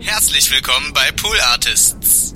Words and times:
Herzlich 0.00 0.50
willkommen 0.52 0.92
bei 0.94 1.10
Pool 1.16 1.36
Artists. 1.52 2.34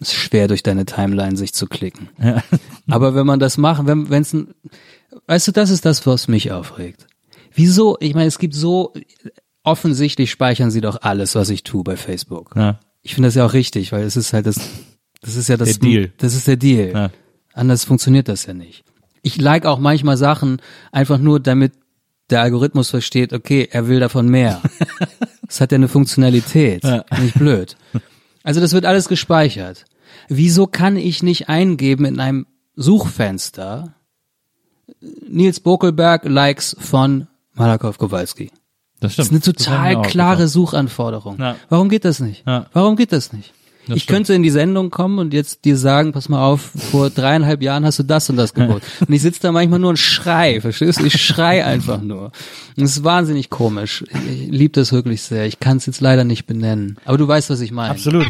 Es 0.00 0.08
ist 0.08 0.14
schwer 0.14 0.48
durch 0.48 0.62
deine 0.62 0.86
Timeline 0.86 1.36
sich 1.36 1.52
zu 1.52 1.66
klicken. 1.66 2.08
Aber 2.88 3.14
wenn 3.14 3.26
man 3.26 3.38
das 3.38 3.58
macht, 3.58 3.86
wenn 3.86 4.08
wenn's 4.08 4.32
ein, 4.32 4.54
weißt 5.26 5.48
du, 5.48 5.52
das 5.52 5.68
ist 5.70 5.84
das, 5.84 6.06
was 6.06 6.26
mich 6.26 6.52
aufregt. 6.52 7.06
Wieso? 7.52 7.98
Ich 8.00 8.14
meine, 8.14 8.26
es 8.26 8.38
gibt 8.38 8.54
so 8.54 8.94
offensichtlich 9.62 10.30
speichern 10.30 10.70
sie 10.70 10.80
doch 10.80 11.02
alles, 11.02 11.34
was 11.34 11.50
ich 11.50 11.64
tue 11.64 11.84
bei 11.84 11.96
Facebook. 11.96 12.54
Ja. 12.56 12.80
Ich 13.02 13.14
finde 13.14 13.28
das 13.28 13.34
ja 13.34 13.44
auch 13.44 13.52
richtig, 13.52 13.92
weil 13.92 14.04
es 14.04 14.16
ist 14.16 14.32
halt 14.32 14.46
das, 14.46 14.56
das 15.20 15.36
ist 15.36 15.48
ja 15.48 15.58
das 15.58 15.78
Der 15.78 15.78
Deal. 15.78 16.12
Das 16.16 16.34
ist 16.34 16.46
der 16.48 16.56
Deal. 16.56 16.92
Ja. 16.92 17.10
Anders 17.52 17.84
funktioniert 17.84 18.28
das 18.28 18.46
ja 18.46 18.54
nicht. 18.54 18.84
Ich 19.24 19.40
like 19.40 19.66
auch 19.66 19.78
manchmal 19.80 20.16
Sachen 20.16 20.62
einfach 20.92 21.18
nur, 21.18 21.40
damit 21.40 21.72
der 22.30 22.40
Algorithmus 22.42 22.90
versteht, 22.90 23.32
okay, 23.32 23.68
er 23.72 23.88
will 23.88 23.98
davon 24.00 24.28
mehr. 24.28 24.62
Das 25.46 25.60
hat 25.60 25.72
ja 25.72 25.76
eine 25.76 25.88
Funktionalität. 25.88 26.82
Nicht 27.20 27.34
blöd. 27.38 27.76
Also 28.42 28.60
das 28.60 28.72
wird 28.72 28.86
alles 28.86 29.08
gespeichert. 29.08 29.84
Wieso 30.28 30.66
kann 30.66 30.96
ich 30.96 31.22
nicht 31.22 31.48
eingeben 31.50 32.06
in 32.06 32.18
einem 32.18 32.46
Suchfenster 32.76 33.94
Nils 35.28 35.60
Bokelberg 35.60 36.24
Likes 36.24 36.74
von 36.80 37.28
Malakow 37.52 37.96
Kowalski? 37.98 38.50
Das 39.00 39.16
Das 39.16 39.26
stimmt. 39.26 39.46
ist 39.46 39.48
eine 39.48 39.54
Das 39.56 39.68
haben 39.68 39.84
wir 39.84 39.92
total 39.96 40.10
klare. 40.10 40.48
Suchanforderung. 40.48 41.38
Ja. 41.38 41.56
Warum 41.68 41.88
geht 41.90 42.04
das 42.06 42.20
nicht? 42.20 42.42
Ja. 42.46 42.66
Warum 42.72 42.96
geht 42.96 43.12
das 43.12 43.32
nicht? 43.32 43.52
Das 43.86 43.96
ich 43.96 44.04
stimmt. 44.04 44.16
könnte 44.16 44.34
in 44.34 44.42
die 44.42 44.50
Sendung 44.50 44.90
kommen 44.90 45.18
und 45.18 45.34
jetzt 45.34 45.64
dir 45.64 45.76
sagen, 45.76 46.12
pass 46.12 46.28
mal 46.28 46.44
auf, 46.44 46.70
vor 46.90 47.10
dreieinhalb 47.10 47.62
Jahren 47.62 47.84
hast 47.84 47.98
du 47.98 48.02
das 48.02 48.30
und 48.30 48.36
das 48.36 48.54
geboten. 48.54 48.82
und 49.06 49.12
ich 49.12 49.22
sitze 49.22 49.40
da 49.42 49.52
manchmal 49.52 49.78
nur 49.78 49.90
und 49.90 49.98
schrei, 49.98 50.60
verstehst 50.60 51.00
du? 51.00 51.04
Ich 51.04 51.20
schrei 51.22 51.64
einfach 51.64 52.00
nur. 52.00 52.32
Und 52.76 52.84
es 52.84 52.96
ist 52.96 53.04
wahnsinnig 53.04 53.50
komisch. 53.50 54.04
Ich 54.30 54.48
liebe 54.50 54.72
das 54.72 54.92
wirklich 54.92 55.22
sehr. 55.22 55.46
Ich 55.46 55.60
kann 55.60 55.76
es 55.76 55.86
jetzt 55.86 56.00
leider 56.00 56.24
nicht 56.24 56.46
benennen. 56.46 56.96
Aber 57.04 57.18
du 57.18 57.28
weißt, 57.28 57.50
was 57.50 57.60
ich 57.60 57.72
meine. 57.72 57.90
Absolut. 57.90 58.26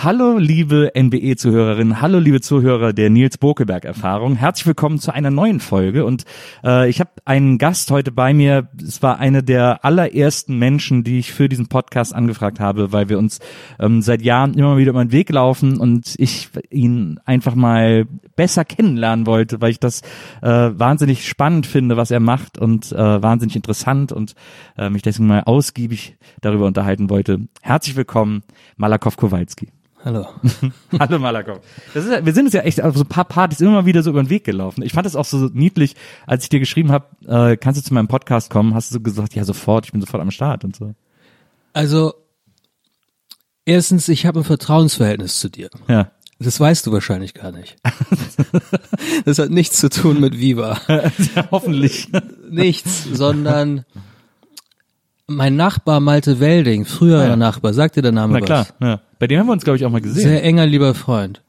Hallo 0.00 0.38
liebe 0.38 0.92
NBE-Zuhörerinnen, 0.96 2.00
hallo 2.00 2.20
liebe 2.20 2.40
Zuhörer 2.40 2.92
der 2.92 3.10
Nils 3.10 3.36
Bokelberg-Erfahrung. 3.36 4.36
Herzlich 4.36 4.68
willkommen 4.68 5.00
zu 5.00 5.12
einer 5.12 5.32
neuen 5.32 5.58
Folge 5.58 6.04
und 6.04 6.24
äh, 6.62 6.88
ich 6.88 7.00
habe 7.00 7.10
einen 7.24 7.58
Gast 7.58 7.90
heute 7.90 8.12
bei 8.12 8.32
mir. 8.32 8.68
Es 8.80 9.02
war 9.02 9.18
eine 9.18 9.42
der 9.42 9.84
allerersten 9.84 10.56
Menschen, 10.56 11.02
die 11.02 11.18
ich 11.18 11.32
für 11.32 11.48
diesen 11.48 11.66
Podcast 11.66 12.14
angefragt 12.14 12.60
habe, 12.60 12.92
weil 12.92 13.08
wir 13.08 13.18
uns 13.18 13.40
ähm, 13.80 14.00
seit 14.00 14.22
Jahren 14.22 14.54
immer 14.54 14.76
wieder 14.76 14.90
über 14.90 15.04
den 15.04 15.10
Weg 15.10 15.30
laufen 15.30 15.80
und 15.80 16.14
ich 16.16 16.48
ihn 16.70 17.18
einfach 17.24 17.56
mal 17.56 18.06
besser 18.36 18.64
kennenlernen 18.64 19.26
wollte, 19.26 19.60
weil 19.60 19.72
ich 19.72 19.80
das 19.80 20.02
äh, 20.42 20.70
wahnsinnig 20.74 21.26
spannend 21.26 21.66
finde, 21.66 21.96
was 21.96 22.12
er 22.12 22.20
macht 22.20 22.56
und 22.56 22.92
äh, 22.92 23.20
wahnsinnig 23.20 23.56
interessant 23.56 24.12
und 24.12 24.36
äh, 24.76 24.90
mich 24.90 25.02
deswegen 25.02 25.26
mal 25.26 25.42
ausgiebig 25.42 26.16
darüber 26.40 26.66
unterhalten 26.66 27.10
wollte. 27.10 27.48
Herzlich 27.62 27.96
willkommen, 27.96 28.44
Malakow 28.76 29.16
Kowalski. 29.16 29.72
Hallo. 30.04 30.26
Hallo 30.98 31.18
Malakow. 31.18 31.58
Das 31.92 32.04
ist, 32.04 32.24
wir 32.24 32.32
sind 32.32 32.44
uns 32.46 32.54
ja 32.54 32.60
echt 32.60 32.80
auf 32.82 32.96
so 32.96 33.02
ein 33.02 33.08
paar 33.08 33.24
Partys 33.24 33.60
immer 33.60 33.72
mal 33.72 33.86
wieder 33.86 34.02
so 34.02 34.10
über 34.10 34.22
den 34.22 34.30
Weg 34.30 34.44
gelaufen. 34.44 34.82
Ich 34.82 34.92
fand 34.92 35.06
das 35.06 35.16
auch 35.16 35.24
so 35.24 35.50
niedlich, 35.52 35.96
als 36.26 36.44
ich 36.44 36.48
dir 36.48 36.60
geschrieben 36.60 36.92
habe, 36.92 37.06
äh, 37.26 37.56
kannst 37.56 37.80
du 37.80 37.84
zu 37.84 37.94
meinem 37.94 38.08
Podcast 38.08 38.50
kommen, 38.50 38.74
hast 38.74 38.90
du 38.90 38.94
so 38.94 39.00
gesagt, 39.00 39.34
ja 39.34 39.44
sofort, 39.44 39.86
ich 39.86 39.92
bin 39.92 40.00
sofort 40.00 40.22
am 40.22 40.30
Start 40.30 40.64
und 40.64 40.76
so. 40.76 40.94
Also, 41.72 42.14
erstens, 43.64 44.08
ich 44.08 44.24
habe 44.26 44.40
ein 44.40 44.44
Vertrauensverhältnis 44.44 45.40
zu 45.40 45.48
dir. 45.50 45.68
Ja. 45.88 46.12
Das 46.38 46.60
weißt 46.60 46.86
du 46.86 46.92
wahrscheinlich 46.92 47.34
gar 47.34 47.52
nicht. 47.52 47.76
Das 49.24 49.38
hat 49.38 49.50
nichts 49.50 49.78
zu 49.78 49.90
tun 49.90 50.20
mit 50.20 50.38
Viva. 50.38 50.78
ja 50.88 51.48
hoffentlich. 51.50 52.08
Nichts, 52.48 53.04
sondern 53.12 53.84
mein 55.26 55.56
Nachbar 55.56 56.00
Malte 56.00 56.40
Welding, 56.40 56.84
früherer 56.84 57.22
Ah, 57.24 57.28
ja. 57.28 57.36
Nachbar, 57.36 57.74
sagt 57.74 57.96
dir 57.96 58.02
der 58.02 58.12
Name 58.12 58.34
Na 58.34 58.40
was? 58.40 58.46
klar. 58.46 58.66
Ja. 58.80 59.00
Bei 59.18 59.26
dem 59.26 59.40
haben 59.40 59.46
wir 59.46 59.52
uns, 59.52 59.64
glaube 59.64 59.76
ich, 59.76 59.84
auch 59.84 59.90
mal 59.90 60.00
gesehen. 60.00 60.22
Sehr 60.22 60.44
enger 60.44 60.66
lieber 60.66 60.94
Freund. 60.94 61.42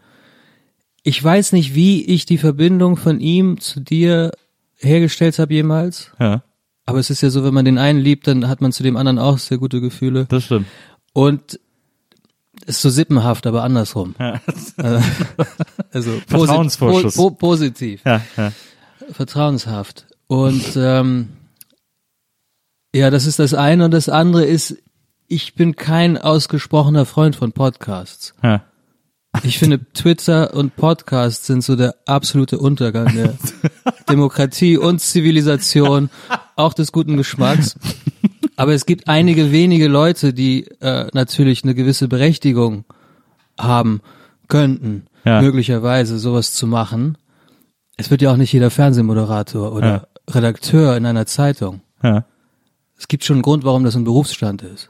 Ich 1.03 1.23
weiß 1.23 1.53
nicht, 1.53 1.75
wie 1.75 2.03
ich 2.05 2.25
die 2.25 2.37
Verbindung 2.37 2.97
von 2.97 3.19
ihm 3.19 3.59
zu 3.59 3.79
dir 3.79 4.31
hergestellt 4.77 5.39
habe 5.39 5.53
jemals, 5.53 6.11
ja, 6.19 6.43
aber 6.89 6.97
es 6.97 7.11
ist 7.11 7.21
ja 7.21 7.29
so, 7.29 7.43
wenn 7.43 7.53
man 7.53 7.65
den 7.65 7.77
einen 7.77 7.99
liebt, 7.99 8.25
dann 8.25 8.47
hat 8.47 8.61
man 8.61 8.71
zu 8.71 8.81
dem 8.81 8.97
anderen 8.97 9.19
auch 9.19 9.37
sehr 9.37 9.59
gute 9.59 9.79
Gefühle. 9.79 10.25
das 10.27 10.45
stimmt. 10.45 10.65
Und 11.13 11.59
ist 12.65 12.81
so 12.81 12.89
sippenhaft, 12.89 13.45
aber 13.45 13.63
andersrum. 13.63 14.15
Ja. 14.19 14.41
Also 15.91 16.11
Vertrauensvorschuss. 16.27 17.15
Po, 17.15 17.29
po, 17.31 17.35
positiv. 17.35 18.01
Ja, 18.05 18.21
ja. 18.37 18.51
vertrauenshaft. 19.11 20.07
Und 20.27 20.63
ähm, 20.75 21.29
ja, 22.93 23.09
das 23.09 23.25
ist 23.25 23.39
das 23.39 23.53
eine. 23.53 23.85
Und 23.85 23.91
das 23.91 24.09
andere 24.09 24.45
ist, 24.45 24.77
ich 25.29 25.53
bin 25.55 25.75
kein 25.75 26.17
ausgesprochener 26.17 27.05
Freund 27.05 27.35
von 27.35 27.51
Podcasts. 27.53 28.33
ja. 28.43 28.63
Ich 29.43 29.59
finde, 29.59 29.79
Twitter 29.93 30.55
und 30.55 30.75
Podcasts 30.75 31.45
sind 31.45 31.63
so 31.63 31.75
der 31.75 31.93
absolute 32.07 32.57
Untergang 32.57 33.13
der 33.13 33.35
Demokratie 34.09 34.75
und 34.75 34.99
Zivilisation, 35.01 36.09
auch 36.55 36.73
des 36.73 36.91
guten 36.91 37.15
Geschmacks. 37.15 37.75
Aber 38.55 38.73
es 38.73 38.87
gibt 38.87 39.07
einige 39.07 39.51
wenige 39.51 39.87
Leute, 39.87 40.33
die 40.33 40.65
äh, 40.81 41.09
natürlich 41.13 41.63
eine 41.63 41.75
gewisse 41.75 42.07
Berechtigung 42.07 42.85
haben 43.57 44.01
könnten, 44.47 45.05
Ja. 45.25 45.41
möglicherweise 45.43 46.17
sowas 46.17 46.53
zu 46.55 46.65
machen. 46.65 47.15
Es 47.97 48.09
wird 48.09 48.23
ja 48.23 48.31
auch 48.31 48.37
nicht 48.37 48.51
jeder 48.51 48.71
Fernsehmoderator 48.71 49.73
oder 49.73 50.07
Redakteur 50.27 50.97
in 50.97 51.05
einer 51.05 51.27
Zeitung. 51.27 51.81
ja. 52.01 52.25
Es 52.97 53.07
gibt 53.07 53.23
schon 53.23 53.35
einen 53.37 53.43
Grund, 53.43 53.63
warum 53.63 53.83
das 53.85 53.95
ein 53.95 54.03
Berufsstand 54.05 54.63
ist. 54.63 54.89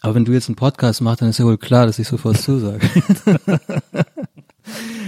Aber 0.00 0.14
wenn 0.14 0.24
du 0.24 0.32
jetzt 0.32 0.48
einen 0.48 0.56
Podcast 0.56 1.00
machst, 1.00 1.22
dann 1.22 1.28
ist 1.28 1.38
ja 1.38 1.44
wohl 1.44 1.58
klar, 1.58 1.86
dass 1.86 1.98
ich 1.98 2.08
sofort 2.08 2.38
zusage. 2.38 2.88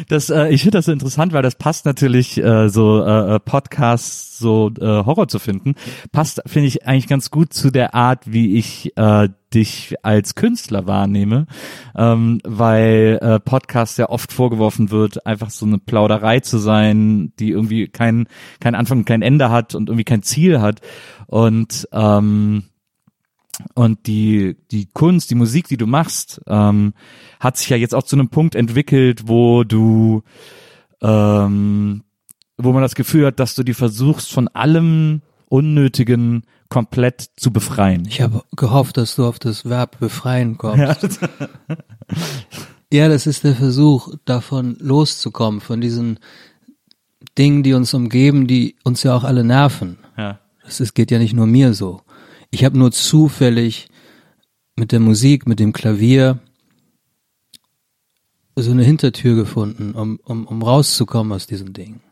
Das, 0.09 0.31
äh, 0.31 0.49
ich 0.49 0.63
finde 0.63 0.79
das 0.79 0.87
so 0.87 0.93
interessant, 0.93 1.33
weil 1.33 1.43
das 1.43 1.55
passt 1.55 1.87
natürlich 1.87 2.43
äh, 2.43 2.69
so 2.69 3.05
äh, 3.05 3.37
äh, 3.37 3.41
Podcasts 3.41 4.39
so 4.39 4.71
äh, 4.81 4.85
Horror 4.85 5.29
zu 5.29 5.39
finden. 5.39 5.75
Passt, 6.11 6.43
finde 6.47 6.69
ich, 6.69 6.87
eigentlich 6.87 7.07
ganz 7.07 7.31
gut 7.31 7.53
zu 7.53 7.71
der 7.71 7.95
Art, 7.95 8.31
wie 8.31 8.57
ich 8.57 8.97
äh, 8.97 9.29
dich 9.55 9.95
als 10.03 10.35
Künstler 10.35 10.87
wahrnehme, 10.87 11.47
ähm, 11.95 12.41
weil 12.45 13.19
äh, 13.21 13.39
Podcast 13.41 13.99
ja 13.99 14.09
oft 14.09 14.33
vorgeworfen 14.33 14.91
wird, 14.91 15.27
einfach 15.27 15.51
so 15.51 15.67
eine 15.67 15.79
Plauderei 15.79 16.41
zu 16.41 16.59
sein, 16.59 17.33
die 17.39 17.51
irgendwie 17.51 17.89
kein 17.89 18.27
kein 18.61 18.75
Anfang, 18.75 19.05
kein 19.05 19.23
Ende 19.23 19.51
hat 19.51 19.75
und 19.75 19.89
irgendwie 19.89 20.05
kein 20.05 20.23
Ziel 20.23 20.61
hat 20.61 20.81
und 21.27 21.89
ähm, 21.93 22.65
Und 23.75 24.07
die, 24.07 24.57
die 24.71 24.87
Kunst, 24.93 25.31
die 25.31 25.35
Musik, 25.35 25.69
die 25.69 25.77
du 25.77 25.87
machst, 25.87 26.41
ähm, 26.47 26.95
hat 27.41 27.57
sich 27.57 27.69
ja 27.69 27.77
jetzt 27.77 27.95
auch 27.95 28.03
zu 28.03 28.17
einem 28.17 28.29
Punkt 28.29 28.55
entwickelt, 28.55 29.29
wo 29.29 29.65
du, 29.65 30.23
ähm, 31.01 32.05
wo 32.59 32.73
man 32.73 32.83
das 32.83 32.95
Gefühl 32.95 33.27
hat, 33.27 33.41
dass 33.41 33.55
du 33.55 33.63
die 33.63 33.75
versuchst, 33.75 34.33
von 34.33 34.49
allem 34.49 35.23
Unnötigen 35.49 36.45
komplett 36.69 37.29
zu 37.37 37.53
befreien. 37.53 38.07
Ich 38.09 38.23
habe 38.23 38.43
gehofft, 38.57 38.97
dass 38.97 39.17
du 39.17 39.27
auf 39.27 39.39
das 39.39 39.69
Verb 39.69 39.99
befreien 40.01 40.57
kommst. 40.57 41.21
Ja. 42.91 43.09
das 43.09 43.27
ist 43.27 43.45
der 43.45 43.55
Versuch, 43.55 44.15
davon 44.25 44.77
loszukommen, 44.81 45.61
von 45.61 45.83
diesen 45.83 46.19
Dingen, 47.37 47.63
die 47.63 47.75
uns 47.75 47.93
umgeben, 47.93 48.47
die 48.47 48.77
uns 48.85 49.03
ja 49.03 49.15
auch 49.15 49.25
alle 49.25 49.45
nerven. 49.45 49.99
Ja. 50.17 50.39
Das 50.65 50.81
ist, 50.81 50.95
geht 50.95 51.11
ja 51.11 51.19
nicht 51.19 51.35
nur 51.35 51.47
mir 51.47 51.75
so. 51.75 52.01
Ich 52.53 52.65
habe 52.65 52.79
nur 52.79 52.93
zufällig 52.93 53.89
mit 54.77 54.93
der 54.93 55.01
Musik, 55.01 55.49
mit 55.49 55.59
dem 55.59 55.73
Klavier 55.73 56.39
so 58.55 58.71
eine 58.71 58.85
Hintertür 58.85 59.35
gefunden, 59.37 59.93
um, 59.93 60.21
um, 60.23 60.47
um 60.47 60.63
rauszukommen 60.63 61.33
aus 61.33 61.47
diesen 61.47 61.73
Dingen. 61.73 62.03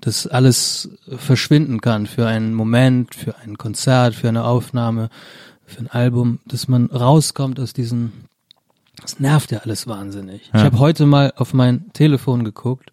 Dass 0.00 0.26
alles 0.26 0.90
verschwinden 1.06 1.80
kann 1.80 2.06
für 2.06 2.26
einen 2.26 2.52
Moment, 2.52 3.14
für 3.14 3.38
ein 3.38 3.56
Konzert, 3.56 4.16
für 4.16 4.28
eine 4.28 4.44
Aufnahme, 4.44 5.08
für 5.64 5.78
ein 5.80 5.88
Album, 5.88 6.40
dass 6.46 6.66
man 6.66 6.86
rauskommt 6.86 7.60
aus 7.60 7.72
diesen, 7.72 8.12
das 9.00 9.20
nervt 9.20 9.52
ja 9.52 9.60
alles 9.60 9.86
wahnsinnig. 9.86 10.50
Ja. 10.52 10.58
Ich 10.58 10.64
habe 10.64 10.80
heute 10.80 11.06
mal 11.06 11.32
auf 11.36 11.54
mein 11.54 11.92
Telefon 11.92 12.42
geguckt. 12.42 12.90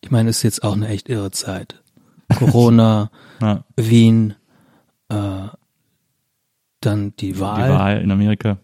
Ich 0.00 0.10
meine, 0.10 0.30
es 0.30 0.38
ist 0.38 0.42
jetzt 0.42 0.64
auch 0.64 0.72
eine 0.72 0.88
echt 0.88 1.10
irre 1.10 1.32
Zeit. 1.32 1.82
Corona, 2.34 3.10
Ja. 3.42 3.62
Wien, 3.76 4.34
äh, 5.10 5.48
dann 6.86 7.14
die 7.16 7.38
Wahl. 7.40 7.68
Die 7.68 7.74
Wahl 7.74 8.00
in 8.00 8.10
Amerika. 8.10 8.58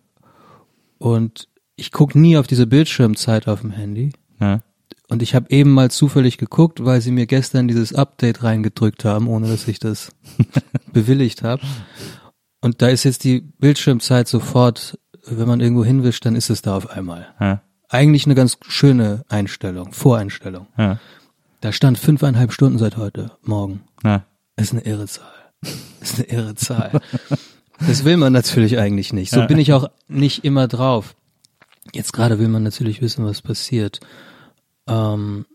Und 0.99 1.49
ich 1.77 1.93
gucke 1.93 2.19
nie 2.19 2.37
auf 2.37 2.47
diese 2.47 2.67
Bildschirmzeit 2.67 3.49
auf 3.49 3.61
dem 3.61 3.71
Handy. 3.71 4.13
Ja. 4.41 4.61
Und 5.09 5.23
ich 5.23 5.35
habe 5.35 5.47
eben 5.51 5.71
mal 5.71 5.91
zufällig 5.91 6.37
geguckt, 6.37 6.85
weil 6.85 7.01
sie 7.01 7.13
mir 7.13 7.27
gestern 7.27 7.67
dieses 7.67 7.95
Update 7.95 8.43
reingedrückt 8.43 9.05
haben, 9.05 9.27
ohne 9.27 9.49
dass 9.49 9.67
ich 9.67 9.79
das 9.79 10.11
bewilligt 10.93 11.43
habe. 11.43 11.63
Und 12.61 12.83
da 12.83 12.89
ist 12.89 13.05
jetzt 13.05 13.25
die 13.25 13.41
Bildschirmzeit 13.41 14.29
sofort, 14.29 14.99
wenn 15.25 15.49
man 15.49 15.61
irgendwo 15.61 15.85
hinwischt, 15.85 16.27
dann 16.27 16.37
ist 16.37 16.51
es 16.51 16.63
da 16.63 16.77
auf 16.77 16.91
einmal. 16.91 17.29
Ja. 17.41 17.63
Eigentlich 17.89 18.27
eine 18.27 18.35
ganz 18.35 18.59
schöne 18.69 19.25
Einstellung, 19.29 19.93
Voreinstellung. 19.93 20.67
Ja. 20.77 20.99
Da 21.61 21.73
stand 21.73 21.99
fünfeinhalb 21.99 22.53
Stunden 22.53 22.79
seit 22.79 22.97
heute 22.97 23.33
Morgen. 23.43 23.81
Ja. 24.05 24.25
ist 24.57 24.73
eine 24.73 24.83
irre 24.83 25.07
Zahl. 25.07 25.27
ist 26.01 26.19
eine 26.19 26.29
irre 26.29 26.55
Zahl. 26.55 27.01
Das 27.87 28.05
will 28.05 28.17
man 28.17 28.33
natürlich 28.33 28.79
eigentlich 28.79 29.13
nicht. 29.13 29.31
So 29.31 29.47
bin 29.47 29.59
ich 29.59 29.73
auch 29.73 29.89
nicht 30.09 30.45
immer 30.45 30.69
drauf. 30.69 31.15
Jetzt 31.93 32.13
gerade 32.13 32.39
will 32.39 32.49
man 32.49 32.63
natürlich 32.63 33.01
wissen, 33.01 33.25
was 33.25 33.41
passiert. 33.41 34.01
Ähm, 34.87 35.47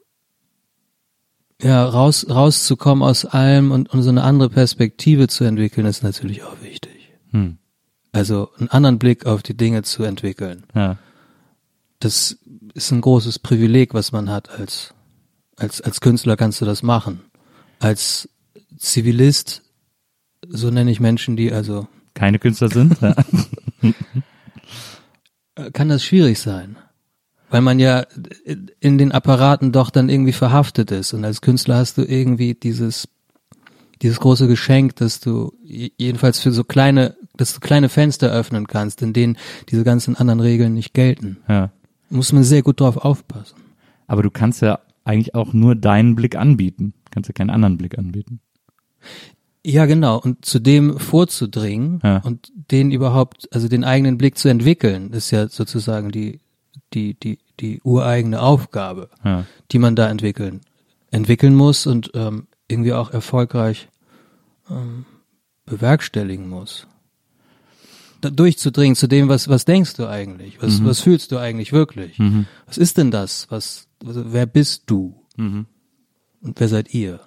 ja, 1.61 1.85
raus, 1.85 2.25
rauszukommen 2.29 3.03
aus 3.03 3.25
allem 3.25 3.71
und, 3.71 3.89
und 3.93 4.03
so 4.03 4.09
eine 4.09 4.23
andere 4.23 4.49
Perspektive 4.49 5.27
zu 5.27 5.43
entwickeln, 5.43 5.85
ist 5.85 6.03
natürlich 6.03 6.43
auch 6.43 6.61
wichtig. 6.61 7.13
Hm. 7.31 7.57
Also 8.11 8.51
einen 8.57 8.69
anderen 8.69 8.99
Blick 8.99 9.25
auf 9.25 9.43
die 9.43 9.55
Dinge 9.55 9.83
zu 9.83 10.03
entwickeln. 10.03 10.63
Ja. 10.75 10.97
Das 11.99 12.37
ist 12.73 12.91
ein 12.91 13.01
großes 13.01 13.39
Privileg, 13.39 13.93
was 13.93 14.11
man 14.11 14.29
hat 14.29 14.49
als, 14.49 14.93
als, 15.55 15.81
als 15.81 16.01
Künstler 16.01 16.35
kannst 16.35 16.61
du 16.61 16.65
das 16.65 16.83
machen. 16.83 17.21
Als 17.79 18.29
Zivilist, 18.77 19.63
so 20.47 20.69
nenne 20.69 20.91
ich 20.91 20.99
Menschen, 20.99 21.35
die 21.35 21.51
also, 21.51 21.87
Keine 22.13 22.39
Künstler 22.39 22.69
sind. 22.69 22.99
Ja. 23.01 23.15
äh, 25.55 25.71
kann 25.71 25.89
das 25.89 26.03
schwierig 26.03 26.39
sein. 26.39 26.77
Weil 27.49 27.61
man 27.61 27.77
ja 27.79 28.05
in 28.79 28.97
den 28.97 29.11
Apparaten 29.11 29.71
doch 29.71 29.91
dann 29.91 30.09
irgendwie 30.09 30.31
verhaftet 30.33 30.89
ist. 30.91 31.13
Und 31.13 31.23
als 31.23 31.41
Künstler 31.41 31.75
hast 31.77 31.97
du 31.99 32.03
irgendwie 32.03 32.55
dieses, 32.55 33.07
dieses 34.01 34.19
große 34.19 34.47
Geschenk, 34.47 34.95
dass 34.95 35.19
du 35.19 35.53
je- 35.63 35.91
jedenfalls 35.97 36.39
für 36.39 36.51
so 36.51 36.63
kleine, 36.63 37.15
dass 37.37 37.53
du 37.53 37.59
kleine 37.59 37.89
Fenster 37.89 38.31
öffnen 38.31 38.65
kannst, 38.65 39.03
in 39.03 39.13
denen 39.13 39.37
diese 39.69 39.83
ganzen 39.83 40.15
anderen 40.15 40.39
Regeln 40.39 40.73
nicht 40.73 40.93
gelten. 40.93 41.37
ja. 41.47 41.71
Muss 42.09 42.31
man 42.31 42.43
sehr 42.43 42.61
gut 42.61 42.79
drauf 42.79 42.97
aufpassen. 42.97 43.55
Aber 44.05 44.21
du 44.21 44.29
kannst 44.29 44.61
ja 44.61 44.79
eigentlich 45.03 45.33
auch 45.33 45.51
nur 45.53 45.75
deinen 45.75 46.13
Blick 46.15 46.35
anbieten. 46.35 46.93
Du 47.05 47.11
kannst 47.11 47.27
ja 47.27 47.33
keinen 47.33 47.49
anderen 47.49 47.77
Blick 47.79 47.97
anbieten. 47.97 48.39
Ja, 49.65 49.85
genau. 49.85 50.19
Und 50.19 50.43
zu 50.45 50.59
dem 50.59 50.99
vorzudringen 50.99 52.01
Ja. 52.03 52.17
und 52.17 52.51
den 52.71 52.91
überhaupt, 52.91 53.47
also 53.53 53.67
den 53.69 53.83
eigenen 53.83 54.17
Blick 54.17 54.37
zu 54.37 54.49
entwickeln, 54.49 55.11
ist 55.13 55.31
ja 55.31 55.47
sozusagen 55.47 56.11
die, 56.11 56.39
die, 56.93 57.13
die, 57.13 57.39
die 57.59 57.79
ureigene 57.83 58.41
Aufgabe, 58.41 59.09
Ja. 59.23 59.45
die 59.71 59.79
man 59.79 59.95
da 59.95 60.09
entwickeln, 60.09 60.61
entwickeln 61.11 61.55
muss 61.55 61.87
und 61.87 62.11
ähm, 62.13 62.47
irgendwie 62.67 62.93
auch 62.93 63.11
erfolgreich 63.11 63.87
ähm, 64.69 65.05
bewerkstelligen 65.65 66.49
muss. 66.49 66.87
Da 68.19 68.29
durchzudringen 68.29 68.95
zu 68.95 69.07
dem, 69.07 69.27
was, 69.29 69.47
was 69.49 69.65
denkst 69.65 69.95
du 69.95 70.07
eigentlich? 70.07 70.61
Was, 70.61 70.83
was 70.83 71.01
fühlst 71.01 71.31
du 71.33 71.37
eigentlich 71.37 71.73
wirklich? 71.73 72.17
Was 72.65 72.77
ist 72.77 72.97
denn 72.97 73.11
das? 73.11 73.47
Was, 73.49 73.87
also, 74.05 74.23
wer 74.31 74.45
bist 74.45 74.83
du? 74.87 75.13
Und 75.37 75.67
wer 76.41 76.67
seid 76.69 76.93
ihr? 76.93 77.19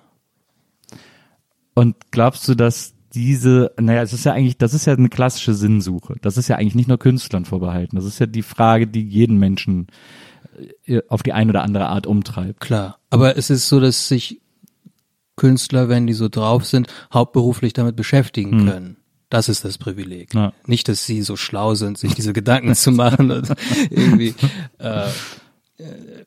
Und 1.76 1.94
glaubst 2.11 2.49
du, 2.49 2.55
dass 2.55 2.94
diese, 3.14 3.70
naja, 3.78 4.02
es 4.02 4.14
ist 4.14 4.25
ja 4.25 4.32
eigentlich, 4.32 4.56
das 4.56 4.73
ist 4.73 4.87
ja 4.87 4.94
eine 4.94 5.11
klassische 5.11 5.55
Sinnsuche. 5.55 6.17
Das 6.23 6.38
ist 6.38 6.49
ja 6.49 6.56
eigentlich 6.56 6.75
nicht 6.75 6.88
nur 6.88 6.99
Künstlern 6.99 7.44
vorbehalten. 7.44 7.96
Das 7.96 8.06
ist 8.06 8.19
ja 8.19 8.26
die 8.26 8.43
Frage, 8.43 8.87
die 8.87 9.06
jeden 9.06 9.38
Menschen 9.38 9.87
äh, 10.87 11.02
auf 11.08 11.23
die 11.23 11.34
eine 11.34 11.50
oder 11.50 11.62
andere 11.62 11.88
Art 11.88 12.06
umtreibt. 12.06 12.61
Klar, 12.61 12.99
aber 13.11 13.37
es 13.37 13.50
ist 13.50 13.69
so, 13.69 13.78
dass 13.78 14.08
sich 14.08 14.40
Künstler, 15.37 15.90
wenn 15.90 16.06
die 16.06 16.14
so 16.14 16.28
drauf 16.28 16.64
sind, 16.64 16.88
hauptberuflich 17.12 17.75
damit 17.75 17.94
beschäftigen 17.94 18.67
können. 18.67 18.96
Das 19.28 19.50
ist 19.50 19.67
das 19.67 19.76
Privileg. 19.76 20.32
Ja. 20.32 20.55
Nicht, 20.67 20.88
dass 20.88 21.05
sie 21.05 21.20
so 21.20 21.37
schlau 21.37 21.75
sind, 21.75 21.99
sich 21.99 22.14
diese 22.14 22.32
Gedanken 22.32 22.75
zu 22.75 22.90
machen 22.90 23.31
und 23.31 23.52
irgendwie 23.90 24.34
äh, 24.78 25.08
äh, 25.08 25.11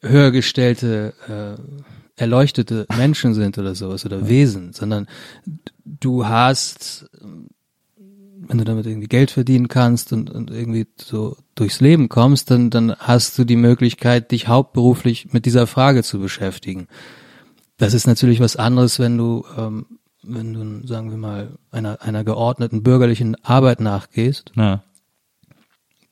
höher 0.02 0.30
gestellte, 0.30 1.14
äh, 1.28 1.99
erleuchtete 2.20 2.86
Menschen 2.98 3.34
sind 3.34 3.58
oder 3.58 3.76
sowas 3.76 4.06
oder 4.06 4.28
Wesen, 4.28 4.74
sondern 4.74 5.08
du 5.86 6.26
hast, 6.28 7.10
wenn 8.48 8.58
du 8.58 8.64
damit 8.64 8.86
irgendwie 8.86 9.08
Geld 9.08 9.32
verdienen 9.32 9.68
kannst 9.68 10.12
und, 10.14 10.30
und 10.30 10.52
irgendwie 10.52 10.88
so 10.98 11.38
durchs 11.56 11.82
Leben 11.82 12.10
kommst, 12.10 12.52
dann, 12.52 12.70
dann 12.70 12.96
hast 12.98 13.38
du 13.38 13.44
die 13.46 13.56
Möglichkeit, 13.56 14.32
dich 14.32 14.48
hauptberuflich 14.48 15.34
mit 15.34 15.46
dieser 15.46 15.68
Frage 15.68 16.04
zu 16.04 16.20
beschäftigen. 16.20 16.88
Das 17.78 17.94
ist 17.94 18.08
natürlich 18.08 18.40
was 18.40 18.56
anderes, 18.58 19.00
wenn 19.00 19.18
du, 19.18 19.46
ähm, 19.58 19.86
wenn 20.22 20.54
du, 20.54 20.88
sagen 20.88 21.12
wir 21.12 21.18
mal, 21.18 21.58
einer, 21.72 22.02
einer 22.02 22.24
geordneten 22.26 22.84
bürgerlichen 22.84 23.36
Arbeit 23.44 23.80
nachgehst, 23.80 24.52
Ja. 24.56 24.84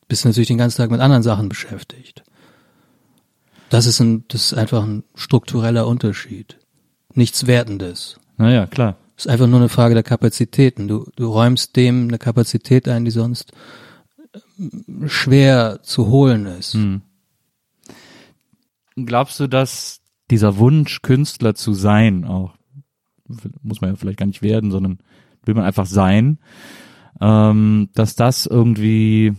bist 0.08 0.24
du 0.24 0.30
natürlich 0.30 0.48
den 0.48 0.58
ganzen 0.58 0.78
Tag 0.78 0.92
mit 0.92 1.02
anderen 1.02 1.24
Sachen 1.24 1.50
beschäftigt. 1.50 2.24
Das 3.70 3.86
ist 3.86 4.00
ein, 4.00 4.26
das 4.28 4.52
ist 4.52 4.54
einfach 4.54 4.84
ein 4.84 5.04
struktureller 5.16 5.88
Unterschied. 5.88 6.58
Nichts 7.14 7.48
Wertendes. 7.48 8.20
Naja, 8.38 8.68
klar. 8.68 8.98
Es 9.18 9.26
ist 9.26 9.32
einfach 9.32 9.48
nur 9.48 9.60
eine 9.60 9.70
Frage 9.70 9.96
der 9.96 10.04
Kapazitäten. 10.04 10.88
Du, 10.88 11.10
du 11.16 11.28
räumst 11.32 11.76
dem 11.76 12.08
eine 12.08 12.20
Kapazität 12.20 12.88
ein, 12.88 13.04
die 13.04 13.12
sonst 13.12 13.52
ähm, 14.60 15.10
schwer 15.10 15.80
zu 15.82 16.08
holen 16.08 16.46
ist. 16.46 16.76
Hm. 16.76 17.02
Glaubst 18.96 19.40
du, 19.40 19.48
dass 19.48 20.02
dieser 20.30 20.58
Wunsch, 20.58 21.02
Künstler 21.02 21.56
zu 21.56 21.74
sein, 21.74 22.26
auch, 22.26 22.56
muss 23.62 23.82
man 23.82 23.92
ja 23.92 23.96
vielleicht 23.96 24.20
gar 24.20 24.26
nicht 24.26 24.42
werden, 24.42 24.72
sondern 24.72 25.00
will 25.44 25.56
man 25.56 25.66
einfach 25.66 25.86
sein, 25.86 26.40
ähm, 27.20 27.90
dass 27.94 28.16
das 28.16 28.46
irgendwie, 28.46 29.34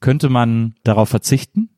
könnte 0.00 0.28
man 0.28 0.74
darauf 0.84 1.08
verzichten? 1.08 1.70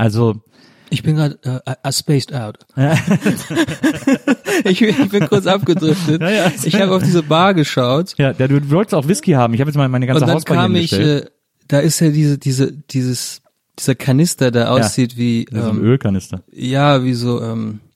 Also, 0.00 0.40
Ich 0.88 1.02
bin 1.02 1.16
gerade 1.16 1.38
äh, 1.44 1.74
äh, 1.82 1.92
spaced 1.92 2.34
out. 2.34 2.58
ich, 4.64 4.80
ich 4.80 5.08
bin 5.10 5.28
kurz 5.28 5.46
abgedriftet. 5.46 6.22
Ja, 6.22 6.30
ja. 6.30 6.52
Ich 6.64 6.74
habe 6.80 6.94
auf 6.94 7.02
diese 7.02 7.22
Bar 7.22 7.52
geschaut 7.52 8.14
ja, 8.16 8.32
der, 8.32 8.48
du 8.48 8.70
wolltest 8.70 8.94
auch 8.94 9.06
Whisky 9.06 9.32
haben. 9.32 9.52
Ich 9.52 9.60
habe 9.60 9.68
jetzt 9.70 9.76
mal 9.76 9.88
meine 9.90 10.06
ganze 10.06 10.22
und 10.22 10.28
dann 10.28 10.36
Hausbar 10.36 10.56
kam 10.56 10.74
ich, 10.74 10.94
äh, 10.94 11.26
da 11.68 11.80
ist 11.80 12.00
ja 12.00 12.08
diese, 12.08 12.38
diese, 12.38 12.72
dieses, 12.72 13.42
dieser 13.78 13.94
Kanister, 13.94 14.50
der 14.50 14.72
aussieht 14.72 15.18
wie, 15.18 15.42
ist 15.42 15.54
ein 15.54 15.76
ähm, 15.76 15.82
Ölkanister. 15.82 16.42
ja, 16.50 17.04
wie 17.04 17.14
so 17.14 17.42
ähm, 17.42 17.80
äh, 17.82 17.89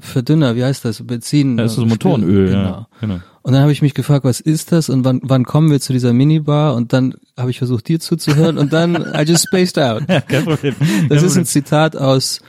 Verdünner, 0.00 0.56
wie 0.56 0.64
heißt 0.64 0.84
das? 0.84 1.06
Benzin. 1.06 1.56
Das 1.56 1.72
ist 1.72 1.76
so 1.76 1.82
äh, 1.82 1.86
Motorenöl, 1.86 2.48
Genau. 2.48 2.58
ja. 2.62 2.88
Genau. 3.00 3.18
Und 3.42 3.52
dann 3.52 3.62
habe 3.62 3.72
ich 3.72 3.82
mich 3.82 3.94
gefragt, 3.94 4.24
was 4.24 4.40
ist 4.40 4.72
das 4.72 4.88
und 4.90 5.04
wann, 5.04 5.20
wann 5.22 5.44
kommen 5.44 5.70
wir 5.70 5.80
zu 5.80 5.92
dieser 5.92 6.12
Minibar? 6.12 6.74
Und 6.74 6.92
dann 6.92 7.14
habe 7.36 7.50
ich 7.50 7.58
versucht, 7.58 7.88
dir 7.88 7.98
zuzuhören 8.00 8.58
und 8.58 8.72
dann 8.72 8.94
I 9.14 9.22
just 9.26 9.46
spaced 9.46 9.78
out. 9.78 10.02
Ja, 10.08 10.20
kein 10.20 10.44
Problem. 10.44 10.74
Das 10.78 10.88
kein 10.88 11.10
ist 11.16 11.22
Problem. 11.22 11.38
ein 11.42 11.44
Zitat 11.46 11.96
aus, 11.96 12.40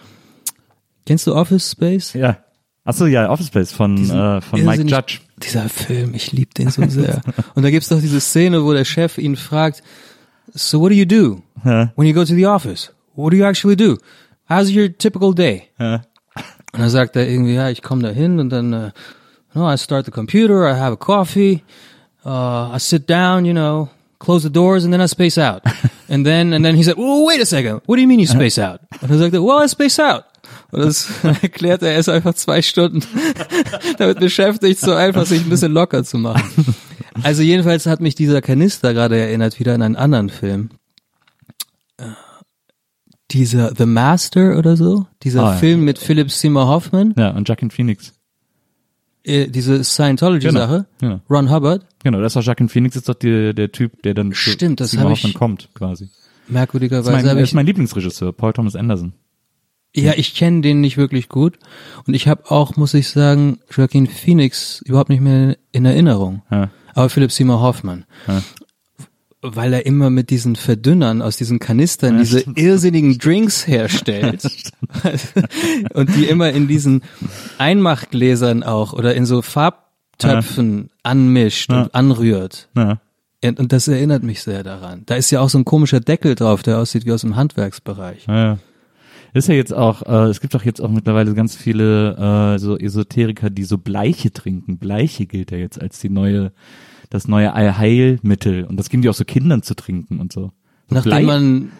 kennst 1.05 1.27
du 1.27 1.35
Office 1.35 1.71
Space? 1.71 2.13
Ja. 2.13 2.37
Ach 2.85 2.93
so, 2.93 3.05
ja, 3.05 3.29
Office 3.29 3.47
Space 3.47 3.71
von, 3.71 3.95
Diesen 3.95 4.17
äh, 4.19 4.41
von 4.41 4.63
Mike 4.65 4.83
Judge. 4.83 5.19
dieser 5.43 5.69
Film, 5.69 6.13
ich 6.15 6.31
liebe 6.31 6.53
den 6.53 6.69
so 6.69 6.85
sehr. 6.87 7.21
Und 7.55 7.63
da 7.63 7.69
gibt's 7.69 7.89
doch 7.89 7.99
diese 8.01 8.19
Szene, 8.19 8.63
wo 8.63 8.73
der 8.73 8.85
Chef 8.85 9.17
ihn 9.17 9.35
fragt, 9.35 9.83
so 10.53 10.79
what 10.81 10.89
do 10.91 10.95
you 10.95 11.05
do 11.05 11.41
when 11.63 12.07
you 12.07 12.13
go 12.13 12.23
to 12.25 12.33
the 12.33 12.45
office? 12.47 12.91
What 13.15 13.31
do 13.33 13.37
you 13.37 13.45
actually 13.45 13.75
do? 13.75 13.97
How's 14.49 14.69
your 14.75 14.87
typical 14.97 15.33
day? 15.35 15.63
Und 16.73 16.81
dann 16.81 16.89
sagt 16.89 17.15
er 17.15 17.27
irgendwie, 17.27 17.55
ja, 17.55 17.69
ich 17.69 17.81
komme 17.81 18.03
da 18.03 18.09
hin 18.09 18.39
und 18.39 18.49
dann, 18.49 18.73
uh, 18.73 18.89
no, 19.53 19.71
I 19.71 19.77
start 19.77 20.05
the 20.05 20.11
computer, 20.11 20.69
I 20.69 20.79
have 20.79 20.93
a 20.93 20.95
coffee, 20.95 21.63
uh, 22.25 22.75
I 22.75 22.79
sit 22.79 23.09
down, 23.09 23.45
you 23.45 23.53
know, 23.53 23.89
close 24.19 24.43
the 24.43 24.51
doors 24.51 24.83
and 24.83 24.93
then 24.93 25.01
I 25.01 25.07
space 25.07 25.37
out. 25.37 25.63
And 26.11 26.25
then, 26.25 26.53
and 26.53 26.65
then 26.65 26.75
he 26.75 26.81
said, 26.81 26.97
well, 26.97 27.23
wait 27.23 27.39
a 27.39 27.45
second, 27.45 27.83
what 27.85 27.97
do 27.97 28.01
you 28.01 28.07
mean 28.07 28.19
you 28.19 28.25
space 28.25 28.57
out? 28.57 28.79
Und 28.99 29.11
dann 29.11 29.19
sagt 29.19 29.31
er, 29.35 29.43
well, 29.43 29.63
I 29.63 29.69
space 29.69 29.99
out. 29.99 30.23
Und 30.71 30.83
das 30.83 31.07
erklärt 31.43 31.83
er, 31.83 31.91
er 31.91 31.99
ist 31.99 32.09
einfach 32.09 32.33
zwei 32.33 32.63
Stunden 32.63 33.03
damit 33.99 34.19
beschäftigt, 34.19 34.79
so 34.79 34.93
einfach 34.93 35.27
sich 35.27 35.43
ein 35.43 35.49
bisschen 35.49 35.71
locker 35.71 36.03
zu 36.03 36.17
machen. 36.17 36.75
Also 37.21 37.43
jedenfalls 37.43 37.85
hat 37.85 38.01
mich 38.01 38.15
dieser 38.15 38.41
Kanister 38.41 38.93
gerade 38.93 39.19
erinnert, 39.19 39.59
wieder 39.59 39.75
an 39.75 39.83
einen 39.83 39.95
anderen 39.95 40.29
Film. 40.29 40.69
Dieser 43.31 43.75
The 43.75 43.85
Master 43.85 44.57
oder 44.57 44.75
so, 44.75 45.05
dieser 45.23 45.43
Ah, 45.43 45.51
ja. 45.53 45.57
Film 45.57 45.81
mit 45.85 45.99
Philip 45.99 46.31
Seymour 46.31 46.67
Hoffman, 46.67 47.13
Ja, 47.17 47.29
und 47.31 47.47
Jacqueline 47.47 47.71
Phoenix. 47.71 48.13
äh, 49.23 49.47
diese 49.47 49.83
Scientology-Sache, 49.83 50.85
Genau. 50.99 51.19
Ron 51.29 51.51
Hubbard, 51.51 51.85
Genau, 52.03 52.19
das 52.21 52.31
ist 52.31 52.35
doch 52.37 52.43
Jacqueline 52.47 52.69
Phoenix, 52.69 52.95
ist 52.95 53.07
doch 53.09 53.13
der, 53.15 53.53
der 53.53 53.71
Typ, 53.71 54.01
der 54.03 54.13
dann 54.15 54.33
Stimmt, 54.33 54.79
das 54.79 54.91
Seymour 54.91 55.11
Hoffman 55.11 55.33
kommt, 55.33 55.69
quasi. 55.75 56.05
Das 56.05 56.11
ist 56.47 56.51
merkwürdigerweise 56.51 57.11
mein, 57.11 57.29
habe 57.29 57.41
ist 57.41 57.53
mein 57.53 57.65
Lieblingsregisseur, 57.67 58.33
Paul 58.33 58.53
Thomas 58.53 58.75
Anderson. 58.75 59.13
ja, 59.95 60.13
ich 60.15 60.33
kenne 60.33 60.61
den 60.61 60.81
nicht 60.81 60.97
wirklich 60.97 61.29
gut 61.29 61.59
und 62.07 62.13
ich 62.15 62.27
habe 62.27 62.49
auch, 62.49 62.77
muss 62.77 62.93
ich 62.95 63.09
sagen, 63.09 63.59
Joaquin 63.75 64.07
Phoenix 64.07 64.81
überhaupt 64.85 65.09
nicht 65.09 65.21
mehr 65.21 65.57
in 65.71 65.85
Erinnerung. 65.85 66.41
Ja. 66.49 66.71
Aber 66.95 67.09
Philip 67.09 67.31
Seymour 67.31 67.61
Hoffman. 67.61 68.05
Ja. 68.27 68.41
Weil 69.41 69.71
er 69.73 69.85
immer 69.85 70.09
mit 70.09 70.29
diesen 70.31 70.55
Verdünnern 70.57 71.21
aus 71.21 71.37
diesen 71.37 71.59
Kanistern 71.59 72.17
diese 72.17 72.43
irrsinnigen 72.55 73.17
Drinks 73.17 73.65
herstellt. 73.67 74.43
und 75.93 76.15
die 76.15 76.25
immer 76.25 76.49
in 76.51 76.67
diesen 76.67 77.03
Einmachgläsern 77.57 78.63
auch 78.63 78.93
oder 78.93 79.15
in 79.15 79.25
so 79.25 79.41
Farbtöpfen 79.41 80.89
anmischt 81.03 81.71
Ja. 81.71 81.83
und 81.83 81.95
anrührt. 81.95 82.69
Ja. 82.75 82.99
Und, 83.43 83.59
und 83.59 83.71
das 83.71 83.87
erinnert 83.87 84.23
mich 84.23 84.41
sehr 84.41 84.63
daran. 84.63 85.03
Da 85.05 85.15
ist 85.15 85.31
ja 85.31 85.39
auch 85.39 85.49
so 85.49 85.57
ein 85.57 85.65
komischer 85.65 86.01
Deckel 86.01 86.35
drauf, 86.35 86.61
der 86.61 86.77
aussieht 86.77 87.05
wie 87.05 87.13
aus 87.13 87.21
dem 87.21 87.35
Handwerksbereich. 87.37 88.25
Ja, 88.27 88.35
ja. 88.43 88.57
Ist 89.31 89.47
ja 89.47 89.53
jetzt 89.53 89.73
auch, 89.73 90.01
äh, 90.01 90.29
es 90.29 90.41
gibt 90.41 90.55
auch 90.55 90.63
jetzt 90.63 90.81
auch 90.81 90.89
mittlerweile 90.89 91.33
ganz 91.35 91.55
viele 91.55 92.55
äh, 92.55 92.59
so 92.59 92.77
Esoteriker, 92.77 93.49
die 93.51 93.63
so 93.63 93.77
Bleiche 93.77 94.33
trinken. 94.33 94.79
Bleiche 94.79 95.27
gilt 95.27 95.51
ja 95.51 95.57
jetzt 95.57 95.79
als 95.79 95.99
die 95.99 96.09
neue, 96.09 96.51
das 97.09 97.27
neue 97.27 97.53
Allheilmittel. 97.53 98.63
Und 98.65 98.77
das 98.77 98.89
geben 98.89 99.01
die 99.01 99.09
auch 99.09 99.13
so 99.15 99.25
Kindern 99.25 99.63
zu 99.63 99.75
trinken 99.75 100.19
und 100.19 100.31
so. 100.31 100.51
so 100.87 100.95
Nachdem 100.95 101.09
Blei- 101.11 101.23
man 101.23 101.71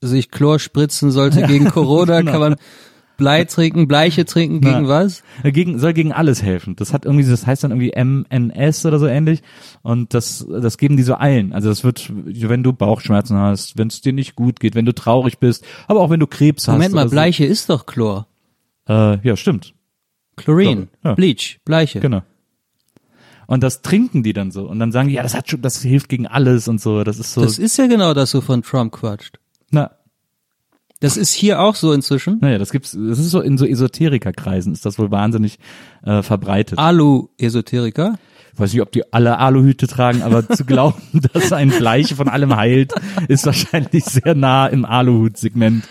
sich 0.00 0.30
Chlor 0.30 0.58
spritzen 0.58 1.10
sollte 1.10 1.42
gegen 1.46 1.66
Corona, 1.70 2.18
genau. 2.20 2.32
kann 2.32 2.40
man 2.40 2.56
Blei 3.16 3.44
trinken, 3.44 3.86
Bleiche 3.86 4.24
trinken 4.24 4.62
gegen 4.62 4.88
was? 4.88 5.22
Äh, 5.42 5.52
gegen, 5.52 5.78
soll 5.78 5.92
gegen 5.92 6.10
alles 6.12 6.42
helfen. 6.42 6.74
Das 6.76 6.94
hat 6.94 7.04
irgendwie, 7.04 7.28
das 7.28 7.46
heißt 7.46 7.62
dann 7.64 7.70
irgendwie 7.70 7.92
MNS 7.94 8.86
oder 8.86 8.98
so 8.98 9.06
ähnlich. 9.06 9.42
Und 9.82 10.14
das, 10.14 10.46
das 10.48 10.78
geben 10.78 10.96
die 10.96 11.02
so 11.02 11.14
allen. 11.16 11.52
Also 11.52 11.68
das 11.68 11.84
wird, 11.84 12.10
wenn 12.14 12.62
du 12.62 12.72
Bauchschmerzen 12.72 13.36
hast, 13.36 13.76
wenn 13.76 13.88
es 13.88 14.00
dir 14.00 14.14
nicht 14.14 14.36
gut 14.36 14.58
geht, 14.58 14.74
wenn 14.74 14.86
du 14.86 14.94
traurig 14.94 15.36
bist, 15.38 15.66
aber 15.86 16.00
auch 16.00 16.08
wenn 16.08 16.20
du 16.20 16.26
Krebs 16.26 16.66
hast. 16.66 16.72
Moment 16.76 16.94
mal, 16.94 17.00
oder 17.02 17.08
so. 17.10 17.14
Bleiche 17.16 17.44
ist 17.44 17.68
doch 17.68 17.84
Chlor. 17.84 18.26
Äh, 18.88 19.18
ja, 19.26 19.36
stimmt. 19.36 19.74
Chlorin, 20.36 20.88
Ja. 21.04 21.12
Bleach, 21.12 21.58
Bleiche. 21.66 22.00
Genau. 22.00 22.22
Und 23.50 23.64
das 23.64 23.82
trinken 23.82 24.22
die 24.22 24.32
dann 24.32 24.52
so. 24.52 24.68
Und 24.68 24.78
dann 24.78 24.92
sagen 24.92 25.08
die, 25.08 25.14
ja, 25.14 25.24
das 25.24 25.34
hat 25.34 25.50
schon, 25.50 25.60
das 25.60 25.82
hilft 25.82 26.08
gegen 26.08 26.28
alles 26.28 26.68
und 26.68 26.80
so. 26.80 27.02
Das 27.02 27.18
ist 27.18 27.32
so. 27.34 27.40
Das 27.40 27.58
ist 27.58 27.76
ja 27.78 27.88
genau 27.88 28.14
das, 28.14 28.30
so 28.30 28.40
von 28.40 28.62
Trump 28.62 28.92
quatscht. 28.92 29.40
na, 29.72 29.90
Das 31.00 31.16
ist 31.16 31.34
hier 31.34 31.60
auch 31.60 31.74
so 31.74 31.92
inzwischen. 31.92 32.38
naja, 32.40 32.58
das 32.58 32.70
gibt's, 32.70 32.92
das 32.92 33.18
ist 33.18 33.30
so 33.32 33.40
in 33.40 33.58
so 33.58 33.66
Esoterikerkreisen 33.66 34.72
ist 34.72 34.86
das 34.86 35.00
wohl 35.00 35.10
wahnsinnig 35.10 35.58
äh, 36.04 36.22
verbreitet. 36.22 36.78
Alu-Esoteriker. 36.78 38.20
Ich 38.52 38.60
weiß 38.60 38.72
nicht, 38.72 38.82
ob 38.82 38.92
die 38.92 39.12
alle 39.12 39.38
Aluhüte 39.38 39.88
tragen, 39.88 40.22
aber 40.22 40.48
zu 40.48 40.64
glauben, 40.64 41.02
dass 41.32 41.52
ein 41.52 41.70
Bleiche 41.70 42.14
von 42.14 42.28
allem 42.28 42.54
heilt, 42.54 42.92
ist 43.26 43.46
wahrscheinlich 43.46 44.04
sehr 44.04 44.36
nah 44.36 44.68
im 44.68 44.84
Aluhut-Segment 44.84 45.82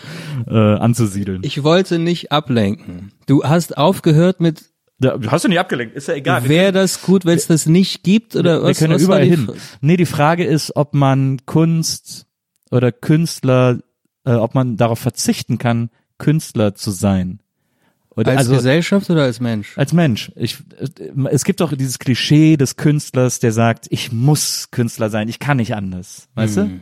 äh, 0.46 0.54
anzusiedeln. 0.54 1.42
Ich 1.44 1.62
wollte 1.62 1.98
nicht 1.98 2.32
ablenken. 2.32 3.12
Du 3.26 3.44
hast 3.44 3.76
aufgehört 3.76 4.40
mit, 4.40 4.70
Da, 5.00 5.18
hast 5.28 5.44
du 5.44 5.48
nicht 5.48 5.58
abgelenkt, 5.58 5.96
ist 5.96 6.08
ja 6.08 6.14
egal. 6.14 6.48
wäre 6.48 6.72
das 6.72 7.02
gut, 7.02 7.24
wenn 7.24 7.36
es 7.36 7.46
das 7.46 7.66
nicht 7.66 8.02
gibt 8.02 8.36
oder 8.36 8.60
wir 8.62 8.68
was? 8.68 8.78
können 8.78 8.90
ja 8.90 8.96
was 8.96 9.02
überall 9.02 9.24
hin. 9.24 9.46
Fra- 9.46 9.54
Nee, 9.80 9.96
die 9.96 10.06
Frage 10.06 10.44
ist, 10.44 10.76
ob 10.76 10.92
man 10.94 11.38
Kunst 11.46 12.26
oder 12.70 12.92
Künstler, 12.92 13.78
äh, 14.24 14.32
ob 14.32 14.54
man 14.54 14.76
darauf 14.76 14.98
verzichten 14.98 15.58
kann, 15.58 15.90
Künstler 16.18 16.74
zu 16.74 16.90
sein. 16.90 17.40
Oder, 18.14 18.32
Als 18.32 18.38
also 18.40 18.54
Gesellschaft 18.56 19.08
oder 19.08 19.22
als 19.22 19.40
Mensch? 19.40 19.78
als 19.78 19.92
Mensch. 19.94 20.32
Ich, 20.36 20.58
äh, 20.78 20.88
es 21.30 21.44
gibt 21.44 21.60
doch 21.60 21.74
dieses 21.74 21.98
Klischee 21.98 22.56
des 22.58 22.76
Künstlers, 22.76 23.38
der 23.38 23.52
sagt, 23.52 23.86
ich 23.88 24.12
muss 24.12 24.70
Künstler 24.70 25.08
sein, 25.08 25.28
ich 25.28 25.38
kann 25.38 25.56
nicht 25.56 25.74
anders. 25.74 26.28
Weißt 26.34 26.58
du? 26.58 26.80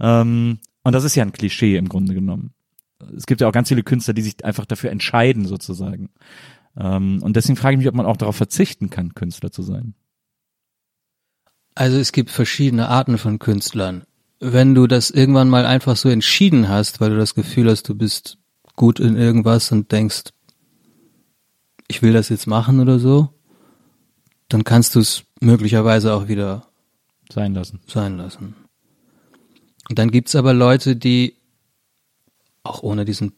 Ähm, 0.00 0.58
und 0.82 0.92
das 0.94 1.04
ist 1.04 1.14
ja 1.16 1.24
ein 1.24 1.32
Klischee 1.32 1.76
im 1.76 1.88
Grunde 1.90 2.14
genommen. 2.14 2.54
Es 3.16 3.26
gibt 3.26 3.40
ja 3.42 3.48
auch 3.48 3.52
ganz 3.52 3.68
viele 3.68 3.82
Künstler, 3.82 4.14
die 4.14 4.22
sich 4.22 4.42
einfach 4.44 4.64
dafür 4.64 4.90
entscheiden, 4.90 5.44
sozusagen. 5.44 6.08
Ähm, 6.76 7.22
und 7.22 7.36
deswegen 7.36 7.56
frage 7.56 7.74
ich 7.74 7.78
mich, 7.78 7.88
ob 7.88 7.94
man 7.94 8.06
auch 8.06 8.16
darauf 8.16 8.36
verzichten 8.36 8.90
kann, 8.90 9.14
Künstler 9.14 9.50
zu 9.50 9.62
sein. 9.62 9.94
Also 11.74 11.98
es 11.98 12.12
gibt 12.12 12.30
verschiedene 12.30 12.88
Arten 12.88 13.18
von 13.18 13.38
Künstlern. 13.38 14.04
Wenn 14.38 14.74
du 14.74 14.86
das 14.86 15.10
irgendwann 15.10 15.48
mal 15.48 15.66
einfach 15.66 15.96
so 15.96 16.08
entschieden 16.08 16.68
hast, 16.68 17.00
weil 17.00 17.10
du 17.10 17.16
das 17.16 17.34
Gefühl 17.34 17.70
hast, 17.70 17.88
du 17.88 17.94
bist 17.94 18.38
gut 18.76 19.00
in 19.00 19.16
irgendwas 19.16 19.70
und 19.72 19.92
denkst, 19.92 20.24
ich 21.88 22.02
will 22.02 22.12
das 22.12 22.28
jetzt 22.28 22.46
machen 22.46 22.80
oder 22.80 22.98
so, 22.98 23.28
dann 24.48 24.64
kannst 24.64 24.94
du 24.94 25.00
es 25.00 25.24
möglicherweise 25.40 26.14
auch 26.14 26.28
wieder 26.28 26.66
Sein 27.32 27.54
lassen. 27.54 27.80
sein 27.86 28.16
lassen. 28.16 28.54
Und 29.88 29.98
dann 29.98 30.10
gibt's 30.10 30.34
aber 30.36 30.54
Leute, 30.54 30.96
die 30.96 31.36
auch 32.62 32.82
ohne 32.82 33.04
diesen, 33.04 33.32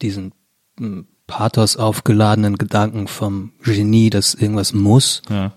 diesen 0.00 0.32
hm, 0.78 1.06
Pathos 1.32 1.78
aufgeladenen 1.78 2.58
Gedanken 2.58 3.08
vom 3.08 3.52
Genie, 3.62 4.10
dass 4.10 4.34
irgendwas 4.34 4.74
muss, 4.74 5.22
Ja. 5.30 5.54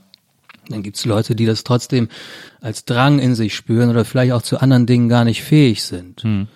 dann 0.70 0.84
gibt's 0.84 1.04
Leute, 1.04 1.36
die 1.36 1.46
das 1.46 1.66
trotzdem 1.66 2.08
als 2.62 2.86
Drang 2.86 3.20
in 3.20 3.36
sich 3.36 3.54
spüren 3.56 3.90
oder 3.90 4.06
vielleicht 4.06 4.32
auch 4.32 4.42
zu 4.42 4.60
anderen 4.62 4.86
Dingen 4.86 5.10
gar 5.10 5.26
nicht 5.26 5.44
fähig 5.44 5.84
sind. 5.84 6.24
Hm. 6.24 6.48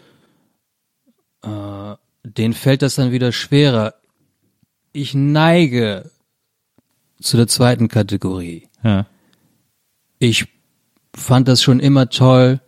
Äh, 1.43 1.95
denen 2.23 2.53
fällt 2.53 2.81
das 2.81 2.95
dann 2.95 3.11
wieder 3.11 3.33
schwerer. 3.33 3.95
Ich 4.93 5.13
neige 5.13 6.09
zu 7.21 7.35
der 7.35 7.47
zweiten 7.47 7.89
Kategorie. 7.89 8.69
Ja. 8.85 9.05
Ich 10.17 10.47
fand 11.13 11.49
das 11.49 11.61
schon 11.61 11.81
immer 11.81 12.09
toll, 12.09 12.61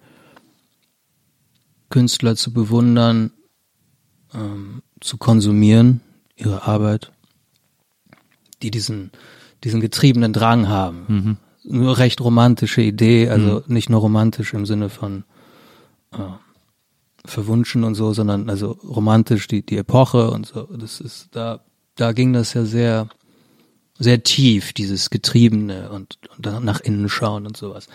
Künstler 1.90 2.36
zu 2.36 2.52
bewundern, 2.52 3.32
ähm, 4.34 4.82
zu 5.00 5.18
konsumieren, 5.18 6.02
ihre 6.36 6.64
Arbeit, 6.68 7.12
die 8.62 8.72
diesen, 8.72 9.12
diesen 9.64 9.82
getriebenen 9.82 10.34
Drang 10.34 10.68
haben. 10.68 11.38
Nur 11.64 11.98
recht 11.98 12.22
romantische 12.22 12.82
Idee, 12.82 13.30
also 13.30 13.64
nicht 13.68 13.90
nur 13.90 14.02
romantisch 14.02 14.54
im 14.54 14.66
Sinne 14.66 14.90
von 14.90 15.24
äh, 16.12 16.18
verwunschen 17.26 17.84
und 17.84 17.96
so, 17.96 18.14
sondern 18.14 18.50
also 18.50 18.72
romantisch 18.72 19.48
die, 19.48 19.64
die 19.66 19.78
Epoche 19.78 20.32
und 20.32 20.48
so. 20.48 20.64
Das 20.64 21.00
ist, 21.00 21.28
da, 21.32 21.62
da 21.96 22.14
ging 22.14 22.34
das 22.34 22.56
ja 22.56 22.66
sehr, 22.66 23.10
sehr 24.00 24.24
tief, 24.24 24.74
dieses 24.74 25.12
Getriebene 25.12 25.92
und, 25.92 26.18
und 26.36 26.44
dann 26.46 26.66
nach 26.66 26.80
innen 26.80 27.10
schauen 27.10 27.46
und 27.46 27.56
sowas. 27.56 27.88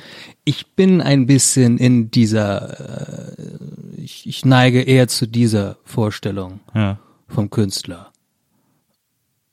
Ich 0.44 0.74
bin 0.76 1.00
ein 1.00 1.26
bisschen 1.26 1.78
in 1.78 2.12
dieser, 2.12 3.36
äh, 3.38 3.56
ich, 3.96 4.28
ich 4.28 4.44
neige 4.44 4.82
eher 4.82 5.08
zu 5.08 5.26
dieser 5.26 5.78
Vorstellung 5.84 6.60
Ja. 6.72 7.00
vom 7.26 7.50
Künstler. 7.50 8.12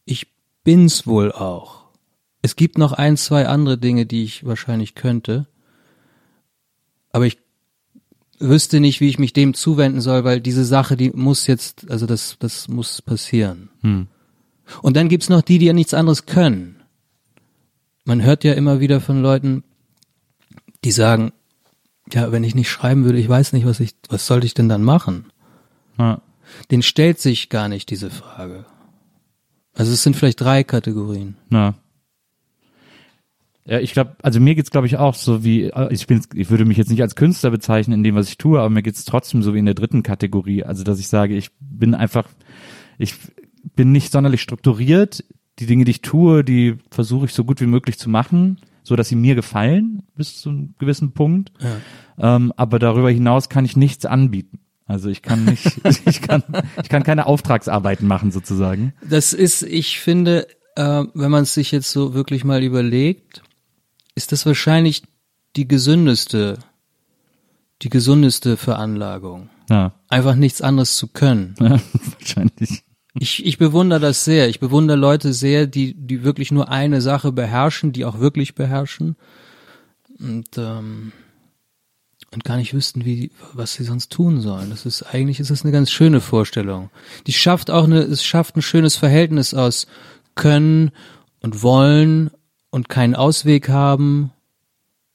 Ich 0.05 0.27
bin's 0.63 1.07
wohl 1.07 1.31
auch. 1.31 1.83
Es 2.41 2.55
gibt 2.55 2.77
noch 2.77 2.91
ein, 2.91 3.17
zwei 3.17 3.48
andere 3.48 3.77
Dinge, 3.77 4.05
die 4.05 4.24
ich 4.24 4.45
wahrscheinlich 4.45 4.95
könnte, 4.95 5.48
aber 7.12 7.25
ich 7.25 7.38
wüsste 8.39 8.79
nicht, 8.79 9.00
wie 9.00 9.07
ich 9.07 9.19
mich 9.19 9.33
dem 9.33 9.53
zuwenden 9.53 10.01
soll, 10.01 10.24
weil 10.24 10.41
diese 10.41 10.65
Sache, 10.65 10.98
die 10.98 11.12
muss 11.12 11.48
jetzt, 11.48 11.89
also 11.89 12.05
das, 12.05 12.36
das 12.39 12.67
muss 12.67 13.01
passieren. 13.01 13.69
Hm. 13.81 14.07
Und 14.81 14.98
dann 14.98 15.10
gibt's 15.10 15.29
noch 15.29 15.41
die, 15.41 15.60
die 15.60 15.67
ja 15.67 15.74
nichts 15.74 15.93
anderes 15.93 16.25
können. 16.25 16.81
Man 18.05 18.22
hört 18.24 18.43
ja 18.43 18.53
immer 18.53 18.79
wieder 18.79 19.00
von 19.00 19.22
Leuten, 19.22 19.63
die 20.83 20.91
sagen, 20.91 21.31
ja, 22.12 22.31
wenn 22.31 22.43
ich 22.43 22.55
nicht 22.55 22.69
schreiben 22.69 23.05
würde, 23.05 23.19
ich 23.19 23.29
weiß 23.29 23.53
nicht, 23.53 23.65
was 23.65 23.79
ich, 23.79 23.95
was 24.10 24.27
sollte 24.27 24.45
ich 24.45 24.53
denn 24.53 24.67
dann 24.67 24.83
machen? 24.83 25.31
Ja. 25.98 26.22
Den 26.72 26.81
stellt 26.81 27.19
sich 27.19 27.50
gar 27.50 27.69
nicht 27.69 27.89
diese 27.89 28.10
Frage. 28.10 28.65
Also 29.74 29.92
es 29.92 30.03
sind 30.03 30.15
vielleicht 30.15 30.42
drei 30.42 30.63
Kategorien. 30.63 31.36
Na. 31.50 31.75
Ja, 33.65 33.80
ich 33.80 33.94
glaube, 33.94 34.15
also 34.22 34.39
mir 34.39 34.56
geht's 34.56 34.72
glaube 34.72 34.88
ich 34.88 34.98
auch 34.98 35.15
so 35.15 35.44
wie 35.44 35.72
ich 35.89 36.08
bin 36.08 36.22
ich 36.34 36.50
würde 36.50 36.65
mich 36.65 36.77
jetzt 36.77 36.89
nicht 36.89 37.01
als 37.01 37.15
Künstler 37.15 37.50
bezeichnen 37.50 37.94
in 37.94 38.03
dem 38.03 38.15
was 38.15 38.27
ich 38.27 38.38
tue, 38.38 38.60
aber 38.60 38.70
mir 38.70 38.84
geht's 38.84 39.06
trotzdem 39.06 39.42
so 39.42 39.53
wie 39.53 39.60
in 39.60 39.65
der 39.65 39.74
dritten 39.74 40.03
Kategorie, 40.03 40.63
also 40.63 40.84
dass 40.84 41.00
ich 41.00 41.08
sage, 41.08 41.36
ich 41.36 41.50
bin 41.60 41.96
einfach 41.96 42.27
ich 42.98 43.15
bin 43.75 43.94
nicht 43.94 44.12
sonderlich 44.12 44.42
strukturiert, 44.42 45.24
die 45.60 45.65
Dinge, 45.65 45.86
die 45.86 45.92
ich 45.92 46.01
tue, 46.01 46.44
die 46.44 46.77
versuche 46.92 47.25
ich 47.25 47.34
so 47.34 47.46
gut 47.46 47.62
wie 47.62 47.65
möglich 47.65 47.98
zu 47.98 48.10
machen, 48.10 48.60
so 48.84 48.98
dass 48.98 49.08
sie 49.08 49.15
mir 49.15 49.36
gefallen 49.36 50.03
bis 50.15 50.42
zu 50.42 50.50
einem 50.50 50.75
gewissen 50.77 51.13
Punkt. 51.13 51.53
Ja. 51.62 52.36
Ähm, 52.36 52.53
aber 52.58 52.80
darüber 52.80 53.10
hinaus 53.10 53.48
kann 53.50 53.65
ich 53.65 53.77
nichts 53.77 54.06
anbieten. 54.06 54.60
Also 54.86 55.10
ich 55.10 55.22
kann 55.22 55.46
nicht, 55.46 55.82
ich 56.06 56.22
kann, 56.22 56.44
ich 56.82 56.90
kann 56.90 57.04
keine 57.04 57.25
Auftragsarbeiten 57.25 58.08
machen 58.08 58.32
sozusagen. 58.32 58.94
Das 59.08 59.34
ist, 59.34 59.63
ich 59.63 60.00
finde, 60.00 60.48
äh, 60.75 61.04
wenn 61.13 61.32
man 61.32 61.44
es 61.44 61.54
sich 61.54 61.72
jetzt 61.72 61.92
so 61.92 62.13
wirklich 62.13 62.44
mal 62.44 62.63
überlegt, 62.63 63.42
ist 64.16 64.32
das 64.32 64.46
wahrscheinlich 64.46 65.04
die 65.56 65.68
gesündeste, 65.68 66.60
die 67.82 67.90
gesundeste 67.90 68.58
Veranlagung. 68.58 69.50
Ja. 69.70 69.94
Einfach 70.10 70.36
nichts 70.36 70.62
anderes 70.62 70.96
zu 70.96 71.08
können. 71.08 71.56
Ja, 71.60 71.80
wahrscheinlich. 72.20 72.84
Ich, 73.20 73.46
ich 73.46 73.60
bewundere 73.60 74.00
das 74.00 74.25
sehr. 74.25 74.50
Ich 74.50 74.60
bewundere 74.60 74.98
Leute 74.98 75.34
sehr, 75.34 75.68
die, 75.68 75.94
die 75.94 76.24
wirklich 76.24 76.52
nur 76.52 76.70
eine 76.70 77.00
Sache 77.00 77.32
beherrschen, 77.32 77.92
die 77.92 78.06
auch 78.06 78.20
wirklich 78.20 78.56
beherrschen. 78.56 79.16
Und, 80.20 80.58
ähm, 80.58 81.12
und 82.34 82.44
gar 82.44 82.58
nicht 82.58 82.74
wüssten, 82.74 83.06
wie, 83.06 83.32
was 83.54 83.74
sie 83.74 83.84
sonst 83.84 84.12
tun 84.12 84.42
sollen. 84.42 84.70
Das 84.70 84.86
ist, 84.86 85.04
eigentlich 85.04 85.40
ist 85.40 85.52
das 85.52 85.63
eine 85.63 85.72
ganz 85.72 85.92
schöne 85.92 86.22
Vorstellung. 86.22 86.90
Die 87.28 87.34
schafft 87.34 87.72
auch 87.72 87.86
eine, 87.86 88.00
es 88.00 88.24
schafft 88.24 88.56
ein 88.56 88.62
schönes 88.62 88.96
Verhältnis 88.96 89.54
aus 89.54 89.88
Können 90.36 90.92
und 91.42 91.63
Wollen 91.63 92.32
und 92.70 92.90
keinen 92.90 93.16
Ausweg 93.16 93.70
haben. 93.70 94.32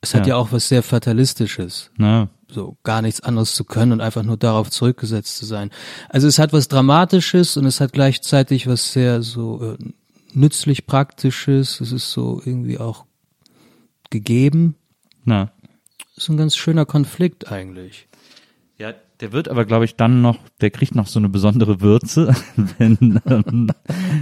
Es 0.00 0.14
hat 0.14 0.26
ja, 0.26 0.34
ja 0.34 0.36
auch 0.36 0.52
was 0.52 0.68
sehr 0.68 0.82
Fatalistisches. 0.82 1.90
Ja. 1.98 2.28
So 2.50 2.76
gar 2.82 3.02
nichts 3.02 3.20
anderes 3.20 3.54
zu 3.54 3.64
können 3.64 3.92
und 3.92 4.00
einfach 4.00 4.22
nur 4.22 4.36
darauf 4.36 4.70
zurückgesetzt 4.70 5.36
zu 5.36 5.44
sein. 5.44 5.70
Also 6.08 6.28
es 6.28 6.38
hat 6.38 6.52
was 6.52 6.68
Dramatisches 6.68 7.56
und 7.56 7.66
es 7.66 7.80
hat 7.80 7.92
gleichzeitig 7.92 8.66
was 8.66 8.92
sehr 8.92 9.22
so 9.22 9.76
äh, 9.78 9.84
nützlich 10.32 10.86
Praktisches. 10.86 11.80
Es 11.80 11.92
ist 11.92 12.10
so 12.10 12.40
irgendwie 12.44 12.78
auch 12.78 13.04
gegeben. 14.10 14.76
Na. 15.24 15.52
Ist 16.18 16.28
ein 16.28 16.36
ganz 16.36 16.56
schöner 16.56 16.84
Konflikt 16.84 17.50
eigentlich. 17.50 18.08
Ja, 18.76 18.92
der 19.20 19.32
wird 19.32 19.48
aber, 19.48 19.64
glaube 19.64 19.84
ich, 19.84 19.96
dann 19.96 20.22
noch, 20.22 20.38
der 20.60 20.70
kriegt 20.70 20.94
noch 20.94 21.06
so 21.06 21.18
eine 21.18 21.28
besondere 21.28 21.80
Würze, 21.80 22.34
wenn, 22.78 23.20
ähm, 23.26 23.70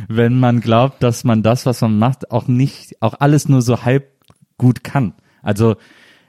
wenn 0.09 0.39
man 0.39 0.61
glaubt, 0.61 1.03
dass 1.03 1.25
man 1.25 1.43
das, 1.43 1.67
was 1.67 1.81
man 1.83 1.99
macht, 1.99 2.31
auch 2.31 2.49
nicht, 2.49 3.03
auch 3.03 3.15
alles 3.21 3.49
nur 3.49 3.63
so 3.63 3.83
halb 3.83 4.11
gut 4.57 4.85
kann. 4.85 5.15
Also 5.43 5.77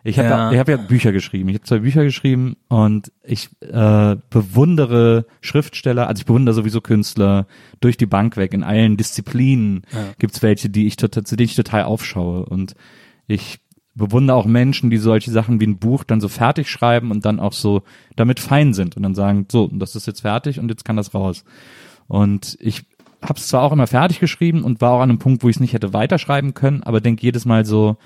ich 0.04 0.20
habe 0.20 0.30
ja. 0.30 0.52
ich 0.52 0.60
hab 0.60 0.70
ja 0.70 0.78
Bücher 0.78 1.12
geschrieben. 1.12 1.50
Ich 1.50 1.56
habe 1.56 1.66
zwei 1.66 1.80
Bücher 1.80 2.04
geschrieben 2.04 2.56
und 2.70 3.12
ich 3.24 3.50
äh, 3.60 4.16
bewundere 4.30 5.26
Schriftsteller, 5.42 6.08
also 6.08 6.22
ich 6.22 6.26
bewundere 6.26 6.56
sowieso 6.56 6.80
Künstler 6.80 7.46
durch 7.82 7.98
die 7.98 8.06
Bank 8.06 8.38
weg. 8.38 8.54
In 8.54 8.64
allen 8.64 8.96
Disziplinen 8.96 9.82
ja. 9.92 10.14
gibt's 10.18 10.42
welche, 10.42 10.70
die 10.70 10.88
ich 10.88 10.96
total, 10.96 11.24
zu 11.24 11.36
denen 11.36 11.50
ich 11.50 11.56
total 11.56 11.84
aufschaue. 11.84 12.46
Und 12.46 12.76
ich 13.28 13.60
bewundere 13.98 14.38
auch 14.38 14.46
Menschen, 14.46 14.89
die 14.89 14.98
solche 14.98 15.32
Sachen 15.32 15.60
wie 15.60 15.68
ein 15.68 15.80
Buch 15.80 16.04
dann 16.04 16.22
so 16.22 16.30
fertig 16.30 16.70
schreiben 16.70 17.12
und 17.12 17.25
dann 17.25 17.39
auch 17.39 17.54
so 17.54 17.84
damit 18.16 18.39
fein 18.39 18.74
sind 18.74 18.96
und 18.96 19.04
dann 19.04 19.16
sagen, 19.16 19.48
so, 19.51 19.70
das 19.74 19.96
ist 19.96 20.08
jetzt 20.08 20.22
fertig 20.22 20.60
und 20.60 20.70
jetzt 20.70 20.86
kann 20.86 20.96
das 20.96 21.13
raus. 21.13 21.44
Und 22.08 22.58
ich 22.62 22.86
habe 23.22 23.39
es 23.39 23.48
zwar 23.48 23.63
auch 23.63 23.72
immer 23.72 23.88
fertig 23.88 24.20
geschrieben 24.20 24.63
und 24.63 24.82
war 24.82 24.94
auch 24.94 25.01
an 25.01 25.10
einem 25.10 25.20
Punkt, 25.20 25.44
wo 25.44 25.50
ich 25.50 25.56
es 25.58 25.60
nicht 25.60 25.74
hätte 25.74 25.94
weiterschreiben 25.94 26.54
können, 26.54 26.84
aber 26.84 27.01
denke 27.01 27.24
jedes 27.24 27.46
Mal 27.46 27.66
so, 27.66 27.98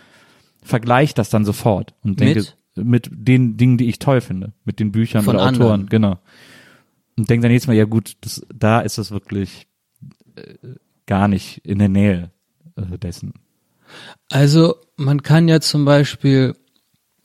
vergleich 0.63 1.13
das 1.13 1.29
dann 1.29 1.43
sofort 1.45 1.93
und 2.03 2.19
denke 2.19 2.45
mit, 2.75 2.85
mit 2.85 3.09
den 3.11 3.57
Dingen, 3.57 3.77
die 3.77 3.89
ich 3.89 3.99
toll 3.99 4.21
finde, 4.21 4.53
mit 4.63 4.79
den 4.79 4.91
Büchern 4.91 5.23
Von 5.23 5.35
oder 5.35 5.45
anderen. 5.45 5.63
Autoren, 5.63 5.85
genau. 5.87 6.19
Und 7.17 7.29
denke 7.29 7.43
dann 7.43 7.51
jedes 7.51 7.67
Mal, 7.67 7.75
ja 7.75 7.85
gut, 7.85 8.15
das, 8.21 8.45
da 8.53 8.79
ist 8.79 8.97
das 8.97 9.11
wirklich 9.11 9.67
äh, 10.35 10.53
gar 11.05 11.27
nicht 11.27 11.65
in 11.65 11.79
der 11.79 11.89
Nähe 11.89 12.31
äh, 12.77 12.97
dessen. 12.97 13.33
Also 14.29 14.77
man 14.95 15.23
kann 15.23 15.47
ja 15.47 15.59
zum 15.59 15.85
Beispiel 15.85 16.55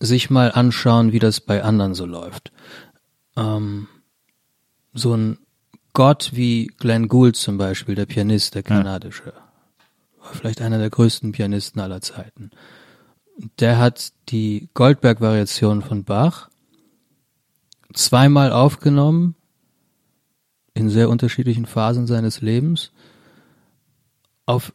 sich 0.01 0.31
mal 0.31 0.53
anschauen, 0.53 1.13
wie 1.13 1.19
das 1.19 1.41
bei 1.41 1.63
anderen 1.63 1.95
so 1.95 2.07
läuft. 2.07 2.53
Ähm, 3.37 3.89
so 4.93 5.15
ein 5.15 5.39
Gott 5.93 6.33
wie 6.35 6.67
Glenn 6.79 7.09
Gould 7.09 7.37
zum 7.37 7.57
Beispiel, 7.57 7.95
der 7.95 8.07
Pianist, 8.07 8.55
der 8.55 8.63
kanadische, 8.63 9.33
war 10.21 10.35
vielleicht 10.35 10.61
einer 10.61 10.79
der 10.79 10.91
größten 10.91 11.33
Pianisten 11.33 11.81
aller 11.81 12.03
Zeiten. 12.03 12.51
Der 13.61 13.79
hat 13.79 14.13
die 14.29 14.69
Goldberg-Variation 14.75 15.83
von 15.83 16.05
Bach 16.05 16.51
zweimal 17.95 18.53
aufgenommen 18.53 19.37
in 20.75 20.91
sehr 20.91 21.09
unterschiedlichen 21.09 21.65
Phasen 21.65 22.07
seines 22.07 22.43
Lebens 22.43 22.93
auf 24.45 24.75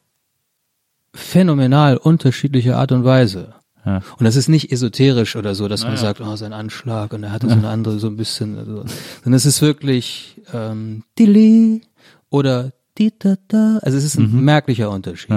phänomenal 1.13 1.97
unterschiedliche 1.97 2.77
Art 2.77 2.91
und 2.91 3.03
Weise. 3.03 3.55
Ja. 3.85 4.01
Und 4.17 4.25
das 4.25 4.35
ist 4.35 4.47
nicht 4.47 4.71
esoterisch 4.71 5.35
oder 5.35 5.55
so, 5.55 5.67
dass 5.67 5.81
man 5.81 5.93
Naja. 5.93 6.01
sagt, 6.01 6.21
oh, 6.21 6.35
sein 6.35 6.53
Anschlag 6.53 7.13
und 7.13 7.23
er 7.23 7.31
hatte 7.31 7.47
so 7.47 7.53
eine 7.53 7.69
andere, 7.69 7.99
so 7.99 8.07
ein 8.07 8.15
bisschen, 8.15 8.57
also, 8.57 8.85
sondern 9.23 9.33
es 9.33 9.45
ist 9.45 9.61
wirklich 9.61 10.39
ähm, 10.53 11.03
Dili 11.17 11.81
oder 12.29 12.73
di 12.97 13.11
da 13.17 13.35
da. 13.47 13.79
Also 13.81 13.97
es 13.97 14.03
ist 14.03 14.17
ein 14.17 14.43
merklicher 14.43 14.91
Unterschied. 14.91 15.31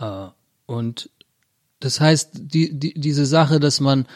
Ja. 0.00 0.28
Äh, 0.28 0.30
und 0.66 1.10
das 1.80 2.00
heißt, 2.00 2.30
die, 2.34 2.78
die, 2.78 2.94
diese 2.94 3.26
Sache, 3.26 3.58
dass 3.58 3.80
man 3.80 4.06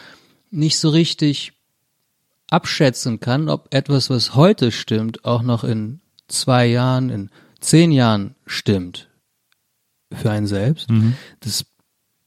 nicht 0.51 0.79
so 0.79 0.89
richtig 0.91 1.53
abschätzen 2.49 3.21
kann, 3.21 3.49
ob 3.49 3.75
etwas, 3.75 4.09
was 4.09 4.35
heute 4.35 4.71
stimmt, 4.73 5.25
auch 5.25 5.43
noch 5.43 5.65
in 5.65 6.01
zwei 6.29 6.67
Jahren, 6.67 7.11
in 7.11 7.31
zehn 7.61 7.93
Jahren 7.93 8.35
stimmt 8.47 9.10
für 10.13 10.31
einen 10.31 10.47
selbst, 10.47 10.89
das 11.41 11.67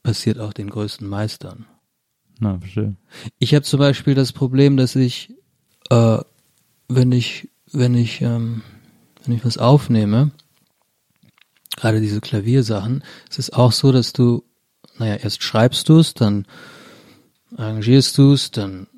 passiert 0.02 0.38
auch 0.38 0.52
den 0.52 0.70
größten 0.70 1.08
Meistern. 1.08 1.66
Na, 2.38 2.58
verstehe. 2.58 2.96
Ich 3.38 3.54
habe 3.54 3.64
zum 3.64 3.78
Beispiel 3.78 4.14
das 4.14 4.32
Problem, 4.32 4.76
dass 4.76 4.96
ich, 4.96 5.32
äh, 5.90 6.18
wenn 6.88 7.12
ich, 7.12 7.48
wenn 7.72 7.94
ich, 7.94 8.20
ähm, 8.20 8.62
wenn 9.24 9.34
ich 9.34 9.44
was 9.44 9.58
aufnehme, 9.58 10.30
gerade 11.76 12.00
diese 12.00 12.20
Klaviersachen, 12.20 13.02
es 13.30 13.38
ist 13.38 13.54
auch 13.54 13.72
so, 13.72 13.92
dass 13.92 14.12
du, 14.12 14.44
naja, 14.98 15.16
erst 15.16 15.42
schreibst 15.42 15.88
du 15.88 15.98
es, 15.98 16.14
dann 16.14 16.46
arrangierst 17.56 18.18
du 18.18 18.32
es, 18.32 18.50
dann 18.50 18.88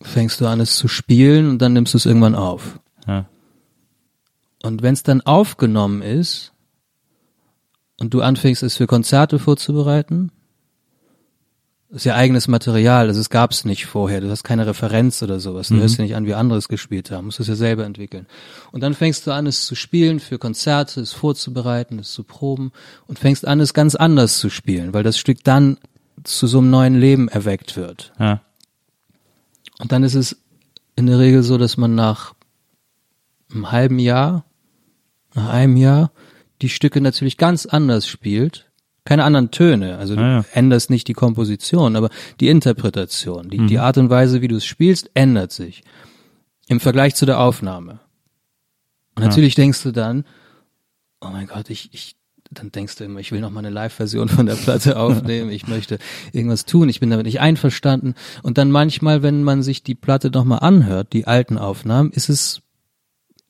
fängst 0.00 0.40
du 0.40 0.46
an 0.46 0.60
es 0.60 0.76
zu 0.76 0.88
spielen 0.88 1.48
und 1.48 1.58
dann 1.58 1.74
nimmst 1.74 1.94
du 1.94 1.98
es 1.98 2.06
irgendwann 2.06 2.34
auf. 2.34 2.80
Ja. 3.06 3.28
Und 4.62 4.82
wenn 4.82 4.94
es 4.94 5.02
dann 5.02 5.20
aufgenommen 5.20 6.02
ist 6.02 6.51
und 8.02 8.12
du 8.12 8.20
anfängst 8.20 8.64
es 8.64 8.76
für 8.76 8.88
Konzerte 8.88 9.38
vorzubereiten, 9.38 10.32
ist 11.90 12.04
ja 12.04 12.16
eigenes 12.16 12.48
Material, 12.48 13.06
also 13.06 13.20
es 13.20 13.30
gab 13.30 13.52
es 13.52 13.64
nicht 13.64 13.86
vorher, 13.86 14.20
du 14.20 14.28
hast 14.28 14.42
keine 14.42 14.66
Referenz 14.66 15.22
oder 15.22 15.38
sowas, 15.38 15.68
du 15.68 15.76
hörst 15.76 15.98
ja 15.98 16.02
nicht 16.02 16.16
an, 16.16 16.26
wie 16.26 16.34
andere 16.34 16.58
es 16.58 16.66
gespielt 16.66 17.12
haben, 17.12 17.26
musst 17.26 17.38
es 17.38 17.46
ja 17.46 17.54
selber 17.54 17.84
entwickeln. 17.84 18.26
Und 18.72 18.80
dann 18.80 18.94
fängst 18.94 19.24
du 19.24 19.30
an, 19.30 19.46
es 19.46 19.66
zu 19.66 19.76
spielen 19.76 20.18
für 20.18 20.40
Konzerte, 20.40 21.00
es 21.00 21.12
vorzubereiten, 21.12 22.00
es 22.00 22.10
zu 22.10 22.24
proben 22.24 22.72
und 23.06 23.20
fängst 23.20 23.46
an, 23.46 23.60
es 23.60 23.72
ganz 23.72 23.94
anders 23.94 24.38
zu 24.38 24.50
spielen, 24.50 24.92
weil 24.94 25.04
das 25.04 25.16
Stück 25.16 25.44
dann 25.44 25.78
zu 26.24 26.48
so 26.48 26.58
einem 26.58 26.70
neuen 26.70 26.98
Leben 26.98 27.28
erweckt 27.28 27.76
wird. 27.76 28.12
Ja. 28.18 28.40
Und 29.78 29.92
dann 29.92 30.02
ist 30.02 30.16
es 30.16 30.38
in 30.96 31.06
der 31.06 31.20
Regel 31.20 31.44
so, 31.44 31.56
dass 31.56 31.76
man 31.76 31.94
nach 31.94 32.34
einem 33.52 33.70
halben 33.70 34.00
Jahr, 34.00 34.44
nach 35.34 35.50
einem 35.50 35.76
Jahr, 35.76 36.10
die 36.62 36.68
Stücke 36.68 37.00
natürlich 37.00 37.36
ganz 37.36 37.66
anders 37.66 38.06
spielt. 38.06 38.70
Keine 39.04 39.24
anderen 39.24 39.50
Töne, 39.50 39.98
also 39.98 40.14
du 40.14 40.20
Ja, 40.20 40.38
ja. 40.38 40.44
änderst 40.52 40.88
nicht 40.88 41.08
die 41.08 41.12
Komposition, 41.12 41.96
aber 41.96 42.08
die 42.38 42.48
Interpretation, 42.48 43.50
die, 43.50 43.66
die 43.66 43.80
Art 43.80 43.98
und 43.98 44.10
Weise, 44.10 44.42
wie 44.42 44.48
du 44.48 44.56
es 44.56 44.64
spielst, 44.64 45.10
ändert 45.14 45.50
sich 45.50 45.82
im 46.68 46.78
Vergleich 46.78 47.16
zu 47.16 47.26
der 47.26 47.40
Aufnahme. 47.40 47.98
Und 49.16 49.24
natürlich 49.24 49.56
denkst 49.56 49.82
du 49.82 49.90
dann, 49.90 50.24
oh 51.20 51.28
mein 51.30 51.48
Gott, 51.48 51.68
ich, 51.68 51.90
ich, 51.92 52.14
dann 52.50 52.70
denkst 52.70 52.96
du 52.96 53.04
immer, 53.04 53.18
ich 53.18 53.32
will 53.32 53.40
noch 53.40 53.50
mal 53.50 53.58
eine 53.58 53.70
Live-Version 53.70 54.28
von 54.28 54.46
der 54.46 54.54
Platte 54.54 54.96
aufnehmen, 55.00 55.50
ich 55.50 55.66
möchte 55.66 55.98
irgendwas 56.32 56.64
tun, 56.64 56.88
ich 56.88 57.00
bin 57.00 57.10
damit 57.10 57.26
nicht 57.26 57.40
einverstanden. 57.40 58.14
Und 58.42 58.56
dann 58.56 58.70
manchmal, 58.70 59.24
wenn 59.24 59.42
man 59.42 59.64
sich 59.64 59.82
die 59.82 59.96
Platte 59.96 60.30
noch 60.30 60.44
mal 60.44 60.58
anhört, 60.58 61.12
die 61.12 61.26
alten 61.26 61.58
Aufnahmen, 61.58 62.12
ist 62.12 62.28
es 62.28 62.62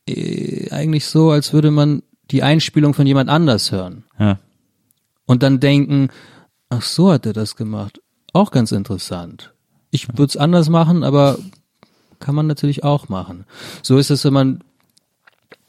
äh, 0.09 0.71
eigentlich 0.71 1.05
so, 1.05 1.31
als 1.31 1.53
würde 1.53 1.71
man 1.71 2.03
die 2.33 2.43
Einspielung 2.43 2.95
von 2.95 3.07
jemand 3.07 3.31
anders 3.31 3.71
hören 3.73 4.05
Ja. 4.19 4.39
und 5.27 5.43
dann 5.43 5.61
denken, 5.61 6.09
ach 6.71 6.83
so 6.83 7.13
hat 7.13 7.27
er 7.27 7.33
das 7.33 7.55
gemacht. 7.57 8.01
Auch 8.33 8.51
ganz 8.51 8.73
interessant. 8.73 9.53
Ich 9.91 10.09
würde 10.09 10.25
es 10.25 10.37
anders 10.37 10.69
machen, 10.71 11.05
aber 11.05 11.39
kann 12.19 12.35
man 12.35 12.47
natürlich 12.47 12.83
auch 12.83 13.09
machen. 13.09 13.45
So 13.83 13.99
ist 13.99 14.11
es, 14.11 14.25
wenn 14.25 14.33
man 14.33 14.65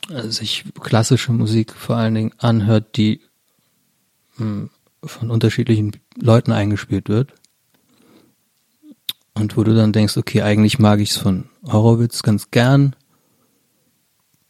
äh, 0.10 0.28
sich 0.30 0.64
klassische 0.80 1.32
Musik 1.34 1.74
vor 1.74 1.98
allen 1.98 2.16
Dingen 2.16 2.32
anhört, 2.38 2.96
die 2.96 3.22
mh, 4.38 4.70
von 5.04 5.30
unterschiedlichen 5.32 5.92
Leuten 6.16 6.52
eingespielt 6.54 7.10
wird. 7.10 7.34
Und 9.34 9.58
wo 9.58 9.64
du 9.64 9.76
dann 9.76 9.92
denkst, 9.94 10.16
okay, 10.16 10.44
eigentlich 10.44 10.78
mag 10.80 11.00
ich 11.00 11.10
es 11.12 11.18
von 11.18 11.50
Horowitz 11.66 12.22
ganz 12.24 12.52
gern. 12.52 12.96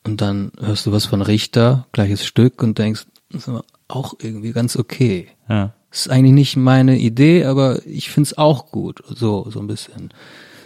Und 0.03 0.21
dann 0.21 0.51
hörst 0.59 0.85
du 0.85 0.91
was 0.91 1.05
von 1.05 1.21
Richter, 1.21 1.87
gleiches 1.91 2.25
Stück 2.25 2.61
und 2.61 2.77
denkst, 2.77 3.05
das 3.29 3.47
ist 3.47 3.63
auch 3.87 4.13
irgendwie 4.19 4.51
ganz 4.51 4.75
okay. 4.75 5.29
Ja. 5.47 5.73
Das 5.89 6.07
ist 6.07 6.11
eigentlich 6.11 6.33
nicht 6.33 6.57
meine 6.57 6.97
Idee, 6.97 7.45
aber 7.45 7.85
ich 7.85 8.09
find's 8.09 8.37
auch 8.37 8.71
gut. 8.71 9.03
So, 9.07 9.49
so 9.49 9.59
ein 9.59 9.67
bisschen. 9.67 10.09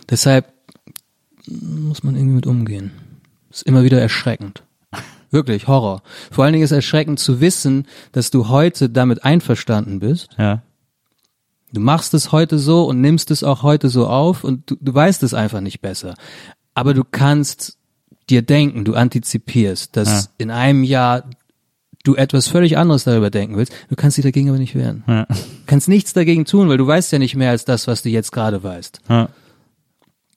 Deshalb 0.10 0.54
muss 1.48 2.04
man 2.04 2.16
irgendwie 2.16 2.36
mit 2.36 2.48
umgehen. 2.48 2.92
Ist 3.50 3.64
immer 3.64 3.84
wieder 3.84 4.02
erschreckend. 4.02 4.64
Wirklich, 5.32 5.68
Horror. 5.68 6.02
Vor 6.32 6.44
allen 6.44 6.54
Dingen 6.54 6.64
ist 6.64 6.72
erschreckend 6.72 7.20
zu 7.20 7.42
wissen, 7.42 7.88
dass 8.12 8.32
du 8.32 8.50
heute 8.50 8.90
damit 8.90 9.24
einverstanden 9.24 10.00
bist. 10.00 10.30
Ja. 10.38 10.62
Du 11.74 11.82
machst 11.82 12.14
es 12.14 12.32
heute 12.32 12.58
so 12.58 12.86
und 12.86 13.02
nimmst 13.02 13.30
es 13.30 13.44
auch 13.44 13.62
heute 13.62 13.90
so 13.90 14.08
auf 14.08 14.44
und 14.44 14.72
du, 14.72 14.78
du 14.80 14.94
weißt 14.94 15.24
es 15.24 15.34
einfach 15.34 15.60
nicht 15.60 15.82
besser. 15.82 16.16
Aber 16.74 16.94
du 16.94 17.04
kannst 17.04 17.77
dir 18.30 18.42
denken, 18.42 18.86
du 18.86 18.94
antizipierst, 18.96 19.96
dass 19.96 20.26
Ja. 20.26 20.30
in 20.38 20.52
einem 20.52 20.84
Jahr 20.84 21.30
du 22.04 22.16
etwas 22.16 22.48
völlig 22.48 22.78
anderes 22.78 23.04
darüber 23.04 23.30
denken 23.30 23.58
willst. 23.58 23.74
Du 23.90 23.96
kannst 23.96 24.18
dich 24.18 24.24
dagegen 24.24 24.50
aber 24.50 24.58
nicht 24.60 24.76
wehren. 24.76 25.04
Ja. 25.08 25.26
Du 25.26 25.36
kannst 25.66 25.88
nichts 25.90 26.14
dagegen 26.14 26.46
tun, 26.46 26.70
weil 26.70 26.78
du 26.78 26.88
weißt 26.88 27.12
ja 27.12 27.20
nicht 27.20 27.36
mehr 27.36 27.50
als 27.52 27.66
das, 27.66 27.88
was 27.88 28.02
du 28.02 28.10
jetzt 28.10 28.32
gerade 28.32 28.64
weißt. 28.64 29.02
ja. 29.10 29.30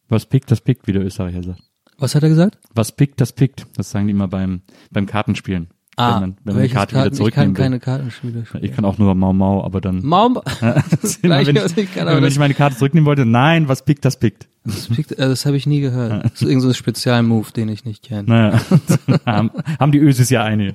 Was 0.09 0.27
pickt, 0.27 0.51
das 0.51 0.61
pickt, 0.61 0.89
wie 0.89 0.93
der 0.93 1.03
Österreicher 1.05 1.45
sagt. 1.45 1.63
Was 1.99 2.17
hat 2.17 2.25
er 2.25 2.29
gesagt? 2.31 2.59
Was 2.75 2.91
pickt, 2.91 3.21
das 3.21 3.33
pickt. 3.33 3.67
Das 3.77 3.91
sagen 3.93 4.09
die 4.09 4.11
immer 4.11 4.27
beim, 4.27 4.63
beim 4.91 5.07
Kartenspielen. 5.07 5.69
Wenn 5.97 6.07
man, 6.07 6.37
wenn 6.45 6.55
man 6.55 6.65
die 6.65 6.71
Ah, 6.71 6.75
Karte 6.75 6.95
Karten? 6.95 6.95
wieder 6.95 7.13
ich 7.13 7.17
zurücknehmen 7.19 7.55
kann 7.55 7.63
keine. 7.65 7.81
Kartenspiele 7.81 8.47
spielen. 8.47 8.65
Ich 8.65 8.73
kann 8.73 8.85
auch 8.85 8.97
nur 8.99 9.15
Mau 9.15 9.33
Mau, 9.33 9.63
aber 9.65 9.81
dann. 9.81 10.05
Maum. 10.05 10.39
Ja, 10.61 10.83
das 11.03 11.17
immer, 11.17 11.47
wenn 11.47 11.57
ich, 11.57 11.77
ich 11.77 11.95
kann, 11.95 12.07
wenn 12.07 12.23
das, 12.23 12.33
ich 12.33 12.39
meine 12.39 12.55
Karte 12.55 12.77
zurücknehmen 12.77 13.07
wollte, 13.07 13.27
nein, 13.27 13.69
was 13.69 13.85
pickt, 13.85 14.05
das 14.05 14.19
pickt. 14.19 14.49
das, 14.65 14.89
piekt- 14.89 15.13
äh, 15.13 15.29
das 15.29 15.47
habe 15.47 15.57
ich 15.57 15.67
nie 15.67 15.81
gehört. 15.81 16.25
Das 16.25 16.33
ist 16.35 16.43
irgend 16.43 16.63
so 16.63 16.69
ein 16.69 16.75
Spezialmove, 16.75 17.53
den 17.53 17.69
ich 17.69 17.85
nicht 17.85 18.03
kenne. 18.03 18.25
Naja, 18.29 18.61
haben, 19.27 19.51
haben 19.79 19.93
die 19.93 19.99
Ösis 19.99 20.31
ja 20.31 20.43
eine. 20.45 20.75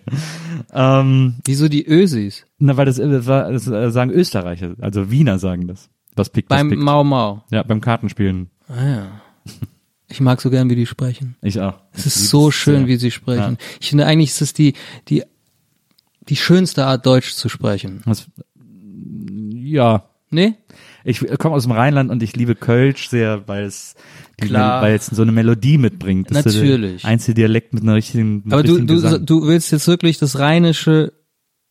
Ähm, 0.74 1.36
Wieso 1.46 1.68
die 1.70 1.88
Ösis? 1.88 2.46
na, 2.60 2.78
weil 2.78 2.86
das, 2.86 2.98
das, 2.98 3.26
war- 3.28 3.52
das 3.52 3.68
äh, 3.68 3.92
sagen 3.92 4.12
Österreicher, 4.12 4.76
also 4.80 5.12
Wiener 5.12 5.40
sagen 5.40 5.68
das. 5.68 5.90
Was 6.16 6.30
pickt, 6.30 6.50
das 6.52 6.58
Beim 6.60 6.70
pickt. 6.70 6.82
Mau 6.82 7.04
Mau. 7.04 7.44
Ja, 7.52 7.64
beim 7.64 7.82
Kartenspielen. 7.82 8.50
Ah 8.70 8.86
ja. 8.88 9.08
Ich 10.08 10.22
mag 10.22 10.40
so 10.42 10.50
gern, 10.50 10.70
wie 10.70 10.76
die 10.76 10.86
sprechen. 10.86 11.36
Ich 11.42 11.60
auch. 11.60 11.80
Es 11.94 12.06
ist 12.06 12.30
so 12.30 12.52
schön, 12.52 12.88
wie 12.88 12.98
sie 12.98 13.12
sprechen. 13.12 13.58
Ich 13.80 13.90
finde 13.90 14.06
eigentlich 14.06 14.30
ist 14.30 14.42
es 14.42 14.54
die, 14.54 14.74
die, 15.08 15.24
die 16.30 16.36
schönste 16.36 16.86
Art, 16.86 17.06
Deutsch 17.06 17.34
zu 17.34 17.50
sprechen. 17.50 18.02
Was, 18.06 18.28
ja, 19.54 20.06
Nee? 20.32 20.56
ich 21.04 21.20
komme 21.38 21.56
aus 21.56 21.64
dem 21.64 21.72
Rheinland 21.72 22.10
und 22.10 22.22
ich 22.24 22.36
liebe 22.36 22.56
Kölsch 22.56 23.10
sehr, 23.10 23.48
weil 23.48 23.66
es, 23.66 23.94
Klar. 24.42 24.82
weil 24.82 24.96
es 24.96 25.06
so 25.06 25.22
eine 25.22 25.32
Melodie 25.32 25.78
mitbringt. 25.78 26.32
Das 26.32 26.46
Natürlich. 26.46 27.06
Einzige 27.06 27.36
Dialekt 27.36 27.74
mit 27.74 27.84
einer 27.84 27.94
richtigen, 27.94 28.42
mit 28.44 28.52
Aber 28.54 28.64
du, 28.64 28.80
du, 28.80 28.96
Gesang. 28.96 29.26
du 29.26 29.46
willst 29.48 29.72
jetzt 29.72 29.88
wirklich 29.88 30.18
das 30.18 30.40
Rheinische 30.40 31.14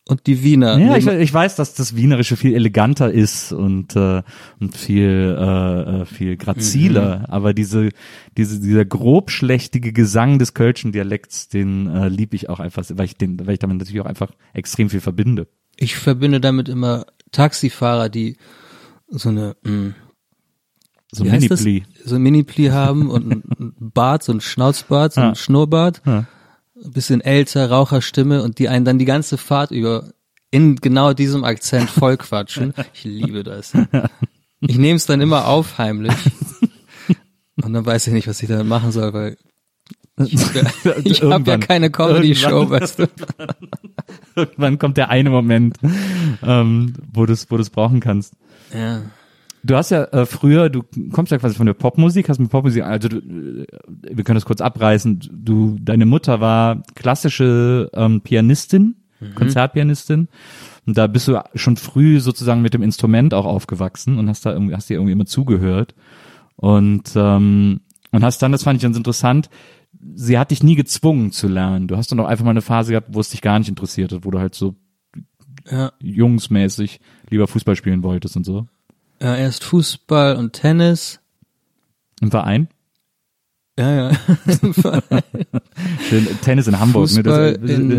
und 0.07 0.27
die 0.27 0.43
Wiener. 0.43 0.77
Ja, 0.77 0.97
ich, 0.97 1.07
ich 1.07 1.33
weiß, 1.33 1.55
dass 1.55 1.73
das 1.73 1.95
Wienerische 1.95 2.35
viel 2.37 2.53
eleganter 2.53 3.11
ist 3.11 3.51
und 3.51 3.95
äh, 3.95 4.21
und 4.59 4.77
viel 4.77 5.35
äh, 5.39 6.01
äh, 6.01 6.05
viel 6.05 6.37
graziler, 6.37 7.19
Mhm. 7.19 7.25
aber 7.25 7.53
diese 7.53 7.89
diese 8.37 8.59
dieser 8.59 8.85
grobschlächtige 8.85 9.93
Gesang 9.93 10.37
des 10.39 10.53
kölschen 10.53 10.91
Dialekts, 10.91 11.49
den 11.49 11.87
äh, 11.87 12.07
liebe 12.09 12.35
ich 12.35 12.49
auch 12.49 12.59
einfach, 12.59 12.83
weil 12.93 13.05
ich 13.05 13.15
den, 13.17 13.45
weil 13.47 13.53
ich 13.55 13.59
damit 13.59 13.77
natürlich 13.79 14.01
auch 14.01 14.05
einfach 14.05 14.31
extrem 14.53 14.89
viel 14.89 15.01
verbinde. 15.01 15.47
ich 15.77 15.95
verbinde 15.95 16.39
damit 16.39 16.69
immer 16.69 17.05
Taxifahrer, 17.31 18.07
die 18.09 18.37
so 19.09 19.29
eine, 19.29 19.55
mh, 19.63 19.93
So 21.11 21.25
wie 21.25 21.31
heißt 21.31 21.49
das? 21.51 21.63
Mini-Pli. 21.63 21.85
so 22.05 22.15
ein 22.15 22.21
Mini-Pli 22.21 22.67
haben 22.67 23.09
und 23.09 23.31
ein 23.31 23.43
ein 23.59 23.73
Bart, 23.79 24.23
so 24.23 24.31
ein 24.33 24.41
Schnauzbart, 24.41 25.13
so 25.13 25.21
ein 25.21 25.27
Ja. 25.29 25.35
Schnurrbart, 25.35 26.01
Ja. 26.05 26.25
Ein 26.83 26.91
bisschen 26.91 27.21
älter, 27.21 27.69
Raucherstimme 27.69 28.43
und 28.43 28.59
die 28.59 28.69
einen 28.69 28.85
dann 28.85 28.99
die 28.99 29.05
ganze 29.05 29.37
Fahrt 29.37 29.71
über 29.71 30.11
in 30.51 30.75
genau 30.75 31.13
diesem 31.13 31.43
Akzent 31.43 31.89
voll 31.89 32.17
quatschen. 32.17 32.73
Ich 32.93 33.03
liebe 33.03 33.43
das. 33.43 33.73
Ich 34.61 34.77
nehme 34.77 34.95
es 34.95 35.05
dann 35.05 35.21
immer 35.21 35.47
auf 35.47 35.77
heimlich 35.77 36.15
und 37.61 37.73
dann 37.73 37.85
weiß 37.85 38.07
ich 38.07 38.13
nicht, 38.13 38.27
was 38.27 38.41
ich 38.41 38.49
damit 38.49 38.67
machen 38.67 38.91
soll, 38.91 39.13
weil 39.13 39.37
ich 40.17 41.21
habe 41.21 41.51
ja, 41.51 41.57
keine 41.57 41.89
Comedy-Show, 41.89 42.69
weißt 42.69 42.99
du. 42.99 43.07
Irgendwann 44.35 44.79
kommt 44.79 44.97
der 44.97 45.09
eine 45.09 45.29
Moment, 45.29 45.77
ähm, 46.41 46.93
wo 47.11 47.25
du 47.25 47.33
es 47.33 47.49
wo 47.51 47.57
du's 47.57 47.69
brauchen 47.69 47.99
kannst. 47.99 48.33
Ja. 48.73 49.01
Du 49.65 49.75
hast 49.75 49.89
ja 49.89 50.03
äh, 50.05 50.25
früher, 50.25 50.69
du 50.69 50.83
kommst 51.11 51.31
ja 51.31 51.37
quasi 51.39 51.55
von 51.55 51.65
der 51.65 51.73
Popmusik, 51.73 52.29
hast 52.29 52.37
mit 52.39 52.51
Popmusik, 52.51 52.83
also 52.83 53.07
du, 53.09 53.17
äh, 53.17 53.65
wir 54.11 54.23
können 54.23 54.35
das 54.35 54.45
kurz 54.45 54.61
abreißen. 54.61 55.27
Du, 55.31 55.77
deine 55.81 56.05
Mutter 56.05 56.39
war 56.39 56.83
klassische 56.93 57.89
ähm, 57.93 58.21
Pianistin, 58.21 58.95
Konzertpianistin. 59.33 60.27
Und 60.85 60.97
da 60.97 61.07
bist 61.07 61.27
du 61.27 61.41
schon 61.55 61.77
früh 61.77 62.19
sozusagen 62.19 62.61
mit 62.61 62.75
dem 62.75 62.83
Instrument 62.83 63.33
auch 63.33 63.45
aufgewachsen 63.45 64.19
und 64.19 64.29
hast 64.29 64.45
da 64.45 64.51
irgendwie, 64.53 64.75
hast 64.75 64.87
dir 64.89 64.95
irgendwie 64.95 65.13
immer 65.13 65.25
zugehört. 65.25 65.95
Und, 66.57 67.13
ähm, 67.15 67.81
und 68.11 68.23
hast 68.23 68.41
dann, 68.43 68.51
das 68.51 68.63
fand 68.63 68.77
ich 68.77 68.83
ganz 68.83 68.95
interessant, 68.95 69.49
sie 70.13 70.37
hat 70.37 70.51
dich 70.51 70.61
nie 70.61 70.75
gezwungen 70.75 71.31
zu 71.31 71.47
lernen. 71.47 71.87
Du 71.87 71.97
hast 71.97 72.11
dann 72.11 72.19
auch 72.19 72.27
einfach 72.27 72.45
mal 72.45 72.51
eine 72.51 72.61
Phase 72.61 72.91
gehabt, 72.91 73.07
wo 73.13 73.19
es 73.19 73.29
dich 73.31 73.41
gar 73.41 73.57
nicht 73.57 73.69
interessiert 73.69 74.11
hat, 74.11 74.25
wo 74.25 74.31
du 74.31 74.39
halt 74.39 74.53
so 74.53 74.75
Ja. 75.71 75.91
jungsmäßig 75.99 76.99
lieber 77.31 77.47
Fußball 77.47 77.75
spielen 77.75 78.03
wolltest 78.03 78.37
und 78.37 78.43
so. 78.43 78.67
Ja, 79.21 79.35
erst 79.35 79.63
Fußball 79.63 80.35
und 80.35 80.53
Tennis. 80.53 81.19
Im 82.21 82.31
Verein? 82.31 82.67
Ja, 83.77 84.09
ja. 84.09 84.11
Tennis 86.43 86.67
in 86.67 86.79
Hamburg. 86.79 87.09
Fußball 87.09 87.57
ne? 87.59 87.73
in- 87.73 87.89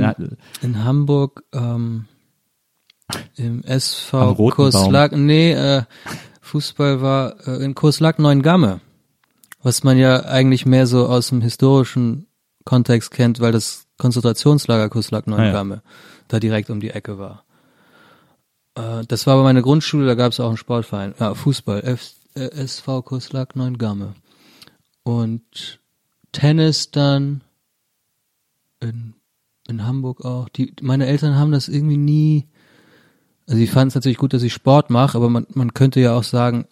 In 0.63 0.85
Hamburg 0.85 1.45
ähm, 1.53 2.07
im 3.37 3.63
SV 3.63 4.19
Kurslack, 4.57 5.13
nee, 5.13 5.53
äh, 5.53 5.83
Fußball 6.41 7.03
war 7.03 7.47
äh, 7.47 7.63
in 7.65 7.75
Kurslack 7.75 8.19
Neuengamme, 8.19 8.81
was 9.63 9.85
man 9.85 9.99
ja 9.99 10.25
eigentlich 10.25 10.65
mehr 10.67 10.87
so 10.87 11.07
aus 11.07 11.29
dem 11.29 11.41
historischen 11.41 12.27
Kontext 12.65 13.11
kennt, 13.11 13.41
weil 13.41 13.53
das 13.53 13.87
Konzentrationslager 13.99 14.89
Kurslack 14.89 15.27
Neuengamme 15.27 15.83
da 16.29 16.41
direkt 16.41 16.71
um 16.71 16.81
die 16.81 16.91
Ecke 16.91 17.19
war. 17.19 17.45
Äh, 18.77 19.05
das 19.09 19.27
war 19.27 19.35
aber 19.35 19.43
meine 19.43 19.63
Grundschule, 19.63 20.07
da 20.07 20.15
gab 20.15 20.33
es 20.33 20.41
auch 20.41 20.49
einen 20.49 20.57
Sportverein, 20.57 21.15
ja, 21.19 21.35
Fußball, 21.35 21.83
F, 21.83 22.13
äh, 22.35 22.51
SV 22.51 23.03
Kurslack 23.03 23.57
Neuengamme. 23.57 24.15
Und 25.03 25.81
Tennis 26.33 26.91
dann 26.91 27.43
in, 28.81 29.15
in 29.69 29.87
Hamburg 29.87 30.25
auch. 30.25 30.49
Die, 30.51 30.75
meine 30.83 31.07
Eltern 31.07 31.37
haben 31.37 31.53
das 31.53 31.69
irgendwie 31.69 31.97
nie, 31.97 32.47
also 33.47 33.59
die 33.59 33.67
fanden 33.67 33.89
es 33.89 33.95
natürlich 33.95 34.19
gut, 34.19 34.33
dass 34.33 34.43
ich 34.43 34.53
Sport 34.53 34.91
mache, 34.91 35.17
aber 35.17 35.31
man, 35.31 35.47
man 35.55 35.75
könnte 35.75 36.01
ja 36.01 36.15
auch 36.15 36.25
sagen, 36.25 36.67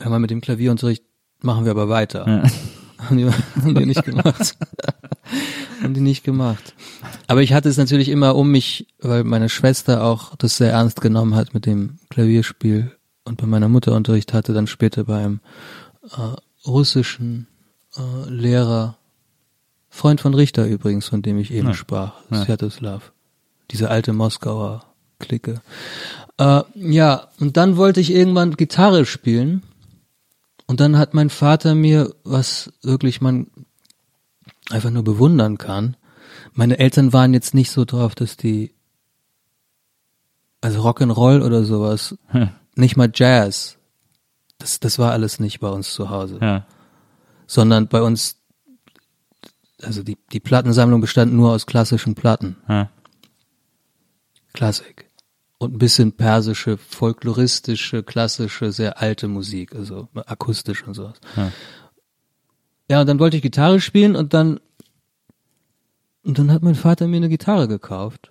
hör 0.00 0.10
mal, 0.10 0.20
mit 0.20 0.30
dem 0.30 0.40
Klavierunterricht 0.40 1.04
machen 1.40 1.64
wir 1.64 1.72
aber 1.72 1.88
weiter. 1.88 2.26
Ja. 2.26 2.50
Haben, 2.98 3.16
die, 3.18 3.26
haben 3.62 3.74
die 3.74 3.86
nicht 3.86 4.04
gemacht. 4.04 4.56
haben 5.82 5.94
die 5.94 6.00
nicht 6.00 6.24
gemacht. 6.24 6.74
Aber 7.26 7.42
ich 7.42 7.52
hatte 7.52 7.68
es 7.68 7.76
natürlich 7.76 8.08
immer 8.08 8.34
um 8.36 8.50
mich, 8.50 8.88
weil 9.00 9.24
meine 9.24 9.48
Schwester 9.48 10.02
auch 10.04 10.34
das 10.36 10.56
sehr 10.56 10.72
ernst 10.72 11.00
genommen 11.00 11.34
hat 11.34 11.54
mit 11.54 11.66
dem 11.66 11.98
Klavierspiel 12.10 12.92
und 13.24 13.40
bei 13.40 13.46
meiner 13.46 13.68
Mutter 13.68 13.94
Unterricht 13.94 14.32
hatte, 14.32 14.52
dann 14.52 14.66
später 14.66 15.04
beim 15.04 15.40
äh, 16.10 16.66
russischen 16.66 17.46
äh, 17.96 18.28
Lehrer, 18.30 18.96
Freund 19.90 20.20
von 20.20 20.34
Richter 20.34 20.66
übrigens, 20.66 21.06
von 21.08 21.22
dem 21.22 21.38
ich 21.38 21.52
eben 21.52 21.68
Ja. 21.68 21.74
sprach, 21.74 22.14
Ja. 22.30 22.44
Sviatoslav. 22.44 23.12
Diese 23.70 23.90
alte 23.90 24.12
Moskauer 24.12 24.84
Clique. 25.18 25.60
Äh, 26.38 26.62
ja, 26.74 27.28
und 27.40 27.56
dann 27.56 27.76
wollte 27.76 28.00
ich 28.00 28.12
irgendwann 28.12 28.56
Gitarre 28.56 29.04
spielen. 29.04 29.62
Und 30.68 30.80
dann 30.80 30.98
hat 30.98 31.14
mein 31.14 31.30
Vater 31.30 31.74
mir, 31.74 32.14
was 32.24 32.72
wirklich 32.82 33.20
man 33.22 33.48
einfach 34.70 34.90
nur 34.90 35.02
bewundern 35.02 35.56
kann, 35.56 35.96
meine 36.52 36.78
Eltern 36.78 37.12
waren 37.12 37.32
jetzt 37.32 37.54
nicht 37.54 37.70
so 37.70 37.86
drauf, 37.86 38.14
dass 38.14 38.36
die, 38.36 38.74
also 40.60 40.82
Rock'n'Roll 40.82 41.42
oder 41.42 41.64
sowas, 41.64 42.16
Hm. 42.26 42.50
nicht 42.76 42.96
mal 42.96 43.10
Jazz, 43.12 43.78
das, 44.58 44.78
das 44.78 44.98
war 44.98 45.12
alles 45.12 45.40
nicht 45.40 45.58
bei 45.60 45.68
uns 45.68 45.94
zu 45.94 46.10
Hause, 46.10 46.38
ja. 46.42 46.66
sondern 47.46 47.88
bei 47.88 48.02
uns, 48.02 48.36
also 49.82 50.02
die, 50.02 50.18
die 50.32 50.40
Plattensammlung 50.40 51.00
bestand 51.00 51.32
nur 51.32 51.52
aus 51.52 51.64
klassischen 51.64 52.14
Platten. 52.14 52.58
Ja. 52.68 52.90
Klassik. 54.52 55.07
Und 55.60 55.74
ein 55.74 55.78
bisschen 55.78 56.12
persische, 56.12 56.76
folkloristische, 56.78 58.04
klassische, 58.04 58.70
sehr 58.70 59.00
alte 59.02 59.26
Musik, 59.26 59.74
also 59.74 60.08
akustisch 60.14 60.84
und 60.86 60.94
sowas. 60.94 61.16
Ja. 61.36 61.50
Ja, 62.90 63.00
und 63.02 63.06
dann 63.08 63.18
wollte 63.18 63.36
ich 63.36 63.42
Gitarre 63.42 63.80
spielen 63.80 64.14
und 64.16 64.32
dann, 64.34 64.60
und 66.22 66.38
dann 66.38 66.50
hat 66.52 66.62
mein 66.62 66.74
Vater 66.76 67.06
mir 67.08 67.16
eine 67.16 67.28
Gitarre 67.28 67.68
gekauft. 67.68 68.30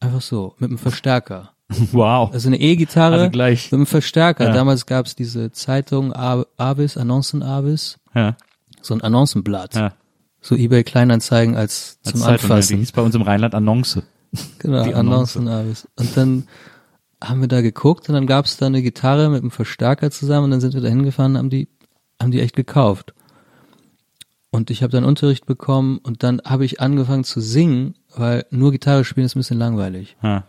Einfach 0.00 0.20
so, 0.20 0.54
mit 0.58 0.70
einem 0.70 0.78
Verstärker. 0.78 1.52
Wow. 1.92 2.32
Also 2.32 2.48
eine 2.48 2.58
E-Gitarre 2.58 3.16
Also 3.16 3.30
gleich. 3.30 3.66
mit 3.66 3.74
einem 3.74 3.84
Verstärker. 3.86 4.44
Ja. 4.46 4.52
Damals 4.54 4.86
gab's 4.86 5.14
diese 5.14 5.52
Zeitung 5.52 6.14
Avis, 6.14 6.96
Annoncen 6.96 7.42
Avis, 7.42 7.98
Ja, 8.14 8.36
so 8.80 8.94
ein 8.94 9.02
Annoncenblatt. 9.02 9.74
ja. 9.74 9.92
So 10.40 10.54
eBay 10.54 10.82
Kleinanzeigen 10.84 11.56
als, 11.56 11.98
Als 12.04 12.12
zum 12.12 12.20
Zeitung, 12.22 12.30
ja, 12.30 12.36
Die 12.38 12.52
Anfassen. 12.52 12.78
hieß 12.78 12.92
bei 12.92 13.02
uns 13.02 13.14
im 13.14 13.20
Rheinland 13.22 13.54
Annonce. 13.54 14.02
Genau, 14.58 14.84
Die 14.84 14.94
Annonce. 14.94 15.36
Annoncen 15.36 15.48
Avis. 15.48 15.88
Und 15.96 16.16
dann 16.16 16.48
haben 17.22 17.40
wir 17.40 17.48
da 17.48 17.60
geguckt 17.60 18.08
und 18.08 18.14
dann 18.14 18.26
gab's 18.26 18.56
da 18.56 18.66
eine 18.66 18.82
Gitarre 18.82 19.28
mit 19.28 19.42
einem 19.42 19.50
Verstärker 19.50 20.10
zusammen 20.10 20.44
und 20.44 20.50
dann 20.52 20.60
sind 20.60 20.74
wir 20.74 20.80
da 20.80 20.88
hingefahren 20.88 21.32
und 21.32 21.38
haben 21.38 21.50
die, 21.50 21.68
haben 22.20 22.30
die 22.30 22.40
echt 22.40 22.56
gekauft. 22.56 23.14
Und 24.50 24.70
ich 24.70 24.82
habe 24.82 24.92
dann 24.92 25.04
Unterricht 25.04 25.46
bekommen 25.46 25.98
und 25.98 26.22
dann 26.22 26.40
habe 26.44 26.64
ich 26.64 26.80
angefangen 26.80 27.24
zu 27.24 27.40
singen, 27.40 27.94
weil 28.14 28.46
nur 28.50 28.72
Gitarre 28.72 29.04
spielen 29.04 29.26
ist 29.26 29.36
ein 29.36 29.40
bisschen 29.40 29.58
langweilig. 29.58 30.16
Ja. 30.22 30.44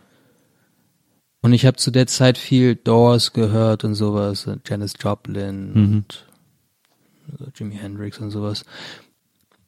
Und 1.42 1.52
ich 1.52 1.66
habe 1.66 1.76
zu 1.76 1.90
der 1.90 2.06
Zeit 2.06 2.38
viel 2.38 2.76
Doors 2.76 3.32
gehört 3.32 3.84
und 3.84 3.94
sowas, 3.94 4.46
und 4.46 4.68
Janis 4.68 4.94
Joplin 4.98 5.72
und 5.72 6.26
äh, 7.40 7.50
Jimi 7.54 7.76
Hendrix 7.76 8.18
und 8.18 8.30
sowas. 8.30 8.64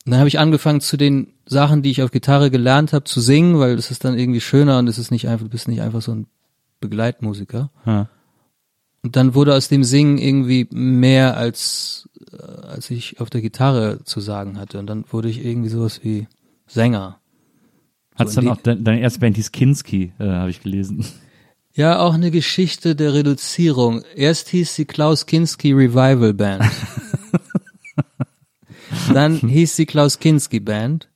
Und 0.05 0.11
dann 0.13 0.19
habe 0.19 0.29
ich 0.29 0.39
angefangen 0.39 0.81
zu 0.81 0.97
den 0.97 1.29
Sachen, 1.47 1.83
die 1.83 1.91
ich 1.91 2.03
auf 2.03 2.11
Gitarre 2.11 2.51
gelernt 2.51 2.93
habe, 2.93 3.05
zu 3.05 3.21
singen, 3.21 3.59
weil 3.61 3.77
das 3.77 3.91
ist 3.91 4.05
dann 4.05 4.19
irgendwie 4.19 4.41
schöner 4.41 4.79
und 4.79 4.89
es 4.89 4.99
ist 4.99 5.11
nicht 5.11 5.29
einfach, 5.29 5.45
du 5.45 5.51
bist 5.51 5.69
nicht 5.69 5.81
einfach 5.83 6.03
so 6.03 6.13
ein 6.13 6.27
Begleitmusiker. 6.81 7.71
Ja. 7.87 8.09
Und 9.05 9.17
dann 9.17 9.35
wurde 9.35 9.55
aus 9.55 9.69
dem 9.69 9.85
Singen 9.85 10.19
irgendwie 10.19 10.69
mehr 10.73 11.37
als 11.37 12.09
äh, 12.33 12.37
als 12.67 12.91
ich 12.91 13.21
auf 13.21 13.31
der 13.31 13.41
Gitarre 13.43 14.01
zu 14.05 14.21
sagen 14.21 14.59
hatte. 14.59 14.79
Und 14.79 14.87
dann 14.87 15.05
wurde 15.11 15.29
ich 15.29 15.45
irgendwie 15.45 15.69
sowas 15.69 16.01
wie 16.03 16.27
Sänger. 16.67 17.19
Hat's 18.17 18.35
So 18.35 18.41
dann 18.41 18.51
auch, 18.51 18.57
de- 18.61 18.81
deine 18.81 19.01
erste 19.01 19.21
Band 19.21 19.37
hieß 19.37 19.53
Kinski, 19.53 20.13
äh, 20.19 20.25
habe 20.27 20.51
ich 20.51 20.63
gelesen. 20.63 21.05
Ja, 21.75 22.01
auch 22.01 22.15
eine 22.15 22.31
Geschichte 22.31 22.95
der 22.95 23.15
Reduzierung. 23.15 24.03
Erst 24.15 24.49
hieß 24.51 24.75
sie 24.75 24.85
Klaus 24.85 25.27
Kinski 25.27 25.73
Revival 25.73 26.35
Band. 26.35 26.65
dann 29.15 29.37
hieß 29.49 29.77
sie 29.77 29.87
Klaus 29.87 30.19
Kinski 30.19 30.61
Band. 30.61 31.09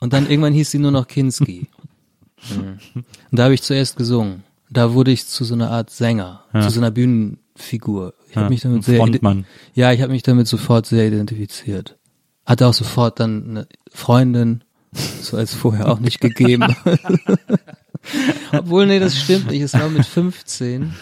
Und 0.00 0.12
dann 0.12 0.28
irgendwann 0.28 0.54
hieß 0.54 0.70
sie 0.70 0.78
nur 0.78 0.92
noch 0.92 1.06
Kinski. 1.06 1.68
Mhm. 2.48 2.78
Und 2.94 3.04
da 3.38 3.44
habe 3.44 3.54
ich 3.54 3.62
zuerst 3.62 3.96
gesungen. 3.96 4.44
Da 4.70 4.94
wurde 4.94 5.10
ich 5.10 5.26
zu 5.26 5.44
so 5.44 5.54
einer 5.54 5.70
Art 5.70 5.90
Sänger, 5.90 6.44
zu 6.52 6.70
so 6.70 6.80
einer 6.80 6.92
Bühnenfigur. 6.92 8.14
Ich 8.28 8.36
habe 8.36 8.50
mich 8.50 8.60
damit 8.60 8.84
sehr 8.84 9.04
ja, 9.74 9.92
ich 9.92 10.00
habe 10.00 10.12
mich 10.12 10.22
damit 10.22 10.46
sofort 10.46 10.86
sehr 10.86 11.08
identifiziert. 11.08 11.98
Hatte 12.46 12.68
auch 12.68 12.74
sofort 12.74 13.18
dann 13.18 13.50
eine 13.50 13.68
Freundin, 13.92 14.62
so 14.92 15.36
als 15.36 15.54
vorher 15.54 15.88
auch 15.88 15.98
nicht 15.98 16.20
gegeben. 16.20 16.74
Obwohl, 18.52 18.86
nee, 18.86 19.00
das 19.00 19.16
stimmt 19.16 19.50
nicht. 19.50 19.62
Es 19.62 19.74
war 19.74 19.88
mit 19.88 20.06
15 20.06 20.94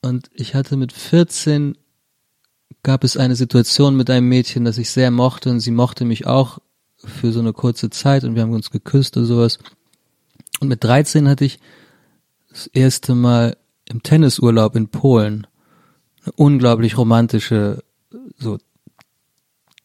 und 0.00 0.30
ich 0.34 0.54
hatte 0.54 0.76
mit 0.76 0.92
14 0.92 1.76
gab 2.88 3.04
es 3.04 3.18
eine 3.18 3.36
Situation 3.36 3.98
mit 3.98 4.08
einem 4.08 4.30
Mädchen, 4.30 4.64
das 4.64 4.78
ich 4.78 4.88
sehr 4.88 5.10
mochte 5.10 5.50
und 5.50 5.60
sie 5.60 5.72
mochte 5.72 6.06
mich 6.06 6.26
auch 6.26 6.58
für 6.96 7.32
so 7.32 7.40
eine 7.40 7.52
kurze 7.52 7.90
Zeit 7.90 8.24
und 8.24 8.34
wir 8.34 8.40
haben 8.40 8.54
uns 8.54 8.70
geküsst 8.70 9.18
oder 9.18 9.26
sowas. 9.26 9.58
Und 10.60 10.68
mit 10.68 10.82
13 10.82 11.28
hatte 11.28 11.44
ich 11.44 11.58
das 12.48 12.66
erste 12.68 13.14
Mal 13.14 13.58
im 13.84 14.02
Tennisurlaub 14.02 14.74
in 14.74 14.88
Polen 14.88 15.46
eine 16.22 16.32
unglaublich 16.36 16.96
romantische, 16.96 17.84
so 18.38 18.56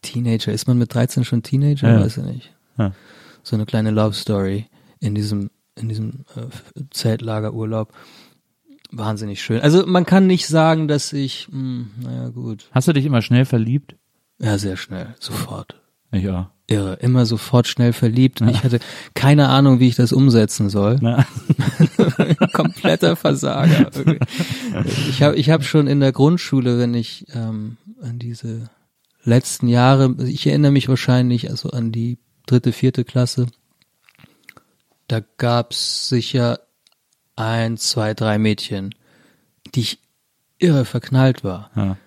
Teenager. 0.02 0.54
Ist 0.54 0.70
man 0.70 0.78
mit 0.78 0.94
13 0.94 1.26
schon 1.26 1.44
Teenager? 1.44 1.92
Ja. 1.92 2.00
Weiß 2.00 2.16
ich 2.16 2.24
nicht. 2.24 2.54
Ja. 2.78 2.94
So 3.44 3.58
eine 3.58 3.66
kleine 3.66 3.92
Love 3.92 4.14
Story 4.14 4.68
in 5.02 5.14
diesem, 5.14 5.50
in 5.76 5.90
diesem 5.90 6.24
äh, 6.38 6.84
Zeltlagerurlaub. 6.92 7.92
Wahnsinnig 8.96 9.42
schön. 9.42 9.60
Also 9.62 9.86
man 9.88 10.06
kann 10.06 10.28
nicht 10.28 10.48
sagen, 10.48 10.88
dass 10.88 11.14
ich, 11.14 11.48
mh, 11.52 11.86
naja 12.04 12.30
gut. 12.30 12.68
Hast 12.72 12.88
du 12.88 12.94
dich 12.94 13.06
immer 13.06 13.24
schnell 13.24 13.46
verliebt? 13.46 13.96
Ja, 14.40 14.58
sehr 14.58 14.78
schnell, 14.78 15.16
sofort. 15.20 15.82
Ich 16.12 16.30
auch. 16.30 16.46
Irre, 16.68 16.94
immer 17.02 17.26
sofort 17.26 17.68
schnell 17.68 17.92
verliebt. 17.92 18.42
Und 18.42 18.50
ich 18.50 18.64
hatte 18.64 18.80
keine 19.16 19.50
Ahnung, 19.50 19.80
wie 19.80 19.88
ich 19.88 19.96
das 19.96 20.14
umsetzen 20.14 20.70
soll. 20.70 20.98
Na, 21.02 21.26
kompletter 22.54 23.16
Versager. 23.16 23.90
Ich 25.10 25.22
habe 25.24 25.36
ich 25.36 25.50
hab 25.50 25.64
schon 25.64 25.88
in 25.88 26.00
der 26.00 26.12
Grundschule, 26.12 26.78
wenn 26.78 26.94
ich 26.94 27.26
ähm, 27.34 27.78
an 28.02 28.20
diese 28.20 28.70
letzten 29.24 29.68
Jahre, 29.68 30.16
ich 30.24 30.46
erinnere 30.48 30.72
mich 30.72 30.88
wahrscheinlich 30.88 31.50
also 31.50 31.72
an 31.72 31.92
die 31.92 32.20
dritte, 32.46 32.72
vierte 32.72 33.04
Klasse, 33.04 33.48
da 35.08 35.22
gab's 35.38 36.08
sicher 36.08 36.60
ein, 37.36 37.78
zwei, 37.78 38.14
drei 38.14 38.38
Mädchen, 38.38 38.96
die 39.76 39.82
ich 39.82 40.00
irre 40.60 40.86
verknallt 40.86 41.44
war. 41.44 41.72
ja. 41.76 41.98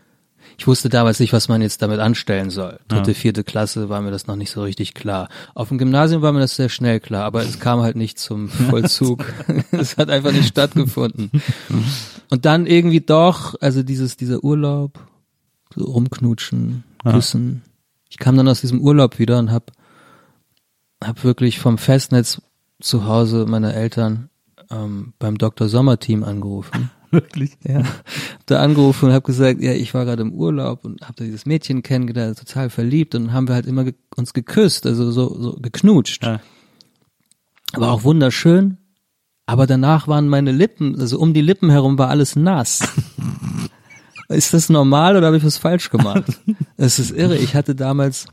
Ich 0.58 0.66
wusste 0.66 0.88
damals 0.88 1.20
nicht, 1.20 1.32
was 1.32 1.48
man 1.48 1.60
jetzt 1.60 1.82
damit 1.82 2.00
anstellen 2.00 2.50
soll. 2.50 2.80
Dritte, 2.88 3.12
vierte 3.14 3.44
Klasse 3.44 3.88
war 3.88 4.00
mir 4.00 4.10
das 4.10 4.26
noch 4.26 4.36
nicht 4.36 4.50
so 4.50 4.62
richtig 4.62 4.94
klar. 4.94 5.28
Auf 5.54 5.68
dem 5.68 5.78
Gymnasium 5.78 6.22
war 6.22 6.32
mir 6.32 6.40
das 6.40 6.56
sehr 6.56 6.70
schnell 6.70 6.98
klar, 6.98 7.24
aber 7.24 7.42
es 7.42 7.60
kam 7.60 7.80
halt 7.80 7.96
nicht 7.96 8.18
zum 8.18 8.48
Vollzug. 8.70 9.24
es 9.72 9.98
hat 9.98 10.08
einfach 10.08 10.32
nicht 10.32 10.48
stattgefunden. 10.48 11.30
Und 12.30 12.44
dann 12.46 12.66
irgendwie 12.66 13.00
doch, 13.00 13.54
also 13.60 13.82
dieses, 13.82 14.16
dieser 14.16 14.42
Urlaub, 14.42 14.98
so 15.74 15.84
rumknutschen, 15.84 16.84
küssen. 17.04 17.62
Ich 18.08 18.18
kam 18.18 18.36
dann 18.36 18.48
aus 18.48 18.62
diesem 18.62 18.80
Urlaub 18.80 19.18
wieder 19.18 19.38
und 19.38 19.50
hab, 19.50 19.72
hab 21.04 21.22
wirklich 21.22 21.58
vom 21.58 21.76
Festnetz 21.76 22.40
zu 22.80 23.04
Hause 23.04 23.44
meiner 23.46 23.74
Eltern 23.74 24.30
ähm, 24.70 25.12
beim 25.18 25.38
Dr. 25.38 25.68
Sommer 25.68 25.98
Team 25.98 26.24
angerufen. 26.24 26.90
Wirklich? 27.10 27.56
Ja. 27.62 27.78
Hab 27.78 28.46
da 28.46 28.60
angerufen 28.60 29.06
und 29.06 29.12
habe 29.12 29.24
gesagt, 29.26 29.62
ja, 29.62 29.72
ich 29.72 29.94
war 29.94 30.04
gerade 30.04 30.22
im 30.22 30.32
Urlaub 30.32 30.84
und 30.84 31.02
habe 31.02 31.14
da 31.16 31.24
dieses 31.24 31.46
Mädchen 31.46 31.82
kennengelernt, 31.82 32.38
total 32.38 32.68
verliebt 32.68 33.14
und 33.14 33.32
haben 33.32 33.48
wir 33.48 33.54
halt 33.54 33.66
immer 33.66 33.84
ge 33.84 33.94
uns 34.16 34.32
geküsst, 34.32 34.86
also 34.86 35.10
so, 35.10 35.40
so 35.40 35.52
geknutscht. 35.60 36.24
Ja. 36.24 36.40
War 37.74 37.92
auch 37.92 38.04
wunderschön, 38.04 38.78
aber 39.46 39.66
danach 39.66 40.08
waren 40.08 40.28
meine 40.28 40.52
Lippen, 40.52 40.98
also 41.00 41.18
um 41.18 41.32
die 41.32 41.40
Lippen 41.40 41.70
herum 41.70 41.98
war 41.98 42.08
alles 42.08 42.34
nass. 42.34 42.80
ist 44.28 44.54
das 44.54 44.68
normal 44.68 45.16
oder 45.16 45.26
habe 45.26 45.36
ich 45.36 45.44
was 45.44 45.58
falsch 45.58 45.90
gemacht? 45.90 46.24
Es 46.78 46.98
ist 46.98 47.10
irre. 47.10 47.38
Ich 47.38 47.54
hatte 47.54 47.74
damals 47.74 48.26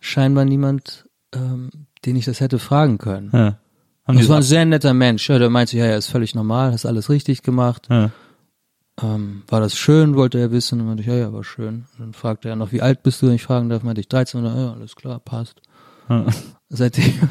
scheinbar 0.00 0.46
niemand, 0.46 1.06
ähm, 1.34 1.70
den 2.06 2.16
ich 2.16 2.24
das 2.24 2.40
hätte 2.40 2.58
fragen 2.58 2.96
können. 2.96 3.30
Ja. 3.32 3.58
Haben 4.06 4.18
Das 4.18 4.28
war 4.28 4.36
ein 4.36 4.42
sehr 4.42 4.64
netter 4.64 4.94
Mensch. 4.94 5.28
Ja, 5.28 5.38
der 5.38 5.50
meinte, 5.50 5.76
ja, 5.76 5.86
ja, 5.86 5.96
ist 5.96 6.08
völlig 6.08 6.34
normal, 6.34 6.72
hast 6.72 6.86
alles 6.86 7.10
richtig 7.10 7.42
gemacht. 7.42 7.86
ja. 7.90 8.10
Ähm, 9.02 9.42
war 9.48 9.60
das 9.60 9.76
schön, 9.76 10.14
wollte 10.14 10.38
er 10.38 10.52
wissen. 10.52 10.80
Und 10.80 10.86
meinte 10.86 11.02
ich, 11.02 11.08
ja, 11.08 11.16
ja, 11.16 11.32
war 11.32 11.42
schön. 11.42 11.86
Und 11.94 11.98
dann 11.98 12.12
fragte 12.12 12.48
er 12.48 12.54
noch, 12.54 12.70
wie 12.70 12.80
alt 12.80 13.02
bist 13.02 13.20
du, 13.20 13.26
wenn 13.26 13.34
ich 13.34 13.42
fragen 13.42 13.68
darf? 13.68 13.82
Meinte 13.82 14.00
ich 14.00 14.08
13 14.08 14.40
oder, 14.40 14.56
ja, 14.56 14.72
alles 14.72 14.94
klar, 14.94 15.18
passt. 15.18 15.60
Ja. 16.08 16.26
Seitdem, 16.68 17.12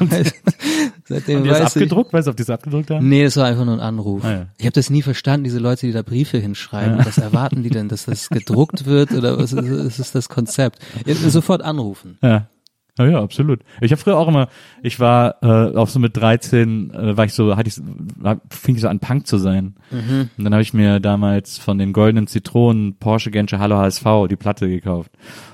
seitdem 1.04 1.36
Haben 1.36 1.44
die 1.44 1.48
das 1.50 1.60
weiß 1.60 1.76
ich, 1.76 1.82
abgedruckt? 1.82 2.12
Weißt 2.12 2.26
du, 2.26 2.30
ob 2.30 2.36
die 2.36 2.42
das 2.42 2.50
abgedruckt 2.50 2.90
haben? 2.90 3.08
Nee, 3.08 3.24
das 3.24 3.36
war 3.36 3.46
einfach 3.46 3.64
nur 3.64 3.74
ein 3.74 3.80
Anruf. 3.80 4.24
Ah, 4.24 4.30
ja. 4.30 4.46
Ich 4.58 4.64
habe 4.64 4.72
das 4.72 4.90
nie 4.90 5.02
verstanden, 5.02 5.44
diese 5.44 5.58
Leute, 5.58 5.86
die 5.86 5.92
da 5.92 6.02
Briefe 6.02 6.38
hinschreiben. 6.38 6.98
Was 7.04 7.18
erwarten 7.18 7.62
die 7.62 7.70
denn, 7.70 7.88
dass 7.88 8.04
das 8.06 8.28
gedruckt 8.30 8.86
wird 8.86 9.12
oder 9.12 9.38
was 9.38 9.52
ist, 9.52 9.98
ist 9.98 10.14
das 10.14 10.28
Konzept? 10.28 10.78
Ja, 11.06 11.14
sofort 11.14 11.62
anrufen. 11.62 12.18
Ja. 12.22 12.48
Ja, 12.96 13.06
ja, 13.06 13.22
absolut. 13.22 13.60
Ich 13.80 13.90
habe 13.90 14.00
früher 14.00 14.16
auch 14.16 14.28
immer, 14.28 14.48
ich 14.82 15.00
war 15.00 15.42
äh, 15.42 15.76
auch 15.76 15.88
so 15.88 15.98
mit 15.98 16.16
13, 16.16 16.90
äh, 16.90 17.16
war 17.16 17.24
ich 17.24 17.32
so, 17.32 17.56
hatte 17.56 17.68
ich, 17.68 17.74
fing 18.50 18.76
ich 18.76 18.80
so 18.80 18.88
an 18.88 19.00
Punk 19.00 19.26
zu 19.26 19.38
sein. 19.38 19.74
Und 20.38 20.44
dann 20.44 20.52
habe 20.52 20.62
ich 20.62 20.74
mir 20.74 21.00
damals 21.00 21.58
von 21.58 21.76
den 21.78 21.92
goldenen 21.92 22.28
Zitronen 22.28 22.96
Porsche 22.98 23.32
Genscher 23.32 23.58
Hallo 23.58 23.78
HSV 23.78 24.04
die 24.30 24.36
Platte 24.36 24.68
gekauft. 24.68 25.10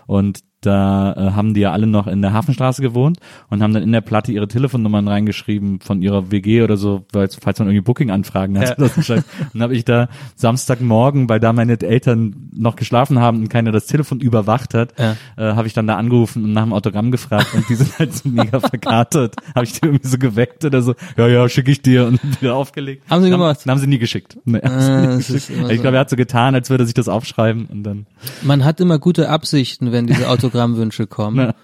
Und 0.06 0.40
da 0.60 1.12
äh, 1.14 1.30
haben 1.32 1.54
die 1.54 1.60
ja 1.60 1.72
alle 1.72 1.86
noch 1.86 2.06
in 2.06 2.20
der 2.22 2.32
Hafenstraße 2.32 2.82
gewohnt 2.82 3.18
und 3.48 3.62
haben 3.62 3.72
dann 3.72 3.82
in 3.82 3.92
der 3.92 4.00
Platte 4.02 4.32
ihre 4.32 4.48
Telefonnummern 4.48 5.08
reingeschrieben 5.08 5.80
von 5.80 6.02
ihrer 6.02 6.30
WG 6.30 6.62
oder 6.62 6.76
so, 6.76 7.04
weil 7.12 7.28
falls 7.40 7.58
man 7.58 7.68
irgendwie 7.68 7.82
Booking-Anfragen 7.84 8.58
hat. 8.58 8.78
Ja. 8.78 8.86
dann 9.52 9.62
habe 9.62 9.74
ich 9.74 9.84
da 9.84 10.08
Samstagmorgen, 10.36 11.28
weil 11.28 11.38
da 11.40 11.52
meine 11.52 11.80
Eltern 11.80 12.50
noch 12.52 12.76
geschlafen 12.76 13.18
haben 13.20 13.38
und 13.40 13.48
keiner 13.48 13.72
das 13.72 13.86
Telefon 13.86 14.20
überwacht 14.20 14.74
hat, 14.74 14.94
Ja. 14.98 15.16
äh, 15.36 15.54
habe 15.54 15.66
ich 15.68 15.74
dann 15.74 15.86
da 15.86 15.96
angerufen 15.96 16.44
und 16.44 16.52
nach 16.52 16.64
dem 16.64 16.72
Autogramm 16.72 17.10
gefragt 17.10 17.54
und 17.54 17.68
die 17.68 17.74
sind 17.76 17.98
halt 17.98 18.12
so 18.14 18.28
mega 18.28 18.58
verkartet. 18.60 19.36
Habe 19.54 19.64
ich 19.64 19.72
die 19.72 19.86
irgendwie 19.86 20.08
so 20.08 20.18
geweckt 20.18 20.64
oder 20.64 20.82
so, 20.82 20.94
ja, 21.16 21.28
ja, 21.28 21.48
schicke 21.48 21.70
ich 21.70 21.82
dir 21.82 22.06
und 22.06 22.20
wieder 22.40 22.56
aufgelegt. 22.56 23.04
Haben 23.08 23.22
sie 23.22 23.30
gemacht? 23.30 23.60
Dann 23.64 23.72
haben 23.72 23.78
sie 23.78 23.86
nie 23.86 23.98
geschickt. 23.98 24.38
Nee, 24.44 24.60
Ah, 24.62 24.80
sie 24.80 24.92
nie 25.06 25.16
geschickt. 25.18 25.70
ich 25.70 25.80
glaube, 25.80 25.96
er 25.96 26.00
hat 26.00 26.10
so 26.10 26.16
getan, 26.16 26.54
als 26.54 26.68
würde 26.70 26.82
er 26.84 26.86
sich 26.86 26.94
das 26.94 27.08
aufschreiben 27.08 27.66
und 27.66 27.84
dann. 27.84 28.06
Man 28.42 28.64
hat 28.64 28.80
immer 28.80 28.98
gute 28.98 29.28
Absichten, 29.28 29.92
wenn 29.92 30.06
diese 30.06 30.28
Autogrammwünsche 30.50 31.06
kommen. 31.06 31.38
Ja. 31.38 31.54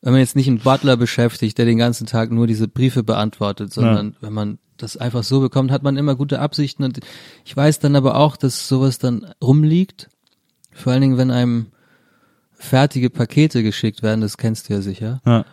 Wenn 0.00 0.12
man 0.12 0.20
jetzt 0.20 0.34
nicht 0.36 0.48
einen 0.48 0.58
Butler 0.58 0.96
beschäftigt, 0.96 1.58
der 1.58 1.64
den 1.64 1.78
ganzen 1.78 2.06
Tag 2.06 2.30
nur 2.32 2.46
diese 2.46 2.66
Briefe 2.68 3.02
beantwortet, 3.04 3.72
sondern 3.72 4.16
wenn 4.20 4.32
man 4.32 4.58
das 4.76 4.96
einfach 4.96 5.22
so 5.22 5.40
bekommt, 5.40 5.70
hat 5.70 5.84
man 5.84 5.96
immer 5.96 6.16
gute 6.16 6.40
Absichten. 6.40 6.82
Und 6.82 6.98
ich 7.44 7.56
weiß 7.56 7.78
dann 7.78 7.94
aber 7.94 8.16
auch, 8.16 8.36
dass 8.36 8.66
sowas 8.66 8.98
dann 8.98 9.26
rumliegt. 9.42 10.08
Vor 10.72 10.92
allen 10.92 11.02
Dingen, 11.02 11.18
wenn 11.18 11.30
einem 11.30 11.66
fertige 12.52 13.10
Pakete 13.10 13.62
geschickt 13.62 14.02
werden, 14.02 14.20
das 14.22 14.36
kennst 14.38 14.68
du 14.68 14.74
ja 14.74 14.80
sicher. 14.80 15.20
Ja. 15.24 15.44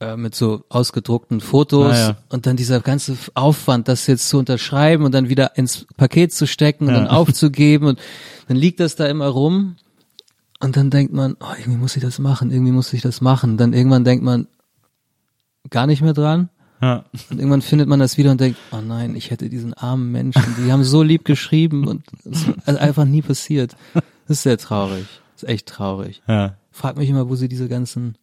äh, 0.00 0.16
mit 0.16 0.34
so 0.34 0.64
ausgedruckten 0.70 1.40
Fotos 1.40 1.92
Naja. 1.92 2.16
und 2.28 2.46
dann 2.46 2.56
dieser 2.56 2.80
ganze 2.80 3.16
Aufwand, 3.34 3.86
das 3.88 4.06
jetzt 4.06 4.28
zu 4.28 4.38
unterschreiben 4.38 5.04
und 5.04 5.12
dann 5.12 5.28
wieder 5.30 5.56
ins 5.56 5.86
Paket 5.96 6.32
zu 6.32 6.46
stecken 6.46 6.88
und 6.88 6.94
Ja. 6.94 7.00
dann 7.00 7.06
aufzugeben 7.08 7.86
und 7.86 7.98
dann 8.48 8.56
liegt 8.56 8.80
das 8.80 8.96
da 8.96 9.06
immer 9.06 9.28
rum 9.28 9.76
und 10.64 10.76
dann 10.76 10.90
denkt 10.90 11.12
man, 11.12 11.36
oh, 11.40 11.54
irgendwie 11.58 11.78
muss 11.78 11.94
ich 11.96 12.02
das 12.02 12.18
machen, 12.18 12.50
irgendwie 12.50 12.72
muss 12.72 12.92
ich 12.92 13.02
das 13.02 13.20
machen. 13.20 13.56
Dann 13.56 13.72
irgendwann 13.72 14.04
denkt 14.04 14.24
man 14.24 14.46
gar 15.70 15.86
nicht 15.86 16.02
mehr 16.02 16.12
dran 16.14 16.48
Ja. 16.82 17.04
und 17.30 17.38
irgendwann 17.38 17.62
findet 17.62 17.88
man 17.88 18.00
das 18.00 18.18
wieder 18.18 18.30
und 18.30 18.40
denkt, 18.40 18.58
oh 18.72 18.80
nein, 18.80 19.14
ich 19.16 19.30
hätte 19.30 19.48
diesen 19.48 19.74
armen 19.74 20.10
Menschen, 20.12 20.42
die 20.58 20.72
haben 20.72 20.84
so 20.84 21.02
lieb 21.02 21.24
geschrieben 21.24 21.86
und 21.86 22.02
es 22.24 22.42
ist 22.48 22.78
einfach 22.78 23.04
nie 23.04 23.22
passiert. 23.22 23.76
Das 23.92 24.38
ist 24.38 24.42
sehr 24.42 24.58
traurig. 24.58 25.06
Das 25.34 25.42
ist 25.44 25.48
echt 25.48 25.66
traurig. 25.68 26.22
Ja. 26.26 26.56
Frag 26.70 26.96
mich 26.96 27.08
immer, 27.08 27.28
wo 27.28 27.34
sie 27.36 27.48
diese 27.48 27.68
ganzen, 27.68 28.16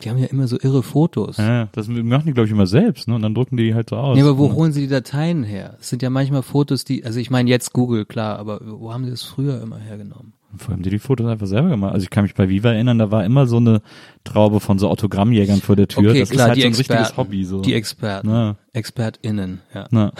die 0.00 0.10
haben 0.10 0.18
ja 0.18 0.26
immer 0.26 0.46
so 0.48 0.58
irre 0.60 0.82
Fotos. 0.82 1.36
Ja, 1.36 1.68
das 1.72 1.88
machen 1.88 2.24
die, 2.26 2.32
glaube 2.32 2.46
ich, 2.46 2.52
immer 2.52 2.66
selbst, 2.66 3.08
ne? 3.08 3.14
Und 3.14 3.22
dann 3.22 3.34
drucken 3.34 3.56
die 3.56 3.74
halt 3.74 3.90
so 3.90 3.96
aus. 3.96 4.16
Nee, 4.16 4.22
aber 4.22 4.38
wo 4.38 4.46
Ja. 4.48 4.52
holen 4.54 4.72
sie 4.72 4.82
die 4.82 4.88
Dateien 4.88 5.44
her? 5.44 5.76
Es 5.80 5.88
sind 5.90 6.02
ja 6.02 6.10
manchmal 6.10 6.42
Fotos, 6.42 6.84
die, 6.84 7.04
also 7.04 7.18
ich 7.20 7.30
meine 7.30 7.48
jetzt 7.50 7.72
Google, 7.72 8.04
klar, 8.04 8.38
aber 8.38 8.60
wo 8.64 8.92
haben 8.92 9.04
sie 9.04 9.10
das 9.10 9.22
früher 9.22 9.60
immer 9.62 9.78
hergenommen? 9.78 10.32
Vor 10.56 10.72
allem 10.74 10.82
die 10.82 10.90
die 10.90 10.98
Fotos 10.98 11.28
einfach 11.28 11.46
selber 11.46 11.68
gemacht. 11.68 11.92
Also 11.94 12.02
ich 12.02 12.10
kann 12.10 12.24
mich 12.24 12.34
bei 12.34 12.48
Viva 12.48 12.72
erinnern, 12.72 12.98
da 12.98 13.12
war 13.12 13.24
immer 13.24 13.46
so 13.46 13.58
eine 13.58 13.82
Traube 14.24 14.58
von 14.58 14.80
so 14.80 14.88
Autogrammjägern 14.88 15.60
vor 15.60 15.76
der 15.76 15.86
Tür. 15.86 16.12
das 16.12 16.28
ist 16.32 16.40
halt 16.42 16.60
so 16.60 16.66
ein 16.66 16.74
richtiges 16.74 17.16
Hobby. 17.16 17.44
So. 17.44 17.60
Die 17.60 17.72
Experten. 17.74 18.26
Na. 18.26 18.56
ExpertInnen, 18.72 19.60
ja. 19.72 19.86
Na. 19.92 20.12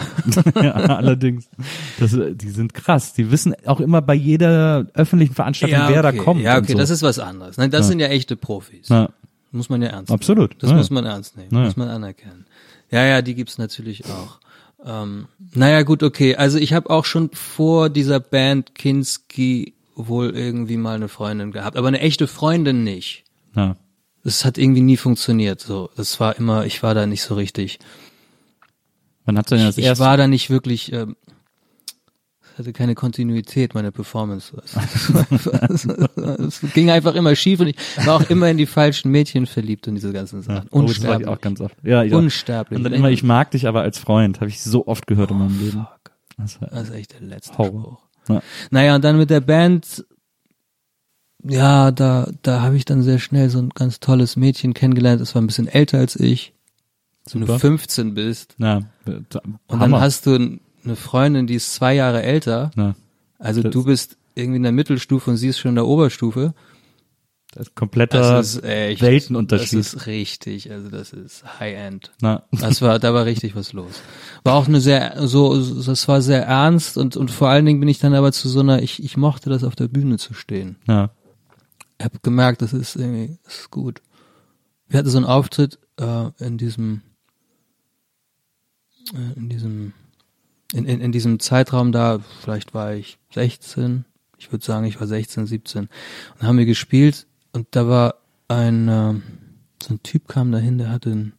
ja, 0.55 0.71
allerdings. 0.71 1.49
Das, 1.99 2.17
die 2.35 2.49
sind 2.49 2.73
krass. 2.73 3.11
Die 3.13 3.29
wissen 3.29 3.53
auch 3.65 3.81
immer 3.81 4.01
bei 4.01 4.13
jeder 4.13 4.85
öffentlichen 4.93 5.33
Veranstaltung, 5.35 5.79
wer 5.89 6.01
da 6.01 6.13
kommt. 6.13 6.41
Ja, 6.41 6.57
okay, 6.57 6.71
so. 6.71 6.77
das 6.77 6.89
ist 6.91 7.03
was 7.03 7.19
anderes. 7.19 7.57
Nein, 7.57 7.69
das 7.69 7.81
Ja. 7.81 7.87
sind 7.89 7.99
ja 7.99 8.07
echte 8.07 8.37
Profis. 8.37 8.87
Na, 8.89 9.09
Muss 9.51 9.69
man 9.69 9.81
ja 9.81 9.89
ernst 9.89 10.09
nehmen. 10.09 10.19
absolut. 10.19 10.55
Das 10.63 10.69
ja. 10.69 10.75
muss 10.77 10.89
man 10.89 11.05
ernst 11.05 11.35
nehmen, 11.37 11.49
Ja. 11.51 11.59
muss 11.65 11.75
man 11.75 11.89
anerkennen. 11.89 12.45
Ja, 12.89 13.05
ja, 13.05 13.21
die 13.21 13.35
gibt's 13.35 13.57
natürlich 13.57 14.05
auch. 14.05 14.39
Ähm, 14.85 15.27
naja, 15.53 15.83
gut, 15.83 16.03
okay. 16.03 16.35
Also 16.35 16.57
ich 16.57 16.73
habe 16.73 16.89
auch 16.89 17.05
schon 17.05 17.29
vor 17.33 17.89
dieser 17.89 18.19
Band 18.19 18.73
Kinski 18.75 19.73
wohl 19.95 20.31
irgendwie 20.35 20.77
mal 20.77 20.95
eine 20.95 21.07
Freundin 21.09 21.51
gehabt, 21.51 21.77
aber 21.77 21.87
eine 21.89 21.99
echte 21.99 22.27
Freundin 22.27 22.83
nicht. 22.83 23.23
Ja. 23.55 23.75
Das 24.23 24.45
hat 24.45 24.57
irgendwie 24.57 24.81
nie 24.81 24.97
funktioniert. 24.97 25.61
So, 25.61 25.89
das 25.95 26.19
war 26.19 26.35
immer, 26.37 26.65
ich 26.65 26.81
war 26.83 26.93
da 26.95 27.05
nicht 27.05 27.21
so 27.23 27.35
richtig. 27.35 27.79
Wann 29.25 29.37
hat 29.37 29.51
denn 29.51 29.59
das 29.59 29.77
Ich, 29.77 29.83
ich 29.83 29.87
erste? 29.89 30.03
war 30.03 30.17
da 30.17 30.27
nicht 30.27 30.49
wirklich. 30.49 30.91
Ähm, 30.93 31.15
hatte 32.61 32.73
keine 32.73 32.95
Kontinuität, 32.95 33.73
meine 33.73 33.91
Performance. 33.91 34.53
Es, 35.69 35.85
es 35.85 36.73
ging 36.73 36.89
einfach 36.89 37.15
immer 37.15 37.35
schief 37.35 37.59
und 37.59 37.67
ich 37.67 37.75
war 38.05 38.15
auch 38.17 38.29
immer 38.29 38.49
in 38.49 38.57
die 38.57 38.65
falschen 38.65 39.11
Mädchen 39.11 39.45
verliebt 39.45 39.87
und 39.87 39.95
diese 39.95 40.13
ganzen 40.13 40.41
Sachen. 40.41 40.67
Oh, 40.71 40.81
das 40.83 41.03
war 41.03 41.17
ich 41.17 41.19
Unsterblich. 41.19 41.27
auch 41.27 41.41
ganz 41.41 41.61
oft. 41.61 41.75
Ja, 41.83 42.03
ja. 42.03 42.15
Unsterblich. 42.17 42.77
Und 42.77 42.83
dann 42.83 42.93
immer, 42.93 43.09
ich 43.09 43.23
mag 43.23 43.51
dich 43.51 43.67
aber 43.67 43.81
als 43.81 43.97
Freund, 43.97 44.39
habe 44.39 44.49
ich 44.49 44.61
so 44.61 44.87
oft 44.87 45.07
gehört 45.07 45.31
in 45.31 45.37
meinem 45.39 45.59
Leben. 45.59 45.79
Fuck. 45.79 46.11
Das 46.37 46.61
war, 46.61 46.69
Das 46.69 46.89
ist 46.89 46.95
echt 46.95 47.13
der 47.13 47.21
letzte 47.27 47.57
Horror. 47.57 47.99
Spruch. 48.23 48.35
Ja. 48.35 48.41
Naja, 48.69 48.95
und 48.95 49.03
dann 49.03 49.17
mit 49.17 49.29
der 49.29 49.41
Band, 49.41 50.05
ja, 51.43 51.91
da, 51.91 52.29
da 52.43 52.61
habe 52.61 52.77
ich 52.77 52.85
dann 52.85 53.01
sehr 53.01 53.19
schnell 53.19 53.49
so 53.49 53.59
ein 53.59 53.69
ganz 53.69 53.99
tolles 53.99 54.35
Mädchen 54.35 54.73
kennengelernt. 54.73 55.21
Das 55.21 55.33
war 55.35 55.41
ein 55.41 55.47
bisschen 55.47 55.67
älter 55.67 55.97
als 55.97 56.15
ich. 56.15 56.53
Wenn 57.31 57.41
du 57.41 57.47
Super. 57.47 57.59
15 57.59 58.13
bist. 58.13 58.55
na, 58.57 58.81
Und 59.05 59.79
dann 59.79 59.95
hast 59.99 60.25
du 60.25 60.59
eine 60.83 60.95
Freundin, 60.95 61.47
die 61.47 61.55
ist 61.55 61.73
zwei 61.73 61.93
Jahre 61.95 62.21
älter. 62.23 62.71
na, 62.75 62.95
Also 63.39 63.61
Das- 63.61 63.71
du 63.71 63.83
bist 63.83 64.17
irgendwie 64.35 64.57
in 64.57 64.63
der 64.63 64.71
Mittelstufe 64.71 65.29
und 65.31 65.37
sie 65.37 65.47
ist 65.49 65.59
schon 65.59 65.69
in 65.69 65.75
der 65.75 65.85
Oberstufe. 65.87 66.53
das 67.53 67.67
ist 67.67 67.75
kompletter 67.75 68.19
Das 68.21 68.55
ist 68.55 68.63
echt, 68.63 69.01
Weltenunterschied. 69.01 69.79
Das 69.79 69.93
ist 69.93 70.05
richtig, 70.07 70.71
also 70.71 70.89
das 70.89 71.11
ist 71.11 71.43
High-End. 71.59 72.11
Das 72.51 72.81
war, 72.81 72.97
da 72.99 73.13
war 73.13 73.25
richtig 73.25 73.55
was 73.57 73.73
los. 73.73 74.01
War 74.45 74.55
auch 74.55 74.67
eine 74.67 74.79
sehr, 74.79 75.27
so, 75.27 75.59
das 75.83 76.07
war 76.07 76.21
sehr 76.21 76.45
ernst 76.45 76.97
und, 76.97 77.17
und 77.17 77.29
vor 77.29 77.49
allen 77.49 77.65
Dingen 77.65 77.79
bin 77.81 77.89
ich 77.89 77.99
dann 77.99 78.13
aber 78.13 78.31
zu 78.31 78.47
so 78.47 78.61
einer, 78.61 78.81
ich, 78.81 79.03
ich 79.03 79.17
mochte 79.17 79.49
das 79.49 79.63
auf 79.65 79.75
der 79.75 79.89
Bühne 79.89 80.17
zu 80.17 80.33
stehen. 80.33 80.77
na, 80.85 81.11
Ich 81.99 82.05
habe 82.05 82.19
gemerkt, 82.21 82.61
das 82.61 82.71
ist 82.73 82.95
irgendwie, 82.95 83.37
das 83.43 83.59
ist 83.59 83.69
gut. 83.71 84.01
Wir 84.87 84.99
hatten 84.99 85.09
so 85.09 85.17
einen 85.17 85.25
Auftritt 85.27 85.77
äh, 85.99 86.29
in 86.39 86.57
diesem, 86.57 87.01
äh, 89.13 89.37
in 89.37 89.49
diesem, 89.49 89.93
in, 90.73 90.85
in, 90.85 91.01
in 91.01 91.11
diesem 91.11 91.39
Zeitraum 91.39 91.91
da, 91.91 92.19
vielleicht 92.41 92.73
war 92.73 92.93
ich 92.93 93.17
16, 93.33 94.05
ich 94.37 94.51
würde 94.51 94.65
sagen, 94.65 94.85
ich 94.85 94.99
war 94.99 95.07
16, 95.07 95.45
17. 95.45 95.89
Und 96.39 96.47
haben 96.47 96.57
wir 96.57 96.65
gespielt 96.65 97.27
und 97.53 97.67
da 97.71 97.87
war 97.87 98.15
ein, 98.47 98.87
äh, 98.87 99.13
so 99.83 99.93
ein 99.93 100.03
Typ 100.03 100.27
kam 100.27 100.51
dahin, 100.51 100.77
der 100.77 100.89
hatte 100.89 101.09
ein, 101.11 101.33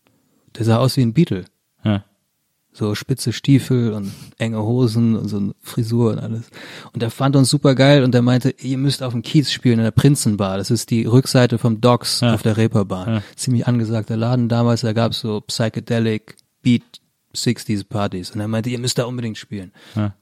der 0.57 0.65
sah 0.65 0.79
aus 0.79 0.97
wie 0.97 1.03
ein 1.03 1.13
Beatle. 1.15 1.45
ja, 1.85 2.05
So 2.73 2.95
spitze 2.95 3.33
Stiefel 3.33 3.93
und 3.93 4.13
enge 4.39 4.63
Hosen 4.63 5.17
und 5.17 5.29
so 5.29 5.39
eine 5.39 5.55
Frisur 5.61 6.13
und 6.13 6.19
alles. 6.19 6.51
Und 6.93 7.03
der 7.03 7.11
fand 7.11 7.37
uns 7.37 7.49
super 7.51 7.75
geil 7.75 8.03
und 8.05 8.13
der 8.13 8.23
meinte, 8.23 8.51
ihr 8.61 8.79
müsst 8.79 9.03
auf 9.03 9.13
dem 9.13 9.23
Kiez 9.23 9.51
spielen 9.51 9.79
in 9.79 9.85
der 9.85 9.91
Prinzenbar. 9.91 10.57
Das 10.59 10.71
ist 10.71 10.91
die 10.91 11.05
Rückseite 11.07 11.59
vom 11.59 11.81
Docks 11.81 12.21
Ja. 12.21 12.35
auf 12.35 12.43
der 12.43 12.57
Reeperbahn. 12.57 13.09
Ja. 13.17 13.23
Ziemlich 13.37 13.67
angesagter 13.67 14.17
Laden 14.17 14.49
damals, 14.49 14.83
da 14.83 14.93
gab's 14.93 15.21
so 15.21 15.41
Psychedelic 15.41 16.37
Beat 16.63 17.01
60s 17.35 17.85
Partys. 17.89 18.31
Und 18.31 18.41
er 18.41 18.49
meinte, 18.49 18.71
ihr 18.71 18.79
müsst 18.79 18.99
da 18.99 19.05
unbedingt 19.05 19.39
spielen. 19.39 19.73
ja, 19.95 20.15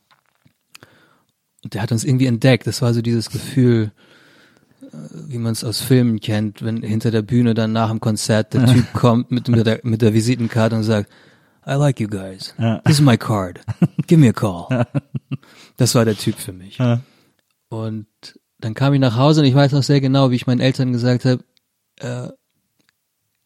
Und 1.65 1.75
der 1.75 1.83
hat 1.83 1.93
uns 1.93 2.05
irgendwie 2.05 2.27
entdeckt. 2.27 2.67
Das 2.67 2.83
war 2.83 2.95
so 2.95 3.03
dieses 3.03 3.31
Gefühl, 3.31 3.93
äh, 4.83 4.87
wie 5.29 5.39
man 5.39 5.53
es 5.53 5.65
aus 5.65 5.81
Filmen 5.81 6.21
kennt, 6.21 6.63
wenn 6.63 6.83
hinter 6.83 7.11
der 7.11 7.23
Bühne 7.23 7.55
dann 7.55 7.73
nach 7.73 7.91
dem 7.91 8.01
Konzert 8.01 8.55
der 8.55 8.67
Typ 8.67 8.93
kommt 8.95 9.31
mit, 9.31 9.49
mit, 9.49 9.67
der, 9.67 9.81
mit 9.83 10.03
der 10.03 10.15
Visitenkarte 10.15 10.77
und 10.77 10.83
sagt, 10.85 11.11
I 11.67 11.73
like 11.75 12.01
you 12.01 12.09
guys. 12.09 12.55
This 12.85 12.95
is 12.99 13.01
my 13.01 13.17
card. 13.19 13.61
Give 14.07 14.19
me 14.21 14.31
a 14.31 14.33
call. 14.33 14.87
Das 15.77 15.95
war 15.95 16.05
der 16.05 16.17
Typ 16.17 16.37
für 16.37 16.53
mich. 16.53 16.79
Und 17.69 18.07
dann 18.59 18.75
kam 18.75 18.95
ich 18.95 19.01
nach 19.01 19.17
Hause 19.17 19.41
und 19.43 19.47
ich 19.47 19.55
weiß 19.55 19.73
noch 19.73 19.83
sehr 19.83 20.01
genau, 20.01 20.31
wie 20.31 20.37
ich 20.37 20.47
meinen 20.47 20.61
Eltern 20.61 20.93
gesagt 20.93 21.25
habe, 21.25 21.45
äh, 22.01 22.29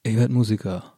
ich 0.05 0.16
werde 0.16 0.33
Musiker. 0.33 0.93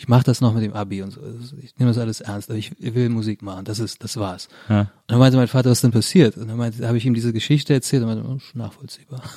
Ich 0.00 0.08
mache 0.08 0.24
das 0.24 0.40
noch 0.40 0.54
mit 0.54 0.62
dem 0.62 0.72
Abi 0.72 1.02
und 1.02 1.10
so. 1.10 1.20
Ich 1.62 1.78
nehme 1.78 1.90
das 1.90 1.98
alles 1.98 2.22
ernst, 2.22 2.48
aber 2.48 2.58
ich, 2.58 2.72
will 2.80 3.10
Musik 3.10 3.42
machen. 3.42 3.66
Das 3.66 3.78
ist, 3.78 4.02
das 4.02 4.16
war's. 4.16 4.48
ja. 4.70 4.80
Und 4.80 4.88
dann 5.08 5.18
meinte 5.18 5.36
mein 5.36 5.46
Vater, 5.46 5.68
was 5.68 5.76
ist 5.76 5.82
denn 5.82 5.90
passiert? 5.90 6.38
Und 6.38 6.48
dann 6.48 6.56
meinte, 6.56 6.88
habe 6.88 6.96
ich 6.96 7.04
ihm 7.04 7.12
diese 7.12 7.34
Geschichte 7.34 7.74
erzählt 7.74 8.02
und 8.02 8.08
meinte, 8.08 8.24
oh, 8.26 8.38
nachvollziehbar. 8.54 9.22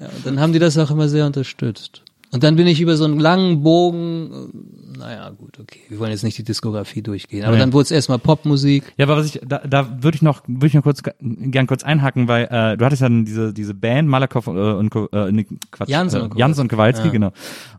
ja, 0.00 0.08
und 0.08 0.24
dann 0.24 0.40
haben 0.40 0.54
die 0.54 0.58
das 0.58 0.78
auch 0.78 0.90
immer 0.90 1.10
sehr 1.10 1.26
unterstützt. 1.26 2.00
Und 2.32 2.44
dann 2.44 2.56
bin 2.56 2.66
ich 2.66 2.80
über 2.80 2.96
so 2.96 3.04
einen 3.04 3.20
langen 3.20 3.62
Bogen, 3.62 4.50
naja, 4.98 5.30
gut, 5.30 5.58
okay, 5.60 5.80
wir 5.88 5.98
wollen 5.98 6.10
jetzt 6.10 6.24
nicht 6.24 6.38
die 6.38 6.42
Diskografie 6.44 7.02
durchgehen, 7.02 7.44
aber 7.44 7.54
Nee. 7.54 7.60
dann 7.60 7.72
wurde 7.72 7.82
es 7.84 7.90
erstmal 7.90 8.18
Popmusik. 8.18 8.92
Ja, 8.96 9.04
aber 9.06 9.16
was 9.16 9.26
ich, 9.26 9.40
da, 9.46 9.58
da 9.58 10.02
würde 10.02 10.16
ich 10.16 10.22
noch, 10.22 10.42
würde 10.46 10.66
ich 10.68 10.74
noch 10.74 10.82
kurz, 10.82 11.02
gern 11.20 11.66
kurz 11.66 11.82
einhaken, 11.84 12.28
weil 12.28 12.44
äh, 12.50 12.76
du 12.76 12.84
hattest 12.84 13.02
ja 13.02 13.08
diese 13.08 13.52
diese 13.52 13.74
Band 13.74 14.08
Malakoff 14.08 14.46
äh, 14.46 14.50
und 14.50 14.94
äh, 15.12 15.30
nee, 15.32 15.46
Quatsch, 15.70 15.88
Jansen 15.88 16.20
und 16.22 16.26
äh, 16.26 16.28
Kowalski. 16.30 16.40
Jansen 16.40 16.60
und 16.62 16.68
Kowalski, 16.68 17.06
Ja. 17.06 17.12
genau. 17.12 17.32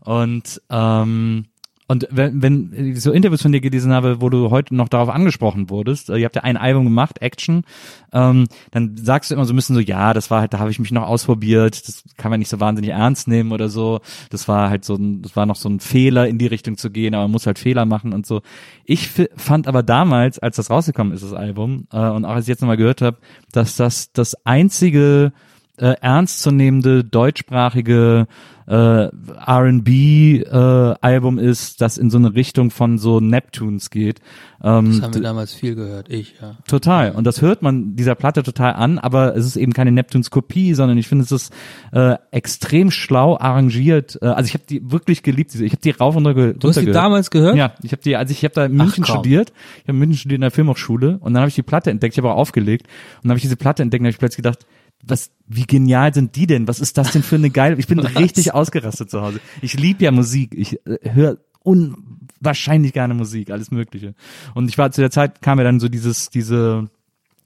Und 0.04 0.62
ähm, 0.70 1.44
und 1.90 2.06
wenn, 2.10 2.42
wenn 2.42 2.92
ich 2.92 3.00
so 3.00 3.12
Interviews 3.12 3.40
von 3.40 3.50
dir 3.50 3.62
gelesen 3.62 3.94
habe, 3.94 4.20
wo 4.20 4.28
du 4.28 4.50
heute 4.50 4.74
noch 4.74 4.90
darauf 4.90 5.08
angesprochen 5.08 5.70
wurdest, 5.70 6.10
äh, 6.10 6.18
ihr 6.18 6.26
habt 6.26 6.36
ja 6.36 6.42
ein 6.42 6.58
Album 6.58 6.84
gemacht, 6.84 7.22
Action, 7.22 7.64
ähm, 8.12 8.46
dann 8.70 8.98
sagst 8.98 9.30
du 9.30 9.34
immer 9.34 9.46
so 9.46 9.54
ein 9.54 9.56
bisschen 9.56 9.74
so, 9.74 9.80
ja, 9.80 10.12
das 10.12 10.30
war 10.30 10.42
halt, 10.42 10.52
da 10.52 10.58
habe 10.58 10.70
ich 10.70 10.78
mich 10.78 10.92
noch 10.92 11.06
ausprobiert, 11.06 11.88
das 11.88 12.04
kann 12.18 12.30
man 12.30 12.40
nicht 12.40 12.50
so 12.50 12.60
wahnsinnig 12.60 12.90
ernst 12.90 13.26
nehmen 13.26 13.52
oder 13.52 13.70
so. 13.70 14.00
Das 14.28 14.48
war 14.48 14.68
halt 14.68 14.84
so 14.84 14.96
ein, 14.96 15.22
das 15.22 15.34
war 15.34 15.46
noch 15.46 15.56
so 15.56 15.70
ein 15.70 15.80
Fehler, 15.80 16.28
in 16.28 16.36
die 16.36 16.46
Richtung 16.46 16.76
zu 16.76 16.90
gehen, 16.90 17.14
aber 17.14 17.24
man 17.24 17.32
muss 17.32 17.46
halt 17.46 17.58
Fehler 17.58 17.86
machen 17.86 18.12
und 18.12 18.26
so. 18.26 18.42
Ich 18.84 19.08
fand 19.36 19.66
aber 19.66 19.82
damals, 19.82 20.38
als 20.38 20.56
das 20.56 20.70
rausgekommen 20.70 21.14
ist, 21.14 21.24
das 21.24 21.32
Album, 21.32 21.86
äh, 21.90 22.10
und 22.10 22.26
auch 22.26 22.34
als 22.34 22.44
ich 22.44 22.48
jetzt 22.48 22.60
nochmal 22.60 22.76
gehört 22.76 23.00
habe, 23.00 23.16
dass 23.50 23.76
das 23.76 24.12
das 24.12 24.34
einzige 24.44 25.32
äh, 25.78 25.94
ernstzunehmende 26.02 27.02
deutschsprachige 27.02 28.26
äh, 28.68 29.08
R&B-Album 29.46 31.38
ist, 31.38 31.80
das 31.80 31.98
in 31.98 32.10
so 32.10 32.18
eine 32.18 32.34
Richtung 32.34 32.70
von 32.70 32.98
so 32.98 33.20
Neptunes 33.20 33.90
geht. 33.90 34.20
Ähm, 34.62 34.92
Das 34.92 35.02
haben 35.02 35.14
wir 35.14 35.22
damals 35.22 35.54
viel 35.54 35.74
gehört, 35.74 36.08
ich, 36.10 36.34
ja. 36.40 36.56
Total. 36.66 37.12
Und 37.12 37.24
das 37.24 37.40
hört 37.42 37.62
man 37.62 37.94
dieser 37.96 38.14
Platte 38.14 38.42
total 38.42 38.72
an, 38.74 38.98
aber 38.98 39.36
es 39.36 39.46
ist 39.46 39.56
eben 39.56 39.72
keine 39.72 39.92
Neptunes-Kopie, 39.92 40.74
sondern 40.74 40.98
ich 40.98 41.06
finde, 41.08 41.24
es 41.24 41.32
ist 41.32 41.52
äh, 41.92 42.16
extrem 42.30 42.90
schlau 42.90 43.38
arrangiert. 43.38 44.18
Äh, 44.20 44.26
also 44.26 44.48
ich 44.48 44.54
habe 44.54 44.64
die 44.68 44.90
wirklich 44.90 45.22
geliebt. 45.22 45.52
diese- 45.54 45.64
Ich 45.64 45.72
habe 45.72 45.82
die 45.82 45.90
rauf 45.90 46.16
und 46.16 46.26
runter, 46.26 46.34
ge- 46.52 46.54
Du 46.58 46.68
hast 46.68 46.80
die 46.80 46.86
damals 46.86 47.30
gehört? 47.30 47.56
Ja, 47.56 47.72
ich 47.82 47.92
habe 47.92 48.02
die, 48.02 48.16
also 48.16 48.32
ich 48.32 48.42
habe 48.44 48.54
da 48.54 48.64
in 48.66 48.74
München 48.76 49.04
kaum. 49.04 49.16
studiert. 49.16 49.52
Ich 49.76 49.82
habe 49.84 49.92
in 49.92 49.98
München 49.98 50.18
studiert 50.18 50.38
in 50.38 50.42
der 50.42 50.50
Filmhochschule 50.50 51.18
und 51.20 51.34
dann 51.34 51.40
habe 51.40 51.48
ich 51.48 51.54
die 51.54 51.62
Platte 51.62 51.90
entdeckt. 51.90 52.14
Ich 52.14 52.18
habe 52.18 52.32
auch 52.32 52.36
aufgelegt 52.38 52.86
und 52.86 53.24
dann 53.24 53.30
habe 53.30 53.38
ich 53.38 53.42
diese 53.42 53.56
Platte 53.56 53.82
entdeckt 53.82 54.00
und 54.00 54.06
habe 54.06 54.10
ich 54.12 54.18
plötzlich 54.18 54.38
gedacht, 54.38 54.66
was, 55.04 55.30
wie 55.46 55.64
genial 55.64 56.12
sind 56.12 56.36
die 56.36 56.46
denn? 56.46 56.68
Was 56.68 56.80
ist 56.80 56.98
das 56.98 57.12
denn 57.12 57.22
für 57.22 57.36
eine 57.36 57.50
geile? 57.50 57.76
Ich 57.76 57.86
bin 57.86 57.98
richtig 58.16 58.54
ausgerastet 58.54 59.10
zu 59.10 59.20
Hause. 59.20 59.40
Ich 59.62 59.78
lieb 59.78 60.00
ja 60.02 60.10
Musik. 60.10 60.54
Ich 60.54 60.84
äh, 60.86 60.98
höre 61.02 61.38
unwahrscheinlich 61.60 62.92
gerne 62.92 63.14
Musik, 63.14 63.50
alles 63.50 63.70
Mögliche. 63.70 64.14
Und 64.54 64.68
ich 64.68 64.78
war 64.78 64.90
zu 64.90 65.00
der 65.00 65.10
Zeit 65.10 65.42
kam 65.42 65.58
ja 65.58 65.64
dann 65.64 65.80
so 65.80 65.88
dieses, 65.88 66.30
diese 66.30 66.88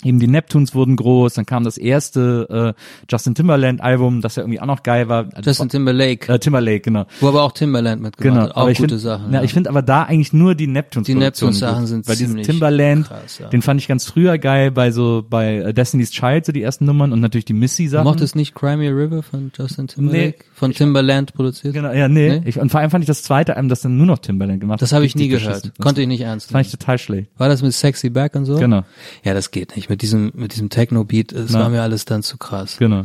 eben 0.05 0.19
die 0.19 0.27
Neptunes 0.29 0.75
wurden 0.75 0.97
groß, 0.97 1.35
dann 1.35 1.47
kam 1.47 1.65
das 1.65 1.79
erste 1.79 2.75
äh, 2.77 2.83
Justin 3.11 3.35
Timberland 3.35 3.81
Album, 3.81 4.21
das 4.21 4.37
ja 4.37 4.43
irgendwie 4.43 4.61
auch 4.61 4.67
noch 4.67 4.83
geil 4.83 5.09
war. 5.09 5.29
Justin 5.45 5.69
Timberlake, 5.69 6.33
äh, 6.33 6.39
Timberlake, 6.39 6.81
genau. 6.81 7.07
wo 7.21 7.29
aber 7.29 7.43
auch 7.43 7.53
Timberland 7.53 8.03
mitgemacht 8.03 8.35
Genau, 8.35 8.47
hat. 8.49 8.57
Auch 8.57 8.63
aber 8.63 8.71
ich 8.71 8.79
gute 8.79 8.91
find, 8.91 9.01
Sachen. 9.01 9.33
Ja, 9.33 9.43
ich 9.43 9.53
finde 9.53 9.71
aber 9.71 9.83
da 9.83 10.03
eigentlich 10.05 10.33
nur 10.33 10.55
die 10.55 10.67
Neptunes 10.67 11.07
Die 11.07 11.15
Neptunes-Sachen 11.15 11.81
gut. 11.81 11.89
sind 11.89 12.09
Weil 12.09 12.17
diesen 12.17 12.43
Timberland, 12.43 13.07
krass, 13.09 13.39
ja. 13.39 13.49
den 13.49 13.63
fand 13.63 13.81
ich 13.81 13.89
ganz 13.89 14.05
früher 14.05 14.39
geil 14.39 14.71
bei 14.71 14.91
so 14.91 15.25
bei 15.29 15.57
äh, 15.59 15.75
Destiny's 15.75 16.11
Child 16.11 16.47
so 16.47 16.53
die 16.53 16.63
ersten 16.63 16.85
Nummern 16.85 17.13
und 17.13 17.21
natürlich 17.21 17.45
die 17.45 17.53
Missy 17.55 17.89
Sachen. 17.89 18.05
mochtest 18.05 18.37
nicht 18.37 18.55
Crimea 18.55 18.91
River 18.91 19.23
von 19.23 19.51
Justin 19.57 19.87
Timberlake? 19.89 20.37
Nee, 20.39 20.45
von 20.55 20.73
Timberland 20.73 21.35
produziert? 21.35 21.75
Genau, 21.75 21.93
ja, 21.93 22.09
nee. 22.09 22.41
Nee? 22.41 22.43
Ich, 22.49 22.59
und 22.59 22.71
vor 22.71 22.81
allem 22.81 22.91
fand 22.91 23.03
ich 23.05 23.09
das 23.09 23.23
zweite 23.23 23.57
Album, 23.57 23.69
das 23.69 23.81
dann 23.83 23.97
nur 23.97 24.07
noch 24.07 24.19
Timberland 24.19 24.61
gemacht 24.61 24.77
hat. 24.77 24.83
Das 24.83 24.93
habe 24.93 25.05
ich 25.05 25.15
nie 25.17 25.29
gehört. 25.29 25.73
Konnte 25.81 26.03
ich 26.03 26.09
nicht 26.09 26.21
ernst 26.23 26.47
Das 26.47 26.53
fand 26.53 26.65
nehmen. 26.67 26.73
ich 26.75 26.79
total 26.79 26.99
schlecht. 26.99 27.31
War 27.39 27.49
das 27.49 27.63
mit 27.63 27.73
Sexy 27.73 28.11
Back 28.11 28.35
und 28.35 28.45
so? 28.45 28.57
Genau, 28.59 28.83
Ja, 29.25 29.35
das 29.35 29.51
geht 29.51 29.77
nicht. 29.77 29.89
Mit 29.93 30.01
diesem, 30.01 30.33
mit 30.35 30.55
diesem 30.55 30.71
Techno-Beat, 30.71 31.33
es 31.33 31.53
war 31.53 31.69
mir 31.69 31.83
alles 31.83 32.07
dann 32.07 32.23
zu 32.23 32.39
krass. 32.39 32.79
genau. 32.79 33.05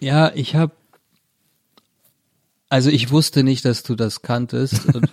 Ja, 0.00 0.32
ich 0.34 0.54
habe, 0.54 0.72
also 2.70 2.88
ich 2.88 3.10
wusste 3.10 3.44
nicht, 3.44 3.66
dass 3.66 3.82
du 3.82 3.96
das 3.96 4.22
kanntest. 4.22 4.86
Und 4.94 5.10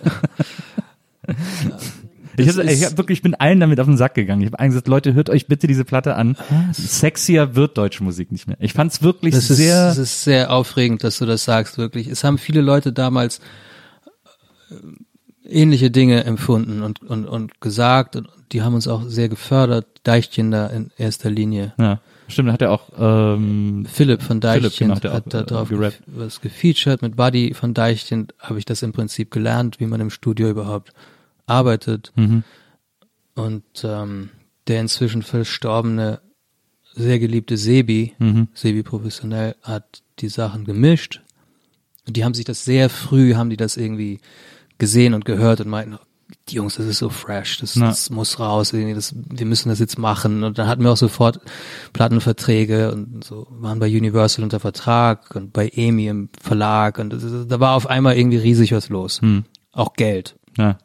Ich, 2.38 2.48
hab, 2.48 2.64
ich, 2.64 2.84
hab 2.86 2.96
wirklich, 2.96 3.18
ich 3.18 3.22
bin 3.22 3.34
allen 3.34 3.60
damit 3.60 3.80
auf 3.80 3.86
den 3.86 3.98
Sack 3.98 4.14
gegangen. 4.14 4.40
Ich 4.40 4.46
habe 4.46 4.58
eigentlich 4.58 4.70
gesagt, 4.70 4.88
Leute, 4.88 5.12
hört 5.12 5.28
euch 5.28 5.46
bitte 5.46 5.66
diese 5.66 5.84
Platte 5.84 6.14
an. 6.16 6.38
Sexier 6.72 7.54
wird 7.54 7.76
deutsche 7.76 8.02
Musik 8.02 8.32
nicht 8.32 8.46
mehr. 8.46 8.56
Ich 8.60 8.72
fand's 8.72 9.02
wirklich 9.02 9.34
das 9.34 9.48
sehr. 9.48 9.88
das 9.88 9.98
ist 9.98 10.22
sehr 10.22 10.50
aufregend, 10.50 11.04
dass 11.04 11.18
du 11.18 11.26
das 11.26 11.44
sagst, 11.44 11.76
wirklich. 11.76 12.06
Es 12.06 12.24
haben 12.24 12.38
viele 12.38 12.62
Leute 12.62 12.94
damals 12.94 13.42
äh, 14.70 14.74
ähnliche 15.46 15.90
Dinge 15.90 16.24
empfunden 16.24 16.80
und, 16.82 17.02
und, 17.02 17.26
und 17.26 17.60
gesagt 17.60 18.16
und 18.16 18.28
die 18.52 18.62
haben 18.62 18.74
uns 18.74 18.88
auch 18.88 19.02
sehr 19.06 19.28
gefördert, 19.28 19.86
Deichchen 20.02 20.50
da 20.50 20.66
in 20.68 20.90
erster 20.96 21.30
Linie. 21.30 21.72
ja, 21.78 22.00
stimmt, 22.28 22.48
da 22.48 22.52
hat 22.54 22.62
er 22.62 22.72
auch 22.72 22.88
ähm, 22.98 23.86
Philipp 23.90 24.22
von 24.22 24.40
Philipp, 24.40 24.62
Deichchen 24.62 24.88
genau, 24.88 24.96
hat 24.96 25.04
hat 25.12 25.34
da 25.34 25.40
äh, 25.40 25.44
drauf 25.46 25.70
gef- 25.70 25.94
was 26.06 26.40
gefeatured. 26.40 27.02
Mit 27.02 27.16
Buddy 27.16 27.54
von 27.54 27.74
Deichchen 27.74 28.28
habe 28.38 28.58
ich 28.58 28.64
das 28.64 28.82
im 28.82 28.92
Prinzip 28.92 29.30
gelernt, 29.30 29.80
wie 29.80 29.86
man 29.86 30.00
im 30.00 30.10
Studio 30.10 30.48
überhaupt 30.50 30.92
arbeitet. 31.46 32.12
Mhm. 32.16 32.44
Und 33.34 33.64
ähm, 33.84 34.30
der 34.66 34.80
inzwischen 34.80 35.22
verstorbene, 35.22 36.20
sehr 36.94 37.18
geliebte 37.18 37.56
Sebi, 37.56 38.14
Mhm. 38.18 38.48
Sebi 38.54 38.82
professionell, 38.82 39.54
hat 39.62 40.02
die 40.18 40.28
Sachen 40.28 40.64
gemischt. 40.64 41.20
Und 42.06 42.16
die 42.16 42.24
haben 42.24 42.34
sich 42.34 42.44
das 42.44 42.64
sehr 42.64 42.88
früh, 42.90 43.34
haben 43.34 43.50
die 43.50 43.56
das 43.56 43.76
irgendwie 43.76 44.20
gesehen 44.78 45.14
und 45.14 45.24
gehört 45.24 45.60
und 45.60 45.68
meinten, 45.68 45.98
die 46.48 46.56
Jungs, 46.56 46.76
das 46.76 46.86
ist 46.86 46.98
so 46.98 47.08
fresh, 47.08 47.58
das, 47.58 47.74
das 47.74 48.10
muss 48.10 48.38
raus, 48.40 48.72
das, 48.72 49.14
wir 49.14 49.46
müssen 49.46 49.68
das 49.68 49.78
jetzt 49.78 49.98
machen. 49.98 50.42
Und 50.44 50.58
dann 50.58 50.66
hatten 50.66 50.82
wir 50.82 50.90
auch 50.92 50.96
sofort 50.96 51.40
Plattenverträge 51.92 52.92
und 52.92 53.24
so, 53.24 53.46
waren 53.50 53.78
bei 53.78 53.86
Universal 53.86 54.42
unter 54.42 54.60
Vertrag 54.60 55.34
und 55.36 55.52
bei 55.52 55.68
EMI 55.68 56.08
im 56.08 56.28
Verlag 56.40 56.98
und 56.98 57.10
das, 57.10 57.22
da 57.48 57.60
war 57.60 57.74
auf 57.74 57.88
einmal 57.88 58.16
irgendwie 58.16 58.38
riesig 58.38 58.72
was 58.72 58.88
los. 58.88 59.20
Hm. 59.20 59.44
Auch 59.72 59.94
Geld. 59.94 60.36
ja, 60.58 60.78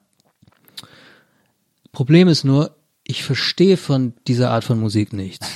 Problem 1.92 2.28
ist 2.28 2.44
nur, 2.44 2.76
ich 3.04 3.24
verstehe 3.24 3.78
von 3.78 4.14
dieser 4.28 4.52
Art 4.52 4.64
von 4.64 4.80
Musik 4.80 5.14
nichts. 5.14 5.48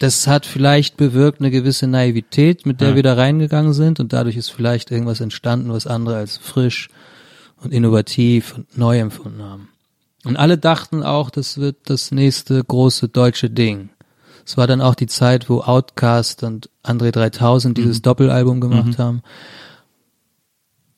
Das 0.00 0.26
hat 0.26 0.44
vielleicht 0.46 0.96
bewirkt 0.96 1.40
eine 1.40 1.50
gewisse 1.50 1.86
Naivität, 1.86 2.66
mit 2.66 2.80
der 2.80 2.90
Ja. 2.90 2.94
wir 2.96 3.02
da 3.02 3.14
reingegangen 3.14 3.72
sind 3.72 4.00
und 4.00 4.12
dadurch 4.12 4.36
ist 4.36 4.48
vielleicht 4.48 4.90
irgendwas 4.90 5.20
entstanden, 5.20 5.72
was 5.72 5.86
andere 5.86 6.16
als 6.16 6.36
frisch 6.36 6.88
und 7.62 7.72
innovativ 7.72 8.54
und 8.56 8.76
neu 8.76 8.98
empfunden 8.98 9.42
haben. 9.42 9.68
Und 10.24 10.36
alle 10.36 10.58
dachten 10.58 11.02
auch, 11.02 11.30
das 11.30 11.58
wird 11.58 11.76
das 11.90 12.10
nächste 12.10 12.62
große 12.62 13.08
deutsche 13.08 13.50
Ding. 13.50 13.90
Es 14.44 14.56
war 14.56 14.66
dann 14.66 14.80
auch 14.80 14.94
die 14.94 15.06
Zeit, 15.06 15.48
wo 15.50 15.60
Outcast 15.60 16.42
und 16.42 16.70
André 16.82 17.10
3000 17.10 17.76
dieses 17.76 18.02
Doppelalbum 18.02 18.60
gemacht 18.60 18.98
haben. 18.98 19.22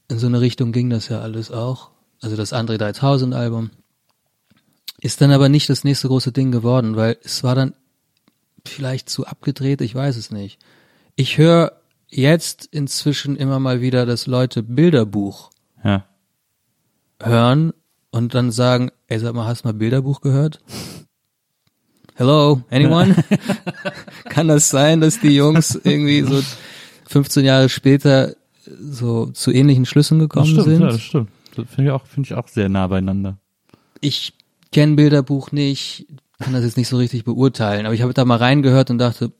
In 0.09 0.19
so 0.19 0.27
eine 0.27 0.41
Richtung 0.41 0.73
ging 0.73 0.89
das 0.91 1.09
ja 1.09 1.21
alles 1.21 1.51
auch. 1.51 1.91
Also 2.21 2.37
das 2.37 2.53
André 2.53 2.79
3000 2.79 3.35
Album. 3.35 3.71
Ist 5.01 5.21
dann 5.21 5.33
aber 5.33 5.49
nicht 5.49 5.69
das 5.69 5.83
nächste 5.83 6.09
große 6.09 6.33
Ding 6.33 6.53
geworden, 6.53 6.95
weil 6.97 7.17
es 7.23 7.43
war 7.43 7.55
dann 7.55 7.75
vielleicht 8.67 9.09
zu 9.09 9.27
abgedreht, 9.27 9.81
ich 9.81 9.95
weiß 9.95 10.17
es 10.17 10.31
nicht. 10.31 10.59
Ich 11.17 11.39
höre 11.39 11.73
jetzt 12.09 12.69
inzwischen 12.71 13.37
immer 13.37 13.59
mal 13.59 13.81
wieder, 13.81 14.05
dass 14.05 14.27
Leute 14.27 14.63
Bilderbuch 14.63 15.51
ja. 15.83 16.05
Hören 17.23 17.73
und 18.11 18.35
dann 18.35 18.51
sagen, 18.51 18.91
ey, 19.09 19.18
sag 19.18 19.35
mal, 19.35 19.47
hast 19.47 19.64
du 19.64 19.68
mal 19.68 19.73
Bilderbuch 19.75 20.21
gehört? 20.21 20.61
Hello, 22.14 22.62
anyone? 22.71 23.14
Kann 24.29 24.49
das 24.49 24.68
sein, 24.68 25.01
dass 25.01 25.21
die 25.21 25.35
Jungs 25.37 25.75
irgendwie 25.85 26.23
so 26.23 26.43
15 27.09 27.45
Jahre 27.45 27.68
später 27.68 28.35
so 28.64 29.27
zu 29.27 29.51
ähnlichen 29.53 29.87
Schlüssen 29.87 30.18
Das 30.18 30.29
gekommen 30.29 30.47
stimmt, 30.47 30.64
sind? 30.66 30.81
ja, 30.83 30.87
das 30.89 31.01
stimmt. 31.01 31.31
Das 31.57 31.66
finde 31.68 31.85
ich 31.85 31.91
auch, 31.91 32.05
finde 32.07 32.27
ich 32.29 32.35
auch 32.35 32.49
sehr 32.49 32.68
nah 32.68 32.87
beieinander. 32.87 33.39
ich 34.01 34.35
kenne 34.73 34.95
Bilderbuch 34.97 35.51
nicht, 35.51 36.07
kann 36.39 36.53
das 36.53 36.62
jetzt 36.64 36.77
nicht 36.77 36.89
so 36.89 36.97
richtig 36.97 37.25
beurteilen, 37.25 37.87
aber 37.87 37.95
ich 37.95 38.03
habe 38.03 38.14
da 38.14 38.25
mal 38.25 38.37
reingehört 38.37 38.91
und 38.91 38.99
dachte, 38.99 39.33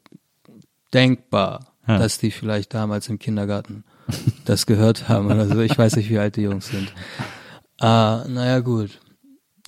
denkbar, 0.93 1.67
Ja. 1.87 1.99
dass 1.99 2.19
die 2.19 2.31
vielleicht 2.31 2.75
damals 2.75 3.09
im 3.09 3.19
Kindergarten 3.19 3.85
das 4.45 4.67
gehört 4.67 5.09
haben 5.09 5.27
oder 5.27 5.47
so. 5.47 5.61
Ich 5.61 5.77
weiß 5.79 5.97
nicht, 5.97 6.11
wie 6.11 6.19
alt 6.19 6.37
die 6.37 6.43
Jungs 6.43 6.69
sind. 6.69 6.93
Ah, 7.81 8.25
naja, 8.29 8.61
gut. 8.61 9.01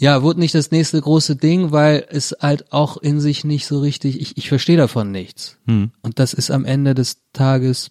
Ja, 0.01 0.23
wurde 0.23 0.41
nicht 0.41 0.55
das 0.55 0.71
nächste 0.71 1.01
große 1.01 1.37
Ding, 1.37 1.71
weil 1.73 2.07
es 2.09 2.37
halt 2.41 2.73
auch 2.73 2.97
in 2.97 3.21
sich 3.21 3.45
nicht 3.45 3.67
so 3.67 3.81
richtig, 3.81 4.21
ich, 4.21 4.37
ich 4.37 4.49
verstehe 4.49 4.77
davon 4.77 5.11
nichts. 5.13 5.59
Hm. 5.67 5.93
Und 6.03 6.19
das 6.19 6.35
ist 6.35 6.51
am 6.51 6.65
Ende 6.65 6.95
des 6.95 7.19
Tages, 7.33 7.91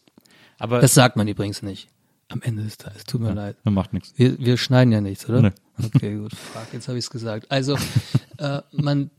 Aber 0.59 0.79
das 0.79 0.93
sagt 0.93 1.15
man 1.15 1.27
übrigens 1.27 1.61
nicht. 1.61 1.87
Am 2.29 2.41
Ende 2.41 2.63
des 2.63 2.77
Tages, 2.77 3.03
tut 3.05 3.21
mir 3.21 3.33
leid. 3.33 3.55
das 3.63 3.73
macht 3.73 3.93
nichts. 3.93 4.13
Wir, 4.15 4.37
wir 4.39 4.57
schneiden 4.57 4.91
ja 4.93 5.01
nichts, 5.01 5.27
oder? 5.29 5.41
Nee. 5.41 5.51
Okay, 5.83 6.15
gut. 6.17 6.33
Fuck, 6.35 6.67
jetzt 6.73 6.87
habe 6.87 6.97
ich 6.97 7.05
es 7.05 7.09
gesagt. 7.09 7.47
Also, 7.49 7.75
äh, 8.37 8.61
man, 8.71 9.09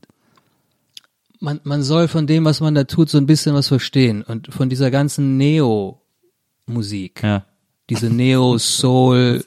man, 1.39 1.59
man 1.63 1.83
soll 1.83 2.07
von 2.07 2.25
dem, 2.27 2.45
was 2.45 2.59
man 2.61 2.73
da 2.75 2.85
tut, 2.85 3.09
so 3.09 3.17
ein 3.17 3.25
bisschen 3.25 3.53
was 3.53 3.67
verstehen. 3.67 4.21
Und 4.23 4.53
von 4.53 4.69
dieser 4.69 4.89
ganzen 4.91 5.37
Neo-Musik, 5.37 7.21
Ja. 7.23 7.45
Diese 7.89 8.09
Neo-Soul, 8.09 9.43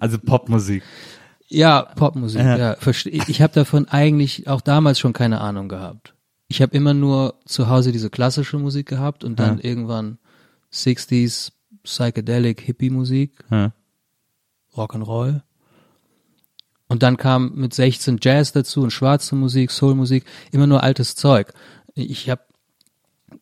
Also 0.00 0.18
Popmusik. 0.18 0.82
ja, 1.48 1.82
Popmusik, 1.82 2.40
Ja. 2.40 2.56
ja. 2.58 2.76
ich 3.06 3.42
habe 3.42 3.52
davon 3.54 3.88
eigentlich 3.88 4.46
auch 4.48 4.60
damals 4.60 4.98
schon 4.98 5.12
keine 5.12 5.40
Ahnung 5.40 5.68
gehabt. 5.68 6.14
Ich 6.48 6.60
habe 6.60 6.76
immer 6.76 6.92
nur 6.94 7.34
zu 7.46 7.68
Hause 7.68 7.92
diese 7.92 8.10
klassische 8.10 8.58
Musik 8.58 8.86
gehabt 8.88 9.24
und 9.24 9.38
dann 9.38 9.58
Ja. 9.58 9.64
irgendwann 9.64 10.18
60s 10.70 11.52
Psychedelic 11.82 12.60
Hippie-Musik. 12.60 13.32
Ja. 13.50 13.72
Rock'n'Roll. 14.76 15.42
Und 16.88 17.02
dann 17.02 17.16
kam 17.16 17.54
mit 17.54 17.72
16 17.72 18.18
Jazz 18.20 18.52
dazu 18.52 18.82
und 18.82 18.90
schwarze 18.90 19.34
Musik, 19.34 19.70
Soulmusik, 19.70 20.24
immer 20.50 20.66
nur 20.66 20.82
altes 20.82 21.14
Zeug. 21.14 21.52
Ich 21.94 22.28
habe 22.28 22.42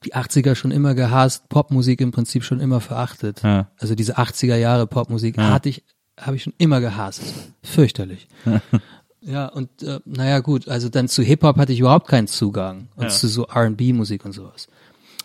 die 0.05 0.15
80er 0.15 0.55
schon 0.55 0.71
immer 0.71 0.95
gehasst, 0.95 1.49
Popmusik 1.49 2.01
im 2.01 2.11
Prinzip 2.11 2.43
schon 2.45 2.61
immer 2.61 2.81
verachtet. 2.81 3.43
Ja. 3.43 3.71
Also 3.79 3.95
diese 3.95 4.19
80er 4.19 4.57
Jahre 4.57 4.87
Popmusik 4.87 5.37
Ja. 5.37 5.51
hatte 5.51 5.69
ich, 5.69 5.85
habe 6.19 6.37
ich 6.37 6.43
schon 6.43 6.55
immer 6.59 6.81
gehasst. 6.81 7.23
Fürchterlich. 7.63 8.27
ja, 9.21 9.47
und 9.53 9.83
äh, 9.83 10.01
naja 10.07 10.41
gut, 10.41 10.69
also 10.69 10.89
dann 10.89 11.09
zu 11.09 11.23
Hip-Hop 11.23 11.57
hatte 11.59 11.73
ich 11.73 11.81
überhaupt 11.81 12.09
keinen 12.09 12.29
Zugang 12.29 12.89
und 12.97 13.05
Ja. 13.05 13.09
zu 13.11 13.29
so 13.29 13.45
R&B-Musik 13.47 14.25
und 14.25 14.33
sowas. 14.33 14.69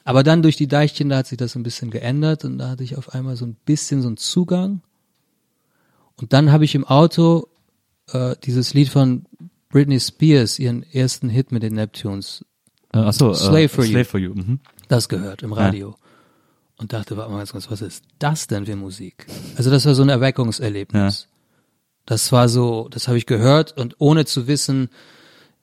Aber 0.03 0.21
dann 0.23 0.41
durch 0.43 0.55
die 0.57 0.67
Deichchen, 0.67 1.09
da 1.09 1.17
hat 1.17 1.27
sich 1.27 1.37
das 1.37 1.55
ein 1.55 1.63
bisschen 1.63 1.89
geändert 1.89 2.45
und 2.45 2.57
da 2.59 2.69
hatte 2.69 2.83
ich 2.83 2.97
auf 2.97 3.13
einmal 3.15 3.35
so 3.37 3.45
ein 3.45 3.55
bisschen 3.65 4.01
so 4.01 4.07
einen 4.07 4.17
Zugang. 4.17 4.81
Und 6.17 6.31
dann 6.33 6.51
habe 6.51 6.63
ich 6.65 6.75
im 6.75 6.85
Auto 6.85 7.47
äh, 8.11 8.35
dieses 8.43 8.73
Lied 8.73 8.89
von 8.89 9.25
Britney 9.69 9.99
Spears, 9.99 10.59
ihren 10.59 10.83
ersten 10.83 11.27
Hit 11.29 11.51
mit 11.51 11.63
den 11.63 11.73
Neptunes, 11.73 12.45
Äh, 12.95 12.99
achso, 12.99 13.33
Slave 13.33 13.63
äh, 13.63 13.67
for 13.67 13.83
You. 13.83 13.91
Slave 13.91 14.05
for 14.05 14.19
You. 14.19 14.33
Mhm. 14.33 14.59
das 14.87 15.09
gehört 15.09 15.43
im 15.43 15.53
Radio. 15.53 15.95
Und 16.77 16.91
dachte, 16.93 17.15
warte 17.15 17.31
mal 17.31 17.37
ganz 17.37 17.51
kurz, 17.53 17.71
was 17.71 17.81
ist 17.81 18.03
das 18.19 18.47
denn 18.47 18.65
für 18.65 18.75
Musik? 18.75 19.27
Also 19.57 19.69
das 19.71 19.85
war 19.85 19.95
so 19.95 20.01
ein 20.01 20.09
Erweckungserlebnis. 20.09 21.27
Das 22.05 22.31
war 22.31 22.49
so, 22.49 22.87
das 22.89 23.07
habe 23.07 23.17
ich 23.17 23.25
gehört 23.25 23.77
und 23.77 23.95
ohne 23.99 24.25
zu 24.25 24.47
wissen, 24.47 24.89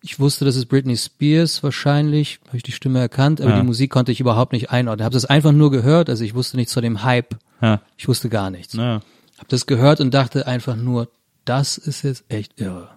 ich 0.01 0.19
wusste, 0.19 0.45
das 0.45 0.57
ist 0.57 0.67
Britney 0.67 0.97
Spears 0.97 1.63
wahrscheinlich, 1.63 2.41
habe 2.49 2.57
ich 2.57 2.63
die 2.65 2.73
Stimme 2.73 2.99
erkannt, 2.99 3.41
aber 3.41 3.51
Ja. 3.51 3.61
die 3.61 3.67
Musik 3.67 3.91
konnte 3.93 4.11
ich 4.11 4.19
überhaupt 4.21 4.53
nicht 4.53 4.71
einordnen. 4.71 5.05
Habe 5.05 5.13
das 5.13 5.25
einfach 5.27 5.53
nur 5.53 5.71
gehört, 5.71 6.09
also 6.11 6.25
ich 6.25 6.35
wusste 6.35 6.57
nichts 6.57 6.73
von 6.73 6.83
dem 6.83 7.05
Hype, 7.05 7.37
Ja. 7.61 7.81
ich 7.97 8.09
wusste 8.09 8.29
gar 8.29 8.51
nichts. 8.51 8.73
Ja. 8.75 9.01
Hab 9.39 9.49
das 9.49 9.67
gehört 9.67 10.01
und 10.01 10.13
dachte 10.13 10.47
einfach 10.49 10.75
nur, 10.77 11.09
das 11.45 11.77
ist 11.79 12.03
jetzt 12.03 12.25
echt 12.29 12.61
irre. 12.61 12.89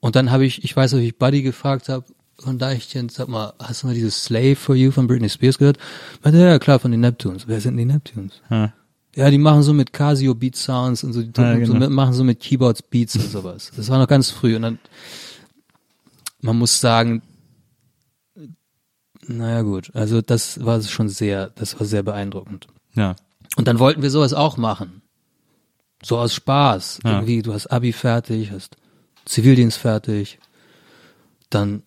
Und 0.00 0.14
dann 0.16 0.30
habe 0.30 0.44
ich, 0.44 0.62
ich 0.64 0.76
weiß, 0.76 0.94
ob 0.94 1.00
ich 1.00 1.16
Buddy 1.16 1.42
gefragt 1.42 1.88
habe, 1.88 2.04
von 2.38 2.58
Deichchen, 2.58 3.08
sag 3.08 3.28
mal, 3.28 3.52
hast 3.58 3.82
du 3.82 3.88
mal 3.88 3.94
dieses 3.94 4.24
Slave 4.24 4.56
for 4.56 4.74
You 4.74 4.90
von 4.90 5.06
Britney 5.06 5.28
Spears 5.28 5.58
gehört? 5.58 5.78
Meinte, 6.22 6.38
ja, 6.38 6.58
klar, 6.58 6.78
von 6.78 6.90
den 6.90 7.00
Neptunes. 7.00 7.48
Wer 7.48 7.60
sind 7.60 7.76
die 7.76 7.84
Neptunes? 7.84 8.40
Ja. 8.50 8.72
Ja, 9.16 9.30
die 9.30 9.38
machen 9.38 9.62
so 9.62 9.72
mit 9.72 9.92
Casio 9.92 10.34
Beat 10.34 10.54
Sounds 10.54 11.02
und 11.02 11.12
so, 11.12 11.22
die 11.22 11.28
Ja, 11.40 11.52
drücken 11.52 11.66
so 11.66 11.72
genau. 11.72 11.86
mit, 11.86 11.94
machen 11.94 12.12
so 12.12 12.22
mit 12.22 12.38
Keyboards 12.38 12.82
Beats 12.82 13.16
und 13.16 13.28
sowas. 13.30 13.72
Das 13.76 13.88
war 13.88 13.98
noch 13.98 14.06
ganz 14.06 14.30
früh 14.30 14.54
und 14.54 14.62
dann, 14.62 14.78
man 16.40 16.56
muss 16.56 16.78
sagen, 16.80 17.22
Naja 19.26 19.62
gut, 19.62 19.90
also 19.94 20.22
das 20.22 20.64
war 20.64 20.80
schon 20.82 21.08
sehr, 21.08 21.50
das 21.56 21.78
war 21.80 21.86
sehr 21.86 22.02
beeindruckend. 22.02 22.68
Ja. 22.94 23.16
Und 23.56 23.66
dann 23.66 23.78
wollten 23.78 24.02
wir 24.02 24.10
sowas 24.10 24.32
auch 24.32 24.56
machen. 24.56 25.02
So 26.02 26.16
aus 26.18 26.32
Spaß. 26.34 27.00
Ja. 27.04 27.14
Irgendwie, 27.14 27.42
du 27.42 27.52
hast 27.52 27.66
Abi 27.66 27.92
fertig, 27.92 28.52
hast 28.52 28.76
Zivildienst 29.24 29.78
fertig, 29.78 30.38
dann 31.50 31.82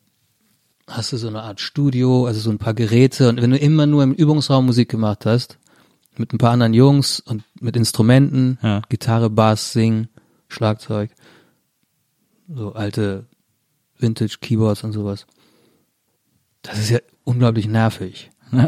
hast 0.88 1.12
du 1.12 1.18
so 1.18 1.28
eine 1.28 1.42
Art 1.44 1.60
Studio, 1.62 2.26
also 2.26 2.40
so 2.40 2.50
ein 2.50 2.58
paar 2.58 2.74
Geräte 2.74 3.30
und 3.30 3.42
wenn 3.42 3.52
du 3.52 3.58
immer 3.58 3.86
nur 3.86 4.04
im 4.04 4.14
Übungsraum 4.14 4.66
Musik 4.66 4.90
gemacht 4.90 5.26
hast, 5.26 5.58
mit 6.18 6.34
ein 6.34 6.38
paar 6.38 6.52
anderen 6.52 6.74
Jungs 6.74 7.20
und 7.22 7.44
mit 7.60 7.76
Instrumenten, 7.78 8.58
Ja. 8.62 8.82
Gitarre, 8.90 9.30
Bass, 9.30 9.72
Sing, 9.74 10.08
Schlagzeug, 10.50 11.12
so 12.54 12.74
alte 12.74 13.26
Vintage 13.98 14.38
Keyboards 14.42 14.84
und 14.84 14.92
sowas. 14.92 15.26
Das 16.64 16.78
ist 16.80 16.90
ja 16.90 17.00
unglaublich 17.24 17.68
nervig. 17.68 18.30
Immer, 18.52 18.68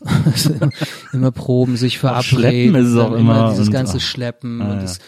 immer 1.12 1.30
proben, 1.32 1.76
sich 1.76 1.98
verabreden, 1.98 2.94
dann 2.96 3.14
immer 3.16 3.50
dieses 3.50 3.70
ganze. 3.70 3.98
Schleppen 4.00 4.62
Ah, 4.62 4.66
und 4.70 4.76
ja. 4.76 4.82
das, 4.82 4.98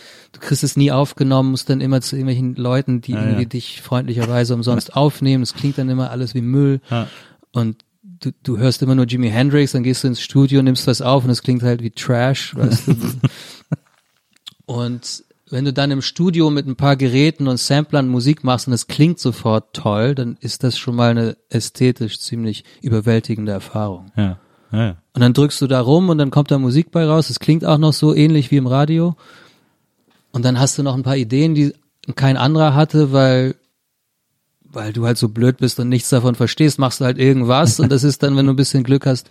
du 0.41 0.47
kriegst 0.47 0.65
es 0.65 0.77
nie 0.77 0.91
aufgenommen, 0.91 1.51
musst 1.51 1.69
dann 1.71 1.81
immer 1.81 2.01
zu 2.01 2.17
irgendwelchen 2.17 2.55
Leuten, 2.57 3.01
die 3.01 3.15
Ah, 3.15 3.21
irgendwie 3.23 3.43
ja. 3.43 3.49
dich 3.49 3.83
freundlicherweise 3.83 4.55
umsonst 4.55 4.95
aufnehmen. 4.97 5.43
Es 5.43 5.55
klingt 5.55 5.79
dann 5.79 5.89
immer 5.89 6.11
alles 6.11 6.35
wie 6.35 6.41
Müll 6.41 6.81
Ja. 6.91 7.07
und 7.53 7.85
du, 8.03 8.31
du 8.43 8.59
hörst 8.59 8.83
immer 8.83 8.95
nur 8.95 9.07
Jimi 9.07 9.31
Hendrix, 9.31 9.73
dann 9.73 9.83
gehst 9.83 10.03
du 10.05 10.09
ins 10.09 10.21
Studio, 10.21 10.63
nimmst 10.63 10.87
was 10.87 11.03
auf 11.03 11.25
und 11.25 11.31
es 11.31 11.43
klingt 11.43 11.63
halt 11.63 11.83
wie 11.83 11.91
Trash, 11.91 12.55
weißt 12.57 12.89
du. 12.89 12.97
und 14.67 15.25
wenn 15.51 15.65
du 15.65 15.73
dann 15.73 15.91
im 15.91 16.01
Studio 16.03 16.49
mit 16.51 16.67
ein 16.67 16.77
paar 16.77 16.95
Geräten 16.97 17.49
und 17.49 17.57
Samplern 17.59 18.09
Musik 18.09 18.45
machst 18.45 18.69
und 18.69 18.73
es 18.73 18.87
klingt 18.87 19.19
sofort 19.19 19.75
toll, 19.75 20.15
dann 20.15 20.37
ist 20.41 20.63
das 20.63 20.79
schon 20.79 20.95
mal 20.95 21.11
eine 21.11 21.37
ästhetisch 21.49 22.21
ziemlich 22.21 22.65
überwältigende 22.83 23.51
Erfahrung. 23.53 24.13
Ja. 24.17 24.39
Ja. 24.73 24.79
ja. 24.79 24.97
Und 25.13 25.21
dann 25.23 25.33
drückst 25.33 25.61
du 25.61 25.67
da 25.67 25.81
rum 25.81 26.09
und 26.09 26.19
dann 26.19 26.31
kommt 26.31 26.53
da 26.53 26.59
Musik 26.59 26.93
bei 26.93 27.05
raus. 27.05 27.31
Es 27.31 27.41
klingt 27.41 27.65
auch 27.65 27.79
noch 27.79 27.93
so 27.93 28.15
ähnlich 28.15 28.53
wie 28.53 28.59
im 28.59 28.69
Radio. 28.69 29.17
Und 30.33 30.45
dann 30.45 30.59
hast 30.61 30.79
du 30.79 30.83
noch 30.83 30.95
ein 30.95 31.03
paar 31.03 31.17
Ideen, 31.17 31.55
die 31.55 31.75
kein 32.17 32.37
anderer 32.37 32.75
hatte, 32.75 33.13
weil, 33.13 33.57
weil 34.63 34.93
du 34.93 35.07
halt 35.07 35.19
so 35.19 35.29
blöd 35.29 35.59
bist 35.59 35.79
und 35.81 35.89
nichts 35.89 36.09
davon 36.11 36.35
verstehst, 36.35 36.79
machst 36.79 37.01
du 37.01 37.05
halt 37.05 37.19
irgendwas 37.19 37.81
und 37.81 37.91
das 37.91 38.05
ist 38.05 38.23
dann, 38.23 38.37
wenn 38.37 38.47
du 38.47 38.53
ein 38.53 38.57
bisschen 38.57 38.85
Glück 38.85 39.07
hast, 39.07 39.29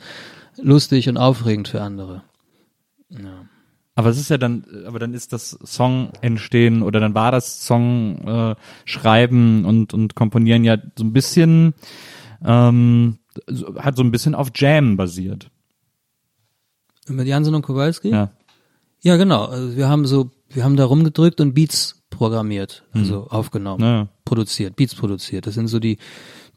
lustig 0.61 1.07
und 1.09 1.17
aufregend 1.17 1.67
für 1.67 1.81
andere. 1.81 2.23
Ja. 3.09 3.45
Aber 3.95 4.09
es 4.09 4.17
ist 4.19 4.29
ja 4.29 4.37
dann, 4.37 4.63
aber 4.85 4.99
dann 4.99 5.13
ist 5.13 5.33
das 5.33 5.57
Song 5.65 6.11
entstehen 6.21 6.83
oder 6.83 6.99
dann 6.99 7.15
war 7.15 7.31
das 7.31 7.65
Song 7.65 8.25
äh, 8.27 8.55
schreiben 8.85 9.65
und 9.65 9.93
und 9.93 10.15
komponieren 10.15 10.63
ja 10.63 10.77
so 10.97 11.03
ein 11.03 11.11
bisschen 11.11 11.73
ähm, 12.45 13.17
so- 13.47 13.75
hat 13.75 13.97
so 13.97 14.03
ein 14.03 14.11
bisschen 14.11 14.35
auf 14.35 14.51
Jam 14.55 14.95
basiert. 14.95 15.49
Mit 17.07 17.27
Jansen 17.27 17.55
und 17.55 17.61
Kowalski? 17.63 18.09
Ja. 18.09 18.31
Ja, 19.01 19.17
genau. 19.17 19.45
Also 19.45 19.75
wir 19.75 19.89
haben 19.89 20.05
so, 20.05 20.31
wir 20.49 20.63
haben 20.63 20.75
da 20.75 20.85
rumgedrückt 20.85 21.41
und 21.41 21.53
Beats 21.53 22.01
programmiert, 22.09 22.83
also 22.93 23.27
aufgenommen, 23.29 23.81
Ja. 23.83 24.07
produziert, 24.25 24.75
Beats 24.75 24.95
produziert. 24.95 25.45
Das 25.47 25.53
sind 25.53 25.67
so 25.67 25.79
die, 25.79 25.97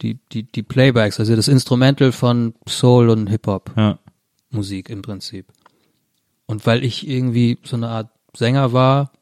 die, 0.01 0.18
die, 0.32 0.45
die 0.51 0.62
Playbacks, 0.62 1.20
also 1.20 1.36
das 1.36 1.49
Instrumental 1.49 2.11
von 2.12 2.55
Soul 2.68 3.11
und 3.11 3.28
Hip-Hop. 3.28 3.72
Ja. 3.76 3.99
Musik 4.51 4.88
im 4.90 5.03
Prinzip. 5.03 5.47
Und 6.47 6.66
weil 6.66 6.84
ich 6.84 7.07
irgendwie 7.09 7.59
so 7.64 7.76
eine 7.76 7.88
Art 7.88 8.11
Sänger 8.36 8.72
war, 8.72 9.12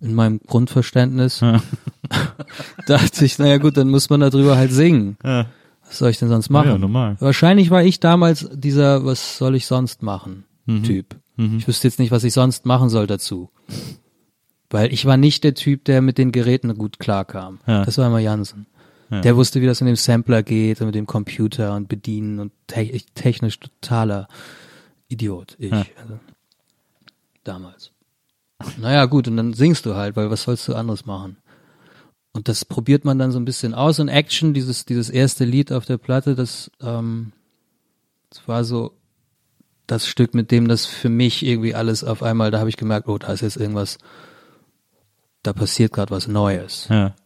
in 0.00 0.14
meinem 0.14 0.40
Grundverständnis, 0.46 1.40
dachte 2.86 3.24
ich, 3.24 3.38
naja 3.38 3.58
gut, 3.58 3.76
dann 3.76 3.88
muss 3.90 4.10
man 4.10 4.20
darüber 4.20 4.56
halt 4.56 4.72
singen. 4.72 5.16
Ja. 5.24 5.46
Was 5.86 5.98
soll 5.98 6.10
ich 6.10 6.18
denn 6.18 6.28
sonst 6.28 6.50
machen? 6.50 6.68
Ja, 6.68 6.78
normal. 6.78 7.16
Wahrscheinlich 7.20 7.70
war 7.70 7.82
ich 7.82 7.98
damals 8.00 8.48
dieser, 8.52 9.04
was 9.04 9.38
soll 9.38 9.54
ich 9.54 9.66
sonst 9.66 10.02
machen, 10.02 10.44
Mhm. 10.66 10.82
Typ. 10.82 11.16
Ich 11.38 11.68
wüsste 11.68 11.86
jetzt 11.86 11.98
nicht, 11.98 12.10
was 12.10 12.24
ich 12.24 12.32
sonst 12.32 12.66
machen 12.66 12.88
soll 12.88 13.06
dazu. 13.06 13.50
Weil 14.70 14.92
ich 14.92 15.06
war 15.06 15.16
nicht 15.16 15.44
der 15.44 15.54
Typ, 15.54 15.84
der 15.84 16.02
mit 16.02 16.18
den 16.18 16.32
Geräten 16.32 16.76
gut 16.76 16.98
klarkam. 16.98 17.60
Ja. 17.66 17.84
Das 17.84 17.96
war 17.96 18.06
immer 18.06 18.18
Jansen. 18.18 18.66
Der 19.10 19.36
wusste, 19.36 19.62
wie 19.62 19.66
das 19.66 19.80
mit 19.80 19.88
dem 19.88 19.96
Sampler 19.96 20.42
geht 20.42 20.80
und 20.80 20.88
mit 20.88 20.94
dem 20.94 21.06
Computer 21.06 21.74
und 21.74 21.88
bedienen 21.88 22.40
und 22.40 22.52
te 22.66 23.00
technisch 23.14 23.58
totaler 23.58 24.28
Idiot. 25.08 25.56
Ich. 25.58 25.70
Ja. 25.70 25.86
Also, 26.02 26.18
damals. 27.42 27.92
Naja, 28.76 29.06
gut, 29.06 29.28
und 29.28 29.38
dann 29.38 29.54
singst 29.54 29.86
du 29.86 29.94
halt, 29.94 30.16
weil 30.16 30.30
was 30.30 30.42
sollst 30.42 30.68
du 30.68 30.74
anderes 30.74 31.06
machen? 31.06 31.38
Und 32.32 32.48
das 32.48 32.64
probiert 32.64 33.04
man 33.04 33.18
dann 33.18 33.32
so 33.32 33.38
ein 33.38 33.46
bisschen 33.46 33.72
aus. 33.72 33.98
Und 33.98 34.08
Action, 34.08 34.52
dieses, 34.52 34.84
dieses 34.84 35.08
erste 35.08 35.44
Lied 35.44 35.72
auf 35.72 35.86
der 35.86 35.96
Platte, 35.96 36.34
das, 36.34 36.70
ähm, 36.82 37.32
das 38.28 38.46
war 38.46 38.64
so 38.64 38.97
das 39.88 40.06
Stück, 40.06 40.34
mit 40.34 40.52
dem 40.52 40.68
das 40.68 40.86
für 40.86 41.08
mich 41.08 41.44
irgendwie 41.44 41.74
alles 41.74 42.04
auf 42.04 42.22
einmal, 42.22 42.52
da 42.52 42.60
habe 42.60 42.68
ich 42.68 42.76
gemerkt, 42.76 43.08
oh, 43.08 43.18
da 43.18 43.32
ist 43.32 43.40
jetzt 43.40 43.56
irgendwas, 43.56 43.98
da 45.42 45.52
passiert 45.52 45.92
gerade 45.92 46.10
was 46.10 46.28
Neues. 46.28 46.86
Ja. 46.90 47.16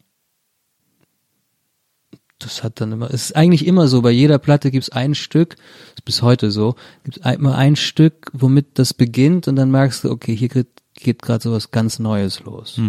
Das 2.38 2.62
hat 2.62 2.80
dann 2.80 2.92
immer, 2.92 3.06
es 3.06 3.26
ist 3.26 3.36
eigentlich 3.36 3.66
immer 3.66 3.88
so, 3.88 4.00
bei 4.00 4.10
jeder 4.10 4.38
Platte 4.38 4.70
gibt 4.70 4.84
es 4.84 4.90
ein 4.90 5.14
Stück, 5.14 5.56
ist 5.94 6.04
bis 6.04 6.22
heute 6.22 6.50
so, 6.50 6.76
gibt 7.04 7.18
es 7.18 7.34
immer 7.34 7.56
ein 7.56 7.76
Stück, 7.76 8.30
womit 8.32 8.78
das 8.78 8.94
beginnt 8.94 9.48
und 9.48 9.56
dann 9.56 9.70
merkst 9.70 10.04
du, 10.04 10.10
okay, 10.10 10.34
hier 10.34 10.48
geht, 10.48 10.68
geht 10.94 11.22
gerade 11.22 11.42
so 11.42 11.52
was 11.52 11.72
ganz 11.72 11.98
Neues 11.98 12.42
los. 12.44 12.80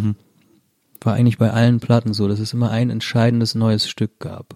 War 1.02 1.16
eigentlich 1.16 1.38
bei 1.38 1.52
allen 1.52 1.80
Platten 1.80 2.14
so, 2.14 2.28
dass 2.28 2.40
es 2.40 2.54
immer 2.54 2.72
ein 2.72 2.90
entscheidendes 2.90 3.56
neues 3.56 3.90
Stück 3.90 4.20
gab. 4.20 4.56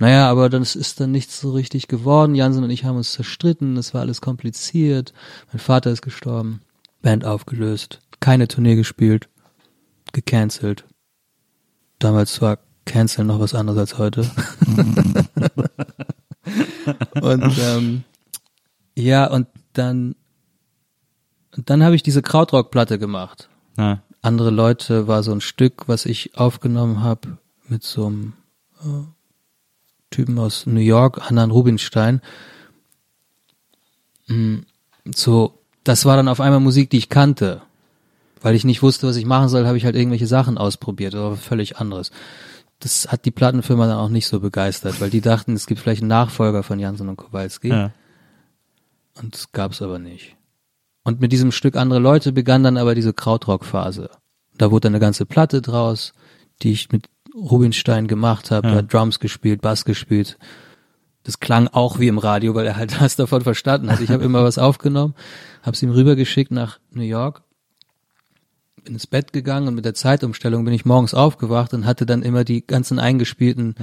Naja, 0.00 0.30
aber 0.30 0.48
das 0.48 0.76
ist 0.76 0.98
dann 0.98 1.12
nichts 1.12 1.38
so 1.38 1.52
richtig 1.52 1.86
geworden. 1.86 2.34
Jansen 2.34 2.64
und 2.64 2.70
ich 2.70 2.86
haben 2.86 2.96
uns 2.96 3.12
zerstritten, 3.12 3.76
es 3.76 3.92
war 3.92 4.00
alles 4.00 4.22
kompliziert. 4.22 5.12
Mein 5.52 5.60
Vater 5.60 5.90
ist 5.90 6.00
gestorben, 6.00 6.62
Band 7.02 7.26
aufgelöst, 7.26 8.00
keine 8.18 8.48
Tournee 8.48 8.76
gespielt, 8.76 9.28
gecancelt. 10.12 10.86
Damals 11.98 12.40
war 12.40 12.58
Cancel 12.86 13.26
noch 13.26 13.40
was 13.40 13.54
anderes 13.54 13.78
als 13.78 13.98
heute. 13.98 14.22
und 17.20 17.58
ähm, 17.58 18.04
ja, 18.96 19.26
und 19.30 19.48
dann 19.74 20.16
und 21.54 21.68
dann 21.68 21.84
habe 21.84 21.94
ich 21.94 22.02
diese 22.02 22.22
Krautrock-Platte 22.22 22.98
gemacht. 22.98 23.50
Ja. 23.76 24.02
Andere 24.22 24.48
Leute 24.48 25.08
war 25.08 25.22
so 25.22 25.32
ein 25.32 25.42
Stück, 25.42 25.88
was 25.88 26.06
ich 26.06 26.38
aufgenommen 26.38 27.02
habe 27.02 27.36
mit 27.68 27.82
so 27.82 28.06
einem 28.06 28.32
äh, 28.82 29.19
Typen 30.10 30.38
aus 30.38 30.66
New 30.66 30.80
York, 30.80 31.28
Hanan 31.28 31.50
Rubinstein. 31.50 32.20
Mm, 34.26 34.58
So, 35.14 35.58
das 35.84 36.04
war 36.04 36.16
dann 36.16 36.28
auf 36.28 36.40
einmal 36.40 36.60
Musik, 36.60 36.90
die 36.90 36.98
ich 36.98 37.08
kannte. 37.08 37.62
Weil 38.42 38.54
ich 38.54 38.64
nicht 38.64 38.82
wusste, 38.82 39.06
was 39.06 39.16
ich 39.16 39.26
machen 39.26 39.48
soll, 39.48 39.66
habe 39.66 39.76
ich 39.76 39.84
halt 39.84 39.96
irgendwelche 39.96 40.26
Sachen 40.26 40.56
ausprobiert, 40.56 41.14
aber 41.14 41.36
völlig 41.36 41.76
anderes. 41.76 42.10
Das 42.78 43.08
hat 43.12 43.26
die 43.26 43.30
Plattenfirma 43.30 43.86
dann 43.86 43.98
auch 43.98 44.08
nicht 44.08 44.26
so 44.26 44.40
begeistert, 44.40 45.00
weil 45.00 45.10
die 45.10 45.20
dachten, 45.20 45.52
es 45.52 45.66
gibt 45.66 45.80
vielleicht 45.80 46.00
einen 46.00 46.08
Nachfolger 46.08 46.62
von 46.62 46.78
Jansen 46.78 47.10
und 47.10 47.16
Kowalski. 47.16 47.68
Ja. 47.68 47.92
Und 49.20 49.34
das 49.34 49.52
gab's 49.52 49.82
aber 49.82 49.98
nicht. 49.98 50.36
Und 51.02 51.20
mit 51.20 51.32
diesem 51.32 51.52
Stück 51.52 51.76
andere 51.76 51.98
Leute 51.98 52.32
begann 52.32 52.62
dann 52.62 52.78
aber 52.78 52.94
diese 52.94 53.12
Krautrock-Phase. 53.12 54.08
Da 54.56 54.70
wurde 54.70 54.82
dann 54.84 54.94
eine 54.94 55.00
ganze 55.00 55.26
Platte 55.26 55.60
draus, 55.60 56.14
die 56.62 56.72
ich 56.72 56.90
mit 56.92 57.08
Rubinstein 57.34 58.06
gemacht 58.06 58.50
habe, 58.50 58.68
Ja. 58.68 58.72
Er 58.74 58.78
hat 58.78 58.92
Drums 58.92 59.20
gespielt, 59.20 59.62
Bass 59.62 59.84
gespielt. 59.84 60.38
Das 61.22 61.38
klang 61.38 61.68
auch 61.68 61.98
wie 61.98 62.08
im 62.08 62.18
Radio, 62.18 62.54
weil 62.54 62.66
er 62.66 62.76
halt 62.76 63.00
was 63.00 63.16
davon 63.16 63.42
verstanden 63.42 63.90
hat. 63.90 64.00
Ich 64.00 64.10
habe 64.10 64.24
immer 64.24 64.42
was 64.44 64.58
aufgenommen, 64.58 65.14
habe 65.62 65.74
es 65.74 65.82
ihm 65.82 65.90
rübergeschickt 65.90 66.50
nach 66.50 66.78
New 66.92 67.02
York, 67.02 67.42
bin 68.84 68.94
ins 68.94 69.06
Bett 69.06 69.32
gegangen 69.32 69.68
und 69.68 69.74
mit 69.74 69.84
der 69.84 69.94
Zeitumstellung 69.94 70.64
bin 70.64 70.74
ich 70.74 70.84
morgens 70.84 71.14
aufgewacht 71.14 71.74
und 71.74 71.84
hatte 71.86 72.06
dann 72.06 72.22
immer 72.22 72.44
die 72.44 72.66
ganzen 72.66 72.98
eingespielten 72.98 73.74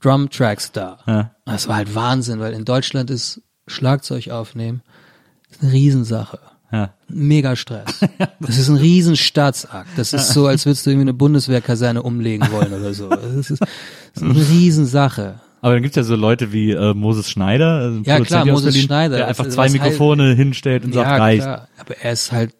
Drum-Tracks 0.00 0.72
da. 0.72 0.98
Ja. 1.06 1.30
Das 1.44 1.68
war 1.68 1.76
halt 1.76 1.94
Wahnsinn, 1.94 2.40
weil 2.40 2.54
in 2.54 2.64
Deutschland 2.64 3.10
ist 3.10 3.42
Schlagzeug 3.66 4.28
aufnehmen 4.30 4.82
ist 5.54 5.62
eine 5.62 5.72
Riesensache. 5.72 6.40
Ja. 6.74 6.94
Mega 7.08 7.54
Stress. 7.56 8.00
Das 8.40 8.58
ist 8.58 8.68
ein 8.68 8.76
riesen 8.76 9.16
Staatsakt. 9.16 9.90
Das 9.96 10.12
ist 10.12 10.30
so, 10.30 10.46
als 10.46 10.66
würdest 10.66 10.84
du 10.84 10.90
irgendwie 10.90 11.04
eine 11.04 11.14
Bundeswehrkaserne 11.14 12.02
umlegen 12.02 12.50
wollen 12.50 12.72
oder 12.72 12.92
so. 12.92 13.08
Das 13.08 13.22
ist, 13.24 13.50
das 13.60 13.60
ist 14.16 14.22
eine 14.22 14.34
Riesensache. 14.34 15.40
Aber 15.60 15.74
dann 15.74 15.82
gibt's 15.82 15.96
ja 15.96 16.02
so 16.02 16.14
Leute 16.16 16.52
wie 16.52 16.72
äh, 16.72 16.92
Moses 16.92 17.30
Schneider, 17.30 17.80
äh, 17.80 17.84
Ja, 18.04 18.16
Produzent 18.16 18.26
klar, 18.26 18.44
Moses 18.46 18.64
Berlin, 18.64 18.82
Schneider. 18.82 19.16
der 19.16 19.28
einfach 19.28 19.48
zwei 19.48 19.68
Mikrofone 19.70 20.34
hinstellt 20.34 20.84
und 20.84 20.92
sagt, 20.92 21.08
ja, 21.08 21.16
reicht. 21.16 21.42
klar. 21.42 21.68
Aber 21.78 21.96
er 21.96 22.12
ist 22.12 22.32
halt 22.32 22.54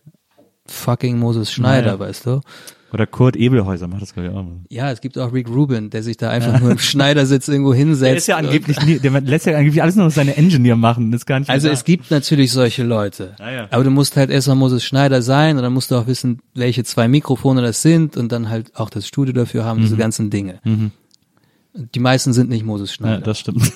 fucking 0.66 1.18
Moses 1.18 1.52
Schneider, 1.52 1.86
Naja. 1.88 1.98
weißt 1.98 2.26
du? 2.26 2.40
Oder 2.94 3.06
Kurt 3.08 3.34
Ebelhäuser 3.36 3.88
macht 3.88 4.02
das 4.02 4.14
glaube 4.14 4.28
ich 4.28 4.34
auch 4.34 4.42
mal. 4.44 4.60
Ja, 4.70 4.90
es 4.92 5.00
gibt 5.00 5.18
auch 5.18 5.32
Rick 5.32 5.48
Rubin, 5.48 5.90
der 5.90 6.02
sich 6.04 6.16
da 6.16 6.30
einfach 6.30 6.60
nur 6.60 6.70
im 6.70 6.78
Schneidersitz 6.90 7.48
irgendwo 7.48 7.74
hinsetzt. 7.74 8.02
Der 8.08 8.16
ist 8.16 8.26
ja 8.28 8.36
angeblich, 8.36 8.80
nie, 8.86 9.00
der 9.00 9.10
lässt 9.20 9.46
ja 9.46 9.56
angeblich 9.58 9.82
alles 9.82 9.96
nur 9.96 10.08
seine 10.10 10.36
Engineer 10.36 10.76
machen, 10.76 11.10
das 11.10 11.22
ist 11.22 11.26
gar 11.26 11.40
nicht 11.40 11.50
Also 11.50 11.68
es 11.68 11.82
gibt 11.84 12.10
natürlich 12.12 12.52
solche 12.52 12.84
Leute. 12.84 13.34
Ah, 13.40 13.50
ja. 13.50 13.66
Aber 13.72 13.82
du 13.84 13.90
musst 13.90 14.16
halt 14.16 14.30
erstmal 14.30 14.56
Moses 14.56 14.84
Schneider 14.84 15.20
sein 15.22 15.56
und 15.56 15.62
dann 15.64 15.72
musst 15.72 15.90
du 15.90 15.96
auch 15.96 16.06
wissen, 16.06 16.38
welche 16.54 16.84
zwei 16.84 17.08
Mikrofone 17.08 17.62
das 17.62 17.82
sind 17.82 18.16
und 18.16 18.30
dann 18.30 18.48
halt 18.48 18.76
auch 18.76 18.90
das 18.90 19.06
Studio 19.08 19.34
dafür 19.34 19.64
haben, 19.64 19.78
Mhm. 19.80 19.82
diese 19.82 19.96
ganzen 19.96 20.30
Dinge. 20.30 20.60
Die 21.74 21.98
meisten 22.00 22.32
sind 22.32 22.48
nicht 22.48 22.64
Moses 22.64 22.90
Ja, 22.90 22.94
Schneider. 22.94 23.22
das 23.22 23.40
stimmt. 23.40 23.72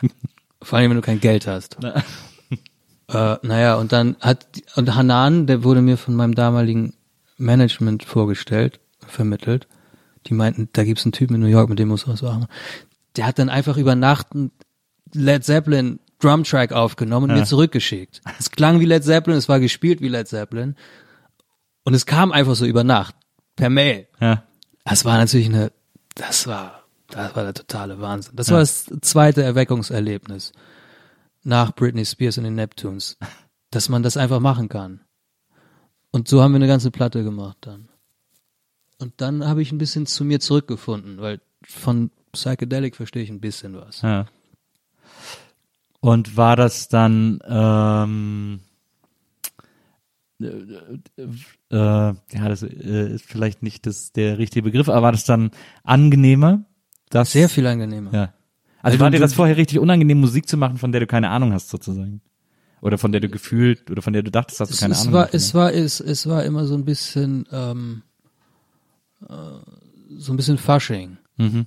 Vor 0.62 0.78
allem, 0.78 0.88
wenn 0.90 0.96
du 0.96 1.02
kein 1.02 1.20
Geld 1.20 1.46
hast. 1.46 1.76
Äh, 1.82 3.36
naja, 3.42 3.74
und 3.74 3.92
dann 3.92 4.16
hat, 4.20 4.46
und 4.76 4.94
Hanan, 4.94 5.46
der 5.46 5.62
wurde 5.64 5.82
mir 5.82 5.98
von 5.98 6.14
meinem 6.14 6.34
damaligen 6.34 6.94
Management 7.42 8.04
vorgestellt, 8.04 8.80
vermittelt. 9.06 9.68
Die 10.26 10.34
meinten, 10.34 10.68
da 10.72 10.84
gibt's 10.84 11.04
einen 11.04 11.12
Typen 11.12 11.34
in 11.34 11.40
New 11.40 11.48
York, 11.48 11.68
mit 11.68 11.78
dem 11.78 11.88
muss 11.88 12.06
was 12.08 12.22
machen. 12.22 12.46
Der 13.16 13.26
hat 13.26 13.38
dann 13.38 13.48
einfach 13.50 13.76
über 13.76 13.94
Nacht 13.94 14.28
einen 14.32 14.52
Led 15.12 15.44
Zeppelin 15.44 15.98
Drumtrack 16.20 16.72
aufgenommen 16.72 17.24
und 17.30 17.36
Ja. 17.36 17.42
mir 17.42 17.46
zurückgeschickt. 17.46 18.20
Es 18.38 18.50
klang 18.52 18.78
wie 18.80 18.84
Led 18.84 19.02
Zeppelin, 19.04 19.36
es 19.36 19.48
war 19.48 19.58
gespielt 19.60 20.00
wie 20.00 20.08
Led 20.08 20.28
Zeppelin. 20.28 20.76
Und 21.84 21.94
es 21.94 22.06
kam 22.06 22.30
einfach 22.30 22.54
so 22.54 22.64
über 22.64 22.84
Nacht. 22.84 23.16
Per 23.56 23.68
Mail. 23.68 24.06
Ja. 24.20 24.44
Das 24.84 25.04
war 25.04 25.18
natürlich 25.18 25.48
eine, 25.48 25.72
das 26.14 26.46
war, 26.46 26.84
das 27.08 27.34
war 27.34 27.42
der 27.42 27.54
totale 27.54 28.00
Wahnsinn. 28.00 28.34
Das 28.36 28.50
war 28.50 28.60
das 28.60 28.86
zweite 29.02 29.42
Erweckungserlebnis 29.42 30.52
nach 31.42 31.74
Britney 31.74 32.04
Spears 32.06 32.38
und 32.38 32.44
den 32.44 32.54
Neptunes, 32.54 33.18
dass 33.70 33.88
man 33.88 34.02
das 34.04 34.16
einfach 34.16 34.38
machen 34.40 34.68
kann. 34.68 35.00
Und 36.12 36.28
so 36.28 36.42
haben 36.42 36.52
wir 36.52 36.56
eine 36.56 36.68
ganze 36.68 36.90
Platte 36.90 37.24
gemacht 37.24 37.56
dann. 37.62 37.88
Und 38.98 39.14
dann 39.16 39.46
habe 39.46 39.62
ich 39.62 39.72
ein 39.72 39.78
bisschen 39.78 40.06
zu 40.06 40.24
mir 40.24 40.38
zurückgefunden, 40.38 41.20
weil 41.20 41.40
von 41.64 42.10
Psychedelic 42.30 42.94
verstehe 42.94 43.22
ich 43.22 43.30
ein 43.30 43.40
bisschen 43.40 43.74
was. 43.74 44.02
Ja. 44.02 44.26
Und 46.00 46.36
war 46.36 46.56
das 46.56 46.88
dann 46.88 47.40
ähm, 47.48 48.60
äh, 50.40 51.26
äh, 51.26 51.26
ja, 51.70 52.14
das 52.30 52.62
äh, 52.62 53.14
ist 53.14 53.24
vielleicht 53.24 53.62
nicht 53.62 53.86
das, 53.86 54.12
der 54.12 54.38
richtige 54.38 54.64
Begriff, 54.64 54.88
aber 54.88 55.02
war 55.02 55.12
das 55.12 55.24
dann 55.24 55.50
angenehmer? 55.84 56.64
Das, 57.10 57.32
Sehr 57.32 57.48
viel 57.48 57.66
angenehmer. 57.66 58.12
Ja. 58.12 58.32
Also 58.82 58.98
Weil 58.98 59.04
war 59.04 59.10
dir 59.10 59.20
das 59.20 59.34
vorher 59.34 59.56
richtig 59.56 59.78
unangenehm, 59.78 60.20
Musik 60.20 60.48
zu 60.48 60.56
machen, 60.56 60.76
von 60.76 60.92
der 60.92 61.00
du 61.00 61.06
keine 61.06 61.30
Ahnung 61.30 61.52
hast, 61.52 61.68
sozusagen? 61.68 62.20
Oder 62.82 62.98
von 62.98 63.12
der 63.12 63.20
du 63.20 63.28
gefühlt, 63.28 63.90
oder 63.92 64.02
von 64.02 64.12
der 64.12 64.24
du 64.24 64.32
dachtest, 64.32 64.60
dass 64.60 64.68
du 64.68 64.76
keine 64.76 64.92
es 64.92 65.02
Ahnung 65.02 65.14
war, 65.14 65.26
hast? 65.26 65.34
es 65.34 65.54
war, 65.54 65.72
es, 65.72 66.00
es 66.00 66.26
war 66.26 66.42
immer 66.42 66.66
so 66.66 66.74
ein 66.74 66.84
bisschen, 66.84 67.46
ähm, 67.52 68.02
äh, 69.22 69.34
so 70.18 70.32
ein 70.32 70.36
bisschen 70.36 70.58
Fasching. 70.58 71.16
Mhm. 71.36 71.66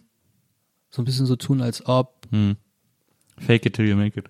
So 0.91 1.01
ein 1.01 1.05
bisschen 1.05 1.25
so 1.25 1.37
tun, 1.37 1.61
als 1.61 1.85
ob. 1.85 2.27
Hm. 2.31 2.57
Fake 3.37 3.65
it 3.65 3.73
till 3.73 3.87
you 3.87 3.95
make 3.95 4.19
it. 4.19 4.25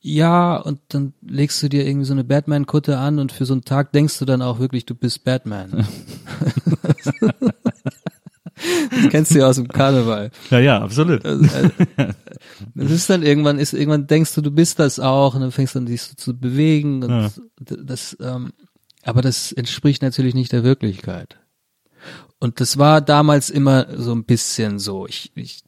Ja, 0.00 0.56
und 0.56 0.80
dann 0.88 1.14
legst 1.20 1.60
du 1.62 1.68
dir 1.68 1.84
irgendwie 1.84 2.06
so 2.06 2.12
eine 2.12 2.24
Batman-Kutte 2.24 2.96
an 2.96 3.18
und 3.18 3.32
für 3.32 3.44
so 3.44 3.54
einen 3.54 3.64
Tag 3.64 3.90
denkst 3.90 4.18
du 4.18 4.24
dann 4.24 4.40
auch 4.40 4.60
wirklich, 4.60 4.86
du 4.86 4.94
bist 4.94 5.24
Batman. 5.24 5.86
das 8.90 9.08
kennst 9.10 9.34
du 9.34 9.38
ja 9.40 9.46
aus 9.48 9.56
dem 9.56 9.68
Karneval. 9.68 10.30
Ja, 10.50 10.58
ja, 10.60 10.80
absolut. 10.82 11.22
Das 12.74 12.90
ist 12.90 13.08
dann 13.10 13.22
irgendwann, 13.22 13.58
ist 13.58 13.72
irgendwann 13.72 14.06
denkst 14.06 14.34
du, 14.34 14.40
du 14.40 14.50
bist 14.50 14.78
das 14.78 15.00
auch 15.00 15.34
und 15.34 15.40
dann 15.40 15.52
fängst 15.52 15.74
du 15.74 15.78
an, 15.80 15.86
dich 15.86 16.02
so 16.02 16.14
zu 16.14 16.38
bewegen 16.38 17.02
und 17.02 17.10
Ja. 17.10 17.30
das, 17.58 18.16
ähm, 18.20 18.52
aber 19.02 19.22
das 19.22 19.52
entspricht 19.52 20.02
natürlich 20.02 20.34
nicht 20.34 20.52
der 20.52 20.64
Wirklichkeit. 20.64 21.38
Und 22.38 22.60
das 22.60 22.76
war 22.78 23.00
damals 23.00 23.50
immer 23.50 23.86
so 23.96 24.12
ein 24.12 24.24
bisschen 24.24 24.78
so. 24.78 25.06
Ich, 25.06 25.32
ich, 25.34 25.62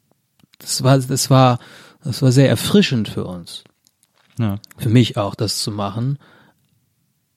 das 0.59 0.83
war, 0.83 0.99
das 0.99 1.29
war, 1.29 1.59
das 2.03 2.21
war 2.21 2.31
sehr 2.31 2.49
erfrischend 2.49 3.09
für 3.09 3.25
uns. 3.25 3.63
Ja. 4.39 4.59
Für 4.77 4.89
mich 4.89 5.17
auch, 5.17 5.33
das 5.35 5.59
zu 5.59 5.71
machen. 5.71 6.19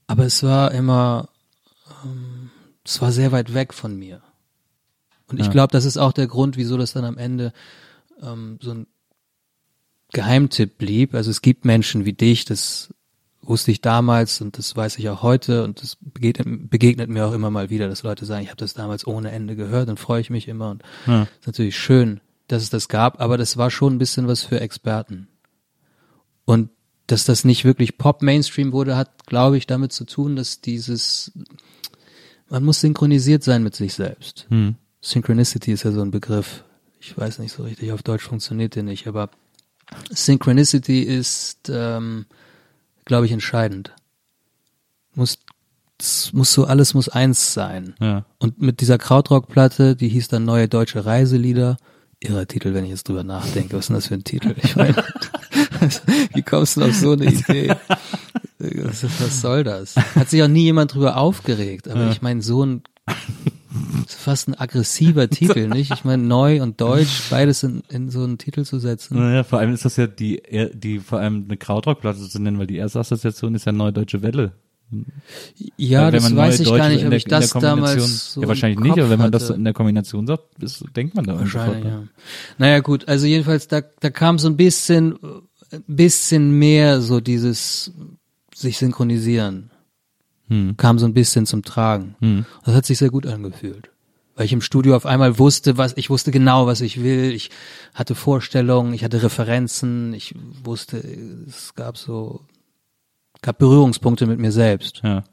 Aber 0.06 0.24
es 0.26 0.42
war 0.42 0.72
immer, 0.72 1.28
ähm, 2.04 2.50
es 2.84 3.00
war 3.00 3.12
sehr 3.12 3.32
weit 3.32 3.54
weg 3.54 3.72
von 3.72 3.96
mir. 3.98 4.20
Und 5.30 5.38
ich 5.40 5.46
Ja. 5.46 5.52
glaube, 5.52 5.72
das 5.72 5.84
ist 5.84 5.96
auch 5.96 6.12
der 6.12 6.26
Grund, 6.26 6.56
wieso 6.56 6.76
das 6.76 6.92
dann 6.92 7.04
am 7.04 7.18
Ende 7.18 7.52
ähm, 8.22 8.58
so 8.60 8.72
ein 8.72 8.86
Geheimtipp 10.12 10.76
blieb. 10.78 11.14
Also 11.14 11.30
es 11.30 11.40
gibt 11.42 11.64
Menschen 11.64 12.04
wie 12.04 12.12
dich, 12.12 12.44
das 12.44 12.92
wusste 13.42 13.70
ich 13.70 13.80
damals 13.80 14.40
und 14.40 14.58
das 14.58 14.76
weiß 14.76 14.98
ich 14.98 15.08
auch 15.08 15.22
heute 15.22 15.64
und 15.64 15.82
das 15.82 15.96
begegnet, 16.00 16.70
begegnet 16.70 17.08
mir 17.08 17.26
auch 17.26 17.32
immer 17.32 17.50
mal 17.50 17.70
wieder, 17.70 17.88
dass 17.88 18.02
Leute 18.02 18.26
sagen, 18.26 18.42
ich 18.42 18.48
habe 18.48 18.58
das 18.58 18.74
damals 18.74 19.06
ohne 19.06 19.30
Ende 19.30 19.56
gehört, 19.56 19.88
dann 19.88 19.96
freue 19.96 20.20
ich 20.20 20.30
mich 20.30 20.46
immer 20.48 20.70
und 20.70 20.82
Ja. 21.06 21.22
ist 21.22 21.46
natürlich 21.46 21.78
schön, 21.78 22.20
dass 22.48 22.62
es 22.62 22.70
das 22.70 22.88
gab, 22.88 23.20
aber 23.20 23.38
das 23.38 23.56
war 23.56 23.70
schon 23.70 23.94
ein 23.94 23.98
bisschen 23.98 24.26
was 24.26 24.42
für 24.42 24.60
Experten. 24.60 25.28
Und 26.44 26.70
dass 27.06 27.24
das 27.24 27.44
nicht 27.44 27.64
wirklich 27.64 27.98
Pop-Mainstream 27.98 28.72
wurde, 28.72 28.96
hat, 28.96 29.26
glaube 29.26 29.56
ich, 29.56 29.66
damit 29.66 29.92
zu 29.92 30.04
tun, 30.04 30.36
dass 30.36 30.60
dieses, 30.60 31.32
man 32.48 32.62
muss 32.64 32.80
synchronisiert 32.80 33.42
sein 33.42 33.62
mit 33.62 33.74
sich 33.74 33.94
selbst. 33.94 34.46
Hm. 34.50 34.76
Synchronicity 35.00 35.72
ist 35.72 35.84
ja 35.84 35.92
so 35.92 36.02
ein 36.02 36.10
Begriff. 36.10 36.64
Ich 37.00 37.16
weiß 37.16 37.38
nicht 37.38 37.52
so 37.52 37.62
richtig, 37.62 37.92
auf 37.92 38.02
Deutsch 38.02 38.24
funktioniert 38.24 38.74
der 38.74 38.82
nicht, 38.82 39.06
aber 39.06 39.30
Synchronicity 40.10 41.02
ist, 41.02 41.70
ähm, 41.72 42.26
glaube 43.04 43.26
ich, 43.26 43.32
entscheidend. 43.32 43.92
Muss, 45.14 45.38
muss 46.32 46.52
so, 46.52 46.64
alles 46.64 46.94
muss 46.94 47.08
eins 47.08 47.54
sein. 47.54 47.94
Ja. 48.00 48.24
Und 48.38 48.60
mit 48.60 48.80
dieser 48.80 48.98
Krautrock-Platte, 48.98 49.96
die 49.96 50.08
hieß 50.08 50.28
dann 50.28 50.44
Neue 50.44 50.68
Deutsche 50.68 51.04
Reiselieder. 51.04 51.78
Irrer 52.20 52.46
Titel, 52.46 52.74
wenn 52.74 52.84
ich 52.84 52.90
jetzt 52.90 53.08
drüber 53.08 53.24
nachdenke. 53.24 53.76
Was 53.76 53.84
ist 53.84 53.88
denn 53.88 53.96
das 53.96 54.06
für 54.08 54.14
ein 54.14 54.24
Titel? 54.24 54.54
Ich 54.62 54.76
meine, 54.76 54.94
wie 56.34 56.42
kommst 56.42 56.76
du 56.76 56.82
auf 56.82 56.94
so 56.94 57.12
eine 57.12 57.32
Idee? 57.32 57.74
Was, 58.58 59.40
soll 59.40 59.64
das? 59.64 59.96
Hat 59.96 60.28
sich 60.28 60.42
auch 60.42 60.48
nie 60.48 60.64
jemand 60.64 60.92
drüber 60.92 61.16
aufgeregt. 61.16 61.88
Aber 61.88 62.10
ich 62.10 62.20
meine, 62.20 62.42
so 62.42 62.62
ein 62.62 62.82
fast 64.14 64.48
ein 64.48 64.54
aggressiver 64.54 65.28
Titel, 65.30 65.68
nicht? 65.68 65.92
Ich 65.92 66.04
meine, 66.04 66.22
neu 66.22 66.62
und 66.62 66.80
deutsch, 66.80 67.22
beides 67.30 67.62
in, 67.62 67.82
in 67.88 68.10
so 68.10 68.22
einen 68.24 68.38
Titel 68.38 68.64
zu 68.64 68.78
setzen. 68.78 69.18
Naja, 69.18 69.44
vor 69.44 69.58
allem 69.58 69.72
ist 69.72 69.84
das 69.84 69.96
ja 69.96 70.06
die, 70.06 70.42
die 70.74 70.98
vor 70.98 71.18
allem 71.20 71.44
eine 71.48 71.56
Krautrockplatte 71.56 72.28
zu 72.28 72.38
nennen, 72.40 72.58
weil 72.58 72.66
die 72.66 72.76
erste 72.76 73.00
Assoziation 73.00 73.54
ist 73.54 73.64
ja 73.66 73.72
Neue 73.72 73.92
Deutsche 73.92 74.22
Welle. 74.22 74.52
Ja, 75.76 76.10
das 76.10 76.24
man 76.24 76.36
weiß 76.36 76.58
ich 76.60 76.66
Deutsche 76.68 76.78
gar 76.78 76.88
nicht, 76.88 77.04
ob 77.04 77.10
der- 77.10 77.16
ich 77.18 77.24
das 77.24 77.50
damals 77.50 78.32
so 78.34 78.42
Ja, 78.42 78.48
wahrscheinlich 78.48 78.80
nicht, 78.80 78.98
aber 78.98 79.08
wenn 79.08 79.20
man 79.20 79.30
das 79.30 79.48
in 79.50 79.62
der 79.62 79.72
Kombination 79.72 80.26
sagt, 80.26 80.60
ist, 80.60 80.84
denkt 80.96 81.14
man 81.14 81.24
da 81.26 81.38
Wahrscheinlich, 81.38 81.84
sofort. 81.84 82.02
ja. 82.02 82.08
Naja, 82.58 82.80
gut, 82.80 83.06
also 83.08 83.24
jedenfalls, 83.26 83.68
da, 83.68 83.82
da 84.00 84.10
kam 84.10 84.40
so 84.40 84.48
ein 84.48 84.56
bisschen, 84.56 85.14
bisschen 85.86 86.50
mehr 86.58 87.00
so 87.00 87.20
dieses 87.20 87.92
sich 88.52 88.78
synchronisieren. 88.78 89.70
Hm. 90.48 90.76
Kam 90.76 90.98
so 90.98 91.06
ein 91.06 91.14
bisschen 91.14 91.46
zum 91.46 91.62
Tragen. 91.62 92.16
Hm. 92.18 92.44
Das 92.64 92.74
hat 92.74 92.84
sich 92.84 92.98
sehr 92.98 93.10
gut 93.10 93.26
angefühlt. 93.26 93.89
Weil 94.40 94.46
ich 94.46 94.54
im 94.54 94.62
Studio 94.62 94.96
auf 94.96 95.04
einmal 95.04 95.38
wusste, 95.38 95.76
was, 95.76 95.94
ich 95.98 96.08
wusste 96.08 96.30
genau, 96.30 96.66
was 96.66 96.80
ich 96.80 97.02
will. 97.02 97.30
Ich 97.34 97.50
hatte 97.92 98.14
Vorstellungen, 98.14 98.94
ich 98.94 99.04
hatte 99.04 99.22
Referenzen, 99.22 100.14
ich 100.14 100.34
wusste, 100.64 100.96
es 101.46 101.74
gab 101.74 101.98
so, 101.98 102.40
gab 103.42 103.58
Berührungspunkte 103.58 104.24
mit 104.24 104.38
mir 104.38 104.50
selbst. 104.50 105.02
Ja. 105.04 105.24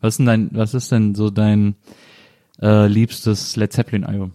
Was 0.00 0.14
ist 0.14 0.18
denn 0.20 0.24
dein, 0.24 0.48
was 0.52 0.72
ist 0.72 0.90
denn 0.90 1.14
so 1.14 1.28
dein 1.28 1.76
äh, 2.62 2.86
liebstes 2.86 3.56
Led 3.56 3.74
Zeppelin 3.74 4.04
Album? 4.04 4.32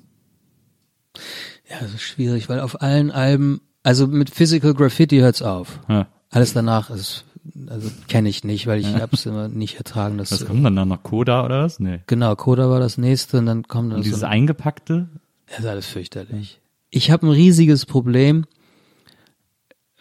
Ja, 1.68 1.80
das 1.82 1.96
ist 1.96 2.04
schwierig, 2.04 2.50
weil 2.50 2.60
auf 2.60 2.80
allen 2.84 3.10
Alben, 3.10 3.60
also 3.82 4.06
mit 4.06 4.30
Physical 4.30 4.76
Graffiti 4.76 5.18
hört's 5.18 5.42
auf. 5.42 5.80
Ja. 5.90 6.06
Alles 6.30 6.54
danach 6.54 6.92
ist, 6.92 7.26
also 7.68 7.90
kenne 8.08 8.30
ich 8.30 8.44
nicht, 8.44 8.68
weil 8.68 8.80
ich 8.80 8.88
hab's 8.96 9.26
immer 9.26 9.48
nicht 9.48 9.76
ertragen. 9.78 10.18
Das 10.18 10.32
Was 10.32 10.46
kommt 10.46 10.66
dann 10.66 10.76
da 10.76 10.86
noch? 10.86 11.04
Coda 11.04 11.44
oder 11.46 11.64
was? 11.64 11.80
Nee. 11.80 12.00
genau, 12.08 12.36
Coda 12.36 12.70
war 12.70 12.80
das 12.80 12.98
nächste 12.98 13.40
und 13.40 13.46
dann 13.46 13.68
kommt 13.68 13.92
dann 13.92 13.98
Und 13.98 14.06
dieses 14.06 14.22
so, 14.22 14.26
eingepackte? 14.26 15.10
das 15.48 15.60
ist 15.60 15.66
alles 15.66 15.86
fürchterlich. 15.86 16.60
Ich 16.90 17.12
habe 17.12 17.28
ein 17.28 17.32
riesiges 17.32 17.86
Problem 17.86 18.46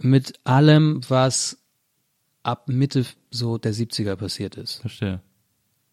mit 0.01 0.35
allem, 0.45 1.01
was 1.09 1.59
ab 2.43 2.69
Mitte 2.69 3.05
so 3.31 3.59
der 3.59 3.73
70er 3.75 4.17
passiert 4.17 4.57
ist. 4.57 4.81
Verstehe. 4.81 5.21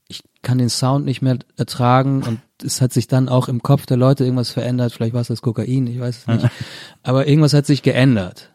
Ich 0.07 0.23
kann 0.41 0.57
den 0.57 0.69
Sound 0.69 1.05
nicht 1.05 1.21
mehr 1.21 1.37
ertragen 1.55 2.23
und 2.23 2.39
es 2.63 2.81
hat 2.81 2.91
sich 2.93 3.07
dann 3.07 3.29
auch 3.29 3.47
im 3.47 3.61
Kopf 3.61 3.85
der 3.85 3.97
Leute 3.97 4.23
irgendwas 4.23 4.49
verändert. 4.49 4.91
Vielleicht 4.91 5.13
war 5.13 5.21
es 5.21 5.27
das 5.27 5.41
Kokain, 5.41 5.85
ich 5.87 5.99
weiß 5.99 6.17
es 6.19 6.27
nicht. 6.27 6.49
Aber 7.03 7.27
irgendwas 7.27 7.53
hat 7.53 7.65
sich 7.67 7.83
geändert. 7.83 8.49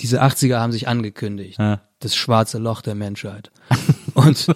Diese 0.00 0.22
80er 0.22 0.58
haben 0.58 0.72
sich 0.72 0.88
angekündigt. 0.88 1.58
Ja. 1.58 1.80
Das 2.00 2.14
schwarze 2.14 2.58
Loch 2.58 2.82
der 2.82 2.94
Menschheit. 2.94 3.50
Und, 4.14 4.48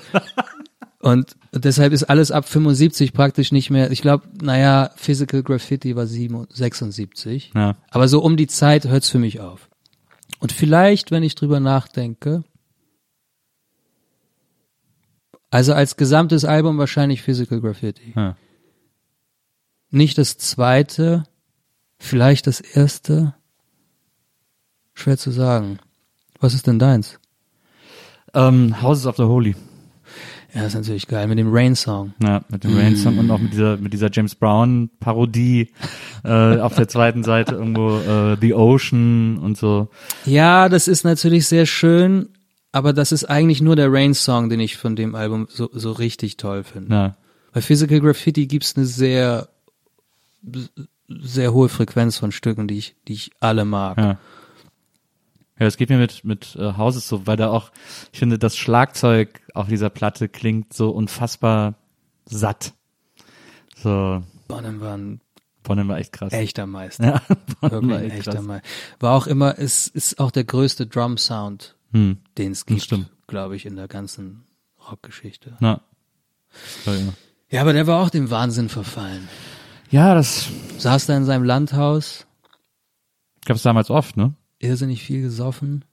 und 1.00 1.36
deshalb 1.52 1.92
ist 1.92 2.04
alles 2.04 2.30
ab 2.30 2.48
75 2.48 3.12
praktisch 3.12 3.52
nicht 3.52 3.70
mehr, 3.70 3.90
ich 3.90 4.02
glaube, 4.02 4.24
naja, 4.40 4.90
Physical 4.96 5.42
Graffiti 5.42 5.94
war 5.94 6.06
7 6.06 6.46
76. 6.50 7.52
Ja. 7.54 7.76
Aber 7.90 8.08
so 8.08 8.20
um 8.22 8.36
die 8.36 8.48
Zeit 8.48 8.86
hört's 8.86 9.08
für 9.08 9.18
mich 9.18 9.40
auf. 9.40 9.68
Und 10.40 10.50
vielleicht, 10.50 11.12
wenn 11.12 11.22
ich 11.22 11.36
drüber 11.36 11.60
nachdenke, 11.60 12.42
also 15.50 15.74
als 15.74 15.96
gesamtes 15.96 16.44
Album 16.44 16.78
wahrscheinlich 16.78 17.22
Physical 17.22 17.60
Graffiti. 17.60 18.14
Ja. 18.16 18.36
Nicht 19.90 20.16
das 20.18 20.38
zweite, 20.38 21.24
vielleicht 21.98 22.46
das 22.46 22.60
erste. 22.60 23.34
Schwer 25.02 25.18
zu 25.18 25.32
sagen. 25.32 25.78
Was 26.40 26.54
ist 26.54 26.68
denn 26.68 26.78
deins? 26.78 27.18
Ähm, 28.34 28.80
Houses 28.80 29.06
of 29.06 29.16
the 29.16 29.24
Holy. 29.24 29.56
Ja, 30.54 30.64
ist 30.64 30.74
natürlich 30.74 31.08
geil. 31.08 31.26
Mit 31.26 31.38
dem 31.38 31.52
Rain-Song. 31.52 32.14
Ja, 32.22 32.44
mit 32.48 32.62
dem 32.62 32.76
Rain 32.76 32.94
Song 32.94 33.18
und 33.18 33.30
auch 33.30 33.40
mit 33.40 33.52
dieser 33.52 33.78
mit 33.78 33.92
dieser 33.92 34.10
James 34.12 34.36
Brown 34.36 34.90
Parodie 35.00 35.72
äh, 36.24 36.58
auf 36.58 36.76
der 36.76 36.86
zweiten 36.86 37.24
Seite 37.24 37.56
irgendwo 37.56 37.98
äh, 37.98 38.36
The 38.40 38.54
Ocean 38.54 39.38
und 39.38 39.56
so. 39.56 39.88
Ja, 40.24 40.68
das 40.68 40.86
ist 40.86 41.04
natürlich 41.04 41.46
sehr 41.48 41.66
schön, 41.66 42.28
aber 42.70 42.92
das 42.92 43.10
ist 43.10 43.24
eigentlich 43.24 43.60
nur 43.60 43.74
der 43.74 43.92
Rain-Song, 43.92 44.50
den 44.50 44.60
ich 44.60 44.76
von 44.76 44.94
dem 44.94 45.16
Album 45.16 45.48
so, 45.50 45.68
so 45.72 45.90
richtig 45.90 46.36
toll 46.36 46.62
finde. 46.62 46.94
Ja. 46.94 47.16
Bei 47.52 47.60
Physical 47.60 48.00
Graffiti 48.00 48.46
gibt's 48.46 48.76
eine 48.76 48.86
sehr, 48.86 49.48
sehr 51.08 51.52
hohe 51.52 51.68
Frequenz 51.68 52.18
von 52.18 52.30
Stücken, 52.30 52.68
die 52.68 52.78
ich, 52.78 52.94
die 53.08 53.14
ich 53.14 53.30
alle 53.40 53.64
mag. 53.64 53.98
Ja. 53.98 54.18
Ja, 55.58 55.66
es 55.66 55.76
geht 55.76 55.90
mir 55.90 55.98
mit 55.98 56.24
mit 56.24 56.56
äh, 56.56 56.76
Houses 56.76 57.06
so, 57.08 57.26
weil 57.26 57.36
da 57.36 57.50
auch 57.50 57.70
ich 58.12 58.18
finde 58.18 58.38
das 58.38 58.56
Schlagzeug 58.56 59.40
auf 59.54 59.68
dieser 59.68 59.90
Platte 59.90 60.28
klingt 60.28 60.72
so 60.72 60.90
unfassbar 60.90 61.74
satt. 62.24 62.72
So 63.76 64.22
Bonham 64.48 64.80
war 64.80 64.96
ein 64.96 65.20
Bonham 65.62 65.88
war 65.88 65.98
echt 65.98 66.12
krass. 66.12 66.32
echter 66.32 66.66
Meister. 66.66 67.22
Ja, 67.30 67.36
Bonham 67.60 67.88
Wirklich 67.88 67.90
war 67.90 68.02
echt 68.02 68.16
echter 68.18 68.32
krass. 68.32 68.42
Meister. 68.44 68.68
War 69.00 69.14
auch 69.16 69.26
immer, 69.28 69.58
es 69.58 69.86
ist 69.86 70.18
auch 70.18 70.30
der 70.32 70.44
größte 70.44 70.86
Drum-Sound, 70.86 71.76
Hm. 71.92 72.18
den 72.38 72.52
es 72.52 72.66
gibt, 72.66 72.92
glaube 73.28 73.54
ich, 73.54 73.66
in 73.66 73.76
der 73.76 73.86
ganzen 73.86 74.44
Rockgeschichte. 74.90 75.56
Na. 75.60 75.80
Ja, 76.86 76.94
ja. 76.94 77.12
Ja, 77.50 77.60
aber 77.60 77.74
der 77.74 77.86
war 77.86 78.00
auch 78.02 78.08
dem 78.10 78.30
Wahnsinn 78.30 78.68
verfallen. 78.70 79.28
ja, 79.90 80.14
das 80.14 80.48
Saß 80.78 81.06
da 81.06 81.16
in 81.16 81.24
seinem 81.26 81.44
Landhaus, 81.44 82.26
gab 83.44 83.56
es 83.56 83.62
damals 83.62 83.90
oft, 83.90 84.16
ne? 84.16 84.34
Irrsinnig 84.62 85.02
viel 85.02 85.22
gesoffen. 85.22 85.84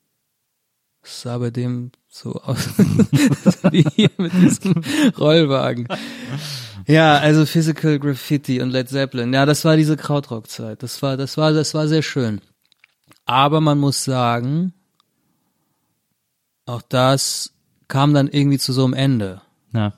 Es 1.02 1.22
sah 1.22 1.38
bei 1.38 1.50
dem 1.50 1.92
so 2.08 2.34
aus 2.34 2.70
wie 3.72 3.86
hier 3.96 4.10
mit 4.18 4.34
diesem 4.34 4.82
Rollwagen. 5.18 5.88
Ja, 6.88 7.18
also 7.18 7.46
Physical 7.46 8.00
Graffiti 8.00 8.62
und 8.62 8.72
Led 8.72 8.90
Zeppelin. 8.90 9.34
Ja, 9.34 9.46
das 9.46 9.64
war 9.64 9.78
diese 9.78 9.96
Krautrock-Zeit. 9.96 10.82
Das 10.84 11.02
war, 11.02 11.18
das 11.18 11.38
war, 11.38 11.54
das 11.54 11.74
war 11.74 11.88
sehr 11.88 12.02
schön. 12.02 12.42
Aber 13.26 13.62
man 13.62 13.78
muss 13.78 14.04
sagen, 14.04 14.74
auch 16.66 16.82
das 16.82 17.54
kam 17.88 18.14
dann 18.14 18.28
irgendwie 18.28 18.58
zu 18.58 18.74
so 18.74 18.86
einem 18.86 18.94
Ende. 18.94 19.42
Ja. 19.74 19.94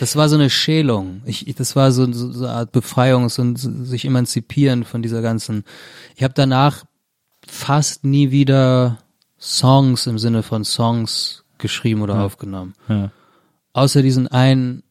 Das 0.00 0.16
war 0.16 0.28
so 0.28 0.36
eine 0.36 0.50
Schälung. 0.50 1.22
Ich, 1.26 1.48
ich 1.48 1.54
das 1.54 1.76
war 1.76 1.92
so, 1.92 2.10
so, 2.12 2.44
eine 2.44 2.54
Art 2.54 2.72
Befreiung, 2.72 3.28
so 3.28 3.42
ein 3.42 3.56
so 3.56 3.70
sich 3.84 4.04
emanzipieren 4.04 4.84
von 4.84 5.02
dieser 5.02 5.22
ganzen. 5.22 5.64
Ich 6.14 6.22
habe 6.22 6.34
danach 6.34 6.84
fast 7.46 8.04
nie 8.04 8.30
wieder 8.30 8.98
Songs 9.38 10.06
im 10.06 10.18
Sinne 10.18 10.42
von 10.42 10.64
Songs 10.64 11.44
geschrieben 11.58 12.02
oder 12.02 12.20
aufgenommen. 12.20 12.74
Ja. 12.88 13.10
Außer 13.72 14.02
diesen 14.02 14.28
einen 14.28 14.82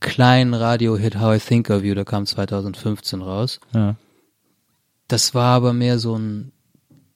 kleinen 0.00 0.54
Radio-Hit 0.54 1.18
How 1.20 1.36
I 1.36 1.40
Think 1.40 1.70
of 1.70 1.82
You, 1.82 1.94
der 1.94 2.04
kam 2.04 2.26
2015 2.26 3.22
raus. 3.22 3.60
Ja. 3.74 3.96
Das 5.08 5.34
war 5.34 5.54
aber 5.54 5.72
mehr 5.72 5.98
so 5.98 6.16
ein, 6.16 6.52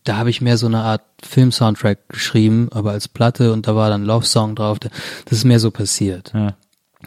da 0.05 0.17
habe 0.17 0.31
ich 0.31 0.41
mehr 0.41 0.57
so 0.57 0.67
eine 0.67 0.83
Art 0.83 1.03
Film-Soundtrack 1.23 2.09
geschrieben, 2.09 2.69
aber 2.71 2.93
als 2.93 3.09
Platte 3.09 3.53
und 3.53 3.67
da 3.67 3.75
war 3.75 3.91
dann 3.91 4.05
Love 4.05 4.25
Song 4.25 4.55
drauf. 4.55 4.79
Das 4.79 4.91
ist 5.31 5.45
mehr 5.45 5.61
so 5.61 5.71
passiert. 5.71 6.33
Ja. 6.35 6.57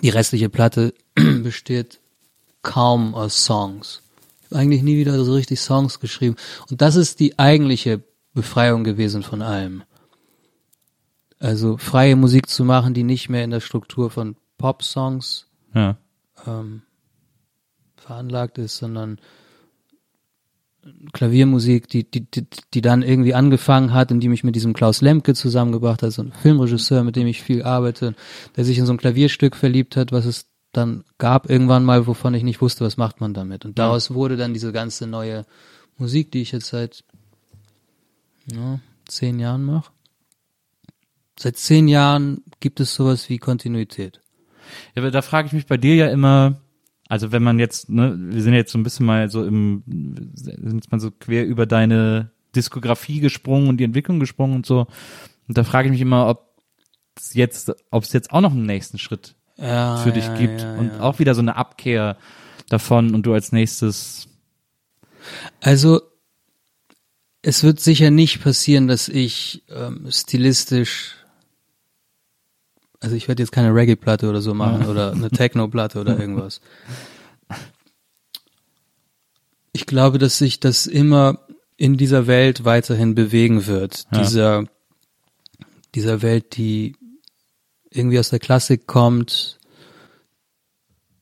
Die 0.02 0.10
restliche 0.10 0.50
Platte 0.50 0.94
besteht 1.16 2.00
kaum 2.62 3.16
aus 3.16 3.46
Songs. 3.46 4.02
Eigentlich 4.54 4.84
nie 4.84 4.98
wieder 4.98 5.24
so 5.24 5.34
richtig 5.34 5.60
Songs 5.60 6.00
geschrieben. 6.00 6.36
Und 6.70 6.82
das 6.82 6.96
ist 6.96 7.20
die 7.20 7.38
eigentliche 7.40 8.04
Befreiung 8.34 8.84
gewesen 8.84 9.24
von 9.24 9.42
allem. 9.42 9.84
Also 11.40 11.78
freie 11.78 12.16
Musik 12.16 12.48
zu 12.50 12.64
machen, 12.64 12.94
die 12.94 13.04
nicht 13.04 13.30
mehr 13.30 13.44
in 13.44 13.52
der 13.52 13.60
Struktur 13.60 14.10
von 14.10 14.36
Pop-Songs 14.58 15.48
Ja. 15.76 15.98
ähm, 16.48 16.84
veranlagt 17.98 18.58
ist, 18.58 18.78
sondern 18.78 19.20
Klaviermusik, 21.14 21.88
die, 21.88 22.10
die, 22.10 22.30
die, 22.30 22.46
die 22.74 22.82
dann 22.82 23.04
irgendwie 23.04 23.34
angefangen 23.34 23.94
hat, 23.94 24.12
indem 24.12 24.34
ich 24.34 24.44
mit 24.44 24.56
diesem 24.56 24.74
Klaus 24.74 25.02
Lemke 25.02 25.34
zusammengebracht 25.34 26.02
habe, 26.02 26.12
so 26.12 26.22
ein 26.22 26.34
Filmregisseur, 26.34 27.04
mit 27.04 27.16
dem 27.16 27.28
ich 27.28 27.42
viel 27.42 27.64
arbeite, 27.64 28.16
der 28.56 28.66
sich 28.66 28.78
in 28.78 28.86
so 28.86 28.92
ein 28.94 28.98
Klavierstück 28.98 29.56
verliebt 29.56 29.96
hat, 29.96 30.12
was 30.12 30.26
es 30.26 30.48
dann 30.74 31.06
gab 31.20 31.50
irgendwann 31.50 31.86
mal, 31.86 32.08
wovon 32.08 32.34
ich 32.34 32.44
nicht 32.44 32.60
wusste, 32.60 32.84
was 32.84 32.98
macht 32.98 33.22
man 33.22 33.34
damit. 33.34 33.64
Und 33.64 33.80
daraus 33.80 34.12
wurde 34.14 34.38
dann 34.38 34.54
diese 34.54 34.74
ganze 34.74 35.08
neue 35.08 35.46
Musik, 35.98 36.32
die 36.32 36.42
ich 36.42 36.52
jetzt 36.52 36.68
seit 36.68 37.04
ja, 38.52 38.80
zehn 39.08 39.40
Jahren 39.40 39.64
mache. 39.64 39.92
Seit 41.40 41.58
zehn 41.58 41.88
Jahren 41.88 42.44
gibt 42.60 42.80
es 42.80 42.96
sowas 42.96 43.30
wie 43.30 43.38
Kontinuität. 43.38 44.20
Ja, 44.96 45.04
aber 45.04 45.12
da 45.12 45.22
frage 45.22 45.48
ich 45.48 45.54
mich 45.54 45.68
bei 45.68 45.78
dir 45.78 45.96
ja 45.96 46.08
immer, 46.10 46.62
also 47.08 47.32
wenn 47.32 47.44
man 47.44 47.60
jetzt, 47.60 47.90
ne, 47.90 48.16
wir 48.18 48.42
sind 48.42 48.54
jetzt 48.54 48.72
so 48.72 48.80
ein 48.80 48.84
bisschen 48.84 49.06
mal 49.06 49.30
so 49.30 49.46
im, 49.46 49.84
sind 50.34 50.74
jetzt 50.74 50.92
mal 50.92 51.00
so 51.00 51.12
quer 51.12 51.46
über 51.46 51.68
deine 51.68 52.32
Diskografie 52.56 53.20
gesprungen 53.20 53.68
und 53.68 53.78
die 53.78 53.84
Entwicklung 53.84 54.20
gesprungen 54.20 54.56
und 54.56 54.66
so. 54.66 54.88
Und 55.48 55.58
da 55.58 55.64
frage 55.64 55.88
ich 55.88 55.92
mich 55.92 56.02
immer, 56.02 56.28
ob 56.28 56.56
es 57.16 57.36
jetzt, 57.36 57.72
ob 57.92 58.04
es 58.04 58.14
jetzt 58.14 58.32
auch 58.32 58.42
noch 58.42 58.52
einen 58.52 58.66
nächsten 58.66 58.98
Schritt 58.98 59.36
Ja, 59.58 59.98
für 59.98 60.12
dich 60.12 60.26
ja, 60.26 60.36
gibt 60.36 60.62
ja, 60.62 60.76
und 60.76 61.00
auch 61.00 61.20
wieder 61.20 61.36
so 61.36 61.42
eine 61.42 61.56
Abkehr 61.56 62.18
davon 62.70 63.14
und 63.14 63.24
du 63.24 63.34
als 63.34 63.52
nächstes, 63.52 64.28
Also 65.62 66.02
es 67.42 67.64
wird 67.64 67.80
sicher 67.80 68.10
nicht 68.10 68.42
passieren, 68.42 68.88
dass 68.88 69.10
ich 69.10 69.64
ähm, 69.70 70.08
stilistisch, 70.10 71.18
also 73.00 73.16
ich 73.16 73.28
werde 73.28 73.44
jetzt 73.44 73.52
keine 73.52 73.76
Reggae-Platte 73.76 74.30
oder 74.30 74.42
so 74.42 74.54
machen 74.54 74.88
oder 74.88 75.12
eine 75.12 75.30
Techno-Platte 75.32 76.00
oder 76.00 76.18
irgendwas. 76.18 76.62
Ich 79.74 79.86
glaube, 79.86 80.20
dass 80.20 80.38
sich 80.38 80.60
das 80.60 80.88
immer 80.88 81.40
in 81.76 81.98
dieser 81.98 82.28
Welt 82.28 82.64
weiterhin 82.64 83.14
bewegen 83.14 83.68
wird. 83.68 84.06
Dieser, 84.16 84.66
dieser 85.96 86.22
Welt, 86.22 86.56
die 86.56 86.96
irgendwie 87.96 88.20
aus 88.20 88.30
der 88.30 88.40
Klassik 88.40 88.88
kommt, 88.88 89.60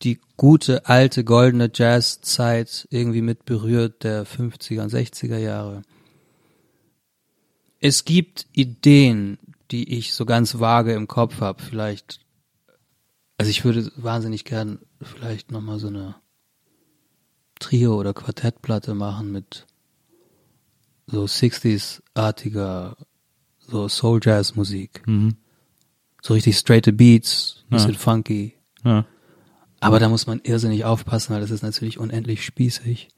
die 0.03 0.19
gute, 0.37 0.87
alte, 0.87 1.23
goldene 1.23 1.69
Jazzzeit 1.73 2.87
irgendwie 2.89 3.21
mit 3.21 3.45
berührt 3.45 4.03
der 4.03 4.25
50er 4.25 4.81
und 4.81 4.91
60er 4.91 5.37
Jahre. 5.37 5.83
Es 7.79 8.05
gibt 8.05 8.47
Ideen, 8.53 9.37
die 9.71 9.97
ich 9.97 10.13
so 10.13 10.25
ganz 10.25 10.59
vage 10.59 10.93
im 10.93 11.07
Kopf 11.07 11.41
habe. 11.41 11.61
Vielleicht, 11.61 12.19
also 13.37 13.49
ich 13.49 13.63
würde 13.63 13.91
wahnsinnig 13.95 14.45
gern 14.45 14.79
vielleicht 15.01 15.51
nochmal 15.51 15.79
so 15.79 15.87
eine 15.87 16.15
Trio- 17.59 17.95
oder 17.95 18.13
Quartettplatte 18.13 18.93
machen 18.95 19.31
mit 19.31 19.67
so 21.07 21.23
60s-artiger, 21.23 22.97
so 23.59 23.87
Soul-Jazz-Musik. 23.87 25.03
mhm. 25.05 25.37
So 26.21 26.33
richtig 26.33 26.57
straighte 26.57 26.93
Beats, 26.93 27.63
Ja. 27.69 27.77
bisschen 27.77 27.95
funky. 27.95 28.53
ja, 28.83 29.05
Aber 29.79 29.99
da 29.99 30.07
muss 30.09 30.27
man 30.27 30.39
irrsinnig 30.43 30.85
aufpassen, 30.85 31.33
weil 31.33 31.41
das 31.41 31.51
ist 31.51 31.63
natürlich 31.63 31.97
unendlich 31.99 32.45
spießig. 32.45 33.09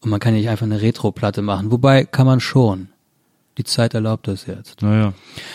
Und 0.00 0.10
man 0.10 0.20
kann 0.20 0.34
ja 0.34 0.40
nicht 0.40 0.48
einfach 0.50 0.66
eine 0.66 0.82
Retro-Platte 0.82 1.40
machen. 1.42 1.70
Wobei 1.70 2.04
kann 2.04 2.26
man 2.26 2.40
schon. 2.40 2.88
Die 3.56 3.62
Zeit 3.62 3.94
erlaubt 3.94 4.26
das 4.26 4.46
jetzt. 4.46 4.82
naja, 4.82 5.14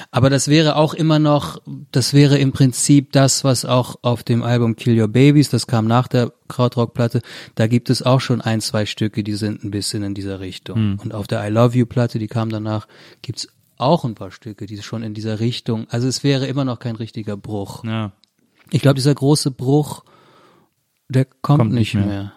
Aber 0.10 0.30
das 0.30 0.48
wäre 0.48 0.78
auch 0.78 0.94
immer 0.94 1.20
noch, 1.20 1.62
das 1.92 2.14
wäre 2.14 2.38
im 2.38 2.54
Prinzip 2.54 3.12
das, 3.12 3.44
was 3.44 3.66
auch 3.66 3.98
auf 4.04 4.24
dem 4.24 4.42
Album 4.42 4.78
Kill 4.78 4.98
Your 5.02 5.10
Babies, 5.10 5.50
das 5.50 5.68
kam 5.68 5.86
nach 5.86 6.08
der 6.08 6.32
Krautrock-Platte, 6.48 7.22
da 7.56 7.68
gibt 7.68 7.90
es 7.90 8.02
auch 8.02 8.22
schon 8.22 8.40
ein, 8.40 8.62
zwei 8.62 8.86
Stücke, 8.86 9.22
die 9.22 9.34
sind 9.34 9.66
ein 9.66 9.72
bisschen 9.72 10.04
in 10.04 10.14
dieser 10.14 10.40
Richtung. 10.40 10.98
Und 11.04 11.14
auf 11.14 11.28
der 11.28 11.46
I 11.46 11.50
Love 11.52 11.78
You-Platte, 11.78 12.20
die 12.20 12.28
kam 12.28 12.50
danach, 12.50 12.88
gibt's 13.22 13.50
auch 13.80 14.04
ein 14.06 14.16
paar 14.16 14.32
Stücke, 14.32 14.66
die 14.66 14.82
schon 14.84 15.04
in 15.04 15.14
dieser 15.14 15.40
Richtung, 15.40 15.88
also 15.90 16.08
es 16.08 16.24
wäre 16.24 16.46
immer 16.48 16.66
noch 16.66 16.80
kein 16.80 16.96
richtiger 16.96 17.38
Bruch. 17.38 17.84
ja, 17.84 18.12
Ich 18.72 18.82
glaube, 18.82 18.96
dieser 18.96 19.16
große 19.16 19.52
Bruch, 19.52 20.04
der 21.08 21.26
kommt, 21.26 21.60
Kommt 21.60 21.74
nicht 21.74 21.96
mehr. 21.96 22.06
mehr. 22.06 22.34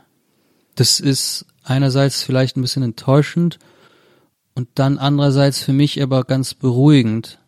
Das 0.77 1.01
ist 1.01 1.45
einerseits 1.65 2.23
vielleicht 2.23 2.57
ein 2.57 2.63
bisschen 2.63 2.83
enttäuschend 2.83 3.59
und 4.55 4.69
dann 4.77 4.99
andererseits 4.99 5.63
für 5.63 5.73
mich 5.73 6.01
aber 6.03 6.25
ganz 6.25 6.55
beruhigend, 6.55 7.39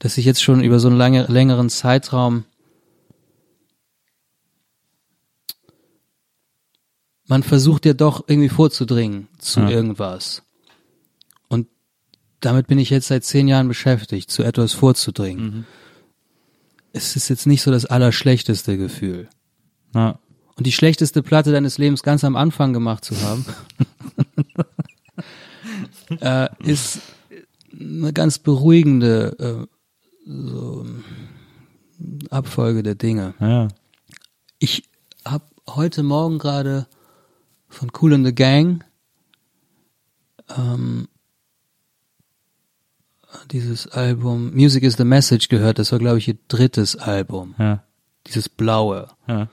dass 0.00 0.18
ich 0.18 0.24
jetzt 0.24 0.42
schon 0.42 0.62
über 0.62 0.80
so 0.80 0.88
einen 0.88 0.96
lange, 0.98 1.24
längeren 1.26 1.70
Zeitraum 1.70 2.44
man 7.26 7.42
versucht 7.42 7.86
ja 7.86 7.94
doch 7.94 8.24
irgendwie 8.28 8.48
vorzudringen 8.50 9.28
zu 9.38 9.60
Ja. 9.60 9.70
irgendwas. 9.70 10.42
Damit 12.44 12.66
bin 12.66 12.78
ich 12.78 12.90
jetzt 12.90 13.08
seit 13.08 13.24
zehn 13.24 13.48
Jahren 13.48 13.68
beschäftigt, 13.68 14.30
zu 14.30 14.42
etwas 14.42 14.74
vorzudringen. 14.74 15.66
Es 16.92 17.16
ist 17.16 17.30
jetzt 17.30 17.46
nicht 17.46 17.62
so 17.62 17.70
das 17.70 17.86
allerschlechteste 17.86 18.76
Gefühl. 18.76 19.30
na, 19.94 20.18
Und 20.54 20.66
die 20.66 20.72
schlechteste 20.72 21.22
Platte 21.22 21.52
deines 21.52 21.78
Lebens 21.78 22.02
ganz 22.02 22.22
am 22.22 22.36
Anfang 22.36 22.74
gemacht 22.74 23.02
zu 23.02 23.18
haben, 23.22 23.46
äh, 26.20 26.48
ist 26.62 27.00
eine 27.72 28.12
ganz 28.12 28.38
beruhigende, 28.38 29.66
äh, 29.66 30.30
so, 30.30 30.86
Abfolge 32.28 32.82
der 32.82 32.94
Dinge. 32.94 33.32
Ja. 33.40 33.68
Ich 34.58 34.90
habe 35.24 35.46
heute 35.66 36.02
Morgen 36.02 36.38
gerade 36.38 36.88
von 37.68 37.90
Cool 37.98 38.12
in 38.12 38.24
the 38.26 38.34
Gang 38.34 38.84
ähm, 40.54 41.08
dieses 43.50 43.86
Album 43.88 44.52
Music 44.54 44.82
is 44.82 44.96
the 44.96 45.04
Message 45.04 45.48
gehört. 45.48 45.78
Das 45.78 45.92
war, 45.92 45.98
glaube 45.98 46.18
ich, 46.18 46.28
ihr 46.28 46.36
drittes 46.48 46.96
Album. 46.96 47.54
Ja. 47.58 47.82
Dieses 48.26 48.48
blaue. 48.48 49.08
Ja. 49.28 49.48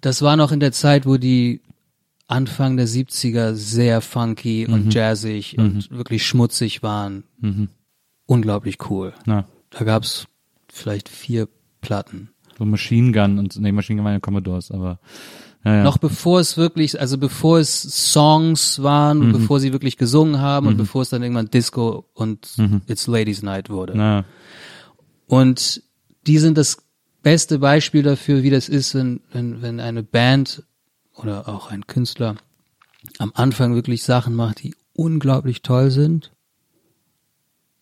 Das 0.00 0.22
war 0.22 0.36
noch 0.36 0.52
in 0.52 0.60
der 0.60 0.72
Zeit, 0.72 1.06
wo 1.06 1.16
die 1.16 1.60
Anfang 2.28 2.76
der 2.76 2.86
70er 2.88 3.54
sehr 3.54 4.00
funky 4.00 4.66
und 4.66 4.92
jazzig 4.92 5.58
und 5.58 5.90
wirklich 5.90 6.26
schmutzig 6.26 6.82
waren. 6.82 7.24
Unglaublich 8.26 8.78
cool. 8.90 9.12
Na, 9.26 9.46
Da 9.70 9.84
gab's 9.84 10.26
vielleicht 10.68 11.08
vier 11.08 11.48
Platten. 11.80 12.30
so 12.58 12.64
Machine 12.64 13.12
Gun 13.12 13.38
und 13.38 13.56
nee, 13.60 13.70
Machine 13.72 13.96
Gun 13.98 14.04
waren 14.04 14.14
ja 14.14 14.20
Commodores, 14.20 14.70
aber 14.70 14.98
ja, 15.66 15.78
ja. 15.78 15.82
Noch 15.82 15.98
bevor 15.98 16.38
es 16.38 16.56
wirklich, 16.56 17.00
also 17.00 17.18
bevor 17.18 17.58
es 17.58 17.82
Songs 17.82 18.84
waren, 18.84 19.20
und 19.20 19.32
bevor 19.32 19.58
sie 19.58 19.72
wirklich 19.72 19.96
gesungen 19.96 20.40
haben 20.40 20.68
und 20.68 20.76
bevor 20.76 21.02
es 21.02 21.08
dann 21.08 21.24
irgendwann 21.24 21.50
Disco 21.50 22.04
und 22.14 22.56
It's 22.86 23.08
Ladies 23.08 23.42
Night 23.42 23.68
wurde. 23.68 23.94
Na, 23.96 24.24
Und 25.26 25.82
die 26.24 26.38
sind 26.38 26.56
das 26.56 26.76
beste 27.22 27.58
Beispiel 27.58 28.04
dafür, 28.04 28.44
wie 28.44 28.50
das 28.50 28.68
ist, 28.68 28.94
wenn, 28.94 29.22
wenn, 29.32 29.60
wenn 29.60 29.80
eine 29.80 30.04
Band 30.04 30.62
oder 31.16 31.48
auch 31.48 31.68
ein 31.72 31.88
Künstler 31.88 32.36
am 33.18 33.32
Anfang 33.34 33.74
wirklich 33.74 34.04
Sachen 34.04 34.36
macht, 34.36 34.62
die 34.62 34.76
unglaublich 34.92 35.62
toll 35.62 35.90
sind. 35.90 36.30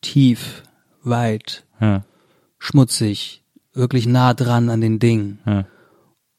Tief, 0.00 0.62
weit, 1.02 1.64
ja, 1.80 2.04
schmutzig, 2.58 3.44
wirklich 3.74 4.06
nah 4.06 4.32
dran 4.32 4.70
an 4.70 4.80
den 4.80 4.98
Dingen. 4.98 5.38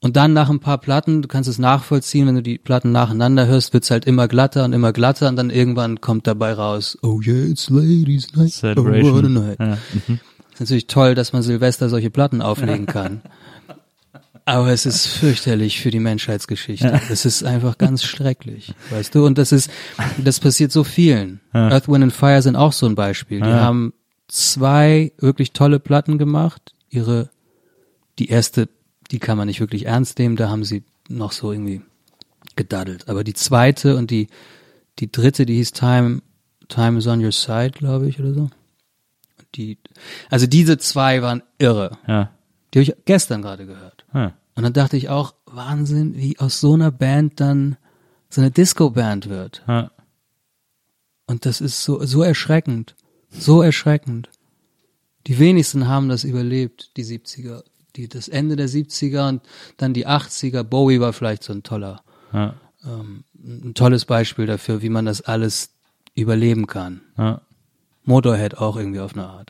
Ja. 0.06 0.08
Und 0.08 0.16
dann 0.16 0.34
nach 0.34 0.50
ein 0.50 0.60
paar 0.60 0.78
Platten, 0.78 1.22
du 1.22 1.28
kannst 1.28 1.50
es 1.50 1.58
nachvollziehen, 1.60 2.28
wenn 2.28 2.36
du 2.36 2.44
die 2.44 2.58
Platten 2.58 2.92
nacheinander 2.92 3.48
hörst, 3.48 3.74
wird's 3.74 3.90
halt 3.92 4.06
immer 4.06 4.28
glatter 4.28 4.64
und 4.66 4.74
immer 4.74 4.94
glatter 4.94 5.28
und 5.30 5.36
dann 5.36 5.50
irgendwann 5.50 6.00
kommt 6.02 6.28
dabei 6.28 6.54
raus, 6.54 6.98
oh 7.02 7.20
yeah, 7.22 7.46
it's 7.46 7.70
ladies 7.70 8.34
night, 8.36 8.48
oh 8.48 8.50
Celebration. 8.50 9.14
what 9.16 9.26
a 9.26 9.30
night. 9.30 9.60
Ja, 9.60 9.78
mhm. 10.08 10.20
Ist 10.54 10.60
natürlich 10.62 10.88
toll, 10.88 11.16
dass 11.16 11.34
man 11.34 11.42
Silvester 11.42 11.90
solche 11.90 12.10
Platten 12.10 12.42
auflegen 12.42 12.86
kann. 12.86 13.22
Aber 14.48 14.70
es 14.70 14.86
ist 14.86 15.08
fürchterlich 15.08 15.82
für 15.82 15.90
die 15.90 16.00
Menschheitsgeschichte. 16.00 17.02
Es 17.10 17.26
ist 17.26 17.44
einfach 17.44 17.80
ganz 17.80 18.04
schrecklich, 18.04 18.76
weißt 18.92 19.16
du? 19.16 19.26
Und 19.26 19.40
das 19.40 19.52
ist, 19.52 19.72
das 20.24 20.40
passiert 20.40 20.72
so 20.72 20.84
vielen. 20.84 21.42
Earth, 21.52 21.88
Wind 21.88 22.04
and 22.04 22.14
Fire 22.14 22.42
sind 22.44 22.56
auch 22.56 22.72
so 22.72 22.86
ein 22.86 22.94
Beispiel. 22.94 23.42
Die 23.42 23.50
Ja. 23.50 23.62
haben 23.62 23.94
zwei 24.28 25.12
wirklich 25.18 25.52
tolle 25.54 25.80
Platten 25.80 26.20
gemacht. 26.20 26.74
Ihre, 26.90 27.32
die 28.20 28.30
erste, 28.30 28.70
die 29.12 29.20
kann 29.20 29.38
man 29.38 29.48
nicht 29.48 29.60
wirklich 29.60 29.86
ernst 29.86 30.20
nehmen. 30.20 30.36
Da 30.36 30.50
haben 30.50 30.64
sie 30.64 30.84
noch 31.10 31.32
so 31.32 31.52
irgendwie 31.52 31.82
gedaddelt. 32.56 33.08
Aber 33.10 33.24
die 33.24 33.34
zweite 33.34 33.96
und 33.98 34.12
die, 34.12 34.28
die 35.00 35.12
dritte, 35.12 35.46
die 35.46 35.56
hieß 35.56 35.72
Time, 35.74 36.22
Time 36.68 36.98
is 36.98 37.08
on 37.08 37.24
your 37.24 37.32
side, 37.32 37.72
glaube 37.72 38.08
ich, 38.08 38.20
oder 38.20 38.34
so. 38.34 38.50
Die, 39.56 39.78
also 40.30 40.48
diese 40.48 40.78
zwei 40.78 41.22
waren 41.22 41.44
irre. 41.60 41.98
ja, 42.08 42.32
Die 42.74 42.80
habe 42.80 42.84
ich 42.92 42.96
gestern 43.06 43.42
gerade 43.42 43.66
gehört. 43.66 44.06
ja. 44.14 44.34
Und 44.58 44.64
dann 44.64 44.72
dachte 44.74 44.96
ich 44.96 45.10
auch, 45.10 45.34
Wahnsinn, 45.48 46.16
wie 46.16 46.40
aus 46.40 46.62
so 46.62 46.74
einer 46.76 46.90
Band 46.90 47.42
dann 47.42 47.76
so 48.30 48.40
eine 48.40 48.52
Disco-Band 48.52 49.28
wird. 49.30 49.64
ja. 49.68 49.92
Und 51.28 51.46
das 51.46 51.60
ist 51.60 51.84
so, 51.84 52.06
so 52.06 52.22
erschreckend. 52.24 52.96
So 53.30 53.62
erschreckend. 53.62 54.30
Die 55.28 55.40
wenigsten 55.40 55.88
haben 55.88 56.08
das 56.08 56.24
überlebt, 56.24 56.92
die 56.98 57.04
70er. 57.04 57.64
Die, 57.96 58.08
das 58.08 58.28
Ende 58.28 58.56
der 58.56 58.68
70er 58.68 59.30
und 59.30 59.42
dann 59.78 59.94
die 59.94 60.08
80er. 60.08 60.64
Bowie 60.64 61.00
war 61.00 61.14
vielleicht 61.14 61.44
so 61.44 61.54
ein 61.54 61.64
toller, 61.64 62.02
ja. 62.34 62.54
ähm, 62.84 63.24
ein 63.36 63.74
tolles 63.74 64.06
Beispiel 64.06 64.46
dafür, 64.46 64.82
wie 64.82 64.90
man 64.90 65.06
das 65.06 65.22
alles 65.22 65.72
überleben 66.14 66.68
kann. 66.68 67.02
ja. 67.18 67.42
Motorhead 68.08 68.58
auch 68.58 68.78
irgendwie 68.78 69.00
auf 69.00 69.16
eine 69.16 69.26
Art. 69.28 69.50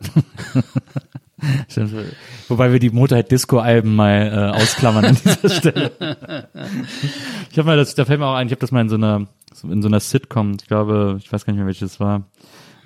Wobei 2.47 2.71
wir 2.71 2.79
die 2.79 2.89
Motorhead 2.89 3.29
Disco 3.29 3.59
Alben 3.59 3.95
mal 3.95 4.31
äh, 4.55 4.57
ausklammern 4.61 5.05
an 5.05 5.15
dieser 5.15 5.49
Stelle. 5.57 5.91
Ich 7.51 7.57
habe 7.57 7.67
mal 7.67 7.75
das, 7.77 7.95
da 7.95 8.05
fällt 8.05 8.19
mir 8.19 8.27
auch 8.27 8.35
ein, 8.35 8.47
ich 8.47 8.51
habe 8.51 8.61
das 8.61 8.71
mal 8.71 8.79
in 8.81 8.89
so 8.89 8.95
einer 8.95 9.27
in 9.63 9.81
so 9.81 9.87
einer 9.87 9.99
Sitcom, 9.99 10.57
ich 10.59 10.67
glaube, 10.67 11.17
ich 11.19 11.31
weiß 11.31 11.45
gar 11.45 11.53
nicht 11.53 11.59
mehr 11.59 11.67
welches 11.67 11.99
war. 11.99 12.23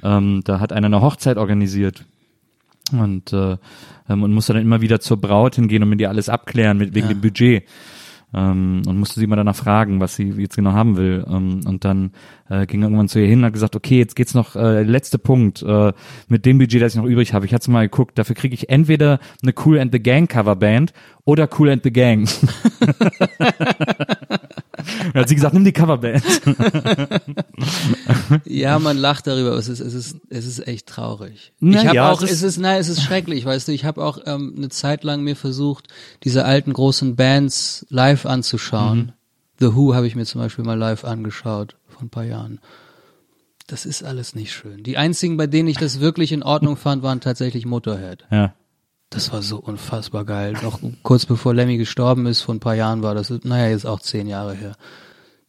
Ähm, 0.04 0.42
da 0.46 0.60
hat 0.60 0.72
einer 0.72 0.88
eine 0.88 1.02
Hochzeit 1.02 1.38
organisiert 1.38 2.06
und 2.92 3.34
äh, 3.34 3.58
ähm, 4.10 4.24
und 4.24 4.34
musste 4.34 4.54
dann 4.54 4.62
immer 4.62 4.82
wieder 4.82 5.00
zur 5.00 5.18
Braut 5.18 5.56
hingehen 5.56 5.84
und 5.84 5.90
mit 5.90 6.02
ihr 6.02 6.10
alles 6.10 6.30
abklären 6.30 6.78
mit 6.78 6.96
wegen 6.96 7.08
dem 7.08 7.22
Budget. 7.22 7.64
Ähm, 8.32 8.84
und 8.86 9.00
musste 9.00 9.20
sie 9.20 9.26
mal 9.26 9.38
danach 9.38 9.56
fragen, 9.56 10.00
was 10.00 10.16
sie 10.16 10.30
jetzt 10.30 10.56
genau 10.56 10.74
haben 10.74 10.98
will. 10.98 11.26
Ähm, 11.28 11.62
und 11.66 11.84
dann 11.84 12.12
äh, 12.50 12.68
ging 12.68 12.84
irgendwann 12.84 13.08
zu 13.08 13.20
ihr 13.20 13.28
hin 13.28 13.40
und 13.40 13.46
hat 13.46 13.54
gesagt, 13.54 13.76
okay, 13.76 13.98
jetzt 13.98 14.16
geht's 14.16 14.36
noch, 14.36 14.56
äh, 14.56 14.84
letzte 14.84 15.18
Punkt, 15.18 15.64
äh, 15.64 15.94
mit 16.28 16.46
dem 16.46 16.60
Budget, 16.60 16.82
das 16.82 16.94
ich 16.94 17.02
noch 17.02 17.10
übrig 17.10 17.34
habe. 17.34 17.46
Ich 17.46 17.54
hatte 17.54 17.72
mal 17.72 17.88
geguckt, 17.90 18.20
dafür 18.20 18.36
kriege 18.36 18.54
ich 18.54 18.70
entweder 18.70 19.20
eine 19.42 19.54
Cool 19.66 19.80
and 19.80 19.92
the 19.92 20.02
Gang 20.02 20.30
Coverband 20.30 20.94
oder 21.26 21.50
Cool 21.58 21.70
and 21.72 21.84
the 21.84 21.92
Gang. 21.92 22.30
Dann 25.14 25.22
hat 25.22 25.30
sie 25.30 25.36
gesagt, 25.36 25.54
nimm 25.54 25.66
die 25.66 25.74
Coverband. 25.74 26.24
Ja, 28.46 28.80
man 28.80 28.98
lacht 28.98 29.28
darüber, 29.28 29.50
aber 29.50 29.60
es 29.60 29.68
ist, 29.68 29.80
es 29.80 29.94
ist, 29.94 30.18
es 30.30 30.46
ist 30.46 30.68
echt 30.68 30.88
traurig. 30.88 31.54
Na 31.60 31.80
ich 31.80 31.86
habe 31.86 31.96
ja, 31.96 32.12
auch, 32.12 32.22
es 32.22 32.42
ist, 32.42 32.58
nein, 32.58 32.80
es 32.80 32.88
ist 32.88 33.02
schrecklich, 33.02 33.46
weißt 33.46 33.68
du, 33.68 33.72
ich 33.72 33.86
habe 33.86 34.04
auch 34.04 34.20
ähm, 34.26 34.54
eine 34.58 34.70
Zeit 34.70 35.04
lang 35.04 35.24
mir 35.24 35.36
versucht, 35.36 35.88
diese 36.24 36.46
alten 36.46 36.74
großen 36.74 37.16
Bands 37.16 37.86
live 37.90 38.26
anzuschauen. 38.26 38.98
Mhm. 38.98 39.12
The 39.60 39.76
Who 39.76 39.94
habe 39.94 40.08
ich 40.08 40.16
mir 40.16 40.26
zum 40.26 40.42
Beispiel 40.42 40.64
mal 40.64 40.78
live 40.78 41.04
angeschaut, 41.04 41.76
vor 41.88 42.04
ein 42.04 42.10
paar 42.10 42.24
Jahren. 42.24 42.60
Das 43.68 43.86
ist 43.86 44.04
alles 44.04 44.34
nicht 44.36 44.52
schön. 44.54 44.84
Die 44.84 44.98
einzigen, 44.98 45.38
bei 45.38 45.48
denen 45.48 45.68
ich 45.68 45.78
das 45.78 46.00
wirklich 46.00 46.32
in 46.32 46.44
Ordnung 46.44 46.76
fand, 46.76 47.04
waren 47.04 47.22
tatsächlich 47.22 47.66
Motorhead. 47.66 48.26
Ja. 48.32 48.54
Das 49.10 49.32
war 49.34 49.42
so 49.42 49.58
unfassbar 49.58 50.24
geil. 50.24 50.54
Noch 50.62 50.80
kurz 51.02 51.26
bevor 51.26 51.54
Lemmy 51.54 51.78
gestorben 51.78 52.28
ist, 52.28 52.42
vor 52.42 52.54
ein 52.54 52.60
paar 52.60 52.76
Jahren 52.76 53.02
war 53.02 53.16
das, 53.16 53.30
naja, 53.44 53.70
jetzt 53.70 53.86
auch 53.86 54.00
zehn 54.00 54.28
Jahre 54.28 54.54
her. 54.54 54.76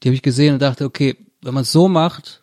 Die 0.02 0.08
habe 0.08 0.14
ich 0.14 0.22
gesehen 0.22 0.54
und 0.54 0.62
dachte, 0.62 0.84
okay, 0.86 1.16
wenn 1.42 1.54
man 1.54 1.62
es 1.62 1.72
so 1.72 1.88
macht, 1.88 2.42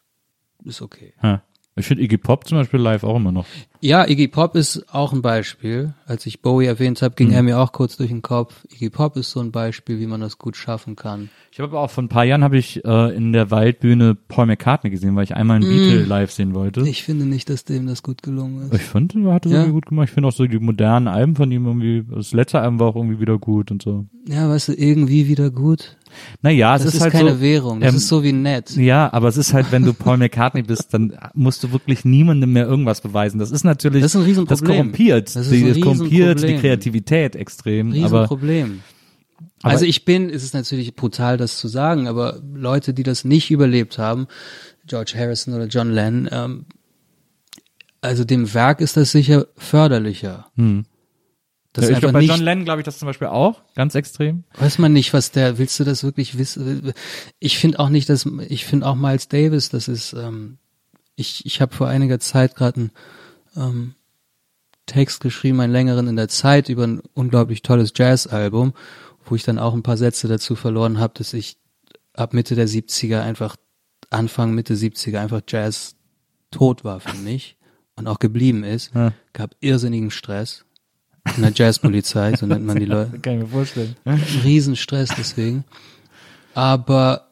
ist 0.63 0.81
okay. 0.81 1.13
ja. 1.23 1.41
Ich 1.75 1.85
finde 1.85 2.03
Iggy 2.03 2.17
Pop 2.17 2.47
zum 2.47 2.57
Beispiel 2.57 2.79
live 2.79 3.03
auch 3.03 3.17
immer 3.17 3.31
noch. 3.31 3.45
Ja, 3.79 4.07
Iggy 4.07 4.27
Pop 4.27 4.55
ist 4.55 4.85
auch 4.93 5.13
ein 5.13 5.21
Beispiel. 5.21 5.93
Als 6.05 6.25
ich 6.25 6.41
Bowie 6.41 6.65
erwähnt 6.65 7.01
habe, 7.01 7.11
Mhm. 7.13 7.15
ging 7.17 7.31
er 7.31 7.43
mir 7.43 7.59
auch 7.59 7.71
kurz 7.71 7.97
durch 7.97 8.09
den 8.09 8.21
Kopf. 8.21 8.65
Iggy 8.73 8.89
Pop 8.89 9.15
ist 9.17 9.31
so 9.31 9.39
ein 9.39 9.51
Beispiel, 9.51 9.99
wie 9.99 10.07
man 10.07 10.21
das 10.21 10.37
gut 10.37 10.55
schaffen 10.57 10.95
kann. 10.95 11.29
Ich 11.51 11.59
habe 11.59 11.69
aber 11.71 11.81
auch 11.81 11.89
vor 11.89 12.03
ein 12.03 12.09
paar 12.09 12.23
Jahren 12.23 12.43
habe 12.43 12.57
ich 12.57 12.83
äh, 12.85 13.15
in 13.15 13.33
der 13.33 13.49
Waldbühne 13.51 14.15
Paul 14.27 14.45
McCartney 14.45 14.89
gesehen, 14.91 15.15
weil 15.15 15.23
ich 15.23 15.35
einmal 15.35 15.57
einen 15.57 15.67
Beatle 15.67 16.03
live 16.03 16.31
sehen 16.31 16.53
wollte. 16.53 16.81
Ich 16.87 17.03
finde 17.03 17.25
nicht, 17.25 17.49
dass 17.49 17.65
dem 17.65 17.87
das 17.87 18.03
gut 18.03 18.21
gelungen 18.23 18.67
Ich 18.71 18.81
ist. 18.81 18.87
fand, 18.89 19.15
er 19.15 19.33
hat 19.33 19.45
das 19.45 19.51
Ja. 19.51 19.59
irgendwie 19.59 19.73
gut 19.73 19.85
gemacht. 19.87 20.07
Ich 20.09 20.13
finde 20.13 20.27
auch 20.29 20.33
so 20.33 20.45
die 20.45 20.59
modernen 20.59 21.07
Alben 21.07 21.35
von 21.35 21.51
ihm 21.51 21.65
irgendwie, 21.65 22.03
das 22.09 22.31
letzte 22.33 22.59
Album 22.61 22.79
war 22.79 22.87
auch 22.87 22.95
irgendwie 22.95 23.19
wieder 23.19 23.37
gut 23.39 23.71
und 23.71 23.81
so. 23.81 24.05
Ja, 24.27 24.49
weißt 24.49 24.69
du, 24.69 24.73
irgendwie 24.73 25.27
wieder 25.27 25.49
gut. 25.49 25.97
Naja, 26.41 26.75
es 26.75 26.81
Das 26.83 26.89
ist, 26.89 26.95
ist, 26.97 27.01
halt 27.01 27.13
keine 27.13 27.33
so, 27.35 27.41
Währung. 27.41 27.79
Das 27.79 27.91
ähm, 27.91 27.97
ist 27.97 28.07
so 28.07 28.23
wie 28.23 28.33
nett. 28.33 28.75
Ja, 28.75 29.11
aber 29.13 29.27
es 29.27 29.37
ist 29.37 29.53
halt, 29.53 29.71
wenn 29.71 29.83
du 29.83 29.93
Paul 29.93 30.17
McCartney 30.17 30.63
bist, 30.63 30.93
dann 30.93 31.17
musst 31.33 31.63
du 31.63 31.71
wirklich 31.71 32.05
niemandem 32.05 32.53
mehr 32.53 32.65
irgendwas 32.67 33.01
beweisen. 33.01 33.39
Das 33.39 33.51
ist 33.51 33.63
natürlich, 33.83 34.01
Das 34.03 34.13
ist 34.15 34.21
ein 34.21 34.25
Riesenproblem. 34.25 34.67
das 34.67 34.75
korrumpiert, 34.75 35.27
Das 35.35 35.45
ist 35.47 35.51
die, 35.51 35.63
ein 35.63 35.67
das 35.73 35.79
korrumpiert 35.81 36.43
die. 36.43 36.55
Kreativität 36.57 37.35
extrem. 37.35 37.91
Riesenproblem. 37.91 38.81
aber- 39.61 39.71
also 39.73 39.85
ich 39.85 40.05
bin, 40.05 40.29
es 40.29 40.43
ist 40.43 40.53
natürlich 40.53 40.95
brutal, 40.95 41.37
das 41.37 41.57
zu 41.57 41.67
sagen, 41.67 42.07
aber 42.07 42.41
Leute, 42.53 42.93
die 42.93 43.03
das 43.03 43.23
nicht 43.25 43.51
überlebt 43.51 43.97
haben, 43.97 44.27
George 44.85 45.13
Harrison 45.17 45.53
oder 45.53 45.65
John 45.67 45.91
Lennon, 45.91 46.29
ähm, 46.31 46.65
also 48.01 48.23
dem 48.23 48.53
Werk 48.53 48.79
ist 48.81 48.95
das 48.97 49.11
sicher 49.11 49.47
förderlicher. 49.57 50.47
Hm. 50.55 50.85
Das 51.73 51.83
Ja, 51.85 51.89
ist 51.91 51.95
ich 51.97 51.99
glaube, 52.01 52.13
bei 52.13 52.19
nicht, 52.21 52.29
John 52.29 52.41
Lennon 52.41 52.65
glaube 52.65 52.81
ich 52.81 52.85
das 52.85 52.97
zum 52.97 53.07
Beispiel 53.07 53.27
auch, 53.27 53.61
ganz 53.75 53.93
extrem. 53.95 54.43
weiß 54.57 54.77
man 54.79 54.93
nicht, 54.93 55.13
was 55.13 55.31
der, 55.31 55.57
willst 55.57 55.79
du 55.79 55.83
das 55.83 56.03
wirklich 56.03 56.37
wissen? 56.37 56.93
Ich 57.39 57.57
finde 57.59 57.79
auch 57.79 57.89
nicht, 57.89 58.09
dass, 58.09 58.25
ich 58.47 58.65
finde 58.65 58.87
auch 58.87 58.95
Miles 58.95 59.27
Davis, 59.27 59.69
das 59.69 59.87
ist, 59.87 60.13
ähm, 60.13 60.57
ich, 61.15 61.45
ich 61.45 61.61
habe 61.61 61.75
vor 61.75 61.87
einiger 61.87 62.19
Zeit 62.19 62.55
gerade 62.55 62.79
einen 62.81 62.91
ähm, 63.57 63.95
Text 64.85 65.19
geschrieben, 65.19 65.59
einen 65.59 65.73
längeren 65.73 66.07
in 66.07 66.15
der 66.15 66.29
Zeit 66.29 66.69
über 66.69 66.85
ein 66.85 67.01
unglaublich 67.13 67.61
tolles 67.61 67.91
Jazz-Album, 67.95 68.73
wo 69.25 69.35
ich 69.35 69.43
dann 69.43 69.59
auch 69.59 69.73
ein 69.73 69.83
paar 69.83 69.97
Sätze 69.97 70.27
dazu 70.27 70.55
verloren 70.55 70.99
habe, 70.99 71.13
dass 71.17 71.33
ich 71.33 71.57
ab 72.13 72.33
Mitte 72.33 72.55
der 72.55 72.67
70er 72.67 73.21
einfach, 73.21 73.57
Anfang, 74.09 74.53
Mitte 74.53 74.75
70er 74.75 75.19
einfach 75.19 75.41
Jazz 75.47 75.95
tot 76.51 76.85
war 76.85 77.01
für 77.01 77.17
mich 77.17 77.57
und 77.95 78.07
auch 78.07 78.19
geblieben 78.19 78.63
ist. 78.63 78.93
Ja. 78.95 79.11
Gab 79.33 79.55
irrsinnigen 79.59 80.11
Stress 80.11 80.63
in 81.35 81.41
der 81.41 81.51
Jazzpolizei, 81.53 82.35
so 82.35 82.45
nennt 82.45 82.65
man 82.65 82.79
die 82.79 82.85
Leute. 82.85 83.19
Kann 83.21 83.33
ich 83.33 83.39
mir 83.41 83.47
vorstellen. 83.47 83.97
Riesenstress 84.43 85.09
deswegen. 85.17 85.65
Aber 86.53 87.27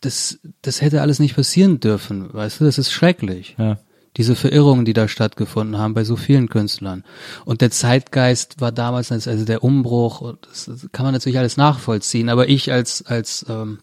das, 0.00 0.38
das 0.62 0.80
hätte 0.80 1.02
alles 1.02 1.18
nicht 1.18 1.34
passieren 1.34 1.80
dürfen, 1.80 2.32
weißt 2.32 2.60
du, 2.60 2.64
das 2.64 2.78
ist 2.78 2.92
schrecklich. 2.92 3.56
Ja. 3.58 3.78
Diese 4.16 4.36
Verirrungen, 4.36 4.84
die 4.84 4.92
da 4.92 5.08
stattgefunden 5.08 5.76
haben 5.78 5.94
bei 5.94 6.04
so 6.04 6.14
vielen 6.16 6.48
Künstlern. 6.48 7.02
Und 7.44 7.60
der 7.60 7.70
Zeitgeist 7.72 8.60
war 8.60 8.70
damals, 8.70 9.10
also 9.10 9.44
der 9.44 9.64
Umbruch, 9.64 10.34
das 10.42 10.88
kann 10.92 11.04
man 11.04 11.12
natürlich 11.14 11.38
alles 11.38 11.56
nachvollziehen, 11.56 12.28
aber 12.28 12.48
ich 12.48 12.70
als, 12.70 13.04
als, 13.06 13.44
ähm, 13.48 13.80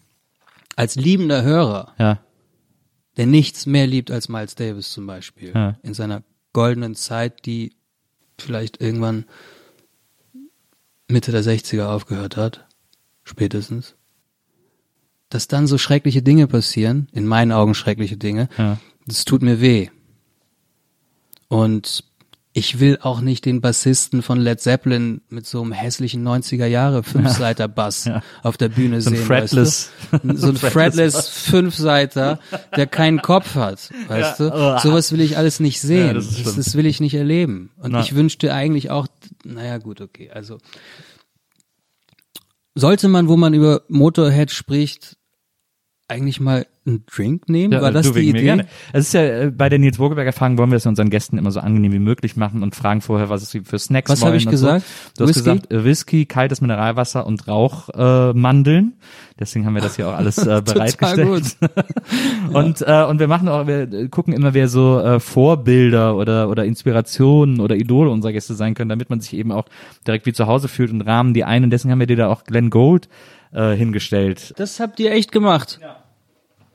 als 0.78 0.96
liebender 0.96 1.44
Hörer, 1.44 1.94
Ja. 2.00 2.20
der 3.18 3.26
nichts 3.26 3.66
mehr 3.66 3.88
liebt 3.88 4.10
als 4.10 4.30
Miles 4.30 4.56
Davis 4.56 4.92
zum 4.92 5.06
Beispiel, 5.06 5.52
Ja. 5.54 5.78
in 5.84 5.94
seiner 5.94 6.24
goldenen 6.54 6.96
Zeit, 6.96 7.46
die 7.46 7.74
vielleicht 8.40 8.82
irgendwann 8.82 9.26
Mitte 11.10 11.32
der 11.34 11.44
60er 11.44 11.90
aufgehört 11.90 12.38
hat, 12.38 12.66
spätestens. 13.26 13.96
Dass 15.30 15.48
dann 15.48 15.68
so 15.68 15.78
schreckliche 15.78 16.22
Dinge 16.22 16.48
passieren, 16.48 17.08
in 17.12 17.26
meinen 17.28 17.52
Augen 17.52 17.74
schreckliche 17.76 18.18
Dinge, 18.18 18.48
Ja. 18.58 18.78
das 19.06 19.26
tut 19.26 19.42
mir 19.42 19.60
weh. 19.60 19.90
Und 21.52 22.06
ich 22.54 22.80
will 22.80 22.98
auch 23.02 23.20
nicht 23.20 23.44
den 23.46 23.60
Bassisten 23.60 24.22
von 24.22 24.40
Led 24.40 24.62
Zeppelin 24.62 25.20
mit 25.30 25.46
so 25.46 25.62
einem 25.62 25.74
hässlichen 25.74 26.26
90er 26.26 26.66
Jahre 26.66 27.04
Fünfseiter 27.04 27.68
Bass 27.68 28.06
Ja. 28.06 28.22
auf 28.42 28.56
der 28.56 28.70
Bühne 28.70 29.02
So 29.02 29.10
sehen. 29.10 29.26
fretless- 29.26 29.90
weißt 30.12 30.24
du? 30.24 30.38
so 30.38 30.48
ein 30.48 30.56
fretless 30.72 31.28
Fünfseiter, 31.28 32.40
der 32.76 32.88
keinen 32.88 33.22
Kopf 33.22 33.56
hat, 33.56 33.90
weißt 34.08 34.40
Ja. 34.40 34.80
du? 34.80 34.80
Sowas 34.80 35.12
will 35.12 35.20
ich 35.22 35.38
alles 35.38 35.60
nicht 35.60 35.82
sehen. 35.82 36.08
Ja, 36.08 36.14
das 36.14 36.42
das, 36.44 36.56
das 36.56 36.76
will 36.76 36.86
ich 36.86 37.02
nicht 37.02 37.16
erleben. 37.16 37.72
Und 37.78 37.92
Na. 37.92 38.00
ich 38.02 38.16
wünschte 38.16 38.54
eigentlich 38.54 38.92
auch, 38.92 39.08
naja 39.44 39.78
gut, 39.78 40.00
okay, 40.00 40.30
also 40.32 40.58
sollte 42.76 43.08
man, 43.10 43.28
wo 43.28 43.36
man 43.38 43.54
über 43.54 43.82
Motorhead 43.90 44.52
spricht, 44.52 45.18
eigentlich 46.12 46.42
mal 46.42 46.68
einen 46.86 47.06
Drink 47.06 47.48
nehmen? 47.48 47.74
Ja, 47.74 47.82
War 47.82 47.92
das 47.92 48.12
die 48.12 48.30
Idee? 48.30 48.66
Es 48.92 49.08
ist 49.08 49.14
ja 49.14 49.22
äh, 49.22 49.52
bei 49.52 49.70
der 49.70 49.80
Nils 49.80 49.98
Burgeberger 49.98 50.34
Fragen 50.34 50.58
wollen 50.58 50.72
wir 50.72 50.78
es 50.78 50.86
unseren 50.86 51.10
Gästen 51.10 51.38
immer 51.38 51.52
so 51.52 51.60
angenehm 51.60 51.94
wie 51.94 52.00
möglich 52.00 52.36
machen 52.36 52.64
und 52.64 52.76
fragen 52.76 53.02
vorher, 53.02 53.30
was 53.30 53.44
es 53.44 53.58
für 53.66 53.80
Snacks 53.80 54.10
Was 54.10 54.22
wollen 54.22 54.34
hab 54.34 54.40
ich 54.40 54.46
und 54.46 54.52
gesagt? 54.52 54.86
So. 54.86 55.24
Du 55.24 55.30
hast 55.30 55.36
Whisky? 55.36 55.50
gesagt 55.50 55.72
äh, 55.72 55.84
Whisky, 55.86 56.26
kaltes 56.26 56.60
Mineralwasser 56.60 57.26
und 57.26 57.48
Rauchmandeln. 57.48 58.94
Äh. 58.98 59.36
Deswegen 59.40 59.66
haben 59.66 59.76
wir 59.76 59.82
das 59.82 59.96
hier 59.96 60.10
auch 60.10 60.14
alles 60.14 60.38
äh, 60.40 60.62
bereitgestellt. 60.66 61.56
und 62.54 62.82
äh, 62.82 63.04
und 63.06 63.20
wir 63.20 63.28
machen 63.28 63.48
auch, 63.48 63.68
wir 63.68 63.92
äh, 63.92 64.08
gucken 64.10 64.34
immer, 64.34 64.54
wer 64.54 64.68
so 64.68 65.00
äh, 65.00 65.20
Vorbilder 65.20 66.16
oder 66.18 66.50
oder 66.50 66.66
Inspirationen 66.66 67.62
oder 67.62 67.76
Idole 67.76 68.10
unserer 68.10 68.34
Gäste 68.34 68.54
sein 68.54 68.74
können, 68.74 68.90
damit 68.90 69.10
man 69.10 69.22
sich 69.22 69.34
eben 69.34 69.52
auch 69.52 69.66
direkt 70.06 70.26
wie 70.26 70.34
zu 70.34 70.48
Hause 70.48 70.68
fühlt 70.68 70.92
und 70.92 71.02
rahmen 71.02 71.34
die 71.34 71.46
ein. 71.46 71.64
Und 71.64 71.70
deswegen 71.70 71.92
haben 71.92 72.00
wir 72.00 72.08
dir 72.08 72.18
da 72.18 72.28
auch 72.28 72.44
Glenn 72.44 72.70
Gold 72.70 73.08
äh, 73.54 73.76
hingestellt. 73.76 74.54
Das 74.58 74.80
habt 74.80 75.00
ihr 75.00 75.12
echt 75.12 75.32
gemacht. 75.32 75.80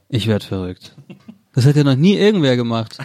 Ich 0.09 0.27
werd 0.27 0.45
verrückt. 0.45 0.97
Das 1.53 1.67
hat 1.67 1.77
ja 1.77 1.85
noch 1.85 1.97
nie 1.97 2.15
irgendwer 2.17 2.57
gemacht. 2.57 2.99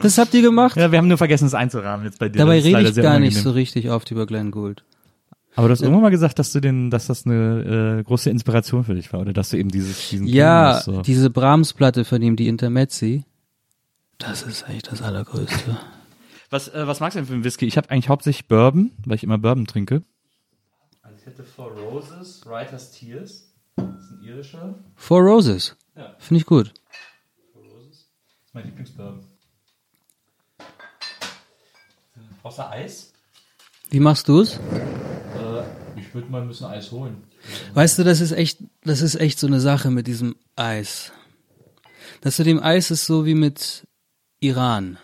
Das 0.00 0.18
habt 0.18 0.34
ihr 0.34 0.42
gemacht? 0.42 0.76
Ja, 0.76 0.92
wir 0.92 0.98
haben 0.98 1.08
nur 1.08 1.18
vergessen, 1.18 1.46
es 1.46 1.54
einzurahmen 1.54 2.06
jetzt 2.06 2.18
bei 2.18 2.28
dir. 2.28 2.38
Dabei 2.38 2.60
rede 2.60 2.88
ich 2.88 2.94
gar 2.96 3.18
nicht 3.18 3.36
so 3.36 3.50
richtig 3.50 3.90
oft 3.90 4.10
über 4.10 4.26
Glenn 4.26 4.50
Gould. 4.50 4.84
Aber 5.56 5.66
du 5.66 5.72
hast 5.72 5.80
irgendwann 5.80 6.02
mal 6.02 6.10
gesagt, 6.10 6.38
dass 6.38 6.52
du 6.52 6.60
den, 6.60 6.88
dass 6.88 7.08
das 7.08 7.26
eine 7.26 7.98
äh, 7.98 8.02
große 8.04 8.30
Inspiration 8.30 8.84
für 8.84 8.94
dich 8.94 9.12
war, 9.12 9.20
oder 9.20 9.32
dass 9.32 9.50
du 9.50 9.56
eben 9.56 9.70
dieses, 9.70 10.08
diesen 10.08 10.28
Ja, 10.28 10.78
Klingus 10.80 10.84
so. 10.84 11.02
diese 11.02 11.30
Brahms-Platte 11.30 12.04
von 12.04 12.22
ihm, 12.22 12.36
die 12.36 12.46
Intermezzi, 12.46 13.24
das 14.18 14.42
ist 14.42 14.68
echt 14.68 14.92
das 14.92 15.02
Allergrößte. 15.02 15.76
Was, 16.50 16.68
äh, 16.68 16.86
was 16.86 17.00
magst 17.00 17.16
du 17.16 17.20
denn 17.20 17.26
für 17.26 17.34
einen 17.34 17.42
Whisky? 17.44 17.66
Ich 17.66 17.76
habe 17.76 17.90
eigentlich 17.90 18.08
hauptsächlich 18.08 18.46
Bourbon, 18.46 18.92
weil 19.04 19.16
ich 19.16 19.24
immer 19.24 19.38
Bourbon 19.38 19.66
trinke. 19.66 20.02
Also 21.02 21.16
ich 21.20 21.26
hätte 21.26 21.42
Four 21.42 21.72
Roses, 21.72 22.42
Writer's 22.46 22.92
Tears. 22.92 23.47
Das 23.78 24.04
ist 24.04 24.12
ein 24.12 24.22
irischer. 24.22 24.74
Four 24.96 25.22
Roses. 25.22 25.76
Ja. 25.96 26.14
Finde 26.18 26.40
ich 26.40 26.46
gut. 26.46 26.72
Das 27.54 27.96
ist 27.96 28.08
mein 28.52 28.64
Lieblingsbourbon. 28.66 29.24
Außer 32.42 32.70
Eis? 32.70 33.12
Wie 33.90 34.00
machst 34.00 34.28
du's? 34.28 34.58
Ich 35.96 36.14
würde 36.14 36.30
mal 36.30 36.42
ein 36.42 36.48
bisschen 36.48 36.66
Eis 36.68 36.90
holen. 36.90 37.22
Weißt 37.74 37.98
du, 37.98 38.04
das 38.04 38.20
ist 38.20 38.32
echt, 38.32 38.60
das 38.82 39.02
ist 39.02 39.16
echt 39.16 39.38
so 39.38 39.46
eine 39.46 39.60
Sache 39.60 39.90
mit 39.90 40.06
diesem 40.06 40.36
Eis. 40.56 41.12
Das 42.22 42.38
mit 42.38 42.46
dem 42.46 42.62
Eis 42.62 42.90
ist 42.90 43.04
so 43.04 43.26
wie 43.26 43.34
mit 43.34 43.86
Iran. 44.40 44.98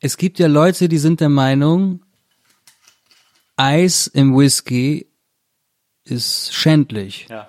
Es 0.00 0.18
gibt 0.18 0.38
ja 0.38 0.46
Leute, 0.46 0.88
die 0.88 0.98
sind 0.98 1.20
der 1.20 1.30
Meinung, 1.30 2.04
Eis 3.56 4.06
im 4.06 4.36
Whisky 4.36 5.06
ist 6.06 6.54
schändlich. 6.54 7.26
Ja. 7.28 7.48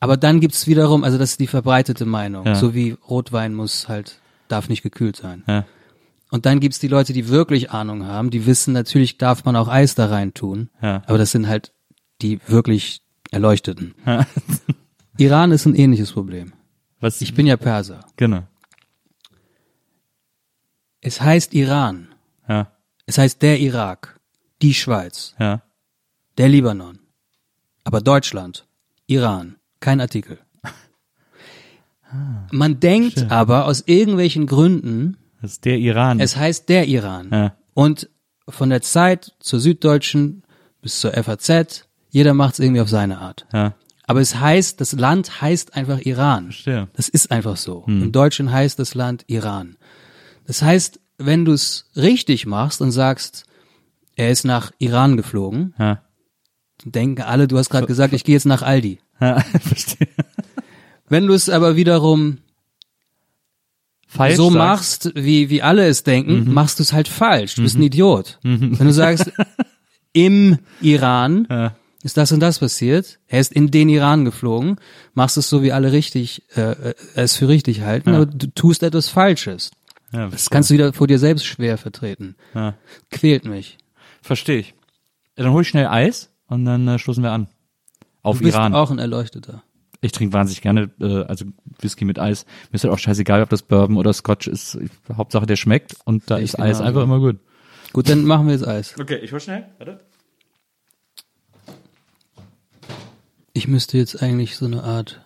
Aber 0.00 0.16
dann 0.16 0.40
gibt's 0.40 0.66
wiederum, 0.66 1.02
also 1.04 1.18
das 1.18 1.32
ist 1.32 1.40
die 1.40 1.46
verbreitete 1.46 2.04
Meinung, 2.06 2.46
Ja. 2.46 2.54
so 2.54 2.74
wie 2.74 2.90
Rotwein 2.92 3.54
muss 3.54 3.88
halt, 3.88 4.20
darf 4.48 4.68
nicht 4.68 4.82
gekühlt 4.82 5.16
sein. 5.16 5.42
Ja. 5.46 5.64
Und 6.30 6.46
dann 6.46 6.60
gibt's 6.60 6.78
die 6.78 6.88
Leute, 6.88 7.12
die 7.12 7.28
wirklich 7.28 7.70
Ahnung 7.70 8.06
haben, 8.06 8.30
die 8.30 8.44
wissen, 8.46 8.72
natürlich 8.74 9.18
darf 9.18 9.44
man 9.44 9.56
auch 9.56 9.68
Eis 9.68 9.94
da 9.94 10.06
rein 10.06 10.34
tun. 10.34 10.68
Ja. 10.82 11.02
Aber 11.06 11.16
das 11.18 11.30
sind 11.30 11.46
halt 11.48 11.72
die 12.22 12.40
wirklich 12.46 13.02
Erleuchteten. 13.30 13.94
Ja. 14.06 14.26
Iran 15.18 15.52
ist 15.52 15.64
ein 15.66 15.74
ähnliches 15.74 16.12
Problem. 16.12 16.52
Was? 17.00 17.20
Ich 17.20 17.34
bin 17.34 17.46
ja 17.46 17.56
Perser. 17.56 18.00
genau. 18.16 18.42
Es 21.00 21.20
heißt 21.20 21.54
Iran. 21.54 22.08
Ja. 22.48 22.72
Es 23.06 23.18
heißt 23.18 23.42
der 23.42 23.60
Irak, 23.60 24.18
die 24.62 24.74
Schweiz, 24.74 25.34
Ja. 25.38 25.62
Der 26.38 26.48
Libanon. 26.48 26.98
Aber 27.84 28.00
Deutschland, 28.00 28.66
Iran, 29.06 29.56
kein 29.80 30.00
Artikel. 30.00 30.38
Man 32.52 32.78
denkt 32.80 33.30
aber 33.30 33.66
aus 33.66 33.82
irgendwelchen 33.86 34.46
Gründen, 34.46 35.16
Das 35.42 35.52
ist 35.52 35.64
der 35.64 35.78
Iran. 35.78 36.20
es 36.20 36.36
heißt 36.36 36.68
der 36.68 36.86
Iran. 36.86 37.28
ja. 37.32 37.56
Und 37.74 38.08
von 38.48 38.70
der 38.70 38.82
Zeit 38.82 39.34
zur 39.40 39.58
Süddeutschen 39.58 40.44
bis 40.80 41.00
zur 41.00 41.12
FAZ, 41.12 41.88
jeder 42.10 42.34
macht 42.34 42.54
es 42.54 42.60
irgendwie 42.60 42.80
auf 42.82 42.88
seine 42.88 43.18
Art. 43.18 43.46
Ja. 43.52 43.74
Aber 44.06 44.20
es 44.20 44.36
heißt, 44.38 44.80
das 44.80 44.92
Land 44.92 45.40
heißt 45.40 45.74
einfach 45.74 45.98
Iran. 46.00 46.44
Verstehe. 46.52 46.88
Das 46.92 47.08
ist 47.08 47.32
einfach 47.32 47.56
so. 47.56 47.84
Im 47.88 48.12
Deutschen 48.12 48.52
heißt 48.52 48.78
das 48.78 48.94
Land 48.94 49.24
Iran. 49.28 49.76
Das 50.46 50.62
heißt, 50.62 51.00
wenn 51.18 51.44
du 51.44 51.52
es 51.52 51.90
richtig 51.96 52.44
machst 52.46 52.80
und 52.82 52.92
sagst, 52.92 53.44
er 54.14 54.30
ist 54.30 54.44
nach 54.44 54.70
Iran 54.78 55.16
geflogen, 55.16 55.74
Ja. 55.78 56.02
Denken 56.84 57.22
alle, 57.22 57.48
du 57.48 57.58
hast 57.58 57.70
gerade 57.70 57.86
gesagt, 57.86 58.12
ich 58.14 58.24
gehe 58.24 58.34
jetzt 58.34 58.46
nach 58.46 58.62
Aldi. 58.62 58.98
Ja. 59.20 59.40
Verstehe. 59.60 60.08
Wenn 61.08 61.26
du 61.26 61.34
es 61.34 61.48
aber 61.48 61.76
wiederum 61.76 62.38
Falsch 64.06 64.36
so 64.36 64.50
sagst. 64.50 64.56
machst, 65.06 65.12
wie, 65.16 65.50
wie 65.50 65.62
alle 65.62 65.86
es 65.86 66.02
denken, 66.04 66.44
Mhm. 66.44 66.52
machst 66.54 66.78
du 66.78 66.82
es 66.82 66.92
halt 66.92 67.08
falsch. 67.08 67.56
Du 67.56 67.62
bist 67.62 67.76
ein 67.76 67.82
Idiot. 67.82 68.38
Wenn 68.42 68.76
du 68.86 68.92
sagst, 68.92 69.30
im 70.12 70.58
Iran 70.80 71.46
Ja. 71.50 71.74
ist 72.04 72.16
das 72.16 72.30
und 72.30 72.38
das 72.40 72.60
passiert, 72.60 73.18
er 73.26 73.40
ist 73.40 73.52
in 73.52 73.70
den 73.72 73.88
Iran 73.88 74.24
geflogen, 74.24 74.76
machst 75.14 75.36
es 75.36 75.48
so, 75.48 75.62
wie 75.62 75.72
alle 75.72 75.90
richtig, 75.92 76.42
äh, 76.56 76.60
äh, 76.90 76.94
es 77.14 77.34
für 77.36 77.48
richtig 77.48 77.80
halten, 77.80 78.10
aber 78.14 78.26
du 78.26 78.46
tust 78.54 78.82
etwas 78.84 79.08
Falsches. 79.08 79.70
Ja, 80.12 80.28
Das 80.28 80.48
kannst 80.48 80.70
du 80.70 80.74
wieder 80.74 80.92
vor 80.92 81.08
dir 81.08 81.18
selbst 81.18 81.44
schwer 81.44 81.76
vertreten. 81.76 82.36
Ja. 82.54 82.74
Quält 83.10 83.44
mich. 83.46 83.78
Verstehe 84.22 84.58
ich. 84.58 84.74
Ja, 85.36 85.42
dann 85.44 85.52
hol 85.52 85.62
ich 85.62 85.68
schnell 85.68 85.88
Eis 85.88 86.30
und 86.54 86.64
dann 86.64 86.88
äh, 86.88 86.98
stoßen 86.98 87.22
wir 87.22 87.32
an. 87.32 87.48
Auf 88.22 88.38
Du 88.38 88.44
bist 88.44 88.56
Iran. 88.56 88.74
auch 88.74 88.90
ein 88.90 88.98
Erleuchteter. 88.98 89.62
Ich 90.00 90.12
trinke 90.12 90.32
wahnsinnig 90.34 90.60
gerne, 90.62 90.90
äh, 91.00 91.24
also 91.24 91.44
Whisky 91.80 92.04
mit 92.04 92.18
Eis. 92.18 92.46
Mir 92.70 92.76
ist 92.76 92.84
halt 92.84 92.92
auch 92.94 92.98
scheißegal, 92.98 93.42
ob 93.42 93.48
das 93.50 93.62
Bourbon 93.62 93.96
oder 93.96 94.12
Scotch 94.12 94.46
ist. 94.48 94.76
Ich, 94.76 94.90
Hauptsache 95.14 95.46
der 95.46 95.56
schmeckt 95.56 95.96
und 96.04 96.30
da 96.30 96.38
Ich 96.38 96.44
ist 96.44 96.54
Eis 96.58 96.78
genauso. 96.78 96.84
einfach 96.84 97.02
immer 97.02 97.18
gut. 97.20 97.38
Gut, 97.92 98.08
dann 98.08 98.24
machen 98.24 98.46
wir 98.46 98.54
jetzt 98.54 98.66
Eis. 98.66 98.94
Okay, 98.98 99.16
ich 99.16 99.32
hol 99.32 99.40
schnell. 99.40 99.66
Warte. 99.78 100.00
Ich 103.52 103.68
müsste 103.68 103.98
jetzt 103.98 104.20
eigentlich 104.22 104.56
so 104.56 104.66
eine 104.66 104.82
Art 104.82 105.20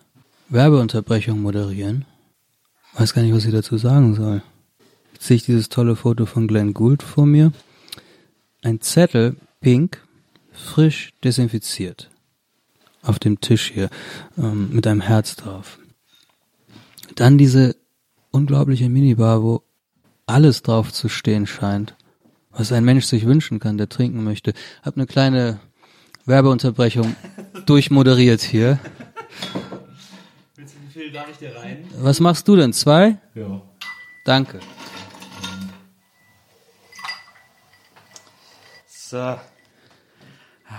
Werbeunterbrechung 0.49 1.41
moderieren. 1.41 2.05
Weiß 2.93 3.13
gar 3.13 3.21
nicht, 3.21 3.33
was 3.33 3.45
ich 3.45 3.51
dazu 3.51 3.77
sagen 3.77 4.15
soll. 4.15 4.41
Jetzt 5.13 5.27
sehe 5.27 5.35
ich 5.37 5.43
dieses 5.45 5.69
tolle 5.69 5.95
Foto 5.95 6.25
von 6.25 6.47
Glenn 6.47 6.73
Gould 6.73 7.03
vor 7.03 7.25
mir. 7.25 7.51
Ein 8.61 8.81
Zettel, 8.81 9.35
pink, 9.61 10.01
frisch 10.59 11.11
desinfiziert. 11.23 12.09
Auf 13.01 13.19
dem 13.19 13.39
Tisch 13.39 13.71
hier, 13.73 13.89
ähm, 14.37 14.69
mit 14.71 14.85
einem 14.85 15.01
Herz 15.01 15.35
drauf. 15.35 15.79
Dann 17.15 17.37
diese 17.37 17.75
unglaubliche 18.31 18.89
Minibar, 18.89 19.41
wo 19.41 19.63
alles 20.25 20.61
drauf 20.61 20.93
zu 20.93 21.09
stehen 21.09 21.47
scheint, 21.47 21.95
was 22.51 22.71
ein 22.71 22.83
Mensch 22.83 23.05
sich 23.05 23.25
wünschen 23.25 23.59
kann, 23.59 23.77
der 23.77 23.89
trinken 23.89 24.23
möchte. 24.23 24.53
Hab 24.83 24.95
eine 24.95 25.07
kleine 25.07 25.59
Werbeunterbrechung 26.25 27.15
durchmoderiert 27.65 28.41
hier. 28.41 28.79
Wie 30.55 30.65
viel 30.91 31.11
darf 31.11 31.29
ich 31.31 31.37
dir 31.37 31.55
rein? 31.55 31.85
Was 31.97 32.19
machst 32.19 32.47
du 32.47 32.55
denn? 32.55 32.73
Zwei? 32.73 33.17
Ja. 33.33 33.61
Danke. 34.25 34.59
So. 38.87 39.37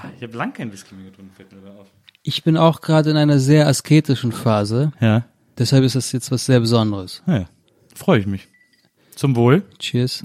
Ich 0.16 0.22
habe 0.22 0.36
lang 0.36 0.52
kein 0.52 0.72
Whisky 0.72 0.94
mehr 0.94 1.10
getrunken, 1.10 1.32
fällt 1.34 1.52
mir 1.52 1.70
auf. 1.72 1.88
Ich 2.22 2.42
bin 2.44 2.56
auch 2.56 2.80
gerade 2.80 3.10
in 3.10 3.16
einer 3.16 3.38
sehr 3.38 3.66
asketischen 3.66 4.32
Phase. 4.32 4.92
Ja. 5.00 5.24
Deshalb 5.58 5.84
ist 5.84 5.94
das 5.96 6.12
jetzt 6.12 6.30
was 6.30 6.44
sehr 6.46 6.60
Besonderes. 6.60 7.22
Ja, 7.26 7.48
freue 7.94 8.20
ich 8.20 8.26
mich. 8.26 8.48
Zum 9.14 9.36
Wohl. 9.36 9.62
Cheers. 9.78 10.22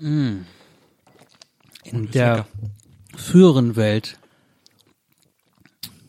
Mm. 0.00 0.42
In 1.84 2.10
der 2.12 2.46
früheren 3.16 3.74
Welt, 3.76 4.18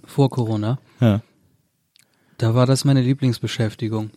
vor 0.06 0.30
Corona, 0.30 0.80
Ja. 1.00 1.22
da 2.38 2.54
war 2.56 2.66
das 2.66 2.86
meine 2.86 3.02
Lieblingsbeschäftigung, 3.02 4.12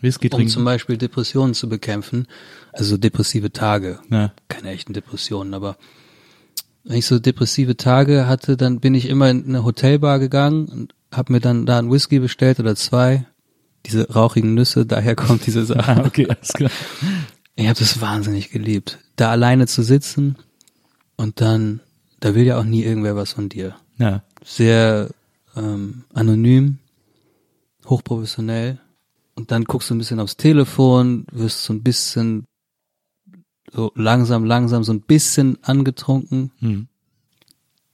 Whisky 0.00 0.28
um 0.28 0.36
trinken. 0.36 0.52
zum 0.52 0.64
Beispiel 0.64 0.96
Depressionen 0.96 1.54
zu 1.54 1.68
bekämpfen. 1.68 2.26
Also 2.72 2.96
depressive 2.96 3.52
Tage. 3.52 4.00
ja. 4.10 4.32
Keine 4.48 4.70
echten 4.70 4.92
Depressionen, 4.92 5.54
aber 5.54 5.76
wenn 6.84 6.98
ich 6.98 7.06
so 7.06 7.18
depressive 7.18 7.76
Tage 7.76 8.26
hatte, 8.26 8.56
dann 8.56 8.80
bin 8.80 8.94
ich 8.94 9.08
immer 9.08 9.30
in 9.30 9.46
eine 9.46 9.64
Hotelbar 9.64 10.18
gegangen 10.18 10.66
und 10.68 10.94
habe 11.10 11.32
mir 11.32 11.40
dann 11.40 11.66
da 11.66 11.78
einen 11.78 11.90
Whisky 11.90 12.18
bestellt 12.18 12.60
oder 12.60 12.76
zwei. 12.76 13.26
Diese 13.86 14.10
rauchigen 14.10 14.54
Nüsse, 14.54 14.86
daher 14.86 15.14
kommt 15.16 15.46
diese 15.46 15.64
Sache. 15.64 16.00
Ah, 16.00 16.04
okay, 16.06 16.26
alles 16.28 16.52
klar. 16.52 16.70
Ich 17.56 17.66
habe 17.66 17.78
das 17.78 18.00
wahnsinnig 18.00 18.50
geliebt, 18.50 18.98
da 19.16 19.30
alleine 19.30 19.66
zu 19.66 19.82
sitzen 19.82 20.36
und 21.16 21.40
dann, 21.40 21.80
da 22.20 22.34
will 22.34 22.44
ja 22.44 22.58
auch 22.58 22.64
nie 22.64 22.82
irgendwer 22.82 23.16
was 23.16 23.32
von 23.32 23.48
dir. 23.48 23.76
Ja. 23.98 24.22
Sehr 24.44 25.08
ähm, 25.56 26.04
anonym, 26.12 26.78
hochprofessionell 27.86 28.80
und 29.34 29.50
dann 29.50 29.64
guckst 29.64 29.90
du 29.90 29.94
ein 29.94 29.98
bisschen 29.98 30.20
aufs 30.20 30.36
Telefon, 30.36 31.26
wirst 31.32 31.64
so 31.64 31.72
ein 31.72 31.82
bisschen 31.82 32.44
so 33.72 33.92
langsam, 33.96 34.44
langsam 34.44 34.84
so 34.84 34.92
ein 34.92 35.00
bisschen 35.00 35.58
angetrunken. 35.62 36.52
Hm. 36.60 36.88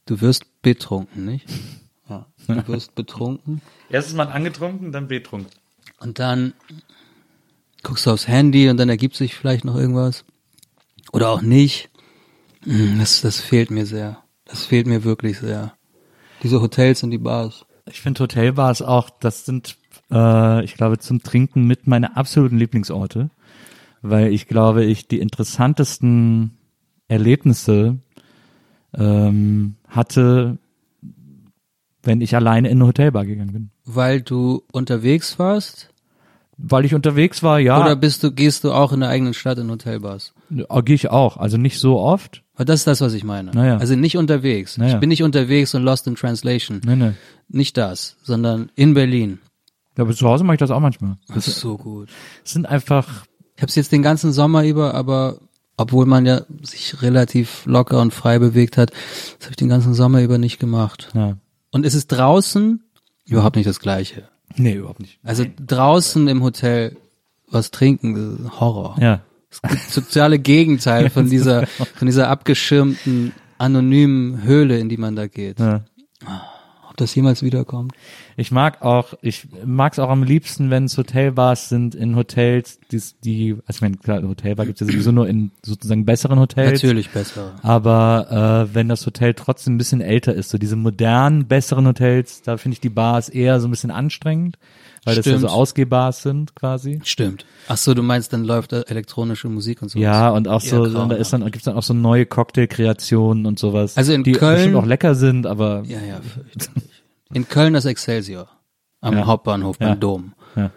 Du 0.06 0.20
wirst 0.20 0.44
betrunken, 0.62 1.24
nicht? 1.24 1.46
Ja. 2.08 2.26
Du 2.48 2.66
wirst 2.66 2.96
betrunken. 2.96 3.62
Erstes 3.88 4.14
Mal 4.14 4.24
angetrunken, 4.24 4.90
dann 4.90 5.06
betrunken. 5.06 5.52
Und 6.00 6.18
dann 6.18 6.54
guckst 7.84 8.04
du 8.04 8.10
aufs 8.10 8.26
Handy 8.26 8.68
und 8.68 8.78
dann 8.78 8.88
ergibt 8.88 9.14
sich 9.14 9.36
vielleicht 9.36 9.64
noch 9.64 9.76
irgendwas. 9.76 10.24
Oder 11.12 11.28
auch 11.30 11.40
nicht. 11.40 11.88
Hm, 12.64 12.98
Das, 12.98 13.20
das 13.20 13.38
fehlt 13.40 13.70
mir 13.70 13.86
sehr. 13.86 14.24
Das 14.44 14.66
fehlt 14.66 14.88
mir 14.88 15.04
wirklich 15.04 15.38
sehr. 15.38 15.76
Diese 16.42 16.60
Hotels 16.60 17.04
und 17.04 17.12
die 17.12 17.18
Bars. 17.18 17.64
Ich 17.86 18.00
finde 18.00 18.24
Hotelbars 18.24 18.82
auch, 18.82 19.08
das 19.08 19.44
sind, 19.44 19.76
äh, 20.10 20.64
ich 20.64 20.74
glaube, 20.74 20.98
zum 20.98 21.22
Trinken 21.22 21.66
mit 21.66 21.86
meine 21.86 22.16
absoluten 22.16 22.58
Lieblingsorte, 22.58 23.30
weil 24.02 24.32
ich 24.32 24.46
glaube, 24.46 24.84
ich 24.84 25.08
die 25.08 25.20
interessantesten 25.20 26.52
Erlebnisse 27.08 27.98
ähm, 28.94 29.76
hatte, 29.88 30.58
wenn 32.02 32.20
ich 32.20 32.34
alleine 32.34 32.68
in 32.68 32.78
eine 32.78 32.86
Hotelbar 32.86 33.26
gegangen 33.26 33.52
bin. 33.52 33.70
Weil 33.84 34.22
du 34.22 34.62
unterwegs 34.72 35.38
warst? 35.38 35.90
Weil 36.56 36.84
ich 36.84 36.94
unterwegs 36.94 37.42
war, 37.42 37.58
ja, 37.58 37.80
Oder 37.80 37.96
bist 37.96 38.22
du, 38.22 38.32
gehst 38.32 38.64
du 38.64 38.72
auch 38.72 38.92
in 38.92 39.00
der 39.00 39.08
eigenen 39.08 39.32
Stadt 39.34 39.58
in 39.58 39.70
Hotelbars? 39.70 40.34
äh, 40.50 40.82
gehe 40.82 40.94
ich 40.94 41.10
auch, 41.10 41.36
also 41.36 41.56
nicht 41.56 41.78
so 41.78 41.98
oft. 41.98 42.42
Weil 42.54 42.66
das 42.66 42.80
ist 42.80 42.86
das, 42.86 43.00
was 43.00 43.14
ich 43.14 43.24
meine. 43.24 43.52
Naja. 43.52 43.78
Also 43.78 43.96
nicht 43.96 44.18
unterwegs. 44.18 44.76
Naja. 44.76 44.94
Ich 44.94 45.00
bin 45.00 45.08
nicht 45.08 45.22
unterwegs 45.22 45.74
und 45.74 45.82
lost 45.82 46.06
in 46.06 46.16
translation. 46.16 46.82
Nee, 46.84 46.96
nee. 46.96 47.12
Nicht 47.48 47.78
das, 47.78 48.16
sondern 48.22 48.70
in 48.76 48.92
Berlin. 48.92 49.38
Ja, 50.00 50.04
aber 50.06 50.14
zu 50.14 50.26
Hause 50.26 50.44
mache 50.44 50.54
ich 50.54 50.60
das 50.60 50.70
auch 50.70 50.80
manchmal. 50.80 51.18
Das 51.28 51.46
ist 51.46 51.60
so 51.60 51.76
gut. 51.76 52.08
Es 52.42 52.52
sind 52.52 52.64
einfach, 52.66 53.26
Ich 53.56 53.62
habe 53.62 53.68
es 53.68 53.74
jetzt 53.74 53.92
den 53.92 54.02
ganzen 54.02 54.32
Sommer 54.32 54.64
über, 54.64 54.94
aber 54.94 55.36
obwohl 55.76 56.06
man 56.06 56.24
ja 56.24 56.42
sich 56.62 57.02
relativ 57.02 57.66
locker 57.66 58.00
und 58.00 58.14
frei 58.14 58.38
bewegt 58.38 58.78
hat, 58.78 58.90
das 59.38 59.46
habe 59.46 59.50
ich 59.50 59.56
den 59.56 59.68
ganzen 59.68 59.92
Sommer 59.92 60.22
über 60.22 60.38
nicht 60.38 60.58
gemacht. 60.58 61.08
ja. 61.14 61.36
Und 61.70 61.84
es 61.86 61.94
ist 61.94 62.08
draußen 62.08 62.82
überhaupt 63.26 63.56
nicht 63.56 63.68
das 63.68 63.78
Gleiche. 63.78 64.28
Nee, 64.56 64.74
überhaupt 64.74 65.00
nicht. 65.00 65.18
Also 65.22 65.44
draußen 65.64 66.26
im 66.28 66.42
Hotel 66.42 66.96
was 67.48 67.70
trinken, 67.70 68.14
das 68.14 68.40
ist 68.46 68.60
Horror. 68.60 68.96
Ja. 69.00 69.20
Das 69.62 69.92
soziale 69.94 70.38
Gegenteil 70.38 71.10
von 71.10 71.28
dieser, 71.30 71.66
von 71.66 72.06
dieser 72.06 72.28
abgeschirmten, 72.28 73.32
anonymen 73.58 74.42
Höhle, 74.42 74.78
in 74.78 74.88
die 74.88 74.96
man 74.96 75.14
da 75.14 75.26
geht. 75.26 75.58
ja. 75.60 75.84
Das 77.00 77.14
jemals 77.14 77.42
wiederkommt? 77.42 77.92
Ich 78.36 78.50
mag 78.50 78.82
auch, 78.82 79.14
ich 79.22 79.48
mag 79.64 79.92
es 79.92 79.98
auch 79.98 80.10
am 80.10 80.22
liebsten, 80.22 80.70
wenn 80.70 80.84
es 80.84 80.98
Hotelbars 80.98 81.68
sind 81.68 81.94
in 81.94 82.14
Hotels, 82.14 82.78
die, 82.92 83.02
die 83.24 83.56
also 83.66 83.78
ich 83.78 83.80
meine, 83.80 83.96
klar, 83.96 84.22
Hotelbar 84.22 84.66
gibt 84.66 84.80
es 84.80 84.86
ja 84.86 84.92
sowieso 84.92 85.12
nur 85.12 85.28
in 85.28 85.50
sozusagen 85.62 86.04
besseren 86.04 86.38
Hotels. 86.38 86.82
Natürlich 86.82 87.10
besser. 87.10 87.54
Aber 87.62 88.68
äh, 88.70 88.74
wenn 88.74 88.88
das 88.88 89.06
Hotel 89.06 89.34
trotzdem 89.34 89.74
ein 89.74 89.78
bisschen 89.78 90.00
älter 90.00 90.34
ist, 90.34 90.50
so 90.50 90.58
diese 90.58 90.76
modernen, 90.76 91.46
besseren 91.46 91.86
Hotels, 91.86 92.42
da 92.42 92.56
finde 92.56 92.74
ich 92.74 92.80
die 92.80 92.90
Bars 92.90 93.28
eher 93.28 93.60
so 93.60 93.68
ein 93.68 93.70
bisschen 93.70 93.90
anstrengend, 93.90 94.58
weil 95.04 95.16
das 95.16 95.24
ja 95.26 95.32
so 95.32 95.38
Stimmt. 95.38 95.52
Ausgehbars 95.52 96.22
sind 96.22 96.54
quasi. 96.54 97.00
Stimmt. 97.04 97.44
Ach 97.68 97.76
so, 97.76 97.94
du 97.94 98.02
meinst, 98.02 98.32
dann 98.32 98.44
läuft 98.44 98.72
da 98.72 98.82
elektronische 98.82 99.48
Musik 99.48 99.80
und 99.82 99.88
so. 99.90 99.98
Ja, 99.98 100.30
und 100.30 100.46
auch 100.48 100.60
so, 100.60 100.84
so 100.86 101.04
da 101.06 101.16
ist 101.16 101.32
dann, 101.32 101.44
gibt's 101.50 101.64
dann 101.64 101.76
auch 101.76 101.82
so 101.82 101.94
neue 101.94 102.26
Cocktailkreationen 102.26 103.46
und 103.46 103.58
sowas. 103.58 103.96
Also 103.96 104.12
in 104.12 104.24
die 104.24 104.32
Köln- 104.32 104.56
bestimmt 104.56 104.76
auch 104.76 104.86
lecker 104.86 105.14
sind, 105.14 105.46
aber 105.46 105.82
Ja, 105.86 106.00
ja. 106.00 106.20
In 107.32 107.48
Köln 107.48 107.74
das 107.74 107.84
Excelsior. 107.84 108.48
Am 109.00 109.14
Ja. 109.16 109.26
Hauptbahnhof 109.26 109.78
beim 109.78 109.88
Ja. 109.90 109.94
Dom. 109.96 110.32
ja. 110.56 110.70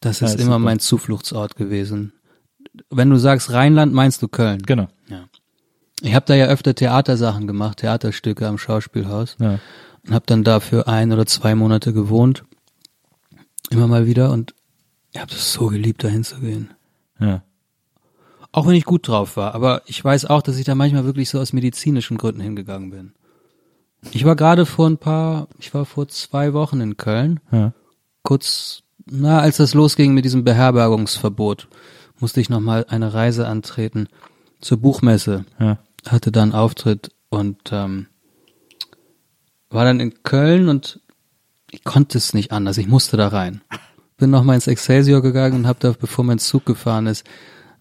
Das 0.00 0.20
ist 0.20 0.34
immer 0.34 0.44
super. 0.44 0.58
mein 0.58 0.78
Zufluchtsort 0.80 1.54
gewesen. 1.56 2.12
Wenn 2.90 3.08
du 3.10 3.16
sagst 3.18 3.52
Rheinland, 3.52 3.92
meinst 3.92 4.20
du 4.22 4.28
Köln. 4.28 4.62
genau. 4.62 4.88
Ja. 5.08 5.24
Ich 6.02 6.14
habe 6.14 6.26
da 6.26 6.34
ja 6.34 6.46
öfter 6.46 6.74
Theatersachen 6.74 7.46
gemacht, 7.46 7.78
Theaterstücke 7.78 8.46
am 8.48 8.58
Schauspielhaus 8.58 9.36
Ja. 9.40 9.60
und 10.04 10.12
habe 10.12 10.24
dann 10.26 10.42
dafür 10.42 10.88
ein 10.88 11.12
oder 11.12 11.24
zwei 11.26 11.54
Monate 11.54 11.92
gewohnt. 11.92 12.42
Immer 13.70 13.86
mal 13.86 14.06
wieder 14.06 14.30
und 14.32 14.54
ich 15.12 15.20
habe 15.20 15.30
das 15.30 15.52
so 15.52 15.66
geliebt, 15.68 16.04
dahin 16.04 16.24
zu 16.24 16.40
gehen. 16.40 16.70
Ja. 17.20 17.42
Auch 18.50 18.66
wenn 18.66 18.74
ich 18.74 18.84
gut 18.84 19.08
drauf 19.08 19.36
war, 19.36 19.54
aber 19.54 19.82
ich 19.86 20.02
weiß 20.04 20.26
auch, 20.26 20.42
dass 20.42 20.56
ich 20.58 20.64
da 20.64 20.74
manchmal 20.74 21.04
wirklich 21.04 21.30
so 21.30 21.40
aus 21.40 21.52
medizinischen 21.52 22.18
Gründen 22.18 22.40
hingegangen 22.42 22.90
bin. 22.90 23.14
Ich 24.10 24.24
war 24.24 24.36
gerade 24.36 24.66
vor 24.66 24.88
ein 24.88 24.98
paar, 24.98 25.48
ich 25.58 25.72
war 25.72 25.86
vor 25.86 26.08
zwei 26.08 26.52
Wochen 26.52 26.80
in 26.80 26.96
Köln, 26.96 27.40
Ja. 27.50 27.72
kurz, 28.22 28.82
na, 29.06 29.38
als 29.40 29.56
das 29.58 29.74
losging 29.74 30.12
mit 30.12 30.24
diesem 30.24 30.44
Beherbergungsverbot, 30.44 31.68
musste 32.20 32.40
ich 32.40 32.50
nochmal 32.50 32.84
eine 32.88 33.14
Reise 33.14 33.46
antreten 33.46 34.08
zur 34.60 34.78
Buchmesse, 34.78 35.44
Ja. 35.58 35.78
hatte 36.08 36.30
dann 36.32 36.52
Auftritt 36.52 37.10
und 37.30 37.58
ähm, 37.72 38.06
war 39.70 39.84
dann 39.84 40.00
in 40.00 40.22
Köln 40.24 40.68
und 40.68 41.00
ich 41.72 41.84
konnte 41.84 42.18
es 42.18 42.34
nicht 42.34 42.52
anders, 42.52 42.78
ich 42.78 42.86
musste 42.86 43.16
da 43.16 43.28
rein. 43.28 43.62
Bin 44.18 44.30
nochmal 44.30 44.56
ins 44.56 44.66
Excelsior 44.66 45.22
gegangen 45.22 45.56
und 45.56 45.66
habe 45.66 45.78
da, 45.80 45.92
bevor 45.98 46.24
mein 46.24 46.38
Zug 46.38 46.66
gefahren 46.66 47.06
ist, 47.06 47.24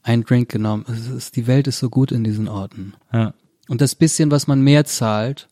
einen 0.01 0.23
Drink 0.23 0.49
genommen. 0.49 0.85
Ist, 1.15 1.35
die 1.35 1.45
Welt 1.45 1.67
ist 1.67 1.79
so 1.79 1.89
gut 1.89 2.11
in 2.11 2.23
diesen 2.23 2.47
Orten. 2.47 2.93
Ja. 3.13 3.33
Und 3.67 3.81
das 3.81 3.93
bisschen, 3.93 4.31
was 4.31 4.47
man 4.47 4.61
mehr 4.61 4.85
zahlt, 4.85 5.49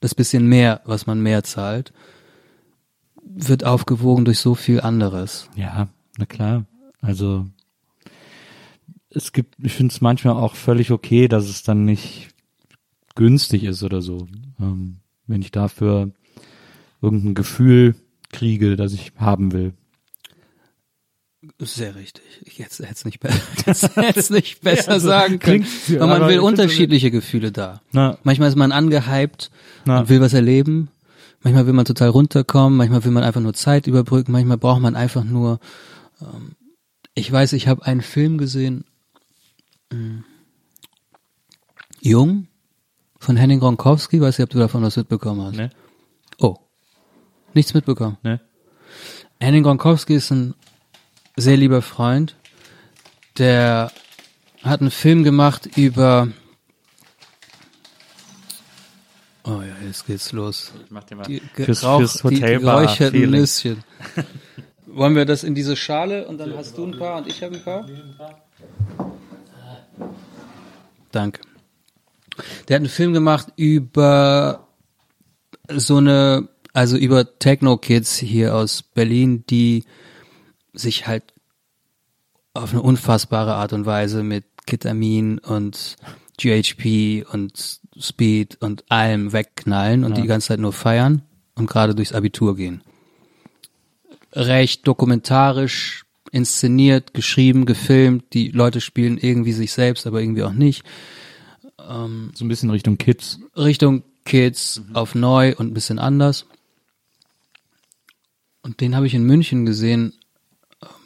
das 0.00 0.14
bisschen 0.14 0.46
mehr, 0.46 0.82
was 0.84 1.06
man 1.06 1.20
mehr 1.20 1.44
zahlt, 1.44 1.92
wird 3.22 3.64
aufgewogen 3.64 4.24
durch 4.24 4.40
so 4.40 4.54
viel 4.54 4.80
anderes. 4.80 5.48
Ja, 5.54 5.88
na 6.18 6.26
klar. 6.26 6.66
Also 7.00 7.46
es 9.10 9.32
gibt, 9.32 9.54
ich 9.64 9.72
finde 9.72 9.92
es 9.92 10.00
manchmal 10.00 10.34
auch 10.34 10.56
völlig 10.56 10.90
okay, 10.90 11.28
dass 11.28 11.48
es 11.48 11.62
dann 11.62 11.84
nicht 11.84 12.28
günstig 13.14 13.64
ist 13.64 13.82
oder 13.82 14.02
so. 14.02 14.26
Ähm, 14.60 14.98
wenn 15.26 15.40
ich 15.40 15.52
dafür 15.52 16.10
irgendein 17.04 17.34
Gefühl 17.34 17.94
kriege, 18.32 18.76
das 18.76 18.92
ich 18.92 19.12
haben 19.16 19.52
will. 19.52 19.72
Sehr 21.60 21.94
richtig. 21.94 22.24
Ich 22.44 22.58
hätte 22.58 22.84
es 22.90 23.04
nicht, 23.04 23.20
be 23.20 23.28
nicht 24.34 24.60
besser 24.62 24.92
Ja, 24.94 25.00
so 25.00 25.06
sagen 25.08 25.38
können. 25.38 25.64
klingt- 25.86 26.00
Aber 26.02 26.18
man 26.18 26.28
will 26.28 26.40
unterschiedliche 26.40 27.10
Gefühle 27.10 27.52
da. 27.52 27.82
Na, 27.92 28.16
Manchmal 28.22 28.48
ist 28.48 28.56
man 28.56 28.72
angehypt 28.72 29.50
Na. 29.84 30.00
und 30.00 30.08
will 30.08 30.20
was 30.22 30.32
erleben. 30.32 30.88
Manchmal 31.42 31.66
will 31.66 31.74
man 31.74 31.84
total 31.84 32.08
runterkommen. 32.08 32.78
Manchmal 32.78 33.04
will 33.04 33.12
man 33.12 33.22
einfach 33.24 33.42
nur 33.42 33.52
Zeit 33.52 33.86
überbrücken. 33.86 34.32
Manchmal 34.32 34.56
braucht 34.56 34.80
man 34.80 34.96
einfach 34.96 35.22
nur. 35.24 35.60
Ähm, 36.22 36.52
ich 37.14 37.30
weiß, 37.30 37.52
ich 37.52 37.68
habe 37.68 37.84
einen 37.84 38.00
Film 38.00 38.38
gesehen. 38.38 38.84
ähm, 39.92 40.24
Jung 42.00 42.46
von 43.18 43.36
Henning 43.36 43.60
Ronkowski. 43.60 44.20
Weiß 44.20 44.38
nicht, 44.38 44.44
ob 44.44 44.50
du 44.50 44.58
davon 44.58 44.82
was 44.82 44.96
mitbekommen 44.96 45.42
hast. 45.42 45.56
ne, 45.56 45.70
Oh, 45.74 45.83
nichts 47.54 47.74
mitbekommen. 47.74 48.16
ne, 48.22 48.40
Henning 49.40 49.62
Gronkowski 49.62 50.14
ist 50.14 50.30
ein 50.30 50.54
sehr 51.36 51.56
lieber 51.56 51.82
Freund, 51.82 52.36
der 53.38 53.90
hat 54.62 54.80
einen 54.80 54.90
Film 54.90 55.24
gemacht 55.24 55.68
über 55.76 56.28
Oh 59.46 59.60
ja, 59.60 59.74
jetzt 59.86 60.06
geht's 60.06 60.32
los. 60.32 60.72
mach 60.88 61.04
dir 61.04 61.16
mal. 61.16 61.24
Die, 61.24 61.42
Fürs- 61.54 61.80
gerauch, 61.82 61.98
fürs 61.98 62.14
die 62.14 62.22
Hotelbar 62.24 62.80
geräucherten. 62.80 63.30
Nüsschen. 63.30 63.84
Wollen 64.86 65.14
wir 65.16 65.26
das 65.26 65.44
in 65.44 65.54
diese 65.54 65.76
Schale 65.76 66.26
und 66.26 66.38
dann 66.38 66.56
hast 66.56 66.78
du 66.78 66.86
ein 66.86 66.96
paar 66.98 67.18
und 67.18 67.26
ich 67.26 67.42
habe 67.42 67.56
ein 67.56 67.62
paar? 67.62 67.86
Danke. 71.12 71.40
Der 72.68 72.76
hat 72.76 72.80
einen 72.80 72.88
Film 72.88 73.12
gemacht 73.12 73.48
über 73.56 74.66
so 75.70 75.98
eine 75.98 76.48
Also 76.74 76.98
über 76.98 77.38
Techno-Kids 77.38 78.16
hier 78.16 78.54
aus 78.54 78.82
Berlin, 78.82 79.44
die 79.48 79.84
sich 80.74 81.06
halt 81.06 81.22
auf 82.52 82.72
eine 82.72 82.82
unfassbare 82.82 83.54
Art 83.54 83.72
und 83.72 83.86
Weise 83.86 84.22
mit 84.22 84.44
Ketamin 84.66 85.38
und 85.38 85.96
GHP 86.36 87.24
und 87.32 87.80
Speed 87.98 88.58
und 88.60 88.84
allem 88.90 89.32
wegknallen 89.32 90.04
und 90.04 90.16
die 90.16 90.26
ganze 90.26 90.48
Zeit 90.48 90.58
nur 90.58 90.72
feiern 90.72 91.22
und 91.54 91.70
gerade 91.70 91.94
durchs 91.94 92.12
Abitur 92.12 92.56
gehen. 92.56 92.82
Recht 94.32 94.86
dokumentarisch 94.88 96.04
inszeniert, 96.32 97.14
geschrieben, 97.14 97.66
gefilmt. 97.66 98.32
Die 98.32 98.48
Leute 98.48 98.80
spielen 98.80 99.16
irgendwie 99.16 99.52
sich 99.52 99.72
selbst, 99.72 100.08
aber 100.08 100.20
irgendwie 100.20 100.42
auch 100.42 100.52
nicht. 100.52 100.82
So 101.78 102.44
ein 102.44 102.48
bisschen 102.48 102.70
Richtung 102.70 102.98
Kids. 102.98 103.38
Richtung 103.56 104.02
Kids 104.24 104.82
auf 104.92 105.14
neu 105.14 105.54
und 105.54 105.68
ein 105.68 105.74
bisschen 105.74 106.00
anders. 106.00 106.46
Und 108.64 108.80
den 108.80 108.96
habe 108.96 109.06
ich 109.06 109.14
in 109.14 109.24
München 109.24 109.66
gesehen. 109.66 110.14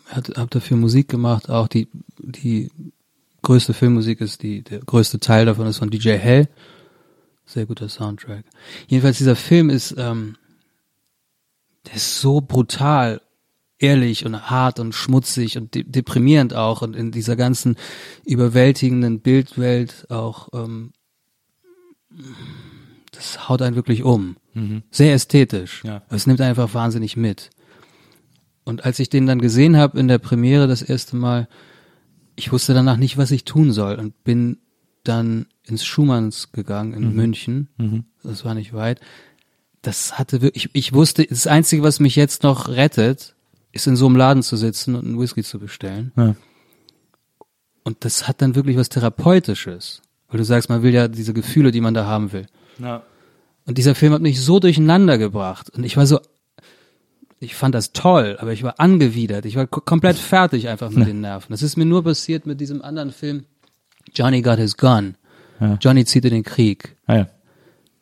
Er 0.08 0.16
hat, 0.16 0.28
hab 0.36 0.50
dafür 0.50 0.76
Musik 0.76 1.08
gemacht. 1.08 1.50
Auch 1.50 1.66
die, 1.66 1.88
die 2.18 2.70
größte 3.42 3.74
Filmmusik 3.74 4.20
ist 4.20 4.42
die, 4.42 4.62
der 4.62 4.78
größte 4.78 5.18
Teil 5.18 5.46
davon 5.46 5.66
ist 5.66 5.78
von 5.78 5.90
DJ 5.90 6.10
Hell. 6.10 6.48
Sehr 7.44 7.66
guter 7.66 7.88
Soundtrack. 7.88 8.44
Jedenfalls 8.86 9.18
dieser 9.18 9.34
Film 9.34 9.70
ist, 9.70 9.92
ähm, 9.98 10.36
der 11.86 11.94
ist 11.94 12.20
so 12.20 12.40
brutal, 12.40 13.20
ehrlich 13.80 14.24
und 14.24 14.50
hart 14.50 14.78
und 14.78 14.94
schmutzig 14.94 15.56
und 15.56 15.74
de 15.74 15.82
deprimierend 15.82 16.54
auch 16.54 16.82
und 16.82 16.94
in 16.94 17.10
dieser 17.10 17.36
ganzen 17.36 17.76
überwältigenden 18.24 19.20
Bildwelt 19.20 20.06
auch, 20.10 20.48
ähm, 20.52 20.92
das 23.10 23.48
haut 23.48 23.62
einen 23.62 23.76
wirklich 23.76 24.04
um. 24.04 24.36
Sehr 24.90 25.14
ästhetisch. 25.14 25.82
Ja. 25.84 26.02
Es 26.10 26.26
nimmt 26.26 26.40
einfach 26.40 26.74
wahnsinnig 26.74 27.16
mit. 27.16 27.50
Und 28.64 28.84
als 28.84 28.98
ich 28.98 29.08
den 29.08 29.26
dann 29.26 29.40
gesehen 29.40 29.76
habe 29.76 29.98
in 29.98 30.08
der 30.08 30.18
Premiere 30.18 30.66
das 30.66 30.82
erste 30.82 31.16
Mal, 31.16 31.48
ich 32.36 32.52
wusste 32.52 32.74
danach 32.74 32.96
nicht, 32.96 33.16
was 33.16 33.30
ich 33.30 33.44
tun 33.44 33.72
soll 33.72 33.96
und 33.96 34.24
bin 34.24 34.58
dann 35.04 35.46
ins 35.64 35.84
Schumanns 35.84 36.52
gegangen 36.52 36.92
in 36.92 37.14
München. 37.14 37.68
Das 38.22 38.44
war 38.44 38.54
nicht 38.54 38.72
weit. 38.74 39.00
Das 39.82 40.18
hatte 40.18 40.42
wirklich, 40.42 40.66
ich, 40.66 40.70
ich 40.74 40.92
wusste, 40.92 41.24
das 41.24 41.46
Einzige, 41.46 41.82
was 41.82 42.00
mich 42.00 42.16
jetzt 42.16 42.42
noch 42.42 42.68
rettet, 42.68 43.34
ist 43.72 43.86
in 43.86 43.96
so 43.96 44.06
einem 44.06 44.16
Laden 44.16 44.42
zu 44.42 44.56
sitzen 44.56 44.94
und 44.94 45.04
einen 45.04 45.18
Whisky 45.18 45.42
zu 45.42 45.58
bestellen. 45.58 46.12
Ja. 46.16 46.36
Und 47.84 48.04
das 48.04 48.28
hat 48.28 48.42
dann 48.42 48.54
wirklich 48.54 48.76
was 48.76 48.88
Therapeutisches. 48.88 50.02
Weil 50.28 50.38
du 50.38 50.44
sagst, 50.44 50.68
man 50.68 50.82
will 50.82 50.92
ja 50.92 51.08
diese 51.08 51.32
Gefühle, 51.32 51.70
die 51.70 51.80
man 51.80 51.94
da 51.94 52.04
haben 52.04 52.32
will. 52.32 52.46
Ja. 52.78 53.02
Und 53.68 53.76
dieser 53.78 53.94
Film 53.94 54.12
hat 54.14 54.22
mich 54.22 54.40
so 54.40 54.58
durcheinander 54.60 55.18
gebracht. 55.18 55.68
Und 55.70 55.84
ich 55.84 55.96
war 55.98 56.06
so, 56.06 56.20
ich 57.38 57.54
fand 57.54 57.74
das 57.74 57.92
toll, 57.92 58.36
aber 58.40 58.52
ich 58.52 58.62
war 58.62 58.80
angewidert. 58.80 59.44
Ich 59.44 59.56
war 59.56 59.66
ko- 59.66 59.82
komplett 59.82 60.16
fertig 60.16 60.68
einfach 60.68 60.90
mit 60.90 61.06
den 61.06 61.20
Nerven. 61.20 61.48
Das 61.52 61.62
ist 61.62 61.76
mir 61.76 61.84
nur 61.84 62.02
passiert 62.02 62.46
mit 62.46 62.60
diesem 62.60 62.80
anderen 62.82 63.12
Film, 63.12 63.44
Johnny 64.14 64.40
Got 64.42 64.58
His 64.58 64.76
Gun. 64.78 65.16
Ja. 65.60 65.76
Johnny 65.80 66.04
zieht 66.06 66.24
in 66.24 66.30
den 66.32 66.44
Krieg. 66.44 66.96
Ah, 67.06 67.16
ja. 67.16 67.26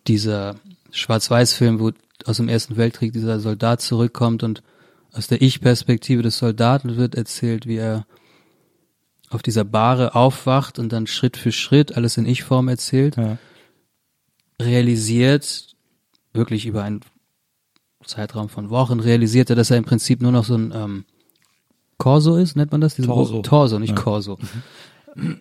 Dieser 0.07 0.55
Schwarz-Weiß-Film, 0.93 1.81
wo 1.81 1.91
aus 2.25 2.37
dem 2.37 2.49
Ersten 2.49 2.77
Weltkrieg 2.77 3.13
dieser 3.13 3.41
Soldat 3.41 3.81
zurückkommt 3.81 4.43
und 4.45 4.63
aus 5.13 5.27
der 5.27 5.43
Ich-Perspektive 5.43 6.23
des 6.23 6.39
Soldaten 6.39 6.97
wird 6.97 7.15
erzählt, 7.17 7.67
wie 7.67 7.77
er 7.77 8.07
auf 9.31 9.43
dieser 9.43 9.65
Bahre 9.65 10.15
aufwacht 10.15 10.79
und 10.79 10.93
dann 10.93 11.07
Schritt 11.09 11.37
für 11.37 11.51
Schritt 11.51 11.97
alles 11.97 12.17
in 12.17 12.27
Ich-Form 12.27 12.69
erzählt 12.69 13.17
Ja. 13.17 13.39
Realisiert, 14.61 15.75
wirklich 16.33 16.67
über 16.67 16.83
einen 16.83 17.01
Zeitraum 18.05 18.49
von 18.49 18.71
Wochen, 18.71 19.01
realisiert 19.01 19.51
er, 19.51 19.57
dass 19.57 19.71
er 19.71 19.77
im 19.77 19.85
Prinzip 19.85 20.23
nur 20.23 20.33
noch 20.33 20.45
so 20.45 20.55
ein 20.55 20.73
ähm, 20.75 21.05
Corso 21.99 22.37
ist, 22.37 22.57
nennt 22.57 22.73
man 22.73 22.81
das? 22.81 22.95
Diesen 22.95 23.09
Torso. 23.09 23.43
Torso, 23.43 23.79
nicht 23.79 23.97
Corso. 23.97 24.39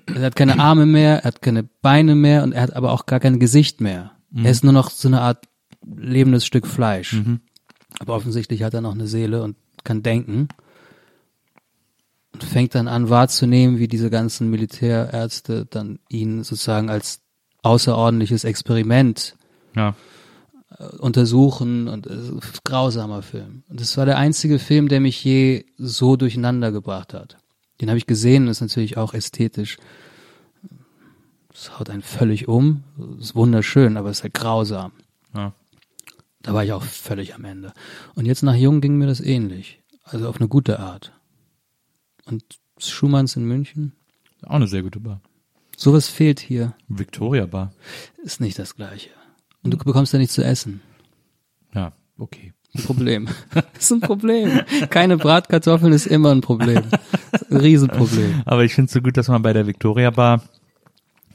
Er 0.08 0.22
hat 0.22 0.36
keine 0.36 0.60
Arme 0.60 0.86
mehr, 0.86 1.20
er 1.20 1.26
hat 1.26 1.42
keine 1.42 1.64
Beine 1.64 2.16
mehr 2.16 2.44
und 2.44 2.54
er 2.54 2.62
hat 2.62 2.76
aber 2.76 2.92
auch 2.94 3.06
gar 3.06 3.20
kein 3.20 3.40
Gesicht 3.40 3.82
mehr. 3.82 4.12
Er 4.34 4.52
ist 4.52 4.64
nur 4.64 4.74
noch 4.74 4.90
so 4.90 5.08
eine 5.08 5.22
Art 5.22 5.46
lebendes 5.86 6.46
Stück 6.46 6.66
Fleisch. 6.66 7.14
Aber 8.00 8.16
offensichtlich 8.16 8.64
hat 8.64 8.74
er 8.74 8.82
noch 8.82 8.94
eine 8.94 9.08
Seele 9.08 9.44
und 9.44 9.58
kann 9.84 10.02
denken. 10.04 10.48
Und 12.34 12.44
fängt 12.44 12.76
dann 12.76 12.88
an 12.88 13.10
wahrzunehmen, 13.10 13.78
wie 13.80 13.88
diese 13.88 14.10
ganzen 14.10 14.50
Militärärzte 14.50 15.66
dann 15.66 16.00
ihn 16.10 16.44
sozusagen 16.44 16.90
als 16.90 17.22
außerordentliches 17.66 18.44
Experiment 18.44 19.36
Ja. 19.76 19.96
untersuchen 21.00 21.88
und 21.88 22.08
ein 22.08 22.40
grausamer 22.64 23.22
Film. 23.22 23.64
Und 23.70 23.80
das 23.80 23.98
war 23.98 24.06
der 24.06 24.18
einzige 24.18 24.60
Film, 24.60 24.88
der 24.90 25.00
mich 25.00 25.24
je 25.24 25.66
so 25.78 26.16
durcheinander 26.16 26.72
gebracht 26.72 27.14
hat. 27.14 27.38
Den 27.82 27.90
habe 27.90 27.98
ich 27.98 28.08
gesehen, 28.08 28.46
das 28.46 28.58
ist 28.58 28.62
natürlich 28.62 28.98
auch 28.98 29.14
ästhetisch. 29.14 29.78
Es 31.54 31.80
haut 31.80 31.90
einen 31.90 32.02
völlig 32.02 32.48
um, 32.50 32.84
es 33.20 33.28
ist 33.28 33.36
wunderschön, 33.36 33.96
aber 33.98 34.10
es 34.10 34.18
ist 34.18 34.24
halt 34.24 34.34
grausam. 34.34 34.92
Ja. 35.34 35.54
Da 36.42 36.54
war 36.54 36.64
ich 36.64 36.74
auch 36.74 36.84
völlig 36.84 37.34
am 37.36 37.46
Ende. 37.46 37.74
Und 38.16 38.26
jetzt 38.26 38.44
nach 38.44 38.56
Jung 38.56 38.82
ging 38.82 38.98
mir 38.98 39.08
das 39.08 39.22
ähnlich. 39.22 39.82
Also 40.04 40.28
auf 40.28 40.38
eine 40.38 40.48
gute 40.50 40.80
Art. 40.80 41.14
Und 42.26 42.44
Schumanns 42.78 43.36
in 43.38 43.46
München, 43.46 43.94
Auch 44.44 44.56
eine 44.56 44.68
sehr 44.68 44.84
gute 44.84 45.00
Bar. 45.00 45.22
Sowas 45.80 46.08
fehlt 46.08 46.40
hier. 46.40 46.74
Victoria 46.88 47.46
Bar. 47.46 47.74
Ist 48.24 48.42
nicht 48.42 48.58
das 48.60 48.76
Gleiche. 48.76 49.10
Und 49.64 49.72
du 49.72 49.78
bekommst 49.78 50.14
ja 50.14 50.20
nichts 50.20 50.36
zu 50.36 50.44
essen. 50.44 50.82
Ja, 51.74 51.94
okay. 52.18 52.54
Ein 52.76 52.84
Problem. 52.84 53.28
Ist 53.80 53.92
ein 53.92 54.02
Problem. 54.02 54.62
Keine 54.90 55.18
Bratkartoffeln 55.18 55.94
ist 55.94 56.08
immer 56.08 56.32
ein 56.32 56.42
Problem. 56.42 56.84
Ein 57.50 57.58
Riesenproblem. 57.58 58.44
Aber 58.46 58.66
ich 58.66 58.74
finde 58.74 58.88
es 58.88 58.94
so 58.94 59.02
gut, 59.02 59.16
dass 59.16 59.30
man 59.30 59.42
bei 59.42 59.54
der 59.54 59.66
Victoria 59.66 60.12
Bar, 60.12 60.44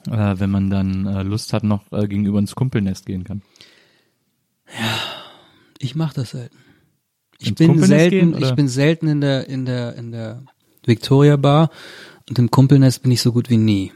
äh, 0.06 0.34
wenn 0.36 0.50
man 0.50 0.68
dann 0.68 1.06
äh, 1.06 1.22
Lust 1.22 1.54
hat, 1.54 1.64
noch 1.64 1.90
äh, 1.92 2.06
gegenüber 2.08 2.38
ins 2.38 2.54
Kumpelnest 2.54 3.06
gehen 3.06 3.24
kann. 3.24 3.42
Ich 5.78 5.94
mache 5.94 6.14
das 6.14 6.30
selten. 6.30 6.58
Ich 7.38 7.48
Ins 7.48 7.58
bin 7.58 7.68
Kumpelnest 7.68 8.00
selten, 8.00 8.32
gehen, 8.32 8.42
ich 8.42 8.54
bin 8.54 8.68
selten 8.68 9.08
in 9.08 9.20
der, 9.22 9.48
in 9.48 9.64
der, 9.64 9.96
in 9.96 10.12
der 10.12 10.42
Victoria 10.84 11.36
Bar 11.36 11.70
und 12.28 12.38
im 12.38 12.50
Kumpelnest 12.50 13.02
bin 13.02 13.12
ich 13.12 13.22
so 13.22 13.32
gut 13.32 13.48
wie 13.48 13.56
nie. 13.56 13.92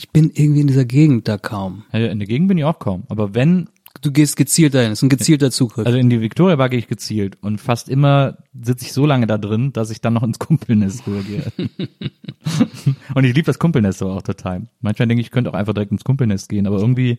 Ich 0.00 0.08
bin 0.08 0.30
irgendwie 0.32 0.62
in 0.62 0.66
dieser 0.66 0.86
Gegend 0.86 1.28
da 1.28 1.36
kaum. 1.36 1.84
In 1.92 2.18
der 2.18 2.26
Gegend 2.26 2.48
bin 2.48 2.56
ich 2.56 2.64
auch 2.64 2.78
kaum. 2.78 3.02
Aber 3.10 3.34
wenn, 3.34 3.68
Du 4.00 4.12
gehst 4.12 4.36
gezielt 4.36 4.72
dahin, 4.72 4.90
das 4.90 5.00
ist 5.00 5.02
ein 5.02 5.08
gezielter 5.10 5.50
Zugriff. 5.50 5.84
also 5.84 5.98
in 5.98 6.08
die 6.08 6.22
Victoria 6.22 6.56
Bar 6.56 6.70
gehe 6.70 6.78
ich 6.78 6.86
gezielt 6.86 7.36
und 7.42 7.60
fast 7.60 7.90
immer 7.90 8.38
sitze 8.58 8.86
ich 8.86 8.94
so 8.94 9.04
lange 9.04 9.26
da 9.26 9.36
drin, 9.36 9.74
dass 9.74 9.90
ich 9.90 10.00
dann 10.00 10.14
noch 10.14 10.22
ins 10.22 10.38
Kumpelnest 10.38 11.06
rübergehe. 11.06 11.52
und 13.14 13.24
ich 13.24 13.34
liebe 13.34 13.44
das 13.44 13.58
Kumpelnest 13.58 14.00
aber 14.00 14.14
auch 14.14 14.22
total. 14.22 14.68
Manchmal 14.80 15.08
denke 15.08 15.20
ich, 15.20 15.26
ich 15.26 15.30
könnte 15.30 15.50
auch 15.50 15.54
einfach 15.54 15.74
direkt 15.74 15.92
ins 15.92 16.04
Kumpelnest 16.04 16.48
gehen, 16.48 16.66
aber 16.66 16.78
irgendwie 16.78 17.18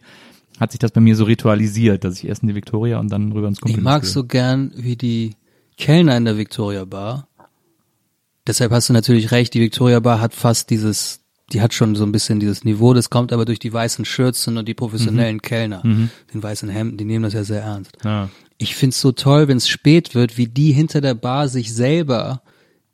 hat 0.60 0.72
sich 0.72 0.80
das 0.80 0.92
bei 0.92 1.02
mir 1.02 1.16
so 1.16 1.26
ritualisiert, 1.26 2.04
dass 2.04 2.18
ich 2.18 2.28
erst 2.28 2.42
in 2.42 2.48
die 2.48 2.56
Victoria 2.56 3.00
und 3.00 3.12
dann 3.12 3.32
rüber 3.32 3.48
ins 3.50 3.58
ich 3.60 3.62
Kumpelnest 3.62 3.84
mag 3.84 4.02
gehe. 4.02 4.10
so 4.10 4.24
gern, 4.24 4.72
wie 4.76 4.96
die 4.96 5.36
Kellner 5.78 6.18
in 6.18 6.26
der 6.26 6.38
Victoria 6.38 6.86
Bar. 6.86 7.28
Deshalb 8.48 8.72
hast 8.72 8.90
du 8.90 8.94
natürlich 8.94 9.32
recht, 9.32 9.54
die 9.54 9.62
Victoria 9.62 10.00
Bar 10.00 10.20
hat 10.20 10.34
fast 10.34 10.72
dieses, 10.72 11.21
die 11.52 11.62
hat 11.62 11.74
schon 11.74 11.96
so 11.96 12.04
ein 12.06 12.12
bisschen 12.12 12.40
dieses 12.40 12.64
Niveau, 12.64 12.94
das 12.94 13.10
kommt 13.10 13.34
aber 13.34 13.46
durch 13.46 13.60
die 13.60 13.72
weißen 13.72 14.06
Schürzen 14.06 14.58
und 14.58 14.68
die 14.68 14.74
professionellen 14.74 15.42
Kellner, 15.42 15.82
den 15.84 16.44
weißen 16.44 16.70
Hemden, 16.70 16.98
die 16.98 17.06
nehmen 17.06 17.24
das 17.24 17.34
ja 17.34 17.44
sehr 17.44 17.62
ernst. 17.62 17.98
Ja. 18.04 18.30
Ich 18.58 18.76
find's 18.76 19.02
so 19.02 19.12
toll, 19.12 19.48
wenn 19.48 19.58
es 19.58 19.68
spät 19.68 20.14
wird, 20.14 20.38
wie 20.38 20.48
die 20.48 20.72
hinter 20.72 21.02
der 21.02 21.16
Bar 21.16 21.48
sich 21.48 21.74
selber 21.74 22.42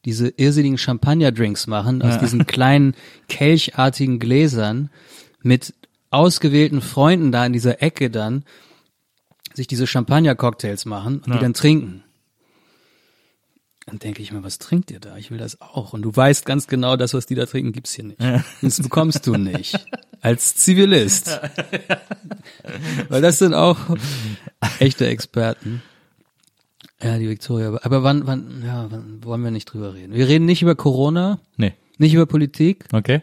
diese 0.05 0.29
irrsinnigen 0.29 0.77
Champagner-Drinks 0.77 1.67
machen, 1.67 2.01
aus 2.01 2.17
diesen 2.19 2.45
kleinen 2.47 2.95
kelchartigen 3.27 4.19
Gläsern 4.19 4.89
mit 5.43 5.73
ausgewählten 6.09 6.81
Freunden 6.81 7.31
da 7.31 7.45
in 7.45 7.53
dieser 7.53 7.81
Ecke 7.81 8.09
dann 8.09 8.43
sich 9.53 9.67
diese 9.67 9.87
Champagner-Cocktails 9.87 10.85
machen 10.85 11.21
und 11.25 11.33
die 11.33 11.39
dann 11.39 11.53
trinken. 11.53 12.03
Dann 13.87 13.99
denke 13.99 14.21
ich 14.21 14.31
mir, 14.33 14.43
was 14.43 14.59
trinkt 14.59 14.91
ihr 14.91 14.99
da? 14.99 15.15
Ich 15.17 15.31
will 15.31 15.37
das 15.37 15.61
auch. 15.61 15.93
Und 15.93 16.01
du 16.01 16.13
weißt 16.13 16.45
ganz 16.45 16.67
genau, 16.67 16.97
das, 16.97 17.13
was 17.13 17.25
die 17.25 17.35
da 17.35 17.45
trinken, 17.45 17.71
gibt's 17.71 17.93
hier 17.93 18.03
nicht. 18.05 18.19
Das 18.61 18.81
bekommst 18.81 19.25
du 19.25 19.35
nicht. 19.37 19.79
Als 20.21 20.55
Zivilist. 20.55 21.39
Weil 23.09 23.21
das 23.21 23.39
sind 23.39 23.53
auch 23.53 23.77
echte 24.79 25.07
Experten. 25.07 25.81
Ja, 27.01 27.17
die 27.17 27.29
Victoria. 27.29 27.79
Aber 27.83 28.03
wann, 28.03 28.27
wann, 28.27 28.61
ja, 28.65 28.87
wann 28.89 29.23
wollen 29.23 29.43
wir 29.43 29.51
nicht 29.51 29.65
drüber 29.65 29.93
reden? 29.93 30.13
Wir 30.13 30.27
reden 30.27 30.45
nicht 30.45 30.61
über 30.61 30.75
Corona, 30.75 31.39
Nee. 31.55 31.73
nicht 31.97 32.13
über 32.13 32.25
Politik, 32.25 32.85
Okay. 32.91 33.21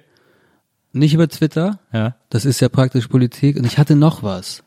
nicht 0.92 1.12
über 1.12 1.28
Twitter. 1.28 1.78
Ja. 1.92 2.16
Das 2.30 2.44
ist 2.46 2.60
ja 2.60 2.68
praktisch 2.70 3.08
Politik. 3.08 3.56
Und 3.58 3.66
ich 3.66 3.76
hatte 3.78 3.96
noch 3.96 4.22
was, 4.22 4.62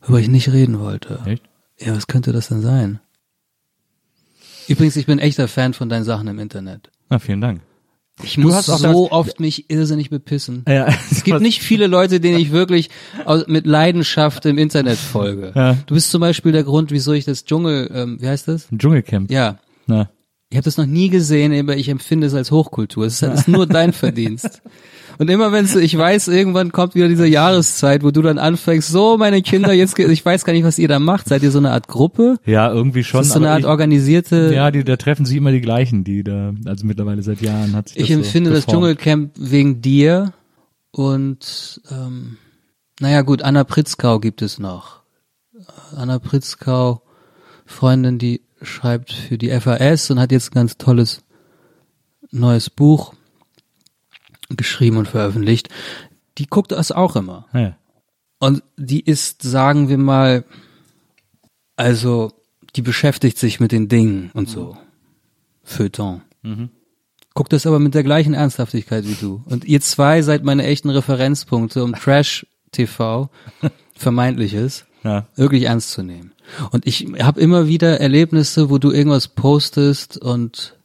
worüber 0.00 0.18
ich 0.18 0.28
nicht 0.28 0.50
reden 0.50 0.80
wollte. 0.80 1.20
Echt? 1.26 1.44
Ja, 1.78 1.94
was 1.94 2.06
könnte 2.08 2.32
das 2.32 2.48
denn 2.48 2.62
sein? 2.62 2.98
Übrigens, 4.68 4.96
ich 4.96 5.06
bin 5.06 5.18
echter 5.18 5.48
Fan 5.48 5.74
von 5.74 5.88
deinen 5.88 6.04
Sachen 6.04 6.28
im 6.28 6.38
Internet. 6.38 6.90
Na, 7.10 7.18
vielen 7.18 7.40
Dank. 7.40 7.60
Ich 8.22 8.38
muss 8.38 8.54
hast 8.54 8.70
auch 8.70 8.78
so 8.78 9.10
oft 9.10 9.40
mich 9.40 9.70
irrsinnig 9.70 10.10
bepissen. 10.10 10.64
Ja, 10.68 10.86
Es 11.10 11.24
gibt 11.24 11.40
nicht 11.40 11.62
viele 11.62 11.86
Leute, 11.86 12.20
denen 12.20 12.38
ich 12.38 12.52
wirklich 12.52 12.90
mit 13.46 13.66
Leidenschaft 13.66 14.44
im 14.46 14.58
Internet 14.58 14.98
folge. 14.98 15.52
Ja. 15.54 15.78
Du 15.86 15.94
bist 15.94 16.10
zum 16.10 16.20
Beispiel 16.20 16.52
der 16.52 16.64
Grund, 16.64 16.90
wieso 16.90 17.12
ich 17.12 17.24
das 17.24 17.44
Dschungel, 17.44 17.90
ähm, 17.92 18.18
wie 18.20 18.28
heißt 18.28 18.48
das? 18.48 18.68
Dschungelcamp. 18.76 19.30
Ja. 19.30 19.58
Na. 19.86 20.10
Ich 20.52 20.56
habe 20.58 20.64
das 20.66 20.76
noch 20.76 20.84
nie 20.84 21.08
gesehen, 21.08 21.58
aber 21.58 21.78
ich 21.78 21.88
empfinde 21.88 22.26
es 22.26 22.34
als 22.34 22.50
Hochkultur. 22.50 23.06
Es 23.06 23.14
ist, 23.14 23.22
es 23.22 23.40
ist 23.40 23.48
nur 23.48 23.66
dein 23.66 23.92
Verdienst. 23.94 24.60
Und 25.16 25.30
immer 25.30 25.50
wenn 25.50 25.64
ich 25.64 25.96
weiß, 25.96 26.28
irgendwann 26.28 26.72
kommt 26.72 26.94
wieder 26.94 27.08
diese 27.08 27.26
Jahreszeit, 27.26 28.02
wo 28.02 28.10
du 28.10 28.20
dann 28.20 28.36
anfängst, 28.36 28.90
so 28.90 29.16
meine 29.16 29.40
Kinder, 29.40 29.72
jetzt, 29.72 29.98
ich 29.98 30.22
weiß 30.22 30.44
gar 30.44 30.52
nicht, 30.52 30.64
was 30.64 30.78
ihr 30.78 30.88
da 30.88 30.98
macht. 30.98 31.26
Seid 31.26 31.42
ihr 31.42 31.50
so 31.50 31.56
eine 31.56 31.70
Art 31.70 31.88
Gruppe? 31.88 32.36
Ja, 32.44 32.70
irgendwie 32.70 33.02
schon. 33.02 33.20
Das 33.20 33.28
ist 33.28 33.32
so 33.32 33.38
eine 33.38 33.48
Art 33.48 33.60
ich, 33.60 33.66
organisierte, 33.66 34.52
ja, 34.54 34.70
die, 34.70 34.84
da 34.84 34.96
treffen 34.96 35.24
sich 35.24 35.38
immer 35.38 35.52
die 35.52 35.62
gleichen, 35.62 36.04
die 36.04 36.22
da, 36.22 36.52
also 36.66 36.84
mittlerweile 36.84 37.22
seit 37.22 37.40
Jahren 37.40 37.72
hat 37.74 37.88
sich 37.88 38.02
ich 38.02 38.08
das 38.08 38.18
empfinde 38.18 38.50
so 38.50 38.56
das. 38.56 38.66
Dschungelcamp 38.66 39.32
wegen 39.38 39.80
dir 39.80 40.34
und, 40.90 41.80
ähm, 41.90 42.36
naja 43.00 43.22
gut, 43.22 43.40
Anna 43.40 43.64
Pritzkau 43.64 44.20
gibt 44.20 44.42
es 44.42 44.58
noch. 44.58 45.00
Anna 45.96 46.18
Pritzkau, 46.18 47.00
Freundin, 47.64 48.18
die 48.18 48.42
schreibt 48.62 49.12
für 49.12 49.38
die 49.38 49.50
FAS 49.60 50.10
und 50.10 50.18
hat 50.20 50.32
jetzt 50.32 50.50
ein 50.50 50.54
ganz 50.54 50.76
tolles 50.78 51.22
neues 52.30 52.70
Buch 52.70 53.14
geschrieben 54.50 54.96
und 54.98 55.08
veröffentlicht. 55.08 55.68
Die 56.38 56.46
guckt 56.46 56.72
das 56.72 56.92
auch 56.92 57.16
immer. 57.16 57.46
Ja. 57.52 57.76
Und 58.38 58.62
die 58.76 59.00
ist, 59.00 59.42
sagen 59.42 59.88
wir 59.88 59.98
mal, 59.98 60.44
also 61.76 62.32
die 62.76 62.82
beschäftigt 62.82 63.38
sich 63.38 63.60
mit 63.60 63.72
den 63.72 63.88
Dingen 63.88 64.30
und 64.34 64.48
so. 64.48 64.76
Feuilleton. 65.62 66.22
Guckt 67.34 67.52
das 67.52 67.66
aber 67.66 67.78
mit 67.78 67.94
der 67.94 68.02
gleichen 68.02 68.34
Ernsthaftigkeit 68.34 69.06
wie 69.06 69.14
du. 69.14 69.42
Und 69.46 69.64
ihr 69.64 69.80
zwei 69.80 70.22
seid 70.22 70.42
meine 70.44 70.64
echten 70.64 70.90
Referenzpunkte, 70.90 71.84
um 71.84 71.94
Trash-TV, 71.94 73.30
vermeintliches, 73.94 74.86
Ja. 75.04 75.26
wirklich 75.36 75.64
ernst 75.64 75.92
zu 75.92 76.02
nehmen. 76.02 76.32
Und 76.70 76.86
ich 76.86 77.06
habe 77.20 77.40
immer 77.40 77.66
wieder 77.66 78.00
Erlebnisse, 78.00 78.70
wo 78.70 78.78
du 78.78 78.90
irgendwas 78.90 79.28
postest 79.28 80.18
und 80.18 80.76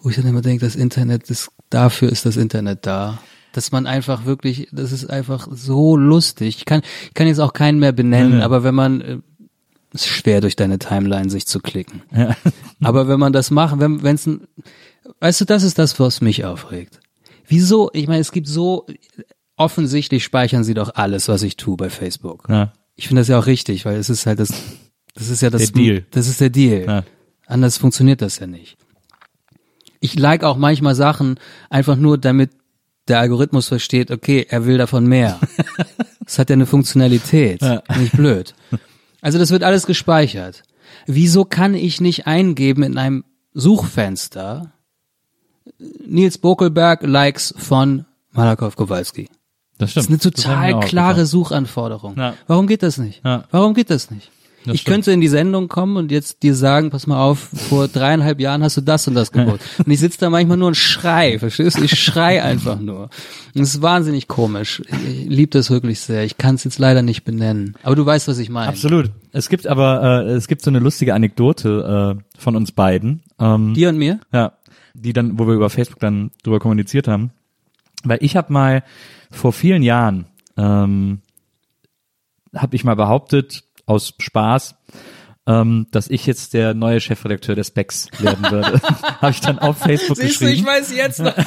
wo 0.00 0.10
ich 0.10 0.16
dann 0.16 0.26
immer 0.26 0.42
denke, 0.42 0.64
das 0.64 0.76
Internet 0.76 1.30
ist, 1.30 1.50
dafür 1.70 2.10
ist 2.10 2.26
das 2.26 2.36
Internet 2.36 2.86
da. 2.86 3.18
Dass 3.52 3.70
man 3.70 3.86
einfach 3.86 4.24
wirklich, 4.24 4.68
das 4.72 4.92
ist 4.92 5.08
einfach 5.08 5.48
so 5.50 5.96
lustig. 5.96 6.56
Ich 6.58 6.64
kann, 6.64 6.82
ich 7.06 7.14
kann 7.14 7.28
jetzt 7.28 7.38
auch 7.38 7.52
keinen 7.52 7.78
mehr 7.78 7.92
benennen, 7.92 8.42
aber 8.42 8.64
wenn 8.64 8.74
man, 8.74 9.00
äh, 9.00 9.18
ist 9.92 10.08
schwer 10.08 10.40
durch 10.40 10.56
deine 10.56 10.80
Timeline 10.80 11.30
sich 11.30 11.46
zu 11.46 11.60
klicken. 11.60 12.02
Aber 12.82 13.06
wenn 13.06 13.20
man 13.20 13.32
das 13.32 13.52
macht, 13.52 13.78
wenn 13.78 14.02
wenn's 14.02 14.26
ein, 14.26 14.48
weißt 15.20 15.42
du, 15.42 15.44
das 15.44 15.62
ist 15.62 15.78
das, 15.78 16.00
was 16.00 16.20
mich 16.20 16.44
aufregt. 16.44 16.98
Wieso? 17.46 17.90
Ich 17.92 18.08
meine, 18.08 18.18
es 18.18 18.32
gibt 18.32 18.48
so, 18.48 18.86
offensichtlich 19.56 20.24
speichern 20.24 20.64
sie 20.64 20.74
doch 20.74 20.94
alles, 20.94 21.28
was 21.28 21.42
ich 21.42 21.56
tue 21.56 21.76
bei 21.76 21.90
Facebook. 21.90 22.46
Ja. 22.48 22.72
Ich 22.96 23.08
finde 23.08 23.20
das 23.20 23.28
ja 23.28 23.38
auch 23.38 23.46
richtig, 23.46 23.84
weil 23.84 23.96
es 23.96 24.10
ist 24.10 24.26
halt 24.26 24.38
das, 24.38 24.52
das 25.14 25.28
ist 25.28 25.42
ja 25.42 25.50
das, 25.50 25.62
Der 25.62 25.70
Deal. 25.72 26.04
das 26.10 26.28
ist 26.28 26.40
der 26.40 26.50
Deal. 26.50 26.84
Ja. 26.86 27.04
Anders 27.46 27.76
funktioniert 27.76 28.20
das 28.22 28.38
ja 28.38 28.46
nicht. 28.46 28.76
Ich 30.00 30.18
like 30.18 30.44
auch 30.44 30.56
manchmal 30.56 30.94
Sachen 30.94 31.38
einfach 31.70 31.96
nur, 31.96 32.18
damit 32.18 32.50
der 33.08 33.20
Algorithmus 33.20 33.68
versteht, 33.68 34.10
okay, 34.10 34.46
er 34.48 34.66
will 34.66 34.78
davon 34.78 35.06
mehr. 35.06 35.38
Das 36.26 36.38
hat 36.38 36.48
ja 36.48 36.54
eine 36.54 36.64
Funktionalität. 36.64 37.60
Nicht 37.98 38.12
blöd. 38.16 38.54
Also 39.20 39.38
das 39.38 39.50
wird 39.50 39.62
alles 39.62 39.84
gespeichert. 39.84 40.62
Wieso 41.06 41.44
kann 41.44 41.74
ich 41.74 42.00
nicht 42.00 42.26
eingeben 42.26 42.82
in 42.82 42.96
einem 42.96 43.24
Suchfenster 43.52 44.72
Nils 46.06 46.38
Bokelberg 46.38 47.02
Likes 47.02 47.52
von 47.58 48.06
Malakow 48.32 48.74
Kowalski? 48.74 49.28
Das 49.76 49.92
Das 49.92 50.04
stimmt. 50.04 50.04
ist 50.04 50.08
eine 50.26 50.32
Das 50.32 50.42
total 50.44 50.80
klare. 50.80 51.26
Suchanforderung. 51.26 52.16
Ja. 52.16 52.34
Warum 52.46 52.66
geht 52.66 52.82
das 52.82 52.96
nicht? 52.96 53.20
Ja. 53.22 53.44
Warum 53.50 53.74
geht 53.74 53.90
das 53.90 54.10
nicht? 54.10 54.30
Das 54.64 54.76
ich 54.76 54.80
stimmt. 54.80 54.94
könnte 54.94 55.12
in 55.12 55.20
die 55.20 55.28
Sendung 55.28 55.68
kommen 55.68 55.96
und 55.98 56.10
jetzt 56.10 56.42
dir 56.42 56.54
sagen, 56.54 56.88
pass 56.88 57.06
mal 57.06 57.22
auf, 57.22 57.50
vor 57.52 57.86
dreieinhalb 57.86 58.40
Jahren 58.40 58.62
hast 58.62 58.78
du 58.78 58.80
das 58.80 59.06
und 59.06 59.14
das 59.14 59.30
gebaut. 59.30 59.60
und 59.84 59.92
ich 59.92 60.00
sitze 60.00 60.18
da 60.20 60.30
manchmal 60.30 60.56
nur 60.56 60.68
und 60.68 60.76
schrei, 60.76 61.38
verstehst 61.38 61.78
du? 61.78 61.84
Ich 61.84 62.00
schrei 62.00 62.42
einfach 62.42 62.80
nur. 62.80 63.10
Und 63.54 63.62
es 63.62 63.74
ist 63.74 63.82
wahnsinnig 63.82 64.26
komisch. 64.26 64.82
Ich 64.88 65.28
liebe 65.28 65.50
das 65.50 65.70
wirklich 65.70 66.00
sehr. 66.00 66.24
Ich 66.24 66.38
kann 66.38 66.54
es 66.54 66.64
jetzt 66.64 66.78
leider 66.78 67.02
nicht 67.02 67.24
benennen. 67.24 67.76
Aber 67.82 67.94
du 67.94 68.06
weißt, 68.06 68.26
was 68.26 68.38
ich 68.38 68.48
meine. 68.48 68.68
Absolut. 68.68 69.10
Es 69.32 69.50
gibt 69.50 69.66
aber, 69.66 70.24
äh, 70.24 70.30
es 70.32 70.48
gibt 70.48 70.62
so 70.62 70.70
eine 70.70 70.78
lustige 70.78 71.14
Anekdote 71.14 72.16
äh, 72.18 72.38
von 72.38 72.56
uns 72.56 72.72
beiden. 72.72 73.22
Ähm, 73.38 73.74
Dir 73.74 73.90
und 73.90 73.98
mir? 73.98 74.20
Ja, 74.32 74.52
die 74.94 75.12
dann, 75.12 75.38
wo 75.38 75.46
wir 75.46 75.54
über 75.54 75.68
Facebook 75.68 76.00
dann 76.00 76.30
drüber 76.42 76.58
kommuniziert 76.58 77.06
haben. 77.06 77.32
Weil 78.02 78.18
ich 78.22 78.36
habe 78.36 78.52
mal 78.52 78.82
vor 79.30 79.52
vielen 79.52 79.82
Jahren, 79.82 80.26
ähm, 80.56 81.20
habe 82.54 82.76
ich 82.76 82.84
mal 82.84 82.96
behauptet, 82.96 83.64
aus 83.86 84.14
Spaß, 84.18 84.76
ähm, 85.46 85.86
dass 85.90 86.08
ich 86.08 86.26
jetzt 86.26 86.54
der 86.54 86.72
neue 86.72 87.00
Chefredakteur 87.00 87.54
der 87.54 87.64
Specs 87.64 88.08
werden 88.18 88.50
würde. 88.50 88.80
habe 89.20 89.30
ich 89.30 89.40
dann 89.40 89.58
auf 89.58 89.78
Facebook 89.78 90.16
Siehst 90.16 90.40
du, 90.40 90.46
geschrieben. 90.46 90.60
ich 90.60 90.66
weiß 90.66 90.94
jetzt 90.94 91.20
noch. 91.20 91.34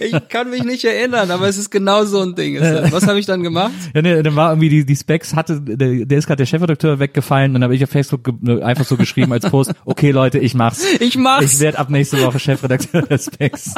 Ich 0.00 0.28
kann 0.28 0.50
mich 0.50 0.64
nicht 0.64 0.84
erinnern, 0.84 1.30
aber 1.30 1.48
es 1.48 1.56
ist 1.56 1.70
genau 1.70 2.04
so 2.04 2.20
ein 2.20 2.34
Ding. 2.34 2.60
Was 2.60 3.06
habe 3.06 3.18
ich 3.18 3.26
dann 3.26 3.42
gemacht? 3.42 3.72
Ja, 3.94 4.02
nee, 4.02 4.22
dann 4.22 4.36
war 4.36 4.50
irgendwie 4.50 4.68
die, 4.68 4.84
die 4.84 4.96
Specs 4.96 5.34
hatte, 5.34 5.60
der, 5.60 6.04
der 6.06 6.18
ist 6.18 6.26
gerade 6.26 6.38
der 6.38 6.46
Chefredakteur 6.46 6.98
weggefallen 6.98 7.50
und 7.50 7.54
dann 7.54 7.64
habe 7.64 7.74
ich 7.74 7.82
auf 7.84 7.90
Facebook 7.90 8.24
ge 8.24 8.62
einfach 8.62 8.84
so 8.84 8.96
geschrieben 8.96 9.32
als 9.32 9.48
Post, 9.48 9.72
okay 9.84 10.10
Leute, 10.10 10.38
ich 10.38 10.54
mach's. 10.54 10.84
Ich 11.00 11.16
mach's. 11.16 11.54
Ich 11.54 11.60
werde 11.60 11.78
ab 11.78 11.90
nächste 11.90 12.20
Woche 12.22 12.38
Chefredakteur 12.38 13.02
der 13.02 13.18
Specs. 13.18 13.74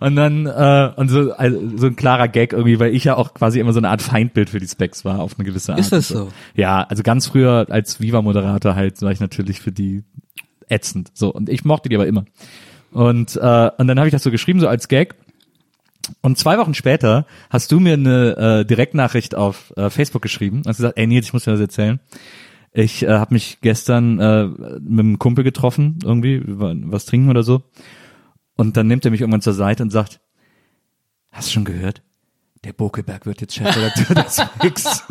und 0.00 0.16
dann, 0.16 0.46
äh, 0.46 0.90
und 0.96 1.08
so, 1.08 1.32
also, 1.32 1.60
so 1.76 1.86
ein 1.86 1.96
klarer 1.96 2.28
Gag 2.28 2.52
irgendwie, 2.52 2.78
weil 2.80 2.94
ich 2.94 3.04
ja 3.04 3.16
auch 3.16 3.34
quasi 3.34 3.60
immer 3.60 3.72
so 3.72 3.78
eine 3.78 3.88
Art 3.88 4.02
Feindbild 4.02 4.50
für 4.50 4.60
die 4.60 4.68
Specs 4.68 5.04
war, 5.04 5.20
auf 5.20 5.38
eine 5.38 5.46
gewisse 5.46 5.72
Art. 5.72 5.80
Ist 5.80 5.92
das 5.92 6.08
so? 6.08 6.28
Ja, 6.54 6.82
also 6.82 7.02
ganz 7.02 7.28
früher 7.28 7.66
als 7.70 8.00
Viva-Moderator 8.00 8.59
halt 8.64 9.00
war 9.02 9.10
ich 9.12 9.20
natürlich 9.20 9.60
für 9.60 9.72
die 9.72 10.04
ätzend. 10.68 11.10
So, 11.14 11.32
und 11.32 11.48
ich 11.48 11.64
mochte 11.64 11.88
die 11.88 11.96
aber 11.96 12.06
immer. 12.06 12.24
Und, 12.92 13.36
äh, 13.36 13.70
und 13.78 13.86
dann 13.88 13.98
habe 13.98 14.08
ich 14.08 14.12
das 14.12 14.22
so 14.22 14.30
geschrieben, 14.30 14.60
so 14.60 14.68
als 14.68 14.88
Gag. 14.88 15.14
Und 16.22 16.38
zwei 16.38 16.58
Wochen 16.58 16.74
später 16.74 17.26
hast 17.50 17.70
du 17.72 17.78
mir 17.78 17.92
eine 17.94 18.36
äh, 18.60 18.64
Direktnachricht 18.64 19.34
auf 19.34 19.72
äh, 19.76 19.90
Facebook 19.90 20.22
geschrieben 20.22 20.58
und 20.58 20.66
hast 20.66 20.78
gesagt, 20.78 20.98
ey 20.98 21.06
Nils, 21.06 21.26
ich 21.26 21.32
muss 21.32 21.44
dir 21.44 21.52
was 21.52 21.60
erzählen. 21.60 22.00
Ich 22.72 23.02
äh, 23.02 23.08
habe 23.08 23.34
mich 23.34 23.58
gestern 23.60 24.18
äh, 24.18 24.46
mit 24.46 25.00
einem 25.00 25.18
Kumpel 25.18 25.44
getroffen, 25.44 25.98
irgendwie, 26.02 26.42
wa- 26.46 26.74
was 26.84 27.04
trinken 27.04 27.28
oder 27.30 27.42
so. 27.42 27.62
Und 28.56 28.76
dann 28.76 28.86
nimmt 28.86 29.04
er 29.04 29.10
mich 29.10 29.20
irgendwann 29.20 29.40
zur 29.42 29.54
Seite 29.54 29.82
und 29.82 29.90
sagt, 29.90 30.20
hast 31.30 31.48
du 31.48 31.52
schon 31.52 31.64
gehört? 31.64 32.02
Der 32.64 32.72
Bokeberg 32.72 33.24
wird 33.26 33.40
jetzt 33.40 33.54
Chefredakteur 33.54 34.22
des 34.22 34.40
Fix. 34.60 35.04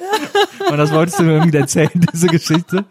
Und 0.70 0.78
das 0.78 0.92
wolltest 0.92 1.18
du 1.18 1.24
mir 1.24 1.34
irgendwie 1.34 1.56
erzählen, 1.56 1.90
diese 2.12 2.26
Geschichte. 2.28 2.84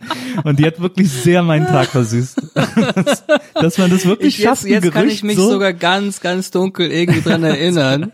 Und 0.43 0.59
die 0.59 0.65
hat 0.65 0.79
wirklich 0.79 1.09
sehr 1.09 1.43
meinen 1.43 1.67
Tag 1.67 1.87
versüßt. 1.87 2.41
Dass, 3.55 3.77
man 3.77 3.89
das 3.89 4.05
wirklich 4.05 4.39
Ich, 4.39 4.43
schafft, 4.43 4.63
jetzt 4.65 4.83
jetzt 4.83 4.93
kann 4.93 5.07
ich 5.07 5.23
mich 5.23 5.37
so 5.37 5.49
sogar 5.49 5.73
ganz, 5.73 6.21
ganz 6.21 6.51
dunkel 6.51 6.91
irgendwie 6.91 7.21
dran 7.21 7.43
erinnern. 7.43 8.11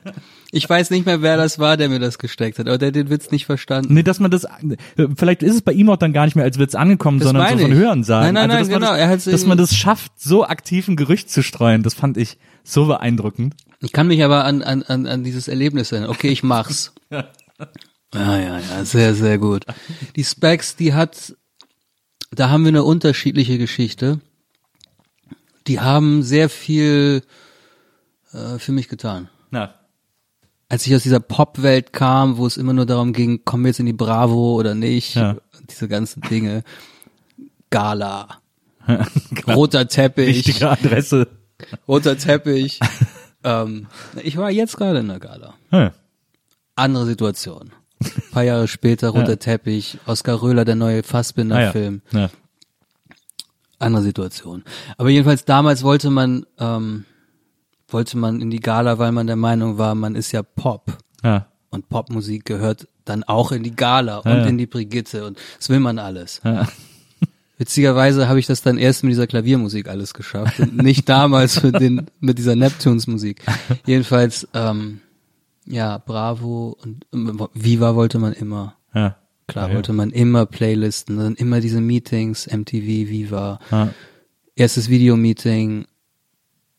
Ich 0.52 0.70
weiß 0.70 0.92
nicht 0.92 1.06
mehr, 1.06 1.22
wer 1.22 1.36
das 1.36 1.60
war, 1.60 1.76
der 1.76 1.90
mir 1.90 2.00
das 2.00 2.20
gesteckt 2.20 2.58
hat, 2.58 2.68
aber 2.68 2.78
der 2.78 2.88
hat 2.88 2.96
den 2.96 3.10
Witz 3.10 3.32
nicht 3.32 3.46
verstanden. 3.46 3.94
Nee, 3.94 4.04
dass 4.04 4.20
man 4.20 4.32
das, 4.32 4.48
vielleicht 5.16 5.44
ist 5.44 5.56
es 5.56 5.62
bei 5.62 5.74
ihm 5.74 5.90
auch 5.90 5.98
dann 5.98 6.14
gar 6.14 6.26
nicht 6.26 6.36
mehr 6.36 6.46
als 6.46 6.58
Witz 6.58 6.74
angekommen, 6.74 7.20
Das 7.20 7.28
sondern 7.28 7.60
so 7.60 7.66
von. 7.66 7.74
Hören 7.74 8.04
sagen. 8.04 8.34
Nein, 8.34 8.48
nein, 8.50 8.58
also, 8.58 8.72
dass 8.72 8.80
nein, 8.80 8.80
man 8.80 8.90
genau. 8.90 9.00
Er 9.00 9.08
Das, 9.08 9.26
hat's 9.26 9.26
dass 9.26 9.46
man 9.46 9.58
das 9.58 9.76
schafft, 9.76 10.14
so 10.18 10.46
aktiv 10.46 10.88
ein 10.88 10.96
Gerücht 10.96 11.30
zu 11.30 11.44
streuen, 11.44 11.84
das 11.84 11.94
fand 11.96 12.16
ich 12.18 12.38
so 12.64 12.86
beeindruckend. 12.86 13.56
Ich 13.82 13.92
kann 13.92 14.08
mich 14.08 14.24
aber 14.24 14.46
an, 14.46 14.64
an, 14.64 14.84
an, 14.84 15.06
an 15.06 15.24
dieses 15.24 15.48
Erlebnis 15.48 15.92
erinnern. 15.92 16.10
Okay, 16.10 16.30
ich 16.30 16.44
mach's. 16.44 16.94
Ja, 17.12 17.26
ja, 18.14 18.60
ja, 18.60 18.86
sehr, 18.86 19.14
sehr 19.16 19.38
gut. 19.38 19.66
Die 20.16 20.24
Specs, 20.24 20.76
die 20.76 20.94
hat, 20.94 21.36
da 22.32 22.50
haben 22.50 22.64
wir 22.64 22.70
eine 22.70 22.84
unterschiedliche 22.84 23.58
Geschichte. 23.58 24.20
Die 25.68 25.80
haben 25.82 26.24
sehr 26.24 26.50
viel 26.50 27.24
äh, 28.32 28.58
für 28.58 28.72
mich 28.72 28.88
getan. 28.88 29.30
Na, 29.52 29.74
Als 30.70 30.88
ich 30.88 30.96
aus 30.96 31.04
dieser 31.04 31.20
Pop-Welt 31.20 31.92
kam, 31.94 32.38
wo 32.38 32.46
es 32.48 32.58
immer 32.58 32.74
nur 32.74 32.86
darum 32.86 33.12
ging, 33.14 33.44
kommen 33.44 33.64
wir 33.66 33.70
jetzt 33.70 33.80
in 33.80 33.86
die 33.86 33.94
Bravo 33.94 34.56
oder 34.56 34.74
nicht, 34.76 35.16
Ja. 35.16 35.36
diese 35.70 35.88
ganzen 35.90 36.22
Dinge. 36.22 36.64
Gala. 37.70 38.42
Roter 39.48 39.88
Teppich. 39.90 40.48
wichtige 40.48 40.70
Adresse. 40.70 41.28
Roter 41.88 42.18
Teppich. 42.18 42.80
ähm, 43.44 43.88
ich 44.24 44.38
war 44.38 44.50
jetzt 44.50 44.78
gerade 44.78 45.00
in 45.00 45.10
der 45.10 45.20
Gala. 45.20 45.56
Ja. 45.72 45.92
Andere 46.76 47.06
Situation. 47.06 47.72
Ein 48.04 48.32
paar 48.32 48.44
Jahre 48.44 48.68
später, 48.68 49.10
Roter 49.10 49.40
Teppich, 49.40 49.98
Oskar 50.06 50.42
Röhler, 50.42 50.66
der 50.66 50.76
neue 50.76 50.94
Ah, 50.94 50.98
ja. 50.98 51.04
Fassbinder-Film. 51.04 52.02
Ja. 52.12 52.30
Andere 53.80 54.04
Situation. 54.04 54.64
Aber 54.98 55.10
jedenfalls 55.10 55.46
damals 55.46 55.84
wollte 55.84 56.10
man, 56.10 56.46
ähm, 56.60 57.06
wollte 57.90 58.18
man 58.18 58.42
in 58.42 58.50
die 58.50 58.60
Gala, 58.60 58.98
weil 58.98 59.12
man 59.12 59.28
der 59.28 59.36
Meinung 59.36 59.78
war, 59.78 59.94
man 59.96 60.16
ist 60.16 60.32
ja 60.32 60.42
Pop. 60.44 60.98
Ja. 61.24 61.48
Und 61.70 61.90
Popmusik 61.90 62.46
gehört 62.46 62.88
dann 63.06 63.24
auch 63.24 63.52
in 63.52 63.62
die 63.64 63.76
Gala 63.76 64.20
und 64.20 64.32
Ja, 64.32 64.38
ja. 64.40 64.46
in 64.46 64.58
die 64.58 64.66
Brigitte 64.68 65.26
und 65.26 65.38
das 65.58 65.70
will 65.70 65.80
man 65.80 66.00
alles. 66.00 66.42
Ja. 66.44 66.68
Witzigerweise 67.60 68.28
habe 68.30 68.40
ich 68.40 68.46
das 68.46 68.62
dann 68.62 68.78
erst 68.78 69.04
mit 69.04 69.12
dieser 69.12 69.26
Klaviermusik 69.28 69.88
alles 69.90 70.14
geschafft 70.14 70.60
und 70.60 70.78
nicht 70.78 71.10
damals 71.10 71.64
mit, 71.64 71.80
den, 71.80 72.06
mit 72.20 72.38
dieser 72.38 72.56
Neptunes-Musik. 72.56 73.42
Jedenfalls, 73.86 74.48
ähm, 74.54 75.02
ja, 75.68 75.98
Bravo 76.00 76.78
und 76.82 77.06
Viva 77.54 77.96
wollte 77.96 78.20
man 78.20 78.34
immer. 78.34 78.76
Ja. 78.94 79.18
Klar, 79.48 79.70
Ja. 79.70 79.76
wollte 79.76 79.94
man 79.94 80.10
immer 80.12 80.46
Playlisten, 80.46 81.18
dann 81.18 81.36
immer 81.36 81.62
diese 81.62 81.80
Meetings, 81.82 82.48
MTV, 82.48 83.10
Viva. 83.10 83.60
Ja. 83.72 83.94
Erstes 84.56 84.90
Videomeeting, 84.90 85.86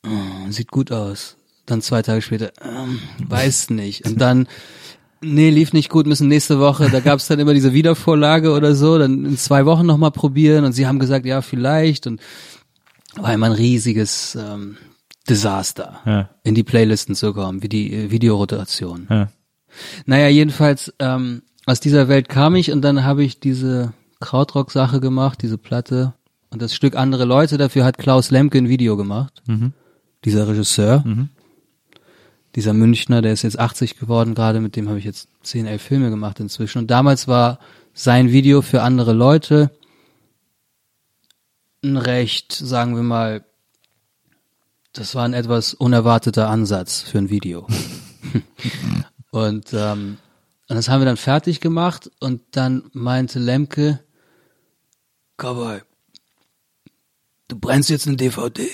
oh, 0.06 0.50
sieht 0.50 0.70
gut 0.70 0.92
aus. 0.92 1.36
Dann 1.66 1.80
zwei 1.82 2.02
Tage 2.02 2.22
später, 2.22 2.52
ähm, 2.62 2.98
weiß 3.28 3.70
nicht. 3.70 4.04
Und 4.06 4.20
dann, 4.20 4.48
nee, 5.20 5.50
lief 5.50 5.72
nicht 5.72 5.88
gut, 5.90 6.06
müssen 6.06 6.28
nächste 6.28 6.58
Woche, 6.60 6.90
da 6.90 7.00
gab's 7.00 7.28
dann 7.28 7.38
immer 7.38 7.54
diese 7.54 7.72
Wiedervorlage 7.72 8.52
oder 8.52 8.74
so, 8.74 8.98
dann 8.98 9.24
in 9.24 9.36
zwei 9.38 9.64
Wochen 9.66 9.86
nochmal 9.86 10.10
probieren 10.10 10.64
und 10.64 10.72
sie 10.72 10.86
haben 10.86 10.98
gesagt, 10.98 11.24
ja, 11.26 11.40
vielleicht 11.42 12.06
und 12.06 12.20
war 13.16 13.32
immer 13.34 13.46
ein 13.46 13.52
riesiges 13.52 14.34
ähm, 14.34 14.76
Desaster, 15.28 16.00
Ja. 16.06 16.30
in 16.44 16.54
die 16.54 16.62
Playlisten 16.64 17.14
zu 17.14 17.32
kommen, 17.34 17.62
wie 17.62 17.68
die 17.68 17.92
äh, 17.92 18.10
Videorotation. 18.10 19.06
Ja. 19.10 19.28
Naja, 20.06 20.28
jedenfalls, 20.28 20.92
ähm, 20.98 21.42
aus 21.66 21.80
dieser 21.80 22.08
Welt 22.08 22.28
kam 22.28 22.54
ich 22.56 22.72
und 22.72 22.80
dann 22.82 23.04
habe 23.04 23.22
ich 23.24 23.40
diese 23.40 23.92
Krautrock-Sache 24.20 25.00
gemacht, 25.00 25.42
diese 25.42 25.58
Platte. 25.58 26.14
Und 26.50 26.62
das 26.62 26.74
Stück 26.74 26.96
andere 26.96 27.26
Leute, 27.26 27.58
dafür 27.58 27.84
hat 27.84 27.98
Klaus 27.98 28.30
Lemke 28.30 28.56
ein 28.58 28.70
Video 28.70 28.96
gemacht. 28.96 29.42
Dieser 30.24 30.48
Regisseur. 30.48 31.04
Dieser 32.54 32.72
Münchner, 32.72 33.20
der 33.20 33.34
ist 33.34 33.42
jetzt 33.42 33.58
80 33.58 33.98
geworden 33.98 34.34
gerade, 34.34 34.60
mit 34.60 34.74
dem 34.74 34.88
habe 34.88 34.98
ich 34.98 35.04
jetzt 35.04 35.28
10, 35.42 35.66
11 35.66 35.82
Filme 35.82 36.08
gemacht 36.08 36.40
inzwischen. 36.40 36.78
Und 36.78 36.90
damals 36.90 37.28
war 37.28 37.58
sein 37.92 38.32
Video 38.32 38.62
für 38.62 38.80
andere 38.82 39.12
Leute 39.12 39.70
ein 41.84 41.96
recht, 41.98 42.52
sagen 42.52 42.96
wir 42.96 43.02
mal, 43.02 43.44
das 44.92 45.14
war 45.14 45.24
ein 45.24 45.34
etwas 45.34 45.74
unerwarteter 45.74 46.48
Ansatz 46.48 47.00
für 47.00 47.18
ein 47.18 47.30
Video. 47.30 47.66
und, 49.30 49.72
ähm, 49.72 50.18
und 50.68 50.76
das 50.76 50.88
haben 50.88 51.00
wir 51.00 51.06
dann 51.06 51.16
fertig 51.16 51.60
gemacht 51.60 52.10
und 52.20 52.42
dann 52.52 52.90
meinte 52.92 53.38
Lemke, 53.38 54.00
Cowboy, 55.36 55.80
du 57.48 57.58
brennst 57.58 57.90
jetzt 57.90 58.06
eine 58.06 58.16
DVD. 58.16 58.68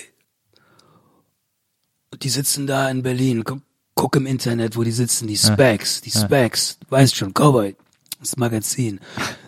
Und 2.10 2.24
die 2.24 2.30
sitzen 2.30 2.66
da 2.66 2.88
in 2.88 3.02
Berlin. 3.02 3.44
Guck, 3.44 3.60
guck 3.94 4.16
im 4.16 4.26
Internet, 4.26 4.76
wo 4.76 4.82
die 4.82 4.92
sitzen, 4.92 5.26
die 5.26 5.36
Specs, 5.36 6.00
die 6.00 6.10
Specs. 6.10 6.78
Du 6.78 6.90
weißt 6.90 7.16
schon, 7.16 7.34
Cowboy, 7.34 7.76
das 8.20 8.36
Magazin. 8.36 9.00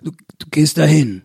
Du, 0.03 0.13
du 0.39 0.47
gehst 0.51 0.79
da 0.79 0.85
hin. 0.85 1.23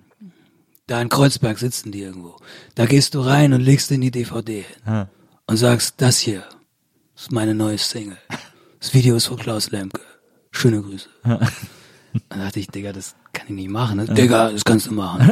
Da 0.88 1.02
in 1.02 1.10
Kreuzberg 1.10 1.58
sitzen 1.58 1.92
die 1.92 2.02
irgendwo. 2.02 2.38
Da 2.76 2.86
gehst 2.86 3.16
du 3.16 3.22
rein 3.22 3.54
und 3.54 3.62
legst 3.62 3.92
in 3.92 4.02
die 4.02 4.12
DVD 4.12 4.66
hin. 4.84 5.08
Und 5.52 5.58
sagst, 5.58 5.96
das 5.98 6.18
hier 6.18 6.44
ist 7.14 7.34
meine 7.34 7.54
neue 7.54 7.78
Single. 7.78 8.18
Das 8.80 8.94
Video 8.94 9.18
ist 9.18 9.26
von 9.26 9.36
Klaus 9.36 9.70
Lemke. 9.70 10.00
Schöne 10.50 10.82
Grüße. 10.82 11.10
Dann 11.24 12.40
dachte 12.40 12.62
ich, 12.62 12.68
Digga, 12.68 12.94
das 12.94 13.16
kann 13.34 13.48
ich 13.48 13.56
nicht 13.56 13.70
machen. 13.70 13.98
ne? 13.98 14.06
Digga, 14.06 14.50
das 14.50 14.64
kannst 14.64 14.88
du 14.88 14.94
machen. 14.94 15.30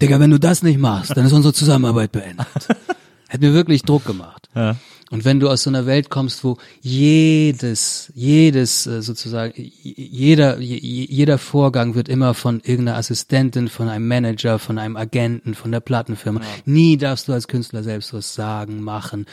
Digga, 0.00 0.18
wenn 0.18 0.30
du 0.30 0.40
das 0.40 0.62
nicht 0.62 0.78
machst, 0.78 1.14
dann 1.14 1.26
ist 1.26 1.34
unsere 1.34 1.52
Zusammenarbeit 1.52 2.10
beendet. 2.10 2.46
Hätte 3.28 3.44
mir 3.44 3.52
wirklich 3.52 3.82
Druck 3.82 4.06
gemacht. 4.06 4.48
Ja. 4.54 4.76
Und 5.14 5.24
wenn 5.24 5.38
du 5.38 5.48
aus 5.48 5.62
so 5.62 5.70
einer 5.70 5.86
Welt 5.86 6.10
kommst, 6.10 6.42
wo 6.42 6.56
jedes, 6.80 8.10
jedes 8.16 8.84
äh, 8.88 9.00
sozusagen, 9.00 9.52
jeder, 9.56 10.58
jeder 10.58 11.38
Vorgang 11.38 11.94
wird 11.94 12.08
immer 12.08 12.34
von 12.34 12.58
irgendeiner 12.58 12.98
Assistentin, 12.98 13.68
von 13.68 13.88
einem 13.88 14.08
Manager, 14.08 14.58
von 14.58 14.76
einem 14.76 14.96
Agenten, 14.96 15.54
von 15.54 15.70
der 15.70 15.78
Plattenfirma. 15.78 16.40
Nie 16.64 16.96
darfst 16.96 17.28
du 17.28 17.32
als 17.32 17.46
Künstler 17.46 17.84
selbst 17.84 18.12
was 18.12 18.34
sagen, 18.34 18.82
machen. 18.82 19.26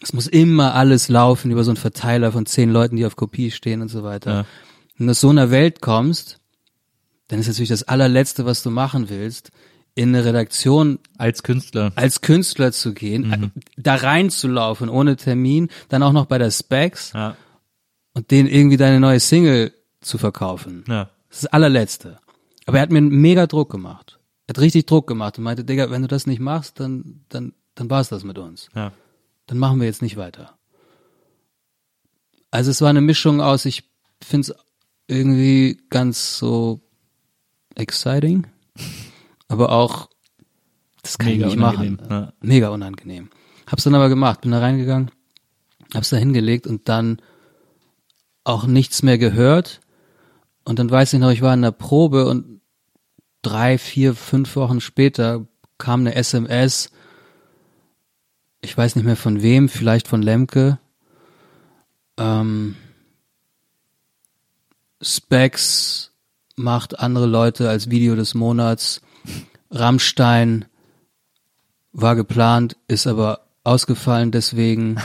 Es 0.00 0.14
muss 0.14 0.26
immer 0.26 0.74
alles 0.74 1.10
laufen 1.10 1.50
über 1.50 1.64
so 1.64 1.70
einen 1.72 1.76
Verteiler 1.76 2.32
von 2.32 2.46
zehn 2.46 2.70
Leuten, 2.70 2.96
die 2.96 3.04
auf 3.04 3.14
Kopie 3.14 3.50
stehen 3.50 3.82
und 3.82 3.88
so 3.88 4.02
weiter. 4.02 4.32
Ja. 4.32 4.44
Wenn 4.96 5.06
du 5.06 5.10
aus 5.10 5.20
so 5.20 5.28
einer 5.28 5.50
Welt 5.50 5.82
kommst, 5.82 6.38
dann 7.28 7.40
ist 7.40 7.46
natürlich 7.46 7.68
das 7.68 7.82
allerletzte, 7.82 8.46
was 8.46 8.62
du 8.62 8.70
machen 8.70 9.10
willst, 9.10 9.50
in 9.94 10.08
eine 10.10 10.24
Redaktion 10.24 10.98
Als 11.18 11.42
Künstler. 11.42 11.92
als 11.96 12.20
Künstler 12.22 12.72
zu 12.72 12.94
gehen, 12.94 13.28
Mhm. 13.28 13.50
da 13.76 13.94
reinzulaufen 13.96 14.88
ohne 14.88 15.16
Termin, 15.16 15.68
dann 15.88 16.02
auch 16.02 16.12
noch 16.12 16.26
bei 16.26 16.38
der 16.38 16.50
Specs 16.50 17.12
Ja. 17.12 17.36
und 18.14 18.30
denen 18.30 18.48
irgendwie 18.48 18.76
deine 18.78 19.00
neue 19.00 19.20
Single 19.20 19.72
zu 20.00 20.16
verkaufen. 20.18 20.84
Ja. 20.88 21.10
Das 21.28 21.38
ist 21.38 21.44
das 21.44 21.52
allerletzte. 21.52 22.18
Aber 22.66 22.78
er 22.78 22.82
hat 22.82 22.90
mir 22.90 22.98
einen 22.98 23.10
mega 23.20 23.46
Druck 23.46 23.70
gemacht. 23.70 24.18
Er 24.46 24.54
hat 24.54 24.60
richtig 24.60 24.86
Druck 24.86 25.06
gemacht 25.06 25.38
und 25.38 25.44
meinte, 25.44 25.64
Digga, 25.64 25.90
wenn 25.90 26.02
du 26.02 26.08
das 26.08 26.26
nicht 26.26 26.40
machst, 26.40 26.80
dann, 26.80 27.24
dann, 27.28 27.52
dann 27.74 27.90
war's 27.90 28.08
das 28.08 28.24
mit 28.24 28.38
uns. 28.38 28.68
Ja. 28.74 28.92
Dann 29.46 29.58
machen 29.58 29.78
wir 29.80 29.86
jetzt 29.86 30.02
nicht 30.02 30.16
weiter. 30.16 30.56
Also 32.50 32.70
es 32.70 32.80
war 32.80 32.90
eine 32.90 33.00
Mischung 33.00 33.40
aus, 33.40 33.64
ich 33.64 33.84
find's 34.22 34.52
irgendwie 35.06 35.80
ganz 35.90 36.38
so 36.38 36.80
exciting, 37.74 38.46
aber 39.52 39.72
auch, 39.72 40.08
das 41.02 41.18
kann 41.18 41.32
Mega 41.32 41.46
ich 41.46 41.52
nicht 41.54 41.60
machen. 41.60 42.00
ja. 42.08 42.32
Mega 42.40 42.68
unangenehm. 42.70 43.30
Hab's 43.66 43.84
dann 43.84 43.94
aber 43.94 44.08
gemacht, 44.08 44.40
bin 44.40 44.50
da 44.50 44.58
reingegangen, 44.58 45.10
hab's 45.94 46.10
da 46.10 46.16
hingelegt 46.16 46.66
und 46.66 46.88
dann 46.88 47.20
auch 48.44 48.66
nichts 48.66 49.02
mehr 49.02 49.18
gehört. 49.18 49.80
Und 50.64 50.78
dann 50.78 50.90
weiß 50.90 51.12
ich 51.12 51.20
noch, 51.20 51.30
ich 51.30 51.42
war 51.42 51.54
in 51.54 51.62
der 51.62 51.72
Probe 51.72 52.26
und 52.26 52.60
drei, 53.42 53.78
vier, 53.78 54.14
fünf 54.14 54.54
Wochen 54.56 54.80
später 54.80 55.46
kam 55.78 56.00
eine 56.00 56.14
SMS, 56.14 56.90
ich 58.60 58.76
weiß 58.76 58.94
nicht 58.94 59.04
mehr 59.04 59.16
von 59.16 59.42
wem, 59.42 59.68
vielleicht 59.68 60.06
von 60.06 60.22
Lemke. 60.22 60.78
Ähm, 62.16 62.76
Specs 65.00 66.12
macht 66.54 67.00
andere 67.00 67.26
Leute 67.26 67.68
als 67.68 67.90
Video 67.90 68.14
des 68.14 68.34
Monats. 68.34 69.00
Rammstein 69.70 70.64
war 71.92 72.16
geplant, 72.16 72.76
ist 72.88 73.06
aber 73.06 73.40
ausgefallen, 73.64 74.30
deswegen 74.30 74.96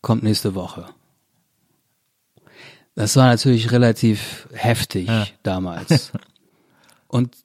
kommt 0.00 0.22
nächste 0.22 0.54
Woche. 0.54 0.86
Das 2.94 3.16
war 3.16 3.26
natürlich 3.26 3.72
relativ 3.72 4.48
heftig 4.52 5.08
Ja. 5.08 5.26
damals. 5.42 6.12
Und 7.08 7.36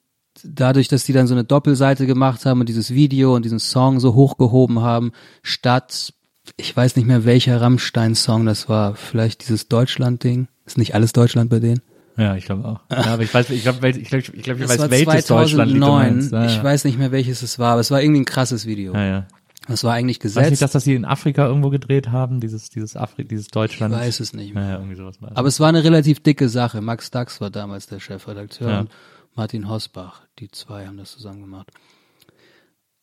dadurch, 0.44 0.88
dass 0.88 1.04
die 1.04 1.12
dann 1.12 1.26
so 1.26 1.34
eine 1.34 1.44
Doppelseite 1.44 2.06
gemacht 2.06 2.46
haben 2.46 2.60
und 2.60 2.68
dieses 2.68 2.90
Video 2.92 3.34
und 3.34 3.44
diesen 3.44 3.58
Song 3.58 4.00
so 4.00 4.14
hochgehoben 4.14 4.80
haben, 4.80 5.12
statt, 5.42 6.14
ich 6.56 6.76
weiß 6.76 6.96
nicht 6.96 7.06
mehr 7.06 7.24
welcher 7.24 7.60
Rammstein-Song 7.60 8.46
das 8.46 8.68
war, 8.68 8.94
vielleicht 8.94 9.42
dieses 9.42 9.68
Deutschland-Ding. 9.68 10.48
Ist 10.66 10.78
nicht 10.78 10.94
alles 10.94 11.12
Deutschland 11.12 11.50
bei 11.50 11.58
denen? 11.58 11.82
Ja, 12.20 12.36
ich 12.36 12.44
glaube 12.44 12.64
auch. 12.66 12.80
Ja, 12.90 13.12
aber 13.14 13.22
ich 13.22 13.32
weiß, 13.32 13.50
ich 13.50 13.62
glaube, 13.62 13.88
ich 13.88 14.08
glaube, 14.08 14.24
ich, 14.34 14.42
glaub, 14.42 14.58
ich 14.60 14.66
Das 14.66 14.78
weiß, 14.78 14.90
welches 14.90 15.26
Deutschland 15.26 15.70
du 15.72 15.78
2009. 15.78 15.90
meinst. 16.14 16.32
Ja, 16.32 16.44
Ich 16.46 16.56
ja. 16.56 16.62
weiß 16.64 16.84
nicht 16.84 16.98
mehr 16.98 17.10
welches 17.12 17.42
es 17.42 17.58
war, 17.58 17.72
aber 17.72 17.80
es 17.80 17.90
war 17.90 18.02
irgendwie 18.02 18.20
ein 18.20 18.24
krasses 18.26 18.66
Video. 18.66 18.92
Ja, 18.94 19.04
ja. 19.06 19.26
Das 19.68 19.84
war 19.84 19.92
eigentlich 19.94 20.18
Weiß 20.18 20.34
nicht, 20.34 20.42
gesetzt. 20.44 20.62
dass 20.62 20.72
das 20.72 20.84
hier 20.84 20.96
in 20.96 21.04
Afrika 21.04 21.46
irgendwo 21.46 21.70
gedreht 21.70 22.08
haben, 22.10 22.40
dieses, 22.40 22.70
dieses 22.70 22.96
Afri, 22.96 23.24
dieses 23.24 23.48
Deutschland. 23.48 23.94
ich 23.94 24.00
weiß 24.00 24.20
es 24.20 24.32
nicht 24.32 24.54
mehr. 24.54 24.64
Ja, 24.68 24.74
irgendwie 24.76 24.96
sowas 24.96 25.20
war. 25.22 25.30
Aber 25.36 25.48
es 25.48 25.60
war 25.60 25.68
eine 25.68 25.84
relativ 25.84 26.20
dicke 26.20 26.48
Sache. 26.48 26.80
Max 26.80 27.10
Dax 27.10 27.40
war 27.40 27.50
damals 27.50 27.86
der 27.86 28.00
Chefredakteur 28.00 28.70
Ja. 28.70 28.80
und 28.80 28.90
Martin 29.36 29.68
Hosbach. 29.68 30.22
Die 30.40 30.50
zwei 30.50 30.86
haben 30.86 30.96
das 30.96 31.12
zusammen 31.12 31.40
gemacht. 31.42 31.70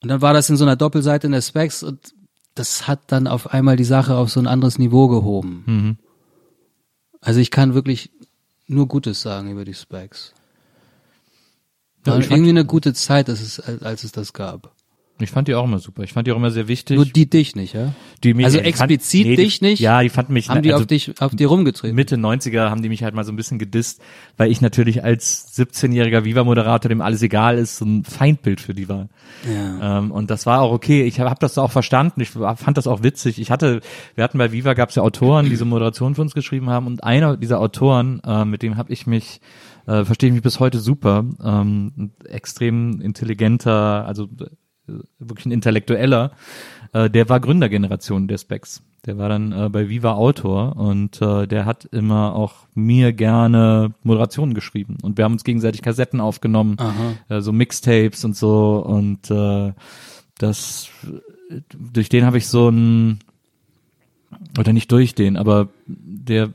Und 0.04 0.10
dann 0.10 0.22
war 0.22 0.34
das 0.34 0.50
in 0.50 0.58
so 0.58 0.66
einer 0.66 0.76
Doppelseite 0.76 1.28
in 1.28 1.32
der 1.34 1.42
Specs 1.42 1.84
und 1.84 2.14
das 2.56 2.88
hat 2.88 3.00
dann 3.08 3.28
auf 3.28 3.54
einmal 3.54 3.76
die 3.78 3.84
Sache 3.84 4.16
auf 4.16 4.30
so 4.32 4.40
ein 4.40 4.48
anderes 4.48 4.78
Niveau 4.80 5.08
gehoben. 5.08 5.64
Mhm. 5.66 5.98
Also 7.22 7.40
ich 7.40 7.52
kann 7.52 7.74
wirklich 7.76 8.12
nur 8.68 8.88
Gutes 8.88 9.22
sagen 9.22 9.52
über 9.52 9.66
die 9.66 9.74
Specs. 9.74 10.34
Ja, 12.06 12.14
War 12.14 12.22
fand- 12.22 12.32
irgendwie 12.32 12.50
eine 12.52 12.66
gute 12.66 12.94
Zeit, 12.94 13.28
dass 13.28 13.42
es, 13.42 13.60
als 13.60 13.82
als 13.84 14.04
es 14.04 14.12
das 14.12 14.34
gab. 14.34 14.74
Ich 15.20 15.32
fand 15.32 15.48
die 15.48 15.56
auch 15.56 15.64
immer 15.64 15.80
super. 15.80 16.04
Ich 16.04 16.14
fand 16.14 16.28
die 16.28 16.32
auch 16.32 16.36
immer 16.38 16.52
sehr 16.52 16.68
wichtig. 16.68 16.96
Nur 16.96 17.06
die 17.06 17.30
dich 17.30 17.56
nicht, 17.56 17.74
ja? 17.74 17.94
die 18.24 18.34
mich, 18.34 18.46
also 18.46 18.58
die 18.58 18.64
fand- 18.64 18.92
explizit 18.92 19.26
nee, 19.26 19.36
die- 19.36 19.44
dich 19.44 19.62
nicht? 19.62 19.80
Ja, 19.80 20.02
die 20.04 20.10
fanden 20.10 20.34
mich 20.34 20.50
Haben 20.50 20.62
die 20.62 20.72
also 20.72 20.84
auf 20.84 20.88
dich, 20.88 21.20
auf 21.20 21.36
dir 21.36 21.48
rumgetreten? 21.48 21.96
Mitte 21.96 22.18
90er 22.18 22.70
haben 22.70 22.82
die 22.84 22.90
mich 22.90 23.04
halt 23.04 23.16
mal 23.16 23.24
so 23.24 23.32
ein 23.32 23.36
bisschen 23.36 23.58
gedisst, 23.60 24.02
weil 24.38 24.52
ich 24.52 24.62
natürlich 24.62 25.04
als 25.04 25.58
17-jähriger 25.58 26.24
Viva-Moderator, 26.24 26.90
dem 26.90 27.02
alles 27.02 27.22
egal 27.24 27.58
ist, 27.58 27.78
so 27.78 27.86
ein 27.86 28.04
Feindbild 28.04 28.62
für 28.62 28.74
die 28.74 28.90
war. 28.90 29.10
Ja. 29.52 30.00
Ähm, 30.00 30.12
und 30.12 30.30
das 30.30 30.46
war 30.46 30.62
auch 30.62 30.72
okay. 30.72 31.04
Ich 31.04 31.20
habe 31.20 31.30
hab 31.30 31.40
das 31.40 31.58
auch 31.58 31.72
verstanden. 31.72 32.22
Ich 32.22 32.30
fand 32.30 32.78
das 32.78 32.86
auch 32.88 33.02
witzig. 33.04 33.40
Ich 33.40 33.50
hatte, 33.52 33.82
wir 34.16 34.24
hatten 34.24 34.38
bei 34.38 34.52
Viva 34.52 34.74
gab 34.74 34.90
es 34.90 34.96
ja 34.96 35.04
Autoren, 35.04 35.46
die 35.46 35.52
diese 35.52 35.66
Moderation 35.66 36.16
für 36.16 36.22
uns 36.22 36.34
geschrieben 36.36 36.70
haben. 36.70 36.86
Und 36.88 37.04
einer 37.04 37.38
dieser 37.38 37.60
Autoren, 37.60 38.22
äh, 38.26 38.46
mit 38.46 38.62
dem 38.62 38.78
habe 38.78 38.94
ich 38.94 39.08
mich, 39.08 39.42
äh, 39.88 40.06
verstehe 40.06 40.30
ich 40.30 40.34
mich 40.34 40.44
bis 40.44 40.60
heute 40.60 40.80
super, 40.80 41.26
ähm, 41.44 42.12
extrem 42.26 43.02
intelligenter, 43.02 44.06
also 44.06 44.28
wirklich 45.20 45.46
ein 45.46 45.52
Intellektueller, 45.52 46.32
äh, 46.94 47.10
der 47.10 47.30
war 47.30 47.40
Gründergeneration 47.40 48.28
der 48.28 48.38
Specs. 48.38 48.82
Der 49.06 49.18
war 49.18 49.30
dann 49.30 49.52
äh, 49.52 49.70
bei 49.70 49.88
Viva 49.90 50.14
Autor 50.14 50.76
und 50.76 51.22
äh, 51.22 51.48
der 51.48 51.66
hat 51.66 51.86
immer 51.86 52.36
auch 52.36 52.68
mir 52.74 53.14
gerne 53.14 53.94
Moderationen 54.04 54.54
geschrieben 54.54 54.98
und 55.02 55.18
wir 55.18 55.24
haben 55.26 55.34
uns 55.34 55.44
gegenseitig 55.46 55.82
Kassetten 55.82 56.20
aufgenommen, 56.20 56.78
äh, 57.30 57.40
so 57.42 57.54
Mixtapes 57.54 58.26
und 58.26 58.36
so 58.36 58.78
und 58.86 59.30
äh, 59.32 59.74
das 60.40 60.90
durch 61.78 62.10
den 62.10 62.26
habe 62.26 62.38
ich 62.38 62.48
so 62.48 62.70
ein 62.70 63.20
oder 64.60 64.74
nicht 64.74 64.92
durch 64.92 65.16
den, 65.16 65.38
aber 65.38 65.70
der 65.88 66.50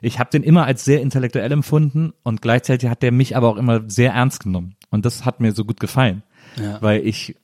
ich 0.00 0.18
habe 0.18 0.30
den 0.30 0.42
immer 0.42 0.64
als 0.64 0.84
sehr 0.84 1.02
intellektuell 1.02 1.52
empfunden 1.52 2.12
und 2.22 2.40
gleichzeitig 2.40 2.88
hat 2.88 3.02
der 3.02 3.12
mich 3.12 3.36
aber 3.36 3.48
auch 3.48 3.56
immer 3.56 3.82
sehr 3.88 4.12
ernst 4.12 4.44
genommen 4.44 4.76
und 4.90 5.04
das 5.04 5.24
hat 5.26 5.40
mir 5.40 5.52
so 5.52 5.64
gut 5.66 5.80
gefallen, 5.80 6.22
Ja. 6.56 6.80
weil 6.80 7.06
ich 7.06 7.36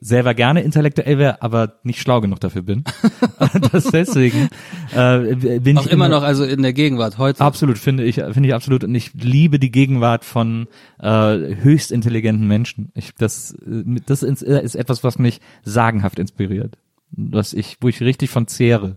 selber 0.00 0.34
gerne 0.34 0.62
intellektuell 0.62 1.18
wäre, 1.18 1.42
aber 1.42 1.80
nicht 1.82 2.00
schlau 2.00 2.20
genug 2.20 2.40
dafür 2.40 2.62
bin. 2.62 2.84
das 3.72 3.84
deswegen 3.84 4.48
äh, 4.94 5.34
bin 5.60 5.78
Auch 5.78 5.86
ich 5.86 5.92
immer 5.92 6.08
noch, 6.08 6.22
also 6.22 6.44
in 6.44 6.62
der 6.62 6.72
Gegenwart 6.72 7.18
heute. 7.18 7.40
Absolut, 7.40 7.78
finde 7.78 8.04
ich, 8.04 8.16
finde 8.16 8.48
ich 8.48 8.54
absolut. 8.54 8.84
Und 8.84 8.94
ich 8.94 9.12
liebe 9.14 9.58
die 9.58 9.70
Gegenwart 9.70 10.24
von 10.24 10.68
äh, 11.00 11.06
höchst 11.08 11.92
intelligenten 11.92 12.46
Menschen. 12.46 12.90
Ich, 12.94 13.14
das, 13.14 13.52
äh, 13.52 13.84
das 14.06 14.22
ist, 14.22 14.42
ist 14.42 14.74
etwas, 14.74 15.04
was 15.04 15.18
mich 15.18 15.40
sagenhaft 15.64 16.18
inspiriert. 16.18 16.78
Was 17.10 17.52
ich, 17.52 17.78
wo 17.80 17.88
ich 17.88 18.00
richtig 18.00 18.30
von 18.30 18.46
zehre. 18.46 18.96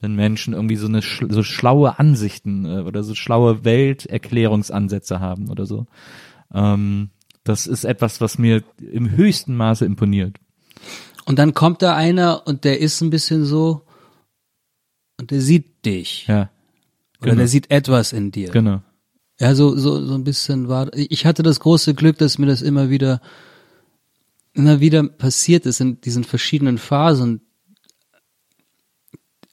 Wenn 0.00 0.14
Menschen 0.14 0.52
irgendwie 0.52 0.76
so 0.76 0.88
eine 0.88 1.00
so 1.00 1.42
schlaue 1.42 1.98
Ansichten 1.98 2.64
äh, 2.64 2.80
oder 2.80 3.02
so 3.02 3.14
schlaue 3.14 3.64
Welterklärungsansätze 3.64 5.20
haben 5.20 5.48
oder 5.48 5.66
so. 5.66 5.86
Ähm, 6.52 7.10
das 7.48 7.66
ist 7.66 7.84
etwas, 7.84 8.20
was 8.20 8.38
mir 8.38 8.62
im 8.80 9.16
höchsten 9.16 9.56
Maße 9.56 9.84
imponiert. 9.84 10.36
Und 11.24 11.38
dann 11.38 11.54
kommt 11.54 11.82
da 11.82 11.94
einer 11.94 12.46
und 12.46 12.64
der 12.64 12.80
ist 12.80 13.00
ein 13.00 13.10
bisschen 13.10 13.44
so 13.44 13.82
und 15.18 15.30
der 15.30 15.40
sieht 15.40 15.84
dich. 15.84 16.26
Ja, 16.26 16.50
Oder 17.20 17.30
genau. 17.30 17.36
der 17.36 17.48
sieht 17.48 17.70
etwas 17.70 18.12
in 18.12 18.30
dir. 18.30 18.50
genau. 18.50 18.82
Ja, 19.38 19.54
so, 19.54 19.76
so, 19.76 20.02
so 20.04 20.14
ein 20.14 20.24
bisschen 20.24 20.68
war, 20.68 20.90
ich 20.94 21.26
hatte 21.26 21.42
das 21.42 21.60
große 21.60 21.94
Glück, 21.94 22.16
dass 22.16 22.38
mir 22.38 22.46
das 22.46 22.62
immer 22.62 22.88
wieder, 22.88 23.20
immer 24.54 24.80
wieder 24.80 25.06
passiert 25.06 25.66
ist 25.66 25.80
in 25.80 26.00
diesen 26.00 26.24
verschiedenen 26.24 26.78
Phasen. 26.78 27.42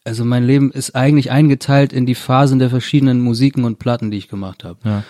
Also 0.06 0.24
mein 0.24 0.46
Leben 0.46 0.72
ist 0.72 0.96
eigentlich 0.96 1.32
eingeteilt 1.32 1.92
in 1.92 2.06
die 2.06 2.16
Phasen 2.16 2.60
der 2.60 2.70
verschiedenen 2.70 3.20
Musiken 3.20 3.66
und 3.66 3.78
Platten, 3.78 4.10
die 4.10 4.18
ich 4.18 4.30
gemacht 4.30 4.64
habe. 4.64 4.80
Ja. 4.86 5.04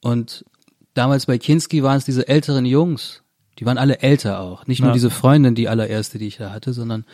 Und 0.00 0.46
damals 0.94 1.26
bei 1.26 1.38
Kinski 1.38 1.82
waren 1.82 1.96
es 1.98 2.04
diese 2.04 2.26
älteren 2.28 2.64
Jungs, 2.64 3.22
die 3.58 3.66
waren 3.66 3.78
alle 3.78 3.98
älter 4.00 4.40
auch. 4.40 4.66
Nicht 4.66 4.80
nur 4.80 4.90
Ja. 4.90 4.94
diese 4.94 5.10
Freundin, 5.10 5.54
die 5.54 5.68
allererste, 5.68 6.18
die 6.18 6.26
ich 6.26 6.36
da 6.38 6.50
hatte, 6.50 6.72
sondern 6.72 7.04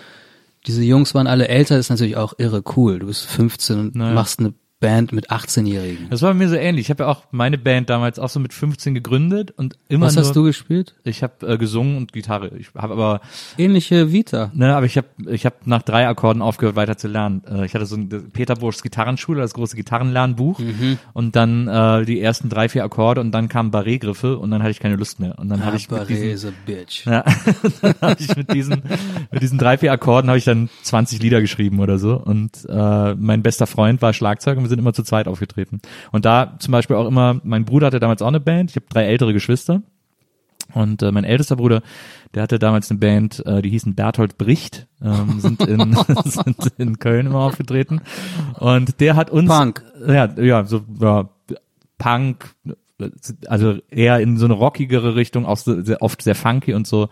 diese 0.66 0.82
Jungs 0.82 1.14
waren 1.14 1.26
alle 1.26 1.48
älter, 1.48 1.78
ist 1.78 1.90
natürlich 1.90 2.16
auch 2.16 2.34
irre 2.38 2.62
cool. 2.76 2.98
Du 2.98 3.06
bist 3.06 3.26
15 3.26 3.78
und 3.78 3.94
Naja. 3.94 4.14
machst 4.14 4.38
eine 4.40 4.52
Band 4.80 5.12
mit 5.12 5.30
18-Jährigen. 5.30 6.08
Das 6.08 6.22
war 6.22 6.30
bei 6.30 6.38
mir 6.38 6.48
so 6.48 6.54
ähnlich. 6.56 6.86
Ich 6.86 6.90
habe 6.90 7.02
ja 7.02 7.08
auch 7.10 7.24
meine 7.30 7.58
Band 7.58 7.90
damals 7.90 8.18
auch 8.18 8.30
so 8.30 8.40
mit 8.40 8.54
15 8.54 8.94
gegründet 8.94 9.50
und 9.50 9.76
immer 9.88 10.06
Was 10.06 10.14
nur, 10.16 10.24
hast 10.24 10.34
du 10.34 10.42
gespielt? 10.42 10.94
Ich 11.04 11.22
habe 11.22 11.46
äh, 11.46 11.58
gesungen 11.58 11.98
und 11.98 12.14
Gitarre. 12.14 12.56
Ich 12.56 12.68
habe 12.74 12.94
aber 12.94 13.20
Ähnliche 13.58 14.10
Vita. 14.10 14.50
ne, 14.54 14.74
aber 14.74 14.86
ich 14.86 14.96
habe 14.96 15.08
ich 15.28 15.44
habe 15.44 15.56
nach 15.66 15.82
drei 15.82 16.08
Akkorden 16.08 16.40
aufgehört 16.40 16.76
weiter 16.76 16.96
zu 16.96 17.08
lernen. 17.08 17.42
Äh, 17.46 17.66
ich 17.66 17.74
hatte 17.74 17.84
so 17.84 17.94
ein 17.96 18.08
Peter 18.32 18.54
Burschs 18.54 18.82
Gitarrenschule, 18.82 19.42
das 19.42 19.52
große 19.52 19.76
Gitarrenlernbuch 19.76 20.58
und 21.12 21.36
dann 21.36 21.68
äh, 21.68 22.06
die 22.06 22.18
ersten 22.20 22.48
drei 22.48 22.70
vier 22.70 22.82
Akkorde 22.82 23.20
und 23.20 23.32
dann 23.32 23.48
kamen 23.48 23.70
Barré-Griffe 23.70 24.38
und 24.38 24.50
dann 24.50 24.62
hatte 24.62 24.70
ich 24.70 24.80
keine 24.80 24.96
Lust 24.96 25.20
mehr 25.20 25.38
und 25.38 25.50
dann 25.50 25.62
habe 25.62 25.76
ich 25.76 25.90
mit 25.90 26.00
Barré 26.00 26.06
diesen 26.06 26.30
is 26.30 26.44
a 26.46 26.52
bitch. 26.64 27.04
ja, 27.06 27.22
dann 27.82 27.94
habe 28.00 28.16
ich 28.18 28.34
mit 28.34 28.50
diesen 28.54 28.82
mit 29.30 29.42
diesen 29.42 29.58
drei 29.58 29.76
vier 29.76 29.92
Akkorden 29.92 30.30
habe 30.30 30.38
ich 30.38 30.44
dann 30.44 30.70
20 30.84 31.20
Lieder 31.20 31.42
geschrieben 31.42 31.80
oder 31.80 31.98
so 31.98 32.16
und 32.16 32.64
äh, 32.66 33.14
mein 33.14 33.42
bester 33.42 33.66
Freund 33.66 34.00
war 34.00 34.14
Schlagzeug 34.14 34.56
und 34.56 34.64
wir 34.64 34.69
sind 34.70 34.78
immer 34.78 34.94
zu 34.94 35.02
zweit 35.02 35.28
aufgetreten 35.28 35.80
und 36.12 36.24
da 36.24 36.56
zum 36.58 36.72
Beispiel 36.72 36.96
auch 36.96 37.06
immer 37.06 37.40
mein 37.44 37.64
Bruder 37.64 37.88
hatte 37.88 38.00
damals 38.00 38.22
auch 38.22 38.28
eine 38.28 38.40
Band 38.40 38.70
ich 38.70 38.76
habe 38.76 38.86
drei 38.88 39.04
ältere 39.04 39.34
Geschwister 39.34 39.82
und 40.72 41.02
äh, 41.02 41.12
mein 41.12 41.24
ältester 41.24 41.56
Bruder 41.56 41.82
der 42.34 42.44
hatte 42.44 42.58
damals 42.58 42.90
eine 42.90 42.98
Band 42.98 43.44
äh, 43.44 43.60
die 43.60 43.70
hießen 43.70 43.94
Berthold 43.94 44.38
Bricht 44.38 44.86
ähm, 45.02 45.34
sind 45.40 45.60
in 45.62 45.94
sind 46.24 46.72
in 46.78 46.98
Köln 46.98 47.26
immer 47.26 47.40
aufgetreten 47.40 48.00
und 48.58 49.00
der 49.00 49.16
hat 49.16 49.30
uns 49.30 49.48
Punk. 49.48 49.84
ja 50.06 50.26
ja 50.40 50.64
so 50.64 50.82
ja, 50.98 51.28
Punk 51.98 52.54
also 53.46 53.78
eher 53.90 54.20
in 54.20 54.36
so 54.36 54.44
eine 54.44 54.54
rockigere 54.54 55.14
Richtung, 55.14 55.46
auch 55.46 55.56
sehr, 55.56 56.02
oft 56.02 56.22
sehr 56.22 56.34
funky 56.34 56.74
und 56.74 56.86
so. 56.86 57.08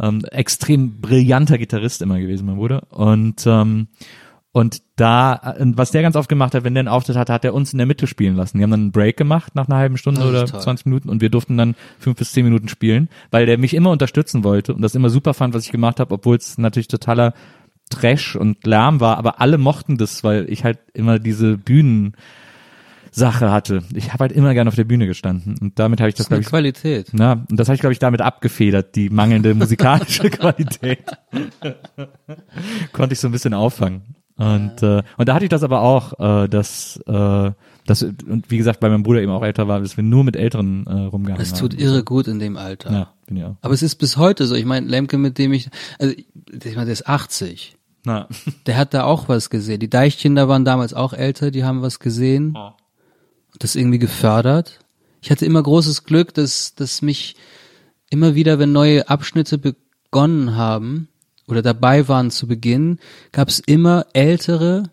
Ähm, 0.00 0.24
extrem 0.30 1.00
brillanter 1.00 1.58
Gitarrist 1.58 2.02
immer 2.02 2.18
gewesen, 2.18 2.46
mein 2.46 2.56
Bruder. 2.56 2.84
Und 2.90 3.46
ähm, 3.46 3.88
und 4.52 4.82
da, 4.96 5.54
äh, 5.58 5.64
was 5.76 5.90
der 5.90 6.02
ganz 6.02 6.14
oft 6.14 6.28
gemacht 6.28 6.54
hat, 6.54 6.62
wenn 6.64 6.74
der 6.74 6.82
einen 6.82 6.88
Auftritt 6.88 7.16
hatte, 7.16 7.32
hat 7.32 7.44
er 7.44 7.54
uns 7.54 7.72
in 7.72 7.78
der 7.78 7.86
Mitte 7.86 8.06
spielen 8.06 8.36
lassen. 8.36 8.58
Die 8.58 8.64
haben 8.64 8.70
dann 8.70 8.80
einen 8.80 8.92
Break 8.92 9.16
gemacht 9.16 9.54
nach 9.54 9.66
einer 9.66 9.78
halben 9.78 9.96
Stunde 9.96 10.20
ist 10.20 10.26
oder 10.26 10.46
toll. 10.46 10.60
20 10.60 10.86
Minuten 10.86 11.08
und 11.08 11.20
wir 11.22 11.30
durften 11.30 11.56
dann 11.56 11.74
fünf 11.98 12.18
bis 12.18 12.32
zehn 12.32 12.44
Minuten 12.44 12.68
spielen, 12.68 13.08
weil 13.30 13.46
der 13.46 13.56
mich 13.58 13.72
immer 13.74 13.90
unterstützen 13.90 14.44
wollte 14.44 14.74
und 14.74 14.82
das 14.82 14.94
immer 14.94 15.08
super 15.10 15.32
fand, 15.34 15.54
was 15.54 15.64
ich 15.64 15.72
gemacht 15.72 16.00
habe, 16.00 16.14
obwohl 16.14 16.36
es 16.36 16.58
natürlich 16.58 16.88
totaler 16.88 17.32
Trash 17.90 18.36
und 18.36 18.66
Lärm 18.66 19.00
war, 19.00 19.18
aber 19.18 19.40
alle 19.40 19.58
mochten 19.58 19.96
das, 19.98 20.22
weil 20.24 20.46
ich 20.50 20.64
halt 20.64 20.78
immer 20.94 21.18
diese 21.18 21.56
Bühnen 21.58 22.14
Sache 23.14 23.50
hatte. 23.50 23.82
Ich 23.94 24.12
habe 24.14 24.22
halt 24.22 24.32
immer 24.32 24.54
gerne 24.54 24.68
auf 24.68 24.74
der 24.74 24.84
Bühne 24.84 25.06
gestanden 25.06 25.56
und 25.60 25.78
damit 25.78 26.00
habe 26.00 26.08
ich 26.08 26.14
das, 26.14 26.24
Das 26.24 26.28
glaube 26.28 26.40
ich, 26.42 26.48
Qualität. 26.48 27.08
na, 27.12 27.44
und 27.50 27.58
das 27.58 27.68
habe 27.68 27.74
ich, 27.74 27.80
glaube 27.80 27.92
ich, 27.92 27.98
damit 27.98 28.22
abgefedert, 28.22 28.96
die 28.96 29.10
mangelnde 29.10 29.54
musikalische 29.54 30.30
Qualität. 30.30 31.04
Konnte 32.92 33.12
ich 33.12 33.20
so 33.20 33.28
ein 33.28 33.32
bisschen 33.32 33.52
auffangen. 33.52 34.16
Und, 34.36 34.82
äh, 34.82 35.02
und 35.16 35.28
da 35.28 35.34
hatte 35.34 35.44
ich 35.44 35.50
das 35.50 35.62
aber 35.62 35.82
auch, 35.82 36.18
äh, 36.18 36.48
dass, 36.48 36.96
äh, 37.06 37.50
dass, 37.86 38.02
und 38.02 38.50
wie 38.50 38.56
gesagt, 38.56 38.80
weil 38.82 38.90
mein 38.90 39.02
Bruder 39.02 39.20
eben 39.20 39.32
auch 39.32 39.42
älter 39.42 39.68
war, 39.68 39.80
dass 39.80 39.96
wir 39.96 40.04
nur 40.04 40.24
mit 40.24 40.36
Älteren 40.36 40.86
äh, 40.86 40.92
rumgehangen 40.92 41.42
Es 41.42 41.52
tut 41.52 41.72
haben. 41.72 41.80
irre 41.80 42.04
gut 42.04 42.28
in 42.28 42.38
dem 42.38 42.56
Alter. 42.56 42.92
Ja, 42.92 43.12
bin 43.26 43.36
ich 43.36 43.44
auch. 43.44 43.56
Aber 43.60 43.74
es 43.74 43.82
ist 43.82 43.96
bis 43.96 44.16
heute 44.16 44.46
so. 44.46 44.54
Ich 44.54 44.64
meine, 44.64 44.86
Lemke, 44.86 45.18
mit 45.18 45.38
dem 45.38 45.52
ich, 45.52 45.68
also 45.98 46.14
ich 46.14 46.74
meine, 46.74 46.86
der 46.86 46.92
ist 46.92 47.08
80. 47.08 47.76
Na, 48.04 48.28
Der 48.66 48.76
hat 48.76 48.94
da 48.94 49.04
auch 49.04 49.28
was 49.28 49.50
gesehen. 49.50 49.80
Die 49.80 49.90
Deichkinder 49.90 50.48
waren 50.48 50.64
damals 50.64 50.94
auch 50.94 51.12
älter, 51.12 51.50
die 51.50 51.64
haben 51.64 51.82
was 51.82 52.00
gesehen. 52.00 52.56
Und 52.56 53.62
das 53.62 53.76
irgendwie 53.76 53.98
gefördert. 53.98 54.80
Ich 55.20 55.30
hatte 55.30 55.44
immer 55.46 55.62
großes 55.62 56.04
Glück, 56.04 56.34
dass, 56.34 56.74
dass 56.74 57.00
mich 57.02 57.36
immer 58.10 58.34
wieder, 58.34 58.58
wenn 58.58 58.72
neue 58.72 59.08
Abschnitte 59.08 59.58
begonnen 59.58 60.56
haben 60.56 61.08
oder 61.48 61.62
dabei 61.62 62.08
waren 62.08 62.30
zu 62.30 62.46
Beginn, 62.46 62.98
gab 63.32 63.48
es 63.48 63.60
immer 63.60 64.06
Ältere, 64.12 64.84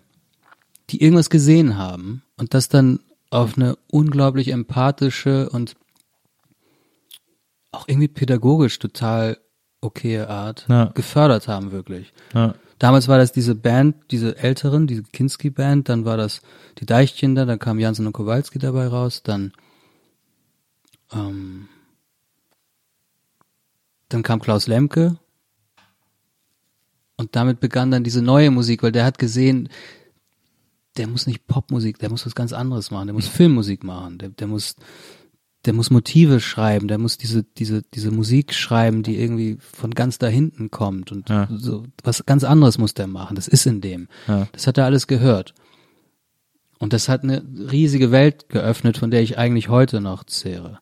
die 0.89 1.01
irgendwas 1.01 1.29
gesehen 1.29 1.77
haben 1.77 2.23
und 2.37 2.53
das 2.53 2.69
dann 2.69 2.99
auf 3.29 3.57
eine 3.57 3.77
unglaublich 3.91 4.49
empathische 4.49 5.49
und 5.49 5.75
auch 7.71 7.87
irgendwie 7.87 8.07
pädagogisch 8.07 8.79
total 8.79 9.37
okaye 9.81 10.27
Art 10.27 10.65
Ja. 10.67 10.85
gefördert 10.95 11.47
haben, 11.47 11.71
wirklich. 11.71 12.13
ja, 12.33 12.55
Damals 12.79 13.07
war 13.09 13.17
das 13.17 13.31
diese 13.33 13.55
Band, 13.55 13.95
diese 14.09 14.37
älteren, 14.37 14.87
diese 14.87 15.03
Kinski-Band, 15.03 15.89
dann 15.89 16.05
war 16.05 16.15
das 16.15 16.41
die 16.79 16.85
Deichkinder, 16.85 17.45
dann 17.45 17.59
kam 17.59 17.77
Jansen 17.77 18.07
und 18.07 18.13
Kowalski 18.13 18.57
dabei 18.57 18.87
raus, 18.87 19.21
dann 19.21 19.51
ähm, 21.11 21.67
dann 24.07 24.23
kam 24.23 24.39
Klaus 24.39 24.67
Lemke 24.67 25.17
und 27.19 27.35
damit 27.35 27.59
begann 27.59 27.91
dann 27.91 28.05
diese 28.05 28.21
neue 28.21 28.49
Musik, 28.49 28.81
weil 28.81 28.93
der 28.93 29.03
hat 29.03 29.19
gesehen, 29.19 29.67
der 30.97 31.05
muss 31.07 31.27
nicht 31.27 31.47
Popmusik, 31.47 31.99
der 31.99 32.09
muss 32.09 32.25
was 32.25 32.33
ganz 32.33 32.53
anderes 32.53 32.91
machen, 32.91 33.07
der 33.07 33.13
muss 33.13 33.27
Filmmusik 33.27 33.83
machen, 33.83 34.17
der, 34.19 34.29
der 34.29 34.47
muss 34.47 34.75
der 35.65 35.73
muss 35.73 35.89
Motive 35.91 36.39
schreiben, 36.39 36.87
der 36.87 36.97
muss 36.97 37.17
diese, 37.17 37.43
diese, 37.43 37.81
diese 37.93 38.11
Musik 38.11 38.53
schreiben, 38.53 39.03
die 39.03 39.19
irgendwie 39.19 39.57
von 39.59 39.91
ganz 39.91 40.17
da 40.17 40.27
hinten 40.27 40.71
kommt 40.71 41.11
und 41.11 41.29
Ja. 41.29 41.49
so 41.51 41.83
was 42.01 42.25
ganz 42.25 42.45
anderes 42.45 42.77
muss 42.77 42.93
der 42.93 43.07
machen. 43.07 43.35
Das 43.35 43.49
ist 43.49 43.65
in 43.65 43.81
dem. 43.81 44.07
Ja. 44.29 44.47
Das 44.53 44.67
hat 44.67 44.77
er 44.77 44.85
alles 44.85 45.05
gehört. 45.07 45.53
Und 46.79 46.93
das 46.93 47.09
hat 47.09 47.23
eine 47.23 47.43
riesige 47.69 48.09
Welt 48.11 48.47
geöffnet, 48.47 48.97
von 48.97 49.11
der 49.11 49.21
ich 49.21 49.37
eigentlich 49.37 49.67
heute 49.67 49.99
noch 49.99 50.23
zehre. 50.23 50.79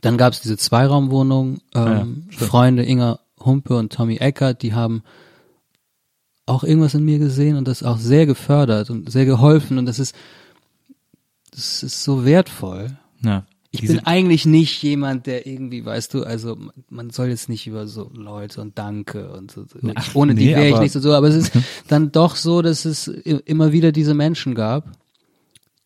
Dann 0.00 0.16
gab 0.16 0.32
es 0.32 0.40
diese 0.40 0.56
Zweiraumwohnung, 0.56 1.58
ähm, 1.74 2.24
Ja. 2.30 2.46
Freunde 2.46 2.82
Inga 2.86 3.20
Humpe 3.44 3.76
und 3.76 3.92
Tommy 3.92 4.16
Eckert, 4.16 4.62
die 4.62 4.74
haben 4.74 5.02
auch 6.46 6.64
irgendwas 6.64 6.94
in 6.94 7.04
mir 7.04 7.18
gesehen 7.18 7.56
und 7.56 7.68
das 7.68 7.82
auch 7.82 7.98
sehr 7.98 8.26
gefördert 8.26 8.90
und 8.90 9.10
sehr 9.10 9.24
geholfen 9.24 9.78
und 9.78 9.86
das 9.86 9.98
ist, 9.98 10.14
das 11.52 11.82
ist 11.82 12.02
so 12.02 12.24
wertvoll. 12.24 12.96
ja. 13.22 13.44
Ich 13.72 13.82
bin 13.82 14.00
eigentlich 14.00 14.46
nicht 14.46 14.82
jemand, 14.82 15.28
der 15.28 15.46
irgendwie, 15.46 15.84
weißt 15.84 16.12
du, 16.14 16.24
also 16.24 16.58
man- 16.88 17.10
soll 17.10 17.28
jetzt 17.28 17.48
nicht 17.48 17.68
über 17.68 17.86
so 17.86 18.10
Leute 18.12 18.60
und 18.62 18.76
Danke 18.76 19.30
und 19.30 19.52
so. 19.52 19.64
Ach, 19.94 20.12
ohne 20.16 20.34
die 20.34 20.46
nee, 20.46 20.56
wäre 20.56 20.70
ich 20.70 20.80
nicht 20.80 20.90
so, 20.90 20.98
so, 20.98 21.12
aber 21.14 21.28
es 21.28 21.36
ist 21.36 21.52
dann 21.86 22.10
doch 22.10 22.34
so, 22.34 22.62
dass 22.62 22.84
es 22.84 23.06
immer 23.06 23.70
wieder 23.70 23.92
diese 23.92 24.12
Menschen 24.14 24.56
gab, 24.56 24.90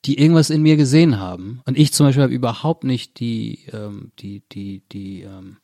die 0.07 0.19
irgendwas 0.19 0.49
in 0.49 0.63
mir 0.63 0.77
gesehen 0.79 1.19
haben. 1.19 1.61
Und 1.67 1.77
ich 1.77 1.93
zum 1.93 2.07
Beispiel 2.07 2.23
habe 2.23 2.33
überhaupt 2.33 2.85
nicht 2.85 3.21
die, 3.21 3.67
ähm, 3.71 4.13
die, 4.19 4.43
die, 4.51 4.81
die, 4.91 5.21
ähm, 5.21 5.59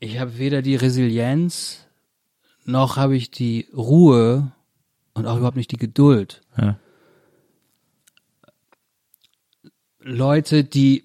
ich 0.00 0.18
habe 0.18 0.38
weder 0.38 0.62
die 0.62 0.76
Resilienz 0.76 1.86
noch 2.64 2.96
habe 2.96 3.16
ich 3.16 3.30
die 3.30 3.68
Ruhe 3.74 4.52
und 5.14 5.26
auch 5.26 5.36
überhaupt 5.36 5.56
nicht 5.56 5.72
die 5.72 5.76
Geduld. 5.76 6.42
Ja. 6.56 6.78
Leute, 10.00 10.64
die 10.64 11.04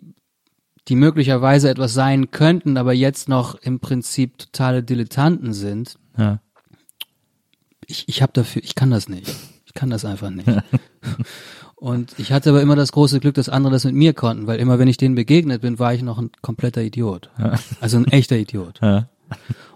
die 0.88 0.96
möglicherweise 0.96 1.70
etwas 1.70 1.94
sein 1.94 2.30
könnten, 2.30 2.78
aber 2.78 2.94
jetzt 2.94 3.28
noch 3.28 3.56
im 3.56 3.80
Prinzip 3.80 4.38
totale 4.38 4.84
Dilettanten 4.84 5.52
sind. 5.52 5.98
Ja. 6.16 6.42
Ich, 7.88 8.08
ich 8.08 8.22
habe 8.22 8.34
dafür, 8.34 8.64
ich 8.64 8.76
kann 8.76 8.92
das 8.92 9.10
nicht. 9.10 9.34
Ich 9.66 9.74
kann 9.74 9.90
das 9.90 10.06
einfach 10.06 10.30
nicht. 10.30 10.48
Und 11.86 12.18
ich 12.18 12.32
hatte 12.32 12.50
aber 12.50 12.64
immer 12.64 12.76
das 12.76 12.92
große 12.92 13.20
Glück, 13.20 13.36
dass 13.36 13.48
andere 13.48 13.72
das 13.72 13.84
mit 13.84 13.94
mir 13.94 14.16
konnten, 14.16 14.48
weil 14.48 14.60
immer 14.60 14.80
wenn 14.80 14.88
ich 14.88 14.98
denen 14.98 15.14
begegnet 15.14 15.62
bin, 15.62 15.78
war 15.78 15.94
ich 15.94 16.02
noch 16.02 16.18
ein 16.18 16.32
kompletter 16.42 16.82
Idiot. 16.82 17.30
Also 17.80 17.98
ein 17.98 18.08
echter 18.08 18.36
Idiot. 18.38 18.80
Ja. 18.82 19.08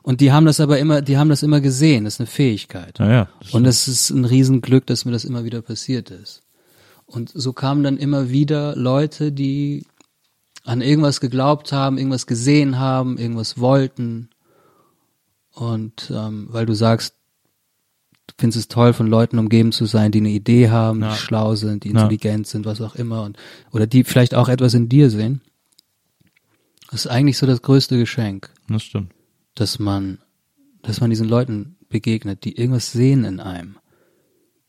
Und 0.02 0.20
die 0.20 0.32
haben 0.32 0.48
das 0.48 0.60
aber 0.60 0.80
immer, 0.80 1.04
die 1.04 1.20
haben 1.20 1.30
das 1.30 1.44
immer 1.44 1.62
gesehen, 1.62 2.06
das 2.06 2.16
ist 2.16 2.22
eine 2.22 2.26
Fähigkeit. 2.26 2.98
Ja, 2.98 3.12
ja. 3.12 3.30
Und 3.52 3.68
es 3.68 3.88
ist 3.88 4.10
ein 4.10 4.26
Riesenglück, 4.26 4.88
dass 4.88 5.06
mir 5.06 5.12
das 5.12 5.24
immer 5.24 5.44
wieder 5.44 5.62
passiert 5.62 6.10
ist. 6.10 6.42
Und 7.06 7.30
so 7.32 7.54
kamen 7.54 7.84
dann 7.84 7.98
immer 7.98 8.32
wieder 8.32 8.76
Leute, 8.76 9.32
die 9.32 9.86
an 10.66 10.82
irgendwas 10.82 11.22
geglaubt 11.22 11.72
haben, 11.74 12.00
irgendwas 12.00 12.26
gesehen 12.26 12.80
haben, 12.80 13.20
irgendwas 13.20 13.60
wollten. 13.60 14.32
Und 15.54 16.12
ähm, 16.12 16.48
weil 16.50 16.66
du 16.66 16.74
sagst, 16.74 17.19
du 18.40 18.42
findest 18.42 18.58
es 18.60 18.68
toll, 18.70 18.94
von 18.94 19.08
Leuten 19.08 19.38
umgeben 19.38 19.72
zu 19.74 19.86
sein, 19.86 20.12
die 20.14 20.20
eine 20.20 20.30
Idee 20.30 20.70
haben, 20.70 21.02
Ja. 21.02 21.12
die 21.12 21.18
schlau 21.18 21.56
sind, 21.56 21.84
die 21.84 21.90
Ja. 21.90 21.96
intelligent 22.04 22.48
sind, 22.48 22.66
was 22.66 22.80
auch 22.82 22.96
immer, 22.96 23.24
und 23.24 23.38
oder 23.72 23.86
die 23.86 24.04
vielleicht 24.06 24.34
auch 24.34 24.48
etwas 24.50 24.74
in 24.74 24.88
dir 24.88 25.10
sehen. 25.10 25.42
Das 26.90 27.02
ist 27.06 27.08
eigentlich 27.12 27.38
so 27.38 27.46
das 27.46 27.62
größte 27.62 27.98
Geschenk, 27.98 28.50
Das 28.68 28.84
stimmt. 28.84 29.12
dass 29.56 29.78
man, 29.78 30.20
dass 30.82 31.02
man 31.02 31.10
diesen 31.10 31.28
Leuten 31.28 31.76
begegnet, 31.90 32.46
die 32.46 32.58
irgendwas 32.58 32.92
sehen 32.94 33.26
in 33.26 33.40
einem. 33.40 33.76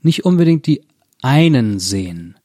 Nicht 0.03 0.25
unbedingt 0.25 0.67
die 0.67 0.83
einen 1.23 1.79
sehen. 1.79 2.37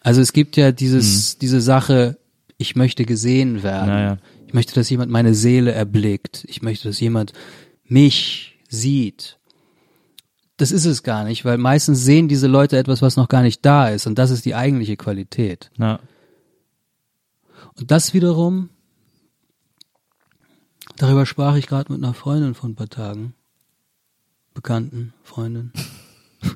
Also 0.00 0.20
es 0.20 0.32
gibt 0.32 0.56
ja 0.56 0.72
dieses, 0.72 1.38
diese 1.38 1.60
Sache, 1.60 2.18
ich 2.56 2.74
möchte 2.74 3.04
gesehen 3.04 3.62
werden. 3.62 3.88
Ja, 3.88 4.00
ja. 4.00 4.18
Ich 4.46 4.54
möchte, 4.54 4.74
dass 4.74 4.88
jemand 4.90 5.10
meine 5.10 5.34
Seele 5.34 5.72
erblickt. 5.72 6.44
Ich 6.48 6.62
möchte, 6.62 6.88
dass 6.88 7.00
jemand 7.00 7.32
mich 7.84 8.58
sieht. 8.68 9.38
Das 10.62 10.70
ist 10.70 10.84
es 10.84 11.02
gar 11.02 11.24
nicht, 11.24 11.44
weil 11.44 11.58
meistens 11.58 12.04
sehen 12.04 12.28
diese 12.28 12.46
Leute 12.46 12.78
etwas, 12.78 13.02
was 13.02 13.16
noch 13.16 13.28
gar 13.28 13.42
nicht 13.42 13.66
da 13.66 13.88
ist. 13.88 14.06
Und 14.06 14.16
das 14.16 14.30
ist 14.30 14.44
die 14.44 14.54
eigentliche 14.54 14.96
Qualität. 14.96 15.72
Ja. 15.76 15.98
Und 17.74 17.90
das 17.90 18.14
wiederum, 18.14 18.68
darüber 20.98 21.26
sprach 21.26 21.56
ich 21.56 21.66
gerade 21.66 21.92
mit 21.92 22.00
einer 22.00 22.14
Freundin 22.14 22.54
vor 22.54 22.68
ein 22.68 22.76
paar 22.76 22.88
Tagen. 22.88 23.34
Bekannten, 24.54 25.12
Freundin. 25.24 25.72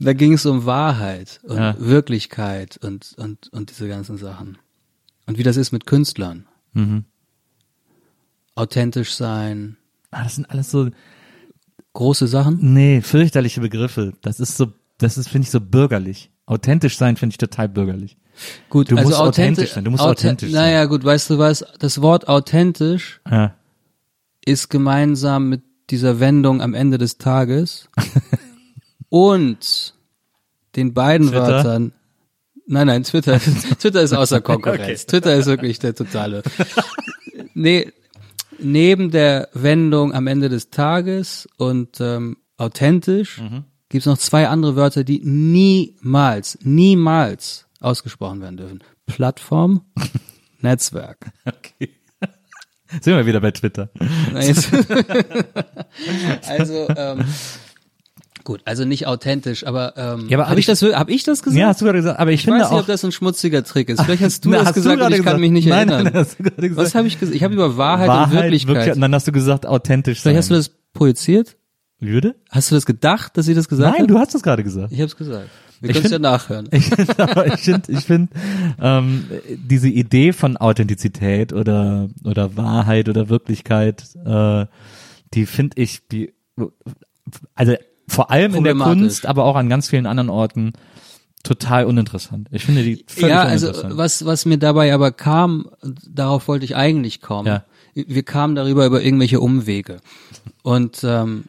da 0.00 0.12
ging 0.12 0.32
es 0.32 0.46
um 0.46 0.66
Wahrheit 0.66 1.38
und 1.44 1.56
Ja. 1.58 1.76
Wirklichkeit 1.78 2.78
und, 2.78 3.14
und, 3.16 3.46
und 3.52 3.70
diese 3.70 3.86
ganzen 3.86 4.16
Sachen. 4.16 4.58
Und 5.26 5.38
wie 5.38 5.44
das 5.44 5.56
ist 5.56 5.70
mit 5.70 5.86
Künstlern. 5.86 6.48
Mhm. 6.72 7.04
Authentisch 8.56 9.14
sein, 9.14 9.76
Ah, 10.10 10.24
das 10.24 10.34
sind 10.34 10.50
alles 10.50 10.72
so, 10.72 10.90
große 11.94 12.26
Sachen. 12.26 12.58
nee, 12.60 13.00
fürchterliche 13.00 13.60
Begriffe. 13.62 14.12
Das 14.22 14.38
ist 14.40 14.56
so, 14.58 14.66
das 14.98 15.16
ist, 15.16 15.28
finde 15.28 15.46
ich, 15.46 15.50
so 15.50 15.60
bürgerlich. 15.60 16.30
Authentisch 16.46 16.98
sein 16.98 17.16
finde 17.16 17.32
ich 17.32 17.38
total 17.38 17.68
bürgerlich. 17.70 18.18
Gut, 18.68 18.90
Du 18.90 18.96
also 18.96 19.08
musst 19.08 19.20
authentisch 19.20 19.70
authenti- 19.70 19.74
sein, 19.74 19.84
du 19.84 19.90
musst 19.92 20.02
authent- 20.02 20.10
authentisch 20.42 20.52
sein. 20.52 20.62
Naja, 20.62 20.84
gut, 20.84 21.04
weißt 21.04 21.30
du 21.30 21.38
was? 21.38 21.64
Das 21.78 22.02
Wort 22.02 22.28
authentisch 22.28 23.20
Ja. 23.30 23.54
ist 24.44 24.68
gemeinsam 24.68 25.48
mit 25.48 25.62
dieser 25.90 26.18
Wendung 26.20 26.60
am 26.60 26.74
Ende 26.74 26.98
des 26.98 27.16
Tages 27.18 27.88
und 29.08 29.94
den 30.76 30.94
beiden 30.94 31.28
Twitter? 31.28 31.46
Wörtern. 31.46 31.92
Nein, 32.66 32.86
nein, 32.86 33.04
Twitter, 33.04 33.38
Twitter 33.78 34.02
ist 34.02 34.12
außer 34.14 34.40
Konkurrenz. 34.40 35.06
Twitter 35.06 35.34
ist 35.36 35.46
wirklich 35.46 35.78
der 35.78 35.94
totale. 35.94 36.42
Nee, 37.56 37.92
neben 38.58 39.10
der 39.10 39.48
Wendung 39.52 40.12
am 40.14 40.26
Ende 40.26 40.48
des 40.48 40.70
Tages 40.70 41.48
und 41.56 42.00
ähm, 42.00 42.36
authentisch 42.56 43.40
Mhm. 43.40 43.64
gibt's 43.88 44.06
noch 44.06 44.18
zwei 44.18 44.48
andere 44.48 44.76
Wörter, 44.76 45.04
die 45.04 45.20
niemals, 45.24 46.58
niemals 46.62 47.66
ausgesprochen 47.80 48.40
werden 48.40 48.56
dürfen. 48.56 48.82
Plattform, 49.06 49.82
Netzwerk. 50.60 51.30
Okay. 51.44 51.90
Sind 53.00 53.16
wir 53.16 53.26
wieder 53.26 53.40
bei 53.40 53.50
Twitter. 53.50 53.90
Also 56.48 56.86
ähm, 56.96 57.24
gut, 58.44 58.60
also 58.64 58.84
nicht 58.84 59.06
authentisch, 59.06 59.66
aber 59.66 59.94
ähm, 59.96 60.28
Ja, 60.28 60.36
aber 60.38 60.44
habe 60.44 60.50
hab 60.50 60.52
ich 60.58 60.60
ich- 60.60 60.66
das 60.66 60.82
habe 60.82 61.10
ich 61.12 61.22
das 61.24 61.42
gesagt? 61.42 61.58
Ja, 61.58 61.68
hast 61.68 61.80
du 61.80 61.84
gerade 61.86 61.98
gesagt, 61.98 62.20
aber 62.20 62.30
ich, 62.30 62.40
ich 62.40 62.44
finde 62.44 62.60
weiß 62.60 62.70
nicht, 62.70 62.76
auch. 62.76 62.80
ob 62.82 62.86
das 62.86 63.04
ein 63.04 63.12
schmutziger 63.12 63.64
Trick 63.64 63.88
ist. 63.88 64.02
Vielleicht 64.02 64.22
hast 64.22 64.44
du 64.44 64.50
Na, 64.50 64.58
das 64.58 64.66
hast 64.68 64.76
du 64.76 64.80
gesagt 64.82 64.94
und 64.94 65.00
gerade 65.00 65.14
ich 65.16 65.18
kann 65.18 65.24
gesagt. 65.24 65.40
mich 65.40 65.50
nicht 65.50 65.66
Nein, 65.68 65.88
erinnern. 65.88 66.12
nein, 66.12 66.22
hast 66.22 66.38
du 66.38 66.42
gerade 66.44 66.68
gesagt. 66.68 66.86
Was 66.86 66.94
habe 66.94 67.06
ich 67.08 67.18
gesagt? 67.18 67.34
Ich 67.36 67.42
habe 67.42 67.54
über 67.54 67.76
Wahrheit, 67.76 68.08
Wahrheit, 68.08 68.28
und 68.28 68.42
Wirklichkeit. 68.42 68.74
wirklich, 68.76 68.94
und 68.94 69.00
dann 69.00 69.14
hast 69.14 69.26
du 69.26 69.32
gesagt, 69.32 69.66
authentisch 69.66 70.18
sein. 70.18 70.30
Vielleicht 70.32 70.38
hast 70.38 70.50
du 70.50 70.54
das 70.54 70.70
projiziert? 70.92 71.56
Würde? 72.00 72.34
Hast 72.50 72.70
du 72.70 72.74
das 72.74 72.84
gedacht, 72.86 73.36
dass 73.36 73.46
sie 73.46 73.54
das 73.54 73.68
gesagt 73.68 73.92
Nein, 73.94 74.02
hat? 74.02 74.10
du 74.10 74.18
hast 74.18 74.34
es 74.34 74.42
gerade 74.42 74.62
gesagt. 74.62 74.92
Ich 74.92 74.98
habe 74.98 75.06
es 75.06 75.16
gesagt. 75.16 75.48
Wir 75.80 75.90
Ich 75.90 75.96
können 75.96 76.06
es 76.06 76.10
ja 76.12 76.16
find- 76.18 76.22
nachhören. 76.22 76.68
Ich 76.70 76.86
finde, 76.86 77.18
aber 77.18 77.46
ich 77.46 77.60
finde, 77.60 77.92
ich 77.92 78.00
finde, 78.04 78.32
ähm, 78.80 79.24
diese 79.48 79.88
Idee 79.88 80.32
von 80.32 80.56
Authentizität 80.56 81.52
oder 81.52 82.08
oder 82.24 82.56
Wahrheit 82.56 83.08
oder 83.08 83.28
Wirklichkeit, 83.30 84.04
äh, 84.24 84.66
die 85.34 85.46
finde 85.46 85.80
ich, 85.80 86.06
die, 86.08 86.32
also 87.54 87.74
vor 88.14 88.30
allem 88.30 88.54
in 88.54 88.64
der. 88.64 88.74
Kunst, 88.74 89.26
aber 89.26 89.44
auch 89.44 89.56
an 89.56 89.68
ganz 89.68 89.88
vielen 89.88 90.06
anderen 90.06 90.30
Orten 90.30 90.72
total 91.42 91.84
uninteressant. 91.84 92.48
Ich 92.50 92.64
finde 92.64 92.82
die 92.82 93.04
völlig 93.06 93.30
ja, 93.30 93.42
also 93.42 93.68
uninteressant. 93.68 93.96
was 93.96 94.24
was 94.24 94.46
mir 94.46 94.58
dabei 94.58 94.92
aber 94.92 95.12
kam, 95.12 95.70
darauf 95.82 96.48
wollte 96.48 96.64
ich 96.64 96.74
eigentlich 96.74 97.20
kommen. 97.20 97.46
Ja. 97.46 97.64
Wir 97.94 98.24
kamen 98.24 98.56
darüber 98.56 98.86
über 98.86 99.02
irgendwelche 99.02 99.40
Umwege 99.40 99.98
und 100.62 101.04
ähm, 101.04 101.44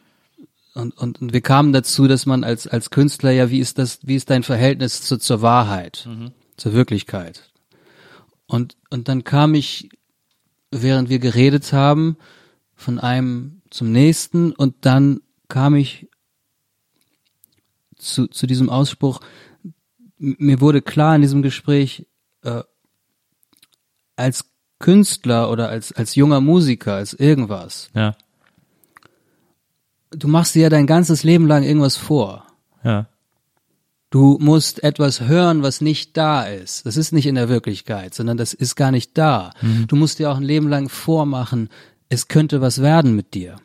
und, 0.74 0.96
und, 0.98 1.22
und 1.22 1.32
wir 1.32 1.40
kamen 1.40 1.72
dazu, 1.72 2.06
dass 2.06 2.26
man 2.26 2.44
als 2.44 2.66
als 2.66 2.90
Künstler 2.90 3.30
ja, 3.30 3.50
wie 3.50 3.60
ist 3.60 3.78
das, 3.78 4.00
wie 4.02 4.14
ist 4.14 4.28
dein 4.28 4.42
Verhältnis 4.42 5.00
zu, 5.00 5.16
zur 5.18 5.40
Wahrheit, 5.40 6.06
zur 6.58 6.74
Wirklichkeit? 6.74 7.50
Und 8.46 8.76
und 8.90 9.08
dann 9.08 9.24
kam 9.24 9.54
ich, 9.54 9.88
während 10.70 11.08
wir 11.08 11.18
geredet 11.18 11.72
haben, 11.72 12.18
von 12.74 13.00
einem 13.00 13.62
zum 13.70 13.90
nächsten 13.90 14.52
und 14.52 14.74
dann 14.82 15.20
kam 15.48 15.74
ich 15.74 16.08
zu 17.96 18.26
zu 18.28 18.46
diesem 18.46 18.70
Ausspruch. 18.70 19.20
Mir 20.18 20.60
wurde 20.60 20.82
klar 20.82 21.14
in 21.16 21.22
diesem 21.22 21.42
Gespräch, 21.42 22.06
äh, 22.42 22.62
als 24.16 24.46
Künstler 24.78 25.50
oder 25.50 25.68
als 25.68 25.92
als 25.92 26.14
junger 26.14 26.40
Musiker, 26.40 26.94
als 26.94 27.14
irgendwas, 27.14 27.90
ja, 27.94 28.16
du 30.10 30.28
machst 30.28 30.54
dir 30.54 30.62
ja 30.62 30.68
dein 30.68 30.86
ganzes 30.86 31.22
Leben 31.24 31.46
lang 31.46 31.62
irgendwas 31.62 31.96
vor. 31.96 32.46
ja, 32.84 33.08
Du 34.10 34.38
musst 34.40 34.82
etwas 34.84 35.22
hören, 35.22 35.62
was 35.62 35.80
nicht 35.80 36.16
da 36.16 36.44
ist. 36.44 36.86
Das 36.86 36.96
ist 36.96 37.12
nicht 37.12 37.26
in 37.26 37.34
der 37.34 37.48
Wirklichkeit, 37.48 38.14
sondern 38.14 38.36
das 38.36 38.54
ist 38.54 38.76
gar 38.76 38.92
nicht 38.92 39.18
da. 39.18 39.50
Du 39.88 39.96
musst 39.96 40.20
dir 40.20 40.30
auch 40.30 40.36
ein 40.36 40.44
Leben 40.44 40.68
lang 40.68 40.88
vormachen, 40.88 41.68
es 42.08 42.28
könnte 42.28 42.60
was 42.60 42.80
werden 42.80 43.16
mit 43.16 43.34
dir. 43.34 43.56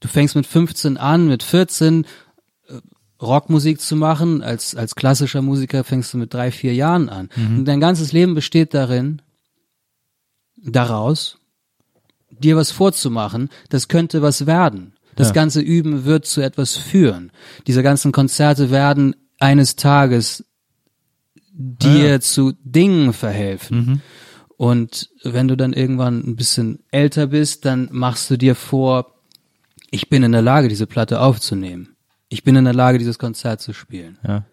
Du 0.00 0.08
fängst 0.08 0.36
mit 0.36 0.46
15 0.46 0.96
an, 0.96 1.26
mit 1.26 1.42
14 1.42 2.04
äh, 2.04 2.06
Rockmusik 3.24 3.80
zu 3.80 3.96
machen. 3.96 4.42
Als, 4.42 4.74
als 4.74 4.94
klassischer 4.94 5.42
Musiker 5.42 5.84
fängst 5.84 6.12
du 6.14 6.18
mit 6.18 6.32
drei, 6.34 6.50
vier 6.50 6.74
Jahren 6.74 7.08
an. 7.08 7.28
Und 7.36 7.64
dein 7.64 7.80
ganzes 7.80 8.12
Leben 8.12 8.34
besteht 8.34 8.74
darin, 8.74 9.22
daraus, 10.56 11.38
dir 12.30 12.56
was 12.56 12.70
vorzumachen, 12.70 13.50
das 13.68 13.88
könnte 13.88 14.22
was 14.22 14.46
werden. 14.46 14.94
Das 15.16 15.28
Ja. 15.28 15.34
ganze 15.34 15.60
Üben 15.60 16.04
wird 16.04 16.26
zu 16.26 16.40
etwas 16.40 16.76
führen. 16.76 17.30
Diese 17.66 17.82
ganzen 17.82 18.10
Konzerte 18.12 18.70
werden 18.70 19.14
eines 19.38 19.76
Tages 19.76 20.44
dir 21.52 22.20
zu 22.20 22.52
Dingen 22.64 23.12
verhelfen. 23.12 24.02
Und 24.56 25.10
wenn 25.22 25.46
du 25.48 25.56
dann 25.56 25.72
irgendwann 25.72 26.20
ein 26.26 26.36
bisschen 26.36 26.80
älter 26.90 27.28
bist, 27.28 27.64
dann 27.64 27.88
machst 27.92 28.28
du 28.30 28.36
dir 28.36 28.54
vor, 28.54 29.14
ich 29.90 30.08
bin 30.08 30.24
in 30.24 30.32
der 30.32 30.42
Lage, 30.42 30.68
diese 30.68 30.86
Platte 30.86 31.20
aufzunehmen. 31.20 31.93
Ich 32.34 32.42
bin 32.42 32.56
in 32.56 32.64
der 32.64 32.74
Lage, 32.74 32.98
dieses 32.98 33.20
Konzert 33.20 33.60
zu 33.60 33.72
spielen. 33.72 34.18
ja, 34.26 34.44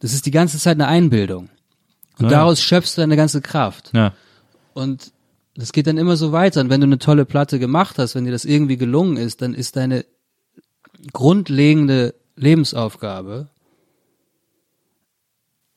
Das 0.00 0.12
ist 0.14 0.26
die 0.26 0.32
ganze 0.32 0.58
Zeit 0.58 0.74
eine 0.74 0.88
Einbildung. 0.88 1.48
Und 2.18 2.24
Ja. 2.24 2.30
daraus 2.38 2.60
schöpfst 2.60 2.96
du 2.96 3.02
deine 3.02 3.14
ganze 3.16 3.40
Kraft. 3.40 3.90
ja, 3.94 4.12
Und 4.74 5.12
das 5.54 5.72
geht 5.72 5.86
dann 5.86 5.96
immer 5.96 6.16
so 6.16 6.32
weiter. 6.32 6.60
Und 6.60 6.70
wenn 6.70 6.80
du 6.80 6.86
eine 6.86 6.98
tolle 6.98 7.24
Platte 7.24 7.60
gemacht 7.60 7.98
hast, 7.98 8.16
wenn 8.16 8.24
dir 8.24 8.32
das 8.32 8.44
irgendwie 8.44 8.76
gelungen 8.76 9.16
ist, 9.16 9.42
dann 9.42 9.54
ist 9.54 9.76
deine 9.76 10.04
grundlegende 11.12 12.14
Lebensaufgabe, 12.34 13.48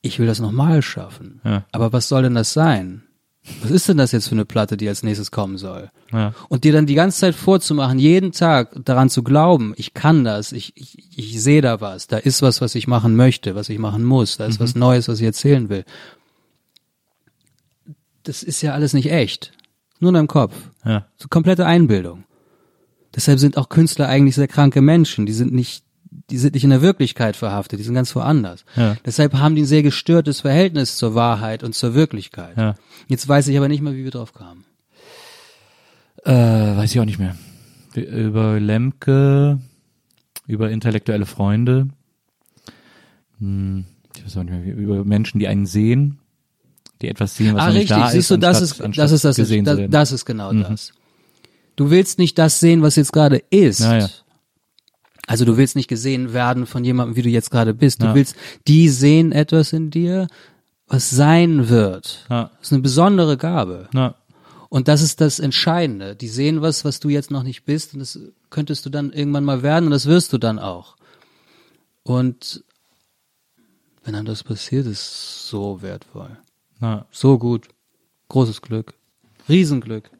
ich 0.02 0.18
will 0.18 0.26
das 0.26 0.40
nochmal 0.40 0.82
schaffen. 0.82 1.40
Ja. 1.44 1.64
Aber 1.72 1.92
was 1.92 2.08
soll 2.08 2.22
denn 2.24 2.34
das 2.34 2.52
sein? 2.52 3.05
Was 3.62 3.70
ist 3.70 3.88
denn 3.88 3.96
das 3.96 4.12
jetzt 4.12 4.28
für 4.28 4.34
eine 4.34 4.44
Platte, 4.44 4.76
die 4.76 4.88
als 4.88 5.02
nächstes 5.02 5.30
kommen 5.30 5.56
soll? 5.56 5.90
Ja. 6.12 6.34
Und 6.48 6.64
dir 6.64 6.72
dann 6.72 6.86
die 6.86 6.94
ganze 6.94 7.20
Zeit 7.20 7.34
vorzumachen, 7.34 7.98
jeden 7.98 8.32
Tag 8.32 8.70
daran 8.84 9.08
zu 9.08 9.22
glauben, 9.22 9.72
ich 9.76 9.94
kann 9.94 10.24
das, 10.24 10.52
ich, 10.52 10.72
ich, 10.76 11.16
ich 11.16 11.42
sehe 11.42 11.62
da 11.62 11.80
was, 11.80 12.08
da 12.08 12.16
ist 12.16 12.42
was, 12.42 12.60
was 12.60 12.74
ich 12.74 12.88
machen 12.88 13.14
möchte, 13.14 13.54
was 13.54 13.68
ich 13.68 13.78
machen 13.78 14.04
muss, 14.04 14.36
da 14.36 14.46
ist 14.46 14.58
was 14.58 14.74
Neues, 14.74 15.08
was 15.08 15.20
ich 15.20 15.26
erzählen 15.26 15.68
will. 15.68 15.84
Das 18.24 18.42
ist 18.42 18.62
ja 18.62 18.74
alles 18.74 18.92
nicht 18.92 19.10
echt. 19.10 19.52
Nur 20.00 20.10
in 20.10 20.14
deinem 20.14 20.28
Kopf. 20.28 20.54
Ja. 20.84 21.06
So 21.16 21.28
komplette 21.28 21.66
Einbildung. 21.66 22.24
Deshalb 23.14 23.38
sind 23.38 23.56
auch 23.56 23.68
Künstler 23.68 24.08
eigentlich 24.08 24.34
sehr 24.34 24.48
kranke 24.48 24.82
Menschen. 24.82 25.24
Die 25.24 25.32
sind 25.32 25.52
nicht, 25.52 25.84
die 26.30 26.38
sind 26.38 26.54
nicht 26.54 26.64
in 26.64 26.70
der 26.70 26.82
Wirklichkeit 26.82 27.36
verhaftet, 27.36 27.78
die 27.78 27.84
sind 27.84 27.94
ganz 27.94 28.14
woanders. 28.14 28.64
Ja. 28.76 28.96
Deshalb 29.04 29.34
haben 29.34 29.54
die 29.54 29.62
ein 29.62 29.66
sehr 29.66 29.82
gestörtes 29.82 30.40
Verhältnis 30.40 30.96
zur 30.96 31.14
Wahrheit 31.14 31.62
und 31.62 31.74
zur 31.74 31.94
Wirklichkeit. 31.94 32.56
Ja. 32.56 32.74
Jetzt 33.08 33.28
weiß 33.28 33.48
ich 33.48 33.56
aber 33.56 33.68
nicht 33.68 33.82
mehr, 33.82 33.94
wie 33.94 34.04
wir 34.04 34.10
drauf 34.10 34.32
kamen. 34.32 34.64
Äh, 36.24 36.32
weiß 36.32 36.92
ich 36.92 37.00
auch 37.00 37.04
nicht 37.04 37.18
mehr. 37.18 37.36
Über 37.94 38.60
Lemke, 38.60 39.60
über 40.46 40.70
intellektuelle 40.70 41.26
Freunde, 41.26 41.88
hm, 43.38 43.84
ich 44.16 44.24
weiß 44.24 44.36
auch 44.38 44.42
nicht 44.44 44.52
mehr, 44.52 44.74
über 44.74 45.04
Menschen, 45.04 45.38
die 45.38 45.48
einen 45.48 45.66
sehen, 45.66 46.18
die 47.00 47.08
etwas 47.08 47.36
sehen, 47.36 47.54
was 47.54 47.62
ah, 47.62 47.66
nicht 47.68 47.76
richtig, 47.82 47.96
da 47.96 48.10
siehst 48.10 48.16
ist. 48.16 48.30
du, 48.30 48.36
das 48.38 48.56
anstatt- 48.60 48.78
ist, 48.78 48.84
anstatt 48.84 49.04
das 49.04 49.12
ist 49.12 49.24
das, 49.24 49.36
zu 49.36 49.62
das, 49.62 49.80
das 49.90 50.12
ist 50.12 50.24
genau 50.24 50.52
das. 50.52 50.92
Du 51.76 51.90
willst 51.90 52.18
nicht 52.18 52.38
das 52.38 52.58
sehen, 52.58 52.80
was 52.82 52.96
jetzt 52.96 53.12
gerade 53.12 53.42
ist. 53.50 53.80
Ja, 53.80 53.98
ja. 53.98 54.08
Also 55.26 55.44
du 55.44 55.56
willst 55.56 55.76
nicht 55.76 55.88
gesehen 55.88 56.32
werden 56.32 56.66
von 56.66 56.84
jemandem, 56.84 57.16
wie 57.16 57.22
du 57.22 57.28
jetzt 57.28 57.50
gerade 57.50 57.74
bist. 57.74 58.00
Du 58.02 58.06
Ja. 58.06 58.14
willst, 58.14 58.36
die 58.68 58.88
sehen 58.88 59.32
etwas 59.32 59.72
in 59.72 59.90
dir, 59.90 60.28
was 60.86 61.10
sein 61.10 61.68
wird. 61.68 62.24
Ja. 62.30 62.50
Das 62.58 62.68
ist 62.68 62.72
eine 62.72 62.82
besondere 62.82 63.36
Gabe. 63.36 63.88
Ja. 63.92 64.14
Und 64.68 64.88
das 64.88 65.02
ist 65.02 65.20
das 65.20 65.38
Entscheidende. 65.40 66.14
Die 66.16 66.28
sehen 66.28 66.62
was, 66.62 66.84
was 66.84 67.00
du 67.00 67.08
jetzt 67.08 67.30
noch 67.30 67.42
nicht 67.42 67.64
bist 67.64 67.94
und 67.94 68.00
das 68.00 68.18
könntest 68.50 68.84
du 68.86 68.90
dann 68.90 69.12
irgendwann 69.12 69.44
mal 69.44 69.62
werden 69.62 69.86
und 69.86 69.90
das 69.92 70.06
wirst 70.06 70.32
du 70.32 70.38
dann 70.38 70.58
auch. 70.58 70.96
Und 72.02 72.62
wenn 74.04 74.14
dann 74.14 74.26
das 74.26 74.44
passiert, 74.44 74.86
ist 74.86 75.48
so 75.48 75.82
wertvoll. 75.82 76.36
Ja. 76.80 77.06
So 77.10 77.38
gut. 77.38 77.68
Großes 78.28 78.62
Glück. 78.62 78.94
Riesenglück. 79.48 80.10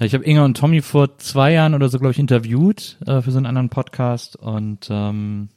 Ja, 0.00 0.06
ich 0.06 0.14
habe 0.14 0.24
Inga 0.24 0.46
und 0.46 0.56
Tommy 0.56 0.80
vor 0.80 1.18
zwei 1.18 1.52
Jahren 1.52 1.74
oder 1.74 1.90
so, 1.90 1.98
glaube 1.98 2.12
ich, 2.12 2.18
interviewt 2.18 2.96
äh, 3.06 3.20
für 3.20 3.30
so 3.32 3.36
einen 3.36 3.44
anderen 3.44 3.68
Podcast 3.68 4.34
und 4.34 4.88
ähm, 4.90 5.50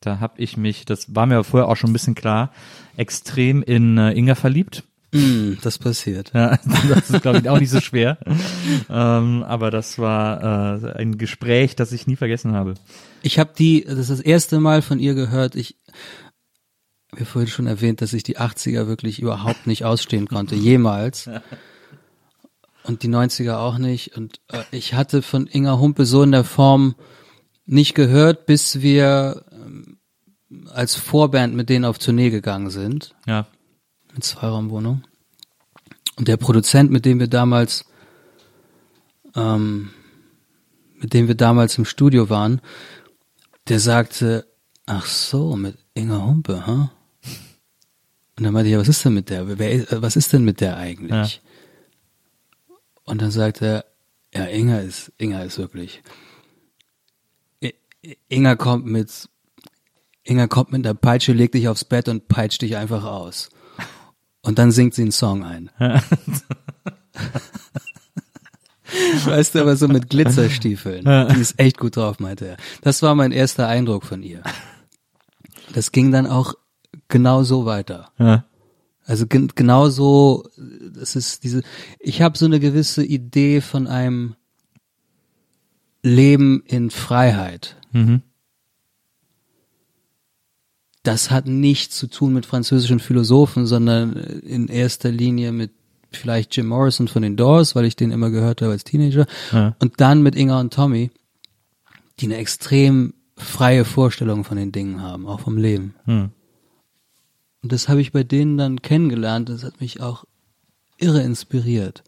da 0.00 0.20
habe 0.20 0.40
ich 0.40 0.56
mich, 0.56 0.84
das 0.84 1.16
war 1.16 1.26
mir 1.26 1.42
vorher 1.42 1.68
auch 1.68 1.74
schon 1.74 1.90
ein 1.90 1.94
bisschen 1.94 2.14
klar, 2.14 2.52
extrem 2.96 3.60
in 3.60 3.98
äh, 3.98 4.12
Inga 4.12 4.36
verliebt. 4.36 4.84
Mm, 5.10 5.54
das 5.62 5.78
passiert. 5.78 6.30
Ja, 6.32 6.60
das 6.88 7.10
ist, 7.10 7.22
glaube 7.22 7.38
ich, 7.38 7.48
auch 7.48 7.58
nicht 7.58 7.70
so 7.70 7.80
schwer. 7.80 8.18
ähm, 8.88 9.42
aber 9.42 9.72
das 9.72 9.98
war 9.98 10.84
äh, 10.84 10.92
ein 10.92 11.18
Gespräch, 11.18 11.74
das 11.74 11.90
ich 11.90 12.06
nie 12.06 12.14
vergessen 12.14 12.52
habe. 12.52 12.74
Ich 13.22 13.40
habe 13.40 13.50
die, 13.58 13.84
das 13.84 13.98
ist 13.98 14.10
das 14.10 14.20
erste 14.20 14.60
Mal 14.60 14.80
von 14.80 15.00
ihr 15.00 15.14
gehört. 15.14 15.56
Ich 15.56 15.76
habe 17.14 17.24
vorhin 17.24 17.50
schon 17.50 17.66
erwähnt, 17.66 18.00
dass 18.00 18.12
ich 18.12 18.22
die 18.22 18.38
80er 18.38 18.86
wirklich 18.86 19.20
überhaupt 19.20 19.66
nicht 19.66 19.84
ausstehen 19.84 20.28
konnte, 20.28 20.54
jemals. 20.54 21.28
Und 22.84 23.02
die 23.02 23.08
90er 23.08 23.56
auch 23.56 23.78
nicht. 23.78 24.16
Und 24.16 24.40
äh, 24.48 24.62
ich 24.70 24.94
hatte 24.94 25.22
von 25.22 25.46
Inga 25.46 25.78
Humpe 25.78 26.06
so 26.06 26.22
in 26.22 26.32
der 26.32 26.44
Form 26.44 26.94
nicht 27.66 27.94
gehört, 27.94 28.46
bis 28.46 28.80
wir 28.80 29.44
ähm, 29.52 29.98
als 30.72 30.94
Vorband 30.94 31.54
mit 31.54 31.68
denen 31.68 31.84
auf 31.84 31.98
Tournee 31.98 32.30
gegangen 32.30 32.70
sind. 32.70 33.14
Ja. 33.26 33.46
Mit 34.14 34.24
Zweiraumwohnung. 34.24 35.02
Und 36.16 36.28
der 36.28 36.36
Produzent, 36.36 36.90
mit 36.90 37.04
dem 37.04 37.20
wir 37.20 37.28
damals, 37.28 37.84
ähm, 39.36 39.90
mit 40.98 41.14
dem 41.14 41.28
wir 41.28 41.34
damals 41.34 41.78
im 41.78 41.84
Studio 41.84 42.30
waren, 42.30 42.60
der 43.68 43.80
sagte, 43.80 44.46
ach 44.86 45.06
so, 45.06 45.54
mit 45.56 45.76
Inga 45.94 46.24
Humpe, 46.24 46.66
ha? 46.66 46.90
Und 48.36 48.44
dann 48.44 48.52
meinte 48.52 48.68
ich, 48.68 48.72
ja, 48.72 48.80
was 48.80 48.88
ist 48.88 49.04
denn 49.04 49.14
mit 49.14 49.30
der? 49.30 49.58
Wer, 49.58 50.02
was 50.02 50.16
ist 50.16 50.32
denn 50.32 50.44
mit 50.44 50.60
der 50.60 50.76
eigentlich? 50.76 51.10
Ja. 51.34 51.47
Und 53.08 53.22
dann 53.22 53.30
sagte 53.30 53.66
er, 53.66 53.84
ja, 54.34 54.44
Inga 54.46 54.80
ist, 54.80 55.12
Inga 55.16 55.40
ist 55.42 55.58
wirklich. 55.58 56.02
Inga 58.28 58.54
kommt 58.54 58.84
mit, 58.84 59.30
Inga 60.24 60.46
kommt 60.46 60.72
mit 60.72 60.84
der 60.84 60.92
Peitsche, 60.94 61.32
legt 61.32 61.54
dich 61.54 61.68
aufs 61.68 61.84
Bett 61.84 62.08
und 62.08 62.28
peitscht 62.28 62.60
dich 62.60 62.76
einfach 62.76 63.04
aus. 63.04 63.48
Und 64.42 64.58
dann 64.58 64.70
singt 64.72 64.94
sie 64.94 65.02
einen 65.02 65.12
Song 65.12 65.42
ein. 65.42 65.70
weißt 69.24 69.54
du, 69.54 69.60
aber 69.60 69.76
so 69.76 69.88
mit 69.88 70.10
Glitzerstiefeln. 70.10 71.04
Die 71.34 71.40
ist 71.40 71.58
echt 71.58 71.78
gut 71.78 71.96
drauf, 71.96 72.20
meinte 72.20 72.46
er. 72.46 72.56
Das 72.82 73.00
war 73.02 73.14
mein 73.14 73.32
erster 73.32 73.68
Eindruck 73.68 74.04
von 74.04 74.22
ihr. 74.22 74.42
Das 75.72 75.92
ging 75.92 76.12
dann 76.12 76.26
auch 76.26 76.54
genau 77.08 77.42
so 77.42 77.64
weiter. 77.64 78.12
Ja. 78.18 78.44
Also 79.08 79.26
gen 79.26 79.48
genau 79.54 79.88
so, 79.88 80.44
das 80.58 81.16
ist 81.16 81.42
diese, 81.42 81.62
ich 81.98 82.20
habe 82.20 82.36
so 82.36 82.44
eine 82.44 82.60
gewisse 82.60 83.02
Idee 83.02 83.62
von 83.62 83.86
einem 83.86 84.34
Leben 86.02 86.62
in 86.66 86.90
Freiheit. 86.90 87.76
Mhm. 87.92 88.20
Das 91.02 91.30
hat 91.30 91.46
nichts 91.46 91.96
zu 91.96 92.08
tun 92.08 92.34
mit 92.34 92.44
französischen 92.44 93.00
Philosophen, 93.00 93.64
sondern 93.64 94.12
in 94.12 94.68
erster 94.68 95.10
Linie 95.10 95.52
mit 95.52 95.70
vielleicht 96.10 96.54
Jim 96.54 96.66
Morrison 96.66 97.08
von 97.08 97.22
den 97.22 97.38
Doors, 97.38 97.74
weil 97.74 97.86
ich 97.86 97.96
den 97.96 98.10
immer 98.10 98.28
gehört 98.28 98.60
habe 98.60 98.72
als 98.72 98.84
Teenager. 98.84 99.24
Ja. 99.52 99.74
Und 99.78 100.02
dann 100.02 100.22
mit 100.22 100.36
Inga 100.36 100.60
und 100.60 100.74
Tommy, 100.74 101.10
die 102.20 102.26
eine 102.26 102.36
extrem 102.36 103.14
freie 103.38 103.86
Vorstellung 103.86 104.44
von 104.44 104.58
den 104.58 104.70
Dingen 104.70 105.00
haben, 105.00 105.26
auch 105.26 105.40
vom 105.40 105.56
Leben. 105.56 105.94
Hm. 106.04 106.30
Und 107.62 107.72
das 107.72 107.88
habe 107.88 108.00
ich 108.00 108.12
bei 108.12 108.24
denen 108.24 108.56
dann 108.56 108.82
kennengelernt. 108.82 109.48
Das 109.48 109.64
hat 109.64 109.80
mich 109.80 110.00
auch 110.00 110.24
irre 110.98 111.22
inspiriert. 111.22 112.04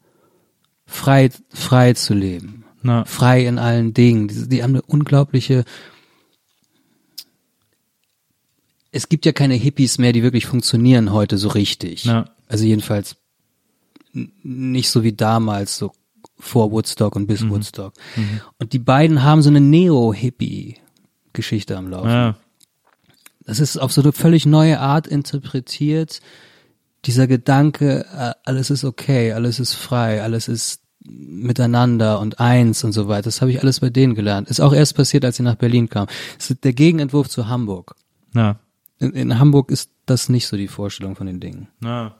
Frei, 0.86 1.30
frei 1.48 1.94
zu 1.94 2.14
leben. 2.14 2.64
Na. 2.82 3.04
Frei 3.04 3.46
in 3.46 3.58
allen 3.58 3.94
Dingen. 3.94 4.28
Die, 4.28 4.48
die 4.48 4.62
haben 4.62 4.70
eine 4.70 4.82
unglaubliche, 4.82 5.64
es 8.92 9.08
gibt 9.08 9.26
ja 9.26 9.32
keine 9.32 9.54
Hippies 9.54 9.98
mehr, 9.98 10.12
die 10.12 10.22
wirklich 10.22 10.46
funktionieren 10.46 11.12
heute 11.12 11.36
so 11.38 11.48
richtig. 11.48 12.04
Ja. 12.04 12.26
Also 12.48 12.64
jedenfalls 12.64 13.16
nicht 14.12 14.90
so 14.90 15.02
wie 15.04 15.12
damals, 15.12 15.76
so 15.76 15.92
vor 16.38 16.70
Woodstock 16.72 17.16
und 17.16 17.26
bis 17.26 17.48
Woodstock. 17.48 17.94
Und 18.58 18.72
die 18.72 18.80
beiden 18.80 19.22
haben 19.22 19.42
so 19.42 19.50
eine 19.50 19.60
Neo-Hippie-Geschichte 19.60 21.76
am 21.76 21.88
Laufen. 21.88 22.08
Ja. 22.08 22.36
Das 23.50 23.58
ist 23.58 23.78
auf 23.78 23.92
so 23.92 24.00
eine 24.00 24.12
völlig 24.12 24.46
neue 24.46 24.78
Art 24.78 25.08
interpretiert. 25.08 26.20
Dieser 27.04 27.26
Gedanke, 27.26 28.06
äh, 28.16 28.32
alles 28.44 28.70
ist 28.70 28.84
okay, 28.84 29.32
alles 29.32 29.58
ist 29.58 29.74
frei, 29.74 30.22
alles 30.22 30.46
ist 30.46 30.82
miteinander 31.00 32.20
und 32.20 32.38
eins 32.38 32.84
und 32.84 32.92
so 32.92 33.08
weiter. 33.08 33.22
Das 33.22 33.40
habe 33.40 33.50
ich 33.50 33.60
alles 33.60 33.80
bei 33.80 33.90
denen 33.90 34.14
gelernt. 34.14 34.48
Ist 34.48 34.60
auch 34.60 34.72
erst 34.72 34.94
passiert, 34.94 35.24
als 35.24 35.38
sie 35.38 35.42
nach 35.42 35.56
Berlin 35.56 35.88
kamen. 35.88 36.06
Das 36.36 36.48
ist 36.48 36.62
der 36.62 36.74
Gegenentwurf 36.74 37.28
zu 37.28 37.48
Hamburg. 37.48 37.96
Ja. 38.36 38.60
In, 39.00 39.14
in 39.14 39.38
Hamburg 39.40 39.72
ist 39.72 39.90
das 40.06 40.28
nicht 40.28 40.46
so 40.46 40.56
die 40.56 40.68
Vorstellung 40.68 41.16
von 41.16 41.26
den 41.26 41.40
Dingen. 41.40 41.66
Ja. 41.82 42.14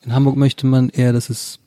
In 0.00 0.12
Hamburg 0.12 0.34
möchte 0.34 0.66
man 0.66 0.88
eher, 0.88 1.12
dass 1.12 1.30
es 1.30 1.60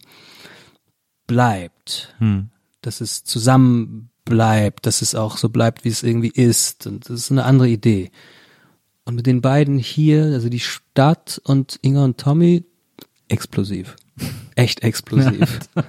bleibt, 1.26 2.14
Hm. 2.18 2.50
dass 2.82 3.00
es 3.00 3.24
zusammen 3.24 4.10
bleibt, 4.26 4.86
dass 4.86 5.02
es 5.02 5.16
auch 5.16 5.38
so 5.38 5.48
bleibt, 5.48 5.86
wie 5.86 5.90
es 5.90 6.04
irgendwie 6.04 6.32
ist. 6.32 6.86
Und 6.86 7.10
das 7.10 7.18
ist 7.18 7.32
eine 7.32 7.46
andere 7.46 7.70
Idee. 7.70 8.12
Und 9.06 9.16
mit 9.16 9.28
den 9.28 9.42
beiden 9.42 9.78
hier, 9.78 10.24
also 10.26 10.50
die 10.50 10.60
Stadt 10.60 11.40
und 11.46 11.78
Inga 11.84 12.04
und 12.04 12.18
Tommy, 12.18 12.66
explosiv. 13.28 13.96
Echt 14.56 14.84
explosiv. 14.84 15.60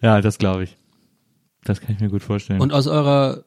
Ja, 0.00 0.20
das 0.20 0.38
glaube 0.38 0.64
ich. 0.64 0.76
Das 1.64 1.80
kann 1.80 1.94
ich 1.94 2.00
mir 2.00 2.08
gut 2.08 2.22
vorstellen. 2.22 2.60
Und 2.60 2.72
aus 2.72 2.88
eurer 2.88 3.44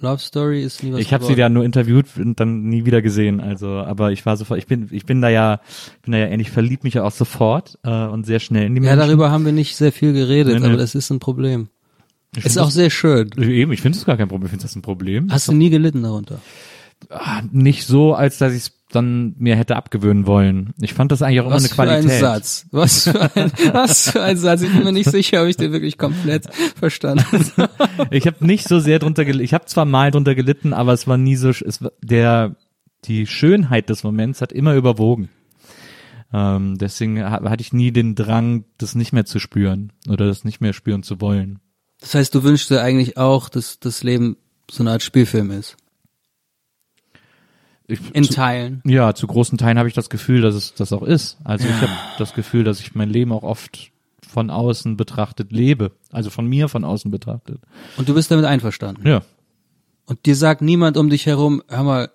Love 0.00 0.18
Story 0.18 0.62
ist 0.62 0.82
nie 0.82 0.92
was 0.92 1.00
ich 1.00 1.12
habe 1.12 1.24
sie 1.24 1.34
ja 1.34 1.48
nur 1.48 1.64
interviewt 1.64 2.06
und 2.16 2.38
dann 2.40 2.64
nie 2.68 2.84
wieder 2.84 3.02
gesehen. 3.02 3.40
Also, 3.40 3.68
aber 3.68 4.12
ich 4.12 4.26
war 4.26 4.36
sofort, 4.36 4.58
ich 4.58 4.66
bin, 4.66 4.88
ich 4.90 5.06
bin 5.06 5.20
da 5.20 5.28
ja, 5.28 5.60
bin 6.02 6.12
da 6.12 6.18
ja 6.18 6.26
ähnlich 6.26 6.50
verliebt 6.50 6.84
mich 6.84 6.94
ja 6.94 7.04
auch 7.04 7.12
sofort 7.12 7.78
äh, 7.84 8.06
und 8.06 8.24
sehr 8.26 8.40
schnell 8.40 8.66
in 8.66 8.74
die 8.74 8.80
Ja, 8.82 8.94
Menschen. 8.94 9.06
darüber 9.08 9.30
haben 9.30 9.44
wir 9.44 9.52
nicht 9.52 9.76
sehr 9.76 9.92
viel 9.92 10.12
geredet, 10.12 10.54
Nee, 10.54 10.60
nee. 10.60 10.66
aber 10.66 10.76
das 10.76 10.94
ist 10.94 11.10
ein 11.10 11.20
Problem. 11.20 11.68
Ich 12.36 12.44
Ist 12.44 12.58
auch 12.58 12.70
sehr 12.70 12.90
schön. 12.90 13.30
das, 13.34 13.46
eben, 13.46 13.72
ich 13.72 13.80
finde 13.80 13.98
es 13.98 14.04
gar 14.04 14.16
kein 14.16 14.28
Problem. 14.28 14.46
Ich 14.46 14.50
finde 14.50 14.62
das 14.64 14.76
ein 14.76 14.82
Problem. 14.82 15.30
Hast 15.32 15.48
du 15.48 15.52
nie 15.52 15.70
gelitten 15.70 16.02
darunter? 16.02 16.40
Ah, 17.10 17.42
nicht 17.52 17.86
so, 17.86 18.14
als 18.14 18.38
dass 18.38 18.52
ich 18.52 18.58
es 18.64 18.72
dann 18.90 19.34
mir 19.38 19.54
hätte 19.56 19.76
abgewöhnen 19.76 20.26
wollen. 20.26 20.72
Ich 20.80 20.94
fand 20.94 21.12
das 21.12 21.22
eigentlich 21.22 21.40
auch 21.40 21.46
immer 21.46 21.54
Was 21.56 21.64
eine 21.64 21.74
für 21.74 21.82
ein 21.82 21.88
Qualität. 22.02 22.20
Satz. 22.20 22.66
Was 22.70 23.04
für 23.04 23.20
ein, 23.36 23.52
was 23.72 24.10
für 24.10 24.22
ein 24.22 24.36
Satz. 24.36 24.62
Ich 24.62 24.72
bin 24.72 24.82
mir 24.84 24.92
nicht 24.92 25.10
sicher, 25.10 25.42
ob 25.42 25.48
ich 25.48 25.56
den 25.56 25.72
wirklich 25.72 25.96
komplett 25.98 26.52
verstanden 26.76 27.24
habe. 27.56 27.70
Ich 28.10 28.26
habe 28.26 28.44
nicht 28.44 28.66
so 28.66 28.80
sehr 28.80 28.98
drunter 28.98 29.24
gelitten. 29.24 29.44
Ich 29.44 29.54
habe 29.54 29.66
zwar 29.66 29.84
mal 29.84 30.10
drunter 30.10 30.34
gelitten, 30.34 30.72
aber 30.72 30.92
es 30.92 31.06
war 31.06 31.18
nie 31.18 31.36
so. 31.36 31.50
Es 31.50 31.80
war, 31.82 31.92
der 32.02 32.56
die 33.04 33.26
Schönheit 33.26 33.88
des 33.90 34.02
Moments 34.04 34.40
hat 34.40 34.52
immer 34.52 34.74
überwogen. 34.74 35.28
Ähm, 36.32 36.76
deswegen 36.78 37.22
ha- 37.22 37.48
hatte 37.48 37.62
ich 37.62 37.72
nie 37.72 37.92
den 37.92 38.14
Drang, 38.14 38.64
das 38.76 38.94
nicht 38.94 39.12
mehr 39.12 39.24
zu 39.24 39.38
spüren 39.38 39.92
oder 40.08 40.26
das 40.26 40.44
nicht 40.44 40.60
mehr 40.60 40.72
spüren 40.72 41.02
zu 41.02 41.20
wollen. 41.20 41.60
Das 42.00 42.14
heißt, 42.14 42.34
du 42.34 42.42
wünschst 42.42 42.70
dir 42.70 42.80
eigentlich 42.82 43.16
auch, 43.16 43.48
dass 43.48 43.80
das 43.80 44.02
Leben 44.02 44.36
so 44.70 44.82
eine 44.82 44.92
Art 44.92 45.02
Spielfilm 45.02 45.50
ist. 45.50 45.76
Ich, 47.86 48.14
In 48.14 48.24
zu, 48.24 48.34
Teilen. 48.34 48.82
ja, 48.84 49.14
zu 49.14 49.26
großen 49.26 49.56
Teilen 49.56 49.78
habe 49.78 49.88
ich 49.88 49.94
das 49.94 50.10
Gefühl, 50.10 50.42
dass 50.42 50.54
es 50.54 50.74
das 50.74 50.92
auch 50.92 51.02
ist. 51.02 51.38
Also 51.42 51.66
ich 51.66 51.74
habe 51.80 51.92
das 52.18 52.34
Gefühl, 52.34 52.62
dass 52.62 52.80
ich 52.80 52.94
mein 52.94 53.08
Leben 53.08 53.32
auch 53.32 53.42
oft 53.42 53.90
von 54.28 54.50
außen 54.50 54.98
betrachtet 54.98 55.52
lebe. 55.52 55.92
Also 56.12 56.28
von 56.28 56.46
mir 56.46 56.68
von 56.68 56.84
außen 56.84 57.10
betrachtet. 57.10 57.62
Und 57.96 58.08
du 58.08 58.14
bist 58.14 58.30
damit 58.30 58.44
einverstanden. 58.44 59.08
Ja. 59.08 59.22
Und 60.04 60.26
dir 60.26 60.36
sagt 60.36 60.60
niemand 60.60 60.98
um 60.98 61.08
dich 61.08 61.24
herum, 61.24 61.62
hör 61.68 61.82
mal, 61.82 62.10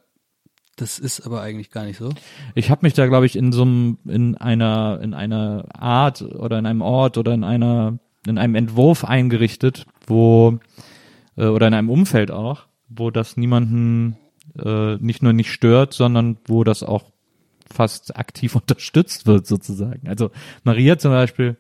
das 0.76 1.00
ist 1.00 1.26
aber 1.26 1.42
eigentlich 1.42 1.72
gar 1.72 1.86
nicht 1.86 1.98
so. 1.98 2.10
Ich 2.54 2.70
habe 2.70 2.86
mich 2.86 2.94
da, 2.94 3.08
glaube 3.08 3.26
ich, 3.26 3.36
in 3.36 3.52
so 3.52 3.64
einem, 3.64 3.98
in 4.06 4.38
einer, 4.38 5.00
in 5.02 5.14
einer 5.16 5.66
Art 5.74 6.22
oder 6.22 6.60
in 6.60 6.68
einem 6.68 6.82
Ort 6.82 7.18
oder 7.18 7.34
in 7.34 7.44
einer, 7.44 7.98
in 8.28 8.38
einem 8.38 8.56
Entwurf 8.56 9.04
eingerichtet, 9.06 9.86
wo 10.08 10.60
äh, 11.38 11.46
oder 11.46 11.68
in 11.68 11.74
einem 11.74 11.90
Umfeld 11.90 12.32
auch, 12.32 12.64
wo 12.90 13.12
das 13.12 13.38
niemanden 13.38 14.18
äh, 14.58 14.96
nicht 14.98 15.24
nur 15.24 15.34
nicht 15.34 15.52
stört, 15.52 15.94
sondern 15.94 16.38
wo 16.46 16.64
das 16.64 16.84
auch 16.84 17.12
fast 17.72 18.16
aktiv 18.18 18.56
unterstützt 18.62 19.26
wird 19.26 19.48
sozusagen. 19.48 20.08
Also 20.08 20.32
Maria 20.64 20.98
zum 20.98 21.12
Beispiel, 21.12 21.58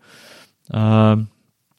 äh, 0.69 1.17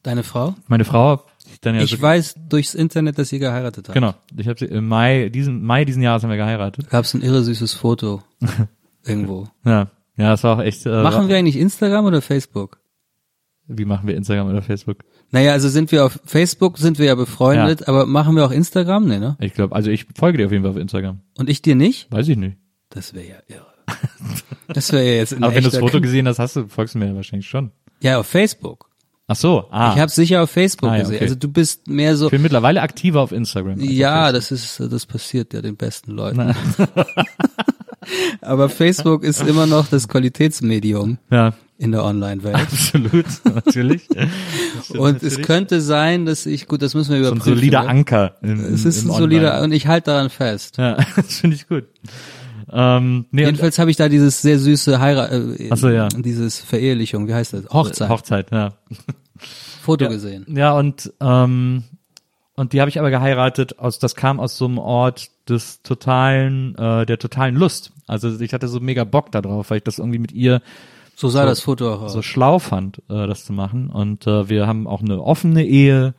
Deine 0.03 0.23
Frau? 0.23 0.55
meine 0.67 0.85
Frau, 0.85 1.25
Ich 1.65 1.91
so, 1.91 2.03
weiß 2.03 2.35
durchs 2.49 2.75
Internet, 2.75 3.19
dass 3.19 3.33
ihr 3.33 3.39
geheiratet 3.39 3.89
habt. 3.89 3.95
genau, 3.95 4.15
ich 4.37 4.49
habe 4.49 4.59
sie 4.59 4.67
im 4.67 4.87
Mai 4.87 5.31
diesen 5.31 5.63
Mai 5.65 5.85
diesen 5.87 6.03
Jahres 6.03 6.23
haben 6.23 6.31
wir 6.31 6.37
geheiratet. 6.37 6.91
Gab's 6.91 7.15
ein 7.15 7.23
irre 7.23 7.43
süßes 7.43 7.73
Foto 7.73 8.23
irgendwo. 9.05 9.49
Ja, 9.65 9.89
ja, 10.17 10.31
das 10.31 10.45
war 10.45 10.57
auch 10.59 10.63
echt. 10.63 10.85
Äh, 10.85 11.03
Machen 11.03 11.29
wir 11.29 11.37
eigentlich 11.37 11.57
Instagram 11.57 12.05
oder 12.05 12.21
Facebook? 12.21 12.79
Wie 13.67 13.85
machen 13.87 14.07
wir 14.07 14.15
Instagram 14.17 14.49
oder 14.51 14.61
Facebook? 14.63 14.99
Naja, 15.31 15.53
also 15.53 15.69
sind 15.69 15.91
wir 15.91 16.05
auf 16.05 16.21
Facebook, 16.25 16.77
sind 16.79 16.99
wir 16.99 17.07
ja 17.07 17.15
befreundet, 17.15 17.89
aber 17.89 18.05
machen 18.07 18.37
wir 18.37 18.45
auch 18.45 18.51
Instagram? 18.51 19.07
Nee, 19.07 19.19
ne? 19.19 19.37
Ich 19.41 19.55
glaube, 19.55 19.75
also 19.75 19.91
ich 19.91 20.07
folge 20.15 20.39
dir 20.39 20.47
auf 20.47 20.53
jeden 20.53 20.65
Fall 20.65 20.73
auf 20.73 20.77
Instagram. 20.79 21.21
Und 21.39 21.49
ich 21.49 21.63
dir 21.63 21.75
nicht? 21.75 22.11
Weiß 22.13 22.29
ich 22.29 22.37
nicht. 22.37 22.59
Das 22.91 23.15
wäre 23.15 23.27
ja 23.27 23.37
irre. 23.49 23.67
Das 24.69 24.93
wäre 24.93 25.05
ja 25.05 25.13
jetzt 25.15 25.35
ein 25.35 25.45
Aber 25.45 25.55
wenn 25.55 25.63
du 25.63 25.69
das 25.71 25.79
Foto 25.79 26.01
gesehen 26.01 26.27
hast, 26.27 26.39
hast 26.39 26.57
du, 26.57 26.67
folgst 26.69 26.95
du 26.95 26.99
mir 26.99 27.07
ja 27.09 27.15
wahrscheinlich 27.15 27.47
schon. 27.47 27.71
Ja, 28.01 28.19
auf 28.19 28.27
Facebook. 28.27 28.89
Ach 29.27 29.37
so, 29.37 29.67
ah. 29.71 29.93
Ich 29.95 30.01
habe 30.01 30.11
sicher 30.11 30.43
auf 30.43 30.51
Facebook 30.51 30.89
Ah, 30.91 30.95
ja, 30.97 31.01
gesehen. 31.03 31.15
okay. 31.17 31.25
Also 31.25 31.35
du 31.37 31.49
bist 31.49 31.87
mehr 31.87 32.17
so 32.17 32.27
ich 32.27 32.31
bin 32.31 32.41
mittlerweile 32.43 32.81
aktiver 32.81 33.21
auf 33.21 33.33
Instagram. 33.33 33.79
Ja, 33.81 34.33
das 34.33 34.51
ist, 34.51 34.81
das 34.81 35.05
passiert 35.07 35.53
ja 35.53 35.61
den 35.61 35.77
besten 35.77 36.13
Leuten. 36.13 36.55
Aber 38.41 38.69
Facebook 38.69 39.23
ist 39.25 39.41
immer 39.43 39.67
noch 39.67 39.87
das 39.89 40.09
Qualitätsmedium 40.09 41.19
Ja, 41.31 41.55
in 41.77 41.93
der 41.93 42.05
Online-Welt. 42.05 42.55
absolut, 42.55 43.27
natürlich. 43.45 44.09
Und 44.11 45.17
es 45.17 45.23
natürlich. 45.23 45.43
könnte 45.43 45.81
sein, 45.81 46.25
dass 46.27 46.47
ich, 46.47 46.69
gut, 46.69 46.83
das 46.83 46.95
müssen 46.95 47.15
wir 47.15 47.25
so 47.25 47.31
ein 47.31 47.37
überprüfen. 47.37 47.59
solider 47.59 47.83
ne? 47.83 47.89
Anker. 47.89 48.37
In, 48.43 48.61
Es 48.61 48.85
ist 48.85 49.03
im 49.03 49.11
ein 49.11 49.17
solider, 49.17 49.49
Online. 49.49 49.65
und 49.65 49.73
ich 49.73 49.87
halte 49.87 50.13
daran 50.13 50.31
fest. 50.31 50.79
Ja, 50.79 50.97
das 51.17 51.41
finde 51.41 51.57
ich 51.57 51.67
gut. 51.69 51.85
Ähm, 52.73 53.27
nee, 53.31 53.45
Jedenfalls 53.45 53.79
habe 53.79 53.91
ich 53.91 53.97
da 53.97 54.09
dieses 54.09 54.41
sehr 54.41 54.59
süße 54.59 54.99
Heirat, 54.99 55.33
äh, 55.33 55.77
so, 55.77 55.91
ja. 55.91 56.09
dieses 56.09 56.61
Verehelichung, 56.61 57.29
wie 57.29 57.35
heißt 57.35 57.53
das? 57.53 57.69
Hochzeit, 57.71 58.09
Hochzeit, 58.09 58.51
ja. 58.53 58.75
Foto 59.83 60.05
ja. 60.05 60.11
gesehen. 60.11 60.47
Ja, 60.49 60.73
und, 60.73 61.13
ähm, 61.21 61.85
und 62.57 62.73
die 62.73 62.81
habe 62.81 62.89
ich 62.89 62.99
aber 62.99 63.11
geheiratet 63.11 63.79
aus, 63.79 63.99
das 63.99 64.15
kam 64.15 64.41
aus 64.41 64.57
so 64.57 64.65
einem 64.67 64.79
Ort 64.79 65.31
des 65.49 65.83
totalen, 65.83 66.77
äh, 66.77 67.05
der 67.05 67.19
totalen 67.19 67.57
Lust. 67.57 67.93
Also 68.07 68.41
ich 68.41 68.55
hatte 68.55 68.69
so 68.69 68.81
mega 68.81 69.05
Bock 69.05 69.31
da 69.33 69.43
drauf, 69.43 69.71
weil 69.71 69.79
ich 69.79 69.85
das 69.85 69.99
irgendwie 69.99 70.19
mit 70.19 70.33
ihr 70.33 70.63
So 71.17 71.29
sah 71.29 71.43
So- 71.43 71.47
das 71.49 71.61
Foto 71.61 71.93
auch 71.95 72.03
aus. 72.03 72.13
so 72.13 72.23
schlau 72.23 72.59
fand, 72.59 72.99
äh, 73.09 73.27
das 73.27 73.45
zu 73.45 73.53
machen. 73.53 73.89
Und 73.91 74.27
äh, 74.27 74.49
wir 74.49 74.67
haben 74.67 74.87
auch 74.87 75.01
eine 75.01 75.23
offene 75.23 75.65
Ehe. 75.65 76.15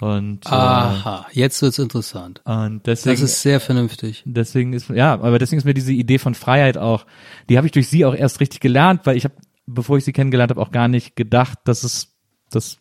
Und, 0.00 0.46
äh, 0.46 0.48
Aha, 0.50 1.26
jetzt 1.32 1.60
wird's 1.60 1.78
interessant. 1.78 2.40
und 2.46 2.86
deswegen, 2.86 3.20
Das 3.20 3.30
ist 3.32 3.42
sehr 3.42 3.60
vernünftig. 3.60 4.22
deswegen 4.24 4.72
ist, 4.72 4.88
ja, 4.88 5.12
aber 5.12 5.38
deswegen 5.38 5.58
ist 5.58 5.66
mir 5.66 5.74
diese 5.74 5.92
Idee 5.92 6.16
von 6.18 6.34
Freiheit 6.34 6.78
auch, 6.78 7.04
die 7.50 7.58
habe 7.58 7.66
ich 7.66 7.72
durch 7.72 7.88
sie 7.88 8.06
auch 8.06 8.14
erst 8.14 8.40
richtig 8.40 8.60
gelernt, 8.60 9.02
weil 9.04 9.18
ich 9.18 9.24
habe, 9.24 9.34
bevor 9.66 9.98
ich 9.98 10.04
sie 10.06 10.14
kennengelernt 10.14 10.50
habe, 10.52 10.60
auch 10.62 10.70
gar 10.70 10.88
nicht 10.88 11.16
gedacht, 11.16 11.58
dass 11.64 11.82
es, 11.84 12.08
das, 12.50 12.78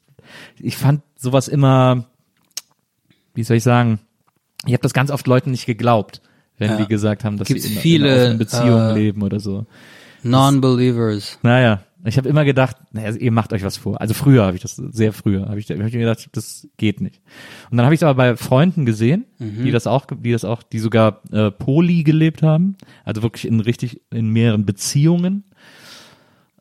ich 0.60 0.78
fand 0.78 1.02
sowas 1.18 1.50
immer, 1.50 2.06
wie 3.34 3.44
soll 3.44 3.58
ich 3.58 3.64
sagen, 3.64 4.00
ich 4.66 4.72
habe 4.72 4.82
das 4.84 4.94
ganz 4.94 5.12
oft 5.12 5.28
Leuten 5.28 5.52
nicht 5.52 5.66
geglaubt, 5.66 6.22
wenn 6.58 6.72
Ja. 6.72 6.78
die 6.78 6.88
gesagt 6.88 7.26
haben, 7.26 7.36
dass 7.36 7.50
Gibt's 7.50 7.66
sie 7.66 7.74
in, 7.76 7.80
viele, 7.82 8.16
in 8.16 8.30
einer 8.30 8.38
Beziehung 8.38 8.80
äh, 8.80 8.94
leben 8.94 9.24
oder 9.24 9.42
so. 9.42 9.66
Non-Believers. 10.24 11.40
Naja, 11.44 11.82
ich 12.06 12.18
habe 12.18 12.30
immer 12.30 12.46
gedacht, 12.46 12.78
naja, 12.92 13.12
ihr 13.12 13.32
macht 13.32 13.52
euch 13.52 13.64
was 13.64 13.76
vor. 13.76 14.00
Also 14.00 14.14
früher 14.14 14.46
habe 14.46 14.56
ich 14.56 14.62
das, 14.62 14.76
sehr 14.76 15.12
früher, 15.12 15.48
habe 15.50 15.60
ich, 15.60 15.70
hab 15.70 15.78
ich 15.78 15.94
mir 15.94 16.00
gedacht, 16.00 16.30
das 16.32 16.68
geht 16.78 17.02
nicht. 17.02 17.22
Und 17.70 17.78
dann 17.78 17.86
habe 17.86 17.94
ich 17.94 18.00
es 18.00 18.04
aber 18.04 18.16
bei 18.16 18.38
Freunden 18.38 18.86
gesehen, 18.86 19.26
die 19.40 19.72
das 19.72 19.86
auch, 19.86 20.06
die 20.06 20.32
das 20.32 20.46
auch, 20.46 20.64
die 20.64 20.80
sogar 20.80 21.22
äh, 21.32 21.52
poly 21.52 22.04
gelebt 22.04 22.42
haben, 22.42 22.78
also 23.04 23.22
wirklich 23.22 23.46
in 23.46 23.60
richtig, 23.60 24.02
in 24.12 24.30
mehreren 24.30 24.66
Beziehungen. 24.66 25.44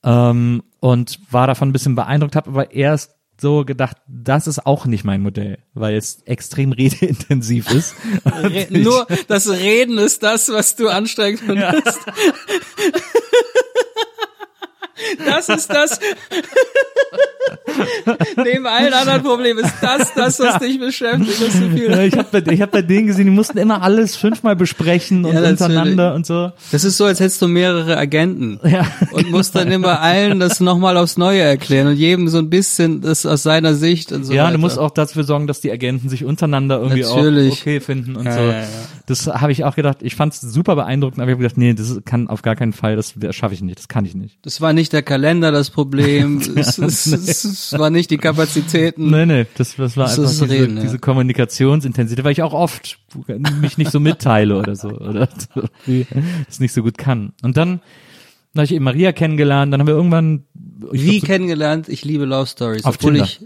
Ähm, 0.02 0.62
und 0.80 1.20
war 1.30 1.46
davon 1.46 1.68
ein 1.68 1.72
bisschen 1.72 1.94
beeindruckt, 1.94 2.36
habe 2.36 2.50
aber 2.50 2.72
erst 2.72 3.17
so 3.40 3.64
gedacht, 3.64 3.96
das 4.06 4.46
ist 4.46 4.66
auch 4.66 4.86
nicht 4.86 5.04
mein 5.04 5.22
Modell, 5.22 5.58
weil 5.74 5.96
es 5.96 6.22
extrem 6.24 6.72
redeintensiv 6.72 7.70
ist. 7.70 7.94
Re 8.24 8.66
nur 8.70 9.06
das 9.28 9.48
Reden 9.48 9.98
ist 9.98 10.22
das, 10.22 10.48
was 10.50 10.76
du 10.76 10.88
anstrengend 10.88 11.40
findest. 11.40 11.98
Das 15.24 15.48
ist 15.48 15.68
das. 15.72 15.98
Neben 18.36 18.66
allen 18.66 18.92
anderen 18.92 19.22
Problemen 19.22 19.64
ist 19.64 19.74
das 19.80 20.12
das, 20.14 20.38
was 20.40 20.58
dich 20.58 20.78
beschäftigt. 20.78 21.40
Das 21.40 21.52
so 21.54 21.68
viel. 21.68 21.90
ich 22.00 22.16
habe 22.16 22.40
bei, 22.40 22.52
ich 22.52 22.60
hab 22.60 22.70
bei 22.70 22.82
denen 22.82 23.06
gesehen, 23.06 23.26
die 23.26 23.30
mussten 23.30 23.58
immer 23.58 23.82
alles 23.82 24.16
fünfmal 24.16 24.56
besprechen 24.56 25.24
und 25.24 25.34
Ja, 25.34 25.48
untereinander 25.48 26.14
und 26.14 26.26
so. 26.26 26.52
Das 26.72 26.84
ist 26.84 26.96
so, 26.96 27.04
als 27.04 27.20
hättest 27.20 27.40
du 27.42 27.48
mehrere 27.48 27.96
Agenten 27.96 28.60
Ja. 28.64 28.86
und 29.12 29.30
musst 29.30 29.54
dann 29.54 29.70
immer 29.70 30.00
allen 30.00 30.40
das 30.40 30.60
nochmal 30.60 30.96
aufs 30.96 31.16
Neue 31.16 31.40
erklären 31.40 31.86
und 31.88 31.96
jedem 31.96 32.28
so 32.28 32.38
ein 32.38 32.50
bisschen 32.50 33.00
das 33.00 33.24
aus 33.26 33.42
seiner 33.42 33.74
Sicht 33.74 34.12
und 34.12 34.24
so 34.24 34.32
ja, 34.32 34.44
weiter. 34.44 34.52
du 34.54 34.58
musst 34.58 34.78
auch 34.78 34.90
dafür 34.90 35.24
sorgen, 35.24 35.46
dass 35.46 35.60
die 35.60 35.70
Agenten 35.70 36.08
sich 36.08 36.24
untereinander 36.24 36.78
irgendwie 36.80 37.02
Natürlich. 37.02 37.52
auch 37.54 37.60
okay 37.60 37.80
finden 37.80 38.16
und 38.16 38.26
Ja, 38.26 38.32
so. 38.32 38.40
ja, 38.40 38.52
ja. 38.60 38.66
Das 39.06 39.26
habe 39.26 39.52
ich 39.52 39.64
auch 39.64 39.74
gedacht. 39.74 39.98
Ich 40.02 40.16
fand 40.16 40.34
es 40.34 40.40
super 40.42 40.76
beeindruckend, 40.76 41.18
aber 41.20 41.30
ich 41.30 41.34
habe 41.34 41.42
gedacht, 41.42 41.56
nee, 41.56 41.72
das 41.72 41.98
kann 42.04 42.28
auf 42.28 42.42
gar 42.42 42.56
keinen 42.56 42.74
Fall, 42.74 42.94
das, 42.96 43.14
das 43.16 43.34
schaffe 43.34 43.54
ich 43.54 43.62
nicht, 43.62 43.78
das 43.78 43.88
kann 43.88 44.04
ich 44.04 44.14
nicht. 44.14 44.38
Das 44.42 44.60
war 44.60 44.72
nicht 44.74 44.87
der 44.92 45.02
Kalender 45.02 45.52
das 45.52 45.70
Problem, 45.70 46.38
es, 46.56 46.78
es, 46.78 47.06
es, 47.06 47.44
es 47.44 47.78
war 47.78 47.90
nicht 47.90 48.10
die 48.10 48.18
Kapazitäten. 48.18 49.10
Nee, 49.10 49.26
nee, 49.26 49.46
das, 49.56 49.76
das 49.76 49.96
war 49.96 50.06
Das 50.06 50.18
einfach 50.18 50.30
diese, 50.30 50.48
Reden, 50.48 50.76
ja. 50.76 50.82
diese 50.82 50.98
Kommunikationsintensität, 50.98 52.24
weil 52.24 52.32
ich 52.32 52.42
auch 52.42 52.52
oft 52.52 52.98
mich 53.60 53.78
nicht 53.78 53.90
so 53.90 54.00
mitteile 54.00 54.58
oder 54.58 54.76
so, 54.76 54.88
oder 54.88 55.28
es 56.48 56.60
nicht 56.60 56.72
so 56.72 56.82
gut 56.82 56.98
kann. 56.98 57.32
Und 57.42 57.56
dann 57.56 57.80
habe 58.54 58.64
ich 58.64 58.72
eben 58.72 58.84
Maria 58.84 59.12
kennengelernt, 59.12 59.72
dann 59.72 59.80
haben 59.80 59.86
wir 59.86 59.94
irgendwann 59.94 60.44
Wie 60.90 61.18
glaub, 61.18 61.28
kennengelernt? 61.28 61.88
Ich 61.88 62.04
liebe 62.04 62.24
Love 62.24 62.46
Stories. 62.46 62.84
Auf 62.84 62.96
obwohl 62.96 63.12
Tinder. 63.12 63.24
ich 63.24 63.40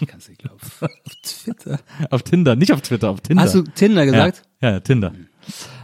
ich 0.00 0.08
kann 0.08 0.18
es 0.18 0.28
nicht 0.28 0.40
glauben. 0.40 0.58
Auf 0.80 0.90
Twitter. 1.22 1.78
so, 1.78 2.06
auf 2.10 2.22
Tinder, 2.22 2.56
nicht 2.56 2.72
auf 2.72 2.82
Twitter, 2.82 3.10
auf 3.10 3.20
Tinder. 3.20 3.42
Hast 3.42 3.54
du 3.54 3.62
Tinder 3.62 4.04
gesagt? 4.04 4.42
Ja, 4.60 4.72
ja 4.72 4.80
Tinder. 4.80 5.14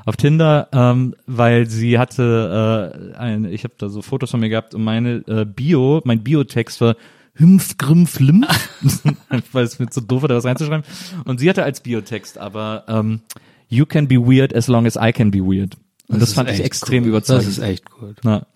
Auf 0.06 0.16
Tinder, 0.16 0.68
ähm, 0.72 1.14
weil 1.26 1.66
sie 1.66 1.98
hatte, 1.98 3.12
äh, 3.14 3.16
ein, 3.16 3.44
ich 3.44 3.64
habe 3.64 3.74
da 3.78 3.88
so 3.88 4.02
Fotos 4.02 4.30
von 4.30 4.40
mir 4.40 4.48
gehabt 4.48 4.74
und 4.74 4.82
meine 4.82 5.22
äh, 5.26 5.44
Bio, 5.44 6.00
mein 6.04 6.22
Biotext 6.22 6.80
war 6.80 6.96
Hümpf, 7.34 7.78
Grimpf, 7.78 8.18
Limpf, 8.20 8.48
weil 9.52 9.64
es 9.64 9.78
mir 9.78 9.86
so 9.90 10.00
doof 10.00 10.22
war, 10.22 10.28
da 10.28 10.36
was 10.36 10.44
reinzuschreiben. 10.44 10.84
Und 11.24 11.40
sie 11.40 11.48
hatte 11.48 11.62
als 11.62 11.80
Biotext 11.80 12.38
aber 12.38 12.84
ähm, 12.88 13.20
You 13.68 13.86
can 13.86 14.08
be 14.08 14.16
weird 14.16 14.54
as 14.54 14.66
long 14.66 14.84
as 14.84 14.96
I 14.96 15.12
can 15.12 15.30
be 15.30 15.38
weird. 15.38 15.76
Und 16.08 16.20
das, 16.20 16.30
ist 16.30 16.34
fand 16.34 16.50
ich 16.50 16.60
extrem 16.60 17.04
gut. 17.04 17.10
überzeugend. 17.10 17.46
Das 17.46 17.58
ist 17.58 17.62
echt 17.62 17.88
gut. 17.88 18.16
Na. 18.24 18.46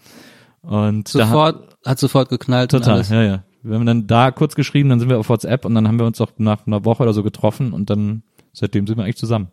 Und 0.61 1.15
da, 1.15 1.27
Sofort, 1.27 1.77
hat 1.85 1.99
sofort 2.01 2.29
geknallt. 2.29 2.73
total, 2.73 3.03
ja, 3.03 3.23
ja. 3.23 3.45
Wir 3.63 3.77
haben 3.77 3.87
dann 3.87 4.07
da 4.07 4.31
kurz 4.31 4.57
geschrieben, 4.57 4.89
dann 4.91 4.99
sind 4.99 5.09
wir 5.09 5.19
auf 5.19 5.29
WhatsApp 5.29 5.65
und 5.65 5.75
dann 5.75 5.87
haben 5.89 5.99
wir 5.99 6.05
uns 6.05 6.21
auch 6.21 6.33
nach 6.37 6.67
einer 6.67 6.85
Woche 6.85 7.03
oder 7.05 7.15
so 7.15 7.23
getroffen 7.23 7.73
und 7.73 7.89
dann 7.91 8.23
seitdem 8.53 8.87
sind 8.87 8.99
wir 8.99 9.05
eigentlich 9.05 9.17
zusammen. 9.17 9.49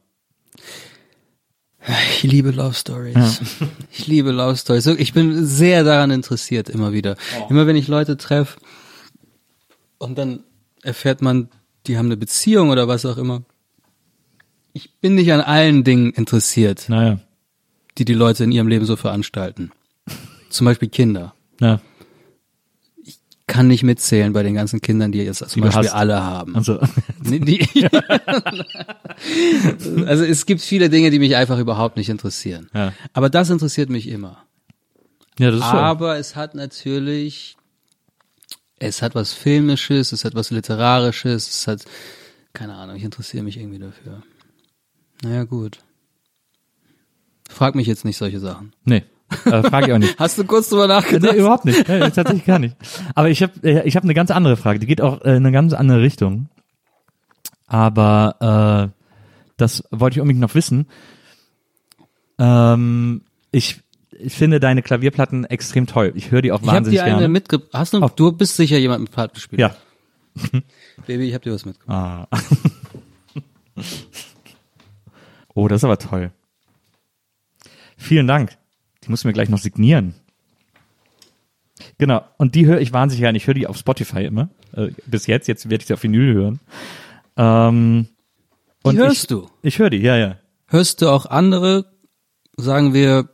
Ich 1.88 2.24
liebe 2.24 2.52
Love 2.52 2.74
Stories. 2.74 3.41
Ich 3.91 4.08
liebe 4.08 4.32
Love 4.32 4.56
Stories. 4.56 4.86
Ich 4.88 5.14
bin 5.14 5.45
sehr 5.45 5.84
daran 5.84 6.12
interessiert, 6.12 6.70
immer 6.70 6.94
wieder. 6.94 7.16
Immer 7.49 7.68
wenn 7.68 7.76
ich 7.76 7.88
Leute 7.88 8.18
treffe 8.18 8.60
und 9.98 10.18
dann 10.18 10.41
erfährt 10.84 11.22
man, 11.22 11.49
die 11.88 11.98
haben 11.98 12.06
eine 12.06 12.18
Beziehung 12.18 12.70
oder 12.70 12.88
was 12.88 13.06
auch 13.06 13.18
immer. 13.18 13.44
Ich 14.74 14.91
bin 15.02 15.16
nicht 15.16 15.32
an 15.34 15.41
allen 15.41 15.84
Dingen 15.84 16.12
interessiert, 16.14 16.88
Naja, 16.88 17.20
die 17.98 18.06
die 18.06 18.14
Leute 18.14 18.44
in 18.44 18.52
ihrem 18.52 18.68
Leben 18.68 18.86
so 18.86 18.95
veranstalten. 18.95 19.72
Zum 20.49 20.66
Beispiel 20.66 20.90
Kinder. 20.90 21.34
ja. 21.60 21.80
Kann 23.52 23.68
nicht 23.68 23.84
mitzählen 23.84 24.32
bei 24.32 24.44
den 24.44 24.53
ganzen 24.53 24.80
Kindern, 24.80 25.11
die 25.11 25.19
jetzt 25.19 25.40
zum 25.40 25.61
du 25.61 25.68
Beispiel 25.68 25.90
hast. 25.90 25.94
alle 25.94 26.23
haben. 26.23 26.56
Also, 26.56 26.80
die, 27.19 27.68
also 30.06 30.23
es 30.23 30.45
gibt 30.45 30.61
viele 30.61 30.90
Dinge, 30.90 31.11
die 31.11 31.19
mich 31.19 31.36
einfach 31.36 31.60
überhaupt 31.60 31.98
nicht 31.98 32.07
interessieren. 32.07 32.69
Ja. 32.73 32.94
Aber 33.11 33.30
das 33.30 33.49
interessiert 33.49 33.90
mich 33.90 34.07
immer. 34.07 34.45
Ja, 35.38 35.52
das 35.52 35.60
ist 35.60 35.69
so. 35.69 35.78
Aber 35.78 36.18
es 36.18 36.38
hat 36.38 36.56
natürlich, 36.56 37.57
es 38.80 39.02
hat 39.02 39.15
was 39.15 39.34
Filmisches, 39.34 40.14
es 40.14 40.23
hat 40.23 40.34
was 40.34 40.52
Literarisches, 40.52 41.49
es 41.49 41.68
hat, 41.68 41.84
keine 42.53 42.76
Ahnung, 42.76 42.95
ich 42.95 43.03
interessiere 43.03 43.44
mich 43.44 43.57
irgendwie 43.57 43.80
dafür. 43.80 44.23
Naja, 45.23 45.44
gut. 45.44 45.80
Frag 47.49 47.76
mich 47.76 47.88
jetzt 47.88 48.06
nicht 48.06 48.15
solche 48.15 48.40
Sachen. 48.40 48.72
Nee, 48.86 49.03
äh, 49.45 49.64
frage 49.64 49.88
ich 49.88 49.94
auch 49.94 49.98
nicht. 49.98 50.16
Hast 50.20 50.38
du 50.38 50.44
kurz 50.44 50.70
drüber 50.70 50.88
Nee, 50.88 50.94
nachgedacht? 50.94 51.36
überhaupt 51.36 51.66
nicht. 51.66 51.88
Nee, 51.88 51.99
tatsächlich 51.99 52.45
gar 52.45 52.60
nicht. 52.60 52.76
Aber 53.16 53.30
ich 53.30 53.41
habe 53.44 53.53
ich 53.86 53.95
hab 53.95 54.03
eine 54.03 54.14
ganz 54.14 54.32
andere 54.32 54.58
Frage. 54.58 54.80
Die 54.80 54.88
geht 54.88 55.02
auch 55.02 55.22
äh, 55.22 55.32
in 55.32 55.38
eine 55.38 55.52
ganz 55.52 55.74
andere 55.74 56.02
Richtung. 56.02 56.49
Aber 57.68 58.91
äh, 58.91 59.02
das 59.58 59.84
wollte 59.91 60.16
ich 60.18 60.22
unbedingt 60.22 60.41
noch 60.41 60.56
wissen. 60.56 60.88
Ähm, 62.40 63.22
ich, 63.52 63.80
ich 64.12 64.34
finde 64.36 64.60
deine 64.60 64.82
Klavierplatten 64.82 65.45
extrem 65.45 65.88
toll. 65.88 66.12
Ich 66.16 66.32
höre 66.32 66.41
die 66.41 66.52
auch 66.52 66.62
Ich 66.62 66.68
wahnsinnig 66.68 66.99
dir 66.99 67.06
eine 67.16 67.28
mitgebracht. 67.28 67.70
Hast 67.74 67.94
du, 67.94 67.99
du 68.16 68.32
bist 68.34 68.56
sicher 68.58 68.78
jemand 68.78 69.02
mit 69.03 69.12
Plattenspiel. 69.12 69.60
ja. 69.60 69.76
Baby, 71.08 71.28
ich 71.28 71.34
habe 71.34 71.44
dir 71.44 71.53
was 71.53 71.66
mitgebracht. 71.66 72.28
Ah. 72.32 72.38
oh, 75.53 75.68
das 75.68 75.78
ist 75.82 75.84
aber 75.84 75.98
toll. 75.98 76.32
Vielen 77.98 78.28
Dank. 78.28 78.58
Die 79.12 79.14
muss 79.14 79.26
mir 79.26 79.34
gleich 79.34 79.50
noch 79.50 79.58
signieren. 79.60 80.14
Genau. 81.98 82.24
Und 82.38 82.56
die 82.56 82.66
höre 82.66 82.80
ich 82.80 82.94
wahnsinnig 82.94 83.20
gerne. 83.20 83.38
Ich 83.38 83.46
höre 83.46 83.54
die 83.56 83.68
auf 83.68 83.76
Spotify 83.76 84.24
immer. 84.24 84.48
Äh, 84.72 84.92
bis 85.06 85.28
jetzt. 85.28 85.50
Jetzt 85.50 85.70
werde 85.70 85.82
ich 85.82 85.88
sie 85.88 85.94
auf 85.94 86.02
Vinyl 86.04 86.34
hören. 86.34 86.60
Ähm, 87.36 88.08
und 88.84 88.96
hörst 88.98 89.24
ich, 89.24 89.28
du? 89.28 89.50
Ich 89.64 89.80
höre 89.80 89.90
die, 89.90 89.98
ja, 89.98 90.16
ja. 90.16 90.38
Hörst 90.68 91.02
du 91.02 91.10
auch 91.10 91.26
andere, 91.26 91.92
sagen 92.56 92.94
wir, 92.94 93.28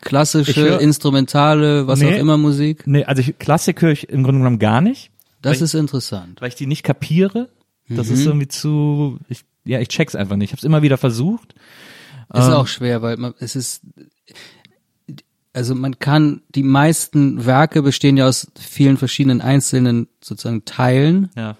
klassische, 0.00 0.52
Ich 0.52 0.56
hör- 0.58 0.80
instrumentale, 0.80 1.88
was 1.88 1.98
Nee. 1.98 2.14
auch 2.14 2.18
immer 2.20 2.36
Musik? 2.36 2.86
Nee, 2.86 3.02
also 3.04 3.20
ich, 3.20 3.36
Klassik 3.40 3.82
höre 3.82 3.90
ich 3.90 4.08
im 4.10 4.22
Grunde 4.22 4.38
genommen 4.38 4.60
gar 4.60 4.80
nicht, 4.80 5.10
Das 5.42 5.60
ist 5.60 5.74
interessant. 5.74 6.40
weil 6.40 6.50
ich 6.50 6.54
die 6.54 6.66
nicht 6.68 6.84
kapiere. 6.84 7.48
Das 7.88 8.06
Mhm. 8.10 8.14
ist 8.14 8.26
irgendwie 8.26 8.46
zu, 8.48 9.18
ich, 9.28 9.40
ja, 9.64 9.80
ich 9.80 9.88
check's 9.88 10.14
einfach 10.14 10.36
nicht. 10.36 10.50
Ich 10.50 10.52
habe 10.52 10.60
es 10.60 10.64
immer 10.64 10.82
wieder 10.82 10.98
versucht. 10.98 11.54
Ist 12.32 12.46
Ähm. 12.46 12.52
auch 12.54 12.66
schwer, 12.68 13.02
weil 13.02 13.16
man, 13.18 13.34
es 13.38 13.54
ist, 13.56 13.82
also 15.54 15.74
man 15.74 15.98
kann, 15.98 16.42
die 16.54 16.62
meisten 16.62 17.46
Werke 17.46 17.80
bestehen 17.82 18.16
ja 18.18 18.26
aus 18.26 18.48
vielen 18.58 18.96
verschiedenen 18.98 19.40
einzelnen 19.40 20.08
sozusagen 20.20 20.64
Teilen 20.66 21.30
Ja. 21.36 21.56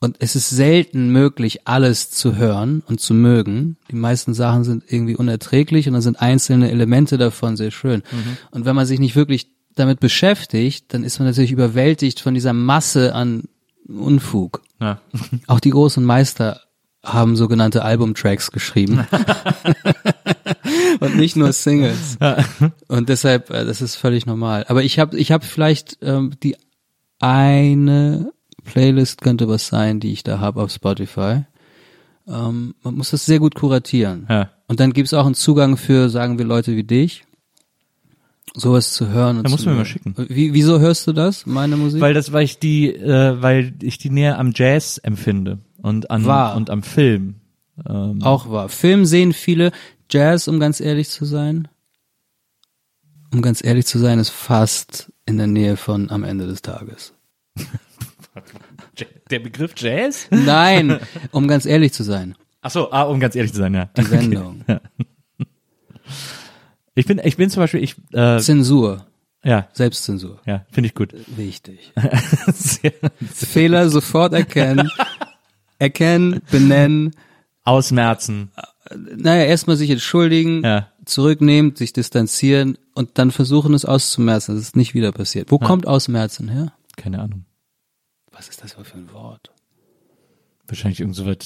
und 0.00 0.16
es 0.20 0.36
ist 0.36 0.48
selten 0.50 1.10
möglich, 1.10 1.66
alles 1.66 2.10
zu 2.10 2.36
hören 2.36 2.82
und 2.86 3.00
zu 3.00 3.12
mögen. 3.14 3.76
Die 3.90 3.96
meisten 3.96 4.32
Sachen 4.34 4.64
sind 4.64 4.84
irgendwie 4.86 5.16
unerträglich 5.16 5.86
und 5.88 5.92
dann 5.94 6.02
sind 6.02 6.20
einzelne 6.22 6.70
Elemente 6.70 7.18
davon 7.18 7.56
sehr 7.56 7.70
schön. 7.72 8.02
Und 8.52 8.64
wenn 8.64 8.76
man 8.76 8.86
sich 8.86 9.00
nicht 9.00 9.16
wirklich 9.16 9.48
damit 9.74 10.00
beschäftigt, 10.00 10.86
dann 10.94 11.04
ist 11.04 11.18
man 11.18 11.28
natürlich 11.28 11.52
überwältigt 11.52 12.20
von 12.20 12.34
dieser 12.34 12.52
Masse 12.52 13.14
an 13.14 13.44
Unfug. 13.88 14.62
ja. 14.80 15.00
Auch 15.46 15.60
die 15.60 15.70
großen 15.70 16.04
Meister 16.04 16.60
haben 17.04 17.36
sogenannte 17.36 17.82
Albumtracks 17.84 18.50
geschrieben. 18.50 19.06
und 21.00 21.16
nicht 21.16 21.36
nur 21.36 21.52
Singles. 21.52 22.18
Und 22.88 23.08
deshalb, 23.08 23.50
äh, 23.50 23.64
das 23.64 23.80
ist 23.80 23.96
völlig 23.96 24.26
normal. 24.26 24.64
Aber 24.68 24.82
ich 24.82 24.98
habe 24.98 25.18
ich 25.18 25.32
hab 25.32 25.44
vielleicht 25.44 25.98
ähm, 26.02 26.32
die 26.42 26.56
eine 27.20 28.32
Playlist 28.64 29.22
könnte 29.22 29.48
was 29.48 29.68
sein, 29.68 30.00
die 30.00 30.12
ich 30.12 30.22
da 30.22 30.38
habe 30.40 30.62
auf 30.62 30.70
Spotify. 30.70 31.44
Ähm, 32.26 32.74
man 32.82 32.94
muss 32.94 33.10
das 33.10 33.24
sehr 33.24 33.38
gut 33.38 33.54
kuratieren. 33.54 34.26
Ja. 34.28 34.50
Und 34.66 34.80
dann 34.80 34.92
gibt's 34.92 35.14
auch 35.14 35.26
einen 35.26 35.34
Zugang 35.34 35.76
für, 35.76 36.10
sagen 36.10 36.38
wir, 36.38 36.44
Leute 36.44 36.76
wie 36.76 36.84
dich, 36.84 37.24
sowas 38.54 38.92
zu 38.92 39.08
hören. 39.08 39.42
Da 39.42 39.48
musst 39.48 39.64
du 39.64 39.70
mir 39.70 39.76
mal 39.76 39.84
schicken. 39.86 40.14
Wie, 40.28 40.52
wieso 40.52 40.78
hörst 40.78 41.06
du 41.06 41.12
das, 41.12 41.46
meine 41.46 41.76
Musik? 41.76 42.00
Weil 42.00 42.14
das, 42.14 42.32
weil 42.32 42.44
ich 42.44 42.58
die, 42.58 42.94
äh, 42.94 43.40
weil 43.40 43.74
ich 43.82 43.98
die 43.98 44.10
näher 44.10 44.38
am 44.38 44.52
Jazz 44.54 44.98
empfinde 44.98 45.58
und 45.80 46.10
an 46.10 46.26
Wahr. 46.26 46.56
und 46.56 46.68
am 46.68 46.82
Film. 46.82 47.36
Ähm, 47.88 48.22
Auch 48.22 48.50
wahr. 48.50 48.68
Film 48.68 49.04
sehen 49.04 49.32
viele. 49.32 49.72
Jazz, 50.10 50.48
um 50.48 50.58
ganz 50.60 50.80
ehrlich 50.80 51.08
zu 51.08 51.24
sein, 51.24 51.68
um 53.32 53.42
ganz 53.42 53.62
ehrlich 53.62 53.86
zu 53.86 53.98
sein, 53.98 54.18
ist 54.18 54.30
fast 54.30 55.12
in 55.26 55.36
der 55.38 55.46
Nähe 55.46 55.76
von 55.76 56.10
am 56.10 56.24
Ende 56.24 56.46
des 56.46 56.62
Tages. 56.62 57.12
der 59.30 59.38
Begriff 59.40 59.74
Jazz? 59.76 60.28
Nein, 60.30 60.98
um 61.32 61.46
ganz 61.48 61.66
ehrlich 61.66 61.92
zu 61.92 62.02
sein. 62.04 62.34
Ach 62.62 62.70
so, 62.70 62.90
ah, 62.90 63.02
um 63.02 63.20
ganz 63.20 63.36
ehrlich 63.36 63.52
zu 63.52 63.58
sein, 63.58 63.74
ja. 63.74 63.86
Die 63.96 64.02
Sendung. 64.04 64.64
Ich 66.94 67.06
bin, 67.06 67.20
ich 67.22 67.36
bin 67.36 67.50
zum 67.50 67.62
Beispiel, 67.62 67.82
ich, 67.82 67.96
äh, 68.12 68.38
Zensur. 68.40 69.06
ja, 69.44 69.68
Selbstzensur. 69.72 70.40
ja, 70.46 70.64
finde 70.70 70.88
ich 70.88 70.94
gut. 70.94 71.14
Wichtig. 71.36 71.92
Sehr- 72.52 72.92
Fehler 73.32 73.88
sofort 73.90 74.32
erkennen. 74.32 74.90
Erkennen, 75.78 76.40
benennen. 76.50 77.14
Ausmerzen. 77.68 78.50
Naja, 79.16 79.44
erstmal 79.44 79.76
sich 79.76 79.90
entschuldigen, 79.90 80.62
Ja. 80.64 80.88
zurücknehmen, 81.04 81.76
sich 81.76 81.92
distanzieren 81.92 82.78
und 82.94 83.18
dann 83.18 83.30
versuchen 83.30 83.74
es 83.74 83.84
auszumerzen, 83.84 84.54
dass 84.54 84.64
es 84.64 84.74
nicht 84.76 84.94
wieder 84.94 85.12
passiert. 85.12 85.50
Wo 85.50 85.58
kommt 85.58 85.86
Ausmerzen 85.86 86.48
her? 86.48 86.72
Keine 86.96 87.20
Ahnung. 87.20 87.44
Was 88.32 88.48
ist 88.48 88.62
das 88.62 88.72
für 88.72 88.96
ein 88.96 89.12
Wort? 89.12 89.50
Wahrscheinlich 90.66 91.00
irgend 91.00 91.16
so 91.16 91.26
was. 91.26 91.36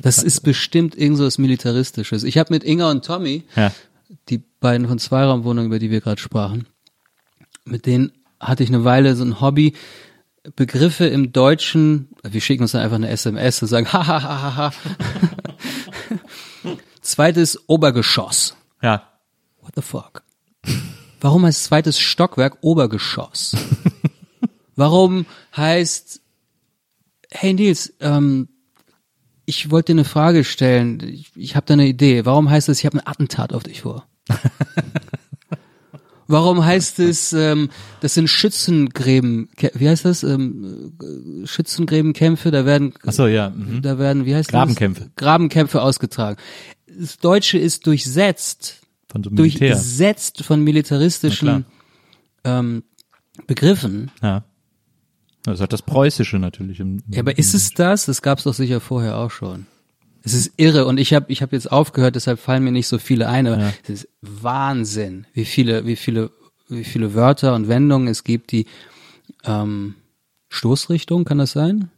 Das 0.00 0.22
ist 0.22 0.40
bestimmt 0.40 0.96
irgend 0.96 1.18
so 1.18 1.24
was 1.24 1.38
Militaristisches. 1.38 2.24
Ich 2.24 2.38
habe 2.38 2.52
mit 2.52 2.64
Inga 2.64 2.90
und 2.90 3.04
Tommy, 3.04 3.44
Ja. 3.56 3.72
die 4.28 4.38
beiden 4.60 4.88
von 4.88 4.98
Zweiraumwohnungen, 4.98 5.66
über 5.70 5.78
die 5.78 5.90
wir 5.90 6.00
gerade 6.00 6.20
sprachen, 6.20 6.66
mit 7.64 7.86
denen 7.86 8.12
hatte 8.40 8.62
ich 8.62 8.68
eine 8.70 8.84
Weile 8.84 9.14
so 9.16 9.24
ein 9.24 9.40
Hobby, 9.40 9.74
Begriffe 10.56 11.06
im 11.06 11.32
Deutschen, 11.32 12.08
wir 12.22 12.40
schicken 12.42 12.62
uns 12.64 12.72
dann 12.72 12.82
einfach 12.82 12.96
eine 12.96 13.08
SMS 13.08 13.62
und 13.62 13.68
sagen, 13.68 13.86
ha, 13.92 14.06
ha, 14.06 14.22
ha, 14.22 14.42
ha, 14.42 14.56
ha. 14.56 14.72
Zweites 17.04 17.68
Obergeschoss. 17.68 18.56
Ja. 18.82 19.02
What 19.60 19.72
the 19.76 19.82
fuck? 19.82 20.22
Warum 21.20 21.44
heißt 21.44 21.64
zweites 21.64 22.00
Stockwerk 22.00 22.56
Obergeschoss? 22.62 23.54
Warum 24.74 25.26
heißt, 25.54 26.22
hey 27.30 27.52
Nils, 27.52 27.92
ähm, 28.00 28.48
ich 29.44 29.70
wollte 29.70 29.92
dir 29.92 30.00
eine 30.00 30.04
Frage 30.06 30.44
stellen, 30.44 31.00
ich, 31.00 31.30
ich 31.36 31.56
habe 31.56 31.66
da 31.66 31.74
eine 31.74 31.86
Idee. 31.86 32.24
Warum 32.24 32.48
heißt 32.48 32.70
es, 32.70 32.78
ich 32.78 32.86
habe 32.86 32.96
ein 32.96 33.06
Attentat 33.06 33.52
auf 33.52 33.64
dich 33.64 33.82
vor? 33.82 34.06
Warum 36.26 36.64
heißt 36.64 37.00
es, 37.00 37.34
ähm, 37.34 37.68
das 38.00 38.14
sind 38.14 38.28
Schützengräben, 38.28 39.50
wie 39.74 39.88
heißt 39.88 40.06
das? 40.06 40.22
Ähm, 40.22 40.94
äh, 41.02 41.46
Schützengräbenkämpfe, 41.46 42.50
da 42.50 42.64
werden 42.64 42.94
Ach 43.06 43.12
so, 43.12 43.26
ja. 43.26 43.50
Mhm. 43.50 43.82
da 43.82 43.98
werden, 43.98 44.24
wie 44.24 44.34
heißt 44.34 44.48
Grabenkämpfe. 44.48 45.02
das? 45.02 45.10
Grabenkämpfe 45.16 45.82
ausgetragen. 45.82 46.40
Das 46.98 47.18
Deutsche 47.18 47.58
ist 47.58 47.86
durchsetzt, 47.86 48.80
Von 49.08 49.22
so 49.22 49.30
Militär. 49.30 49.72
durchsetzt 49.72 50.42
von 50.44 50.62
militaristischen 50.62 51.64
ähm, 52.44 52.82
Begriffen. 53.46 54.10
Ja. 54.22 54.44
Das 55.44 55.60
hat 55.60 55.72
das 55.72 55.82
Preußische 55.82 56.38
natürlich. 56.38 56.80
Im, 56.80 57.02
Ja, 57.10 57.20
aber 57.20 57.36
ist 57.36 57.54
es 57.54 57.70
das? 57.70 58.06
Das 58.06 58.22
gab 58.22 58.38
es 58.38 58.44
doch 58.44 58.54
sicher 58.54 58.80
vorher 58.80 59.18
auch 59.18 59.30
schon. 59.30 59.66
Es 60.22 60.32
ist 60.32 60.52
irre 60.56 60.86
und 60.86 60.98
ich 60.98 61.12
habe 61.12 61.30
ich 61.30 61.42
hab 61.42 61.52
jetzt 61.52 61.70
aufgehört, 61.70 62.16
deshalb 62.16 62.38
fallen 62.38 62.64
mir 62.64 62.72
nicht 62.72 62.88
so 62.88 62.96
viele 62.98 63.28
ein, 63.28 63.46
aber 63.46 63.74
es 63.82 63.90
ist 63.90 64.08
Wahnsinn, 64.22 65.26
wie 65.34 65.44
viele, 65.44 65.84
wie 65.84 65.96
viele, 65.96 66.30
wie 66.68 66.84
viele 66.84 67.12
Wörter 67.12 67.54
und 67.54 67.68
Wendungen 67.68 68.08
es 68.08 68.24
gibt, 68.24 68.50
die 68.52 68.64
ähm, 69.44 69.96
Stoßrichtung, 70.48 71.26
kann 71.26 71.36
das 71.36 71.52
sein? 71.52 71.90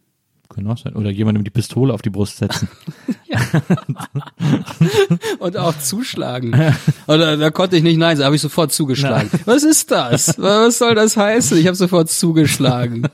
Kann 0.49 0.67
auch 0.67 0.79
sein. 0.79 0.97
Oder 0.97 1.11
jemandem 1.11 1.45
die 1.45 1.51
Pistole 1.51 1.95
auf 1.95 2.03
die 2.03 2.11
Brust 2.11 2.39
setzen. 2.39 2.69
Und 5.39 5.57
auch 5.57 5.79
zuschlagen. 5.79 6.75
Oder 7.07 7.37
da 7.37 7.51
konnte 7.51 7.77
ich 7.77 7.83
nicht 7.83 7.99
nein 7.99 8.17
sagen, 8.17 8.27
habe 8.27 8.37
ich 8.37 8.43
sofort 8.43 8.73
zugeschlagen. 8.73 9.31
Was 9.45 9.63
ist 9.63 9.91
das? 9.91 10.39
Was 10.39 10.79
soll 10.79 10.95
das 10.95 11.17
heißen? 11.17 11.59
Ich 11.59 11.67
habe 11.67 11.77
sofort 11.77 12.11
zugeschlagen. 12.11 13.09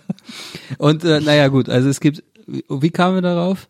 Und 0.79 1.05
äh, 1.05 1.21
naja 1.21 1.49
gut, 1.49 1.69
also 1.69 1.89
es 1.89 2.01
gibt, 2.01 2.23
wie, 2.47 2.65
wie 2.69 2.91
kamen 2.91 3.17
wir 3.17 3.23
darauf? 3.23 3.69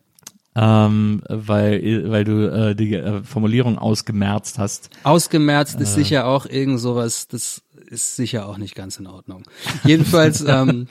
ähm, 0.55 1.23
weil, 1.27 2.09
weil 2.09 2.23
du 2.23 2.47
äh, 2.47 2.75
die 2.75 2.93
äh, 2.93 3.23
Formulierung 3.23 3.77
ausgemerzt 3.77 4.59
hast. 4.59 4.89
Ausgemerzt 5.03 5.79
ist 5.79 5.95
sicher 5.95 6.27
auch 6.27 6.45
irgend 6.45 6.79
sowas, 6.79 7.27
das 7.27 7.61
ist 7.87 8.15
sicher 8.15 8.47
auch 8.47 8.57
nicht 8.57 8.75
ganz 8.75 8.97
in 8.97 9.07
Ordnung. 9.07 9.43
Jedenfalls, 9.83 10.41
ähm, 10.47 10.87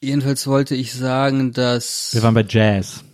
jedenfalls 0.00 0.46
wollte 0.46 0.74
ich 0.74 0.92
sagen, 0.92 1.52
dass 1.52 2.10
Wir 2.12 2.22
waren 2.22 2.34
bei 2.34 2.44
Jazz. 2.46 3.04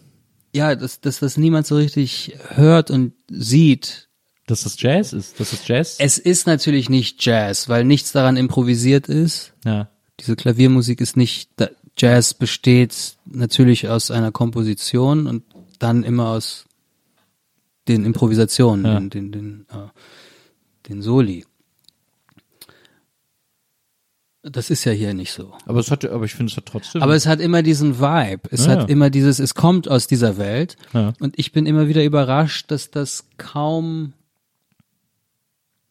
Ja, 0.55 0.75
dass, 0.75 1.01
dass 1.01 1.19
das 1.19 1.37
niemand 1.37 1.67
so 1.67 1.77
richtig 1.77 2.37
hört 2.49 2.91
und 2.91 3.13
sieht. 3.29 4.09
Dass 4.47 4.63
das 4.65 4.81
Jazz 4.81 5.13
ist. 5.13 5.41
Dass 5.41 5.51
das 5.51 5.67
Jazz. 5.67 5.97
Es 5.99 6.19
ist 6.19 6.47
natürlich 6.47 6.89
nicht 6.91 7.25
Jazz, 7.25 7.69
weil 7.69 7.85
nichts 7.85 8.13
daran 8.13 8.37
improvisiert 8.37 9.09
ist. 9.09 9.53
ja. 9.65 9.89
Diese 10.21 10.37
Klaviermusik 10.37 11.01
ist 11.01 11.17
nicht, 11.17 11.51
da- 11.57 11.71
Jazz 11.99 12.35
besteht 12.35 13.17
natürlich 13.25 13.89
aus 13.89 14.13
einer 14.13 14.31
Komposition 14.31 15.27
und 15.27 15.43
dann 15.81 16.05
immer 16.05 16.29
aus 16.29 16.67
den 17.89 18.05
Improvisationen, 18.05 18.85
Ja. 18.85 19.01
den, 19.01 19.11
den, 19.11 19.33
den, 19.33 19.67
äh, 19.73 20.89
den 20.89 21.03
Soli. 21.03 21.47
Das 24.47 24.69
ist 24.69 24.85
ja 24.85 24.93
hier 24.93 25.15
nicht 25.15 25.33
so. 25.33 25.55
Aber 25.65 25.81
es 25.81 25.91
hat, 25.91 26.05
aber 26.05 26.27
ich 26.27 26.35
finde, 26.35 26.51
es 26.51 26.57
hat 26.59 26.67
trotzdem. 26.67 27.03
Aber 27.03 27.15
es 27.15 27.27
hat 27.27 27.41
immer 27.41 27.63
diesen 27.63 27.99
Vibe. 27.99 28.43
Es 28.51 28.67
Ja, 28.67 28.73
hat 28.73 28.81
ja. 28.81 28.85
immer 28.89 29.09
dieses, 29.09 29.39
es 29.39 29.55
kommt 29.55 29.89
aus 29.89 30.07
dieser 30.07 30.37
Welt. 30.37 30.77
Ja. 30.93 31.15
Und 31.19 31.39
ich 31.39 31.53
bin 31.53 31.65
immer 31.65 31.89
wieder 31.89 32.05
überrascht, 32.05 32.71
dass 32.71 32.91
das 32.91 33.25
kaum, 33.39 34.13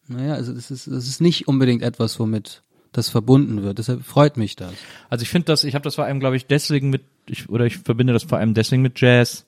naja, 0.06 0.34
also 0.34 0.52
das 0.54 0.70
ist, 0.70 0.86
das 0.86 1.08
ist 1.08 1.20
nicht 1.20 1.48
unbedingt 1.48 1.82
etwas, 1.82 2.20
womit 2.20 2.62
das 2.92 3.08
verbunden 3.08 3.64
wird. 3.64 3.78
Deshalb 3.78 4.04
freut 4.04 4.36
mich 4.36 4.54
das. 4.54 4.72
Also 5.10 5.22
ich 5.22 5.30
finde 5.30 5.46
das, 5.46 5.64
ich 5.64 5.74
habe 5.74 5.82
das 5.82 5.96
vor 5.96 6.04
allem, 6.04 6.20
glaube 6.20 6.36
ich, 6.36 6.46
deswegen 6.46 6.90
mit, 6.90 7.02
ich, 7.26 7.48
oder 7.48 7.66
ich 7.66 7.78
verbinde 7.78 8.12
das 8.12 8.22
vor 8.22 8.38
allem 8.38 8.54
deswegen 8.54 8.82
mit 8.82 9.00
Jazz, 9.00 9.46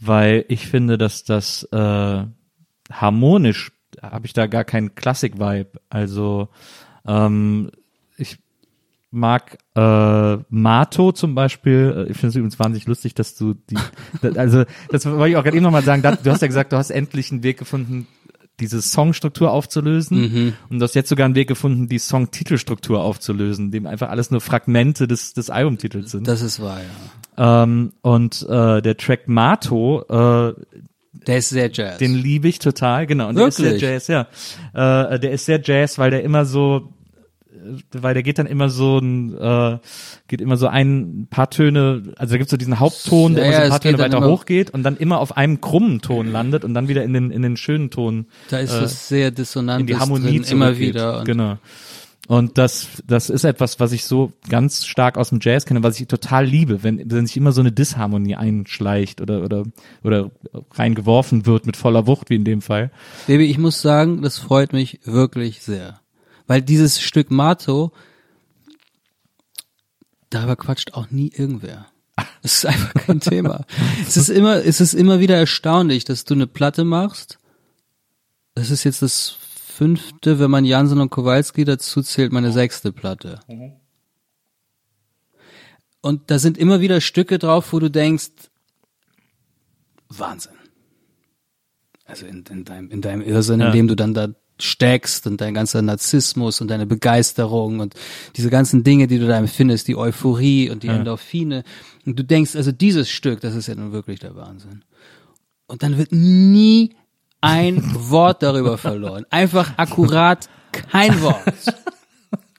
weil 0.00 0.44
ich 0.48 0.66
finde, 0.66 0.98
dass 0.98 1.22
das 1.22 1.62
äh, 1.70 2.24
harmonisch 2.90 3.70
habe 4.02 4.26
ich 4.26 4.32
da 4.32 4.48
gar 4.48 4.64
keinen 4.64 4.96
Klassik-Vibe. 4.96 5.80
Also 5.90 6.48
ähm, 7.06 7.70
mag 9.12 9.58
äh, 9.76 10.36
Mato 10.48 11.12
zum 11.12 11.34
Beispiel. 11.34 12.06
Äh, 12.08 12.10
Ich 12.10 12.16
finde 12.16 12.28
es 12.28 12.34
übrigens 12.36 12.58
wahnsinnig 12.58 12.86
lustig, 12.88 13.14
dass 13.14 13.34
du 13.36 13.54
die, 13.54 13.76
da- 14.22 14.30
also 14.40 14.64
das 14.90 15.06
wollte 15.06 15.28
ich 15.28 15.36
auch 15.36 15.44
gerade 15.44 15.56
eben 15.56 15.64
nochmal 15.64 15.82
sagen. 15.84 16.02
Da, 16.02 16.16
du 16.16 16.30
hast 16.30 16.40
ja 16.42 16.48
gesagt, 16.48 16.72
du 16.72 16.76
hast 16.76 16.90
endlich 16.90 17.30
einen 17.30 17.42
Weg 17.42 17.58
gefunden, 17.58 18.06
diese 18.60 18.80
Songstruktur 18.82 19.50
aufzulösen 19.50 20.54
und 20.68 20.78
du 20.78 20.82
hast 20.84 20.94
jetzt 20.94 21.08
sogar 21.08 21.24
einen 21.24 21.34
Weg 21.34 21.48
gefunden, 21.48 21.88
die 21.88 21.98
Songtitelstruktur 21.98 23.02
aufzulösen, 23.02 23.70
dem 23.70 23.86
einfach 23.86 24.08
alles 24.10 24.30
nur 24.30 24.40
Fragmente 24.40 25.08
des, 25.08 25.32
des 25.34 25.50
Albumtitels 25.50 26.10
sind. 26.12 26.28
Das 26.28 26.42
ist 26.42 26.60
wahr, 26.60 26.80
ja. 27.38 27.62
ähm, 27.64 27.92
und 28.02 28.42
äh, 28.48 28.80
der 28.82 28.96
Track 28.98 29.26
Mato, 29.26 30.02
äh, 30.08 30.54
Der 31.26 31.38
ist 31.38 31.48
sehr 31.48 31.70
Jazz. 31.72 31.98
den 31.98 32.14
liebe 32.14 32.46
ich 32.48 32.58
total, 32.58 33.06
genau. 33.06 33.28
Und 33.30 33.36
der 33.36 33.48
ist 33.48 33.58
Wirklich? 33.60 33.80
sehr 33.80 33.92
Jazz, 33.94 34.06
ja. 34.74 35.12
Äh, 35.14 35.18
der 35.18 35.32
ist 35.32 35.46
sehr 35.46 35.60
Jazz, 35.64 35.98
weil 35.98 36.10
der 36.10 36.22
immer 36.22 36.44
so, 36.44 36.92
weil 37.92 38.14
der 38.14 38.22
geht 38.22 38.38
dann 38.38 38.46
immer 38.46 38.68
so 38.68 38.98
ein, 38.98 39.36
äh, 39.36 39.78
geht 40.28 40.40
immer 40.40 40.56
so 40.56 40.66
ein 40.68 41.26
paar 41.30 41.50
Töne, 41.50 42.02
also 42.16 42.32
da 42.32 42.38
gibt's 42.38 42.50
so 42.50 42.56
diesen 42.56 42.80
Hauptton, 42.80 43.34
der 43.34 43.44
Ja, 43.44 43.50
immer 43.50 43.56
so 43.58 43.62
ein 43.64 43.70
paar 43.70 43.80
Töne 43.80 43.98
weiter 43.98 44.16
immer- 44.18 44.26
hoch 44.28 44.44
geht 44.46 44.70
und 44.70 44.82
dann 44.82 44.96
immer 44.96 45.18
auf 45.18 45.36
einem 45.36 45.60
krummen 45.60 46.00
Ton 46.00 46.30
landet 46.30 46.64
und 46.64 46.74
dann 46.74 46.88
wieder 46.88 47.02
in 47.04 47.12
den, 47.12 47.30
in 47.30 47.42
den 47.42 47.56
schönen 47.56 47.90
Ton 47.90 48.26
da 48.50 48.58
ist 48.58 48.72
äh, 48.74 48.88
sehr 48.88 49.30
Dissonantes 49.30 49.80
in 49.80 49.86
die 49.86 49.96
Harmonie 49.96 50.40
drin, 50.40 50.52
immer 50.52 50.78
wieder. 50.78 51.20
Und 51.20 51.24
genau. 51.24 51.58
Und 52.28 52.56
das, 52.56 52.86
das 53.06 53.30
ist 53.30 53.42
etwas, 53.44 53.80
was 53.80 53.90
ich 53.90 54.04
so 54.04 54.32
ganz 54.48 54.86
stark 54.86 55.18
aus 55.18 55.30
dem 55.30 55.40
Jazz 55.42 55.66
kenne, 55.66 55.82
was 55.82 55.98
ich 56.00 56.06
total 56.06 56.46
liebe, 56.46 56.84
wenn, 56.84 57.10
wenn 57.10 57.26
sich 57.26 57.36
immer 57.36 57.50
so 57.50 57.60
eine 57.60 57.72
Disharmonie 57.72 58.36
einschleicht 58.36 59.20
oder, 59.20 59.42
oder, 59.42 59.64
oder 60.04 60.30
reingeworfen 60.72 61.46
wird 61.46 61.66
mit 61.66 61.76
voller 61.76 62.06
Wucht, 62.06 62.30
wie 62.30 62.36
in 62.36 62.44
dem 62.44 62.62
Fall. 62.62 62.92
Baby, 63.26 63.46
ich 63.46 63.58
muss 63.58 63.82
sagen, 63.82 64.22
das 64.22 64.38
freut 64.38 64.72
mich 64.72 65.00
wirklich 65.04 65.62
sehr. 65.62 65.98
Weil 66.52 66.60
dieses 66.60 67.00
Stück 67.00 67.30
Mato, 67.30 67.92
darüber 70.28 70.54
quatscht 70.54 70.92
auch 70.92 71.10
nie 71.10 71.32
irgendwer. 71.34 71.86
Es 72.42 72.56
ist 72.56 72.66
einfach 72.66 72.92
kein 72.92 73.20
Thema. 73.30 73.64
Es 74.06 74.18
ist 74.18 74.28
immer, 74.28 74.56
es 74.56 74.78
ist 74.82 74.92
immer 74.92 75.18
wieder 75.18 75.38
erstaunlich, 75.38 76.04
dass 76.04 76.26
du 76.26 76.34
eine 76.34 76.46
Platte 76.46 76.84
machst. 76.84 77.38
Das 78.54 78.70
ist 78.70 78.84
jetzt 78.84 79.00
das 79.00 79.30
fünfte, 79.30 80.38
wenn 80.40 80.50
man 80.50 80.66
Jansen 80.66 81.00
und 81.00 81.08
Kowalski 81.08 81.64
dazu 81.64 82.02
zählt, 82.02 82.32
meine 82.34 82.52
sechste 82.52 82.92
Platte. 82.92 83.40
Und 86.02 86.30
da 86.30 86.38
sind 86.38 86.58
immer 86.58 86.82
wieder 86.82 87.00
Stücke 87.00 87.38
drauf, 87.38 87.72
wo 87.72 87.78
du 87.78 87.90
denkst, 87.90 88.28
Wahnsinn. 90.10 90.52
Also 92.04 92.26
in, 92.26 92.44
in, 92.50 92.66
deinem, 92.66 92.90
in 92.90 93.00
deinem 93.00 93.22
Irrsinn, 93.22 93.60
Ja. 93.60 93.68
in 93.68 93.72
dem 93.72 93.88
du 93.88 93.96
dann 93.96 94.12
da 94.12 94.28
steckst 94.62 95.26
und 95.26 95.40
dein 95.40 95.54
ganzer 95.54 95.82
Narzissmus 95.82 96.60
und 96.60 96.68
deine 96.68 96.86
Begeisterung 96.86 97.80
und 97.80 97.94
diese 98.36 98.50
ganzen 98.50 98.84
Dinge, 98.84 99.06
die 99.06 99.18
du 99.18 99.26
da 99.26 99.38
empfindest, 99.38 99.88
die 99.88 99.96
Euphorie 99.96 100.70
und 100.70 100.82
die 100.82 100.88
Endorphine. 100.88 101.64
Und 102.06 102.18
du 102.18 102.24
denkst, 102.24 102.56
also 102.56 102.72
dieses 102.72 103.10
Stück, 103.10 103.40
das 103.40 103.54
ist 103.54 103.66
ja 103.66 103.74
nun 103.74 103.92
wirklich 103.92 104.20
der 104.20 104.34
Wahnsinn. 104.36 104.84
Und 105.66 105.82
dann 105.82 105.98
wird 105.98 106.12
nie 106.12 106.94
ein 107.40 107.82
Wort 108.10 108.42
darüber 108.42 108.78
verloren. 108.78 109.26
Einfach 109.30 109.72
akkurat 109.76 110.48
kein 110.72 111.20
Wort. 111.22 111.42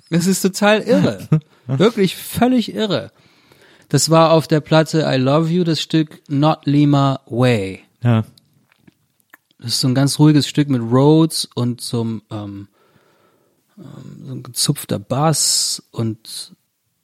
Das 0.10 0.28
ist 0.28 0.42
total 0.42 0.82
irre. 0.82 1.28
Wirklich 1.68 2.16
völlig 2.16 2.76
irre. 2.76 3.12
Das 3.90 4.10
war 4.10 4.32
auf 4.32 4.48
der 4.48 4.60
Platte 4.60 5.08
I 5.08 5.18
Love 5.18 5.50
You, 5.50 5.64
das 5.64 5.82
Stück 5.82 6.22
Not 6.28 6.66
Lima 6.66 7.22
Way. 7.28 7.82
Ja. 8.04 8.24
Das 9.64 9.76
ist 9.76 9.80
so 9.80 9.88
ein 9.88 9.96
ganz 9.96 10.20
ruhiges 10.20 10.46
Stück 10.46 10.70
mit 10.70 10.82
Rhodes 10.82 11.48
und 11.56 11.80
so 11.80 12.02
einem 12.02 12.22
ähm, 12.30 12.68
ähm, 13.78 14.26
so 14.26 14.32
ein 14.34 14.44
gezupfter 14.44 15.00
Bass 15.00 15.82
und 15.92 16.54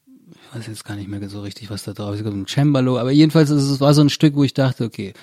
ich 0.06 0.56
weiß 0.56 0.68
jetzt 0.68 0.84
gar 0.84 0.96
nicht 0.96 1.08
mehr 1.08 1.30
so 1.30 1.42
richtig, 1.42 1.70
was 1.70 1.84
da 1.84 1.94
drauf 1.94 2.14
ist. 2.14 2.20
Ich 2.20 2.24
glaube, 2.24 2.38
ein 2.38 2.48
Cembalo, 2.48 3.00
aber 3.00 3.12
jedenfalls 3.12 3.50
ist 3.50 3.64
es 3.64 3.80
war 3.80 3.94
so 3.94 4.02
ein 4.02 4.10
Stück, 4.10 4.36
wo 4.36 4.44
ich 4.44 4.54
dachte, 4.54 4.84
okay, 4.84 5.14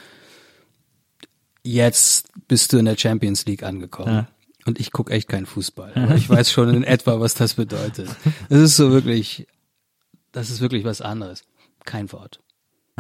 jetzt 1.63 2.29
bist 2.49 2.73
du 2.73 2.79
in 2.79 2.87
der 2.87 2.97
Champions 2.97 3.45
League 3.45 3.63
angekommen. 3.63 4.15
Ja. 4.15 4.29
Und 4.65 4.81
ich 4.81 4.91
guck 4.91 5.11
echt 5.11 5.29
keinen 5.29 5.47
Fußball. 5.47 5.93
Aber 5.95 6.15
ich 6.17 6.31
weiß 6.31 6.51
schon 6.51 6.73
in 6.73 6.85
etwa, 6.85 7.21
was 7.21 7.35
das 7.35 7.55
bedeutet. 7.55 8.09
Das 8.49 8.61
ist 8.61 8.77
so 8.77 8.91
wirklich, 8.93 9.47
das 10.33 10.49
ist 10.49 10.63
wirklich 10.63 10.85
was 10.85 11.03
anderes. 11.03 11.45
Kein 11.85 12.11
Wort. 12.13 12.41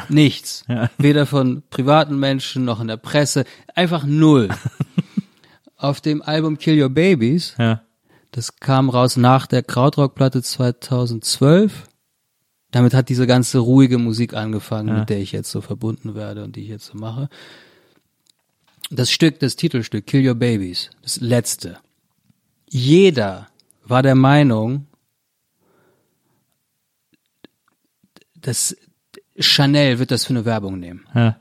Nichts. 0.08 0.64
Weder 0.98 1.26
von 1.26 1.62
privaten 1.70 2.18
Menschen 2.18 2.64
noch 2.64 2.80
in 2.80 2.88
der 2.88 2.96
Presse. 2.98 3.44
Einfach 3.74 4.04
null. 4.04 4.48
Auf 5.76 6.00
dem 6.00 6.22
Album 6.22 6.58
Kill 6.58 6.80
Your 6.82 6.88
Babies, 6.90 7.54
Ja. 7.58 7.82
das 8.30 8.56
kam 8.56 8.88
raus 8.88 9.16
nach 9.16 9.46
der 9.46 9.62
Krautrock-Platte 9.62 10.42
2012. 10.42 11.84
Damit 12.70 12.94
hat 12.94 13.08
diese 13.08 13.26
ganze 13.26 13.58
ruhige 13.58 13.98
Musik 13.98 14.34
angefangen, 14.34 14.98
mit 15.00 15.08
der 15.10 15.18
ich 15.18 15.32
jetzt 15.32 15.50
so 15.50 15.60
verbunden 15.60 16.14
werde 16.14 16.44
und 16.44 16.56
die 16.56 16.62
ich 16.62 16.68
jetzt 16.68 16.86
so 16.86 16.98
mache. 16.98 17.28
Das 18.90 19.10
Stück, 19.10 19.38
das 19.40 19.56
Titelstück 19.56 20.06
Kill 20.06 20.26
Your 20.26 20.34
Babies, 20.34 20.90
das 21.02 21.20
letzte. 21.20 21.78
Jeder 22.68 23.48
war 23.84 24.02
der 24.02 24.14
Meinung, 24.14 24.86
dass 28.34 28.76
Chanel 29.38 29.98
wird 29.98 30.10
das 30.10 30.24
für 30.24 30.30
eine 30.30 30.44
Werbung 30.44 30.78
nehmen. 30.78 31.06
Ja. 31.14 31.36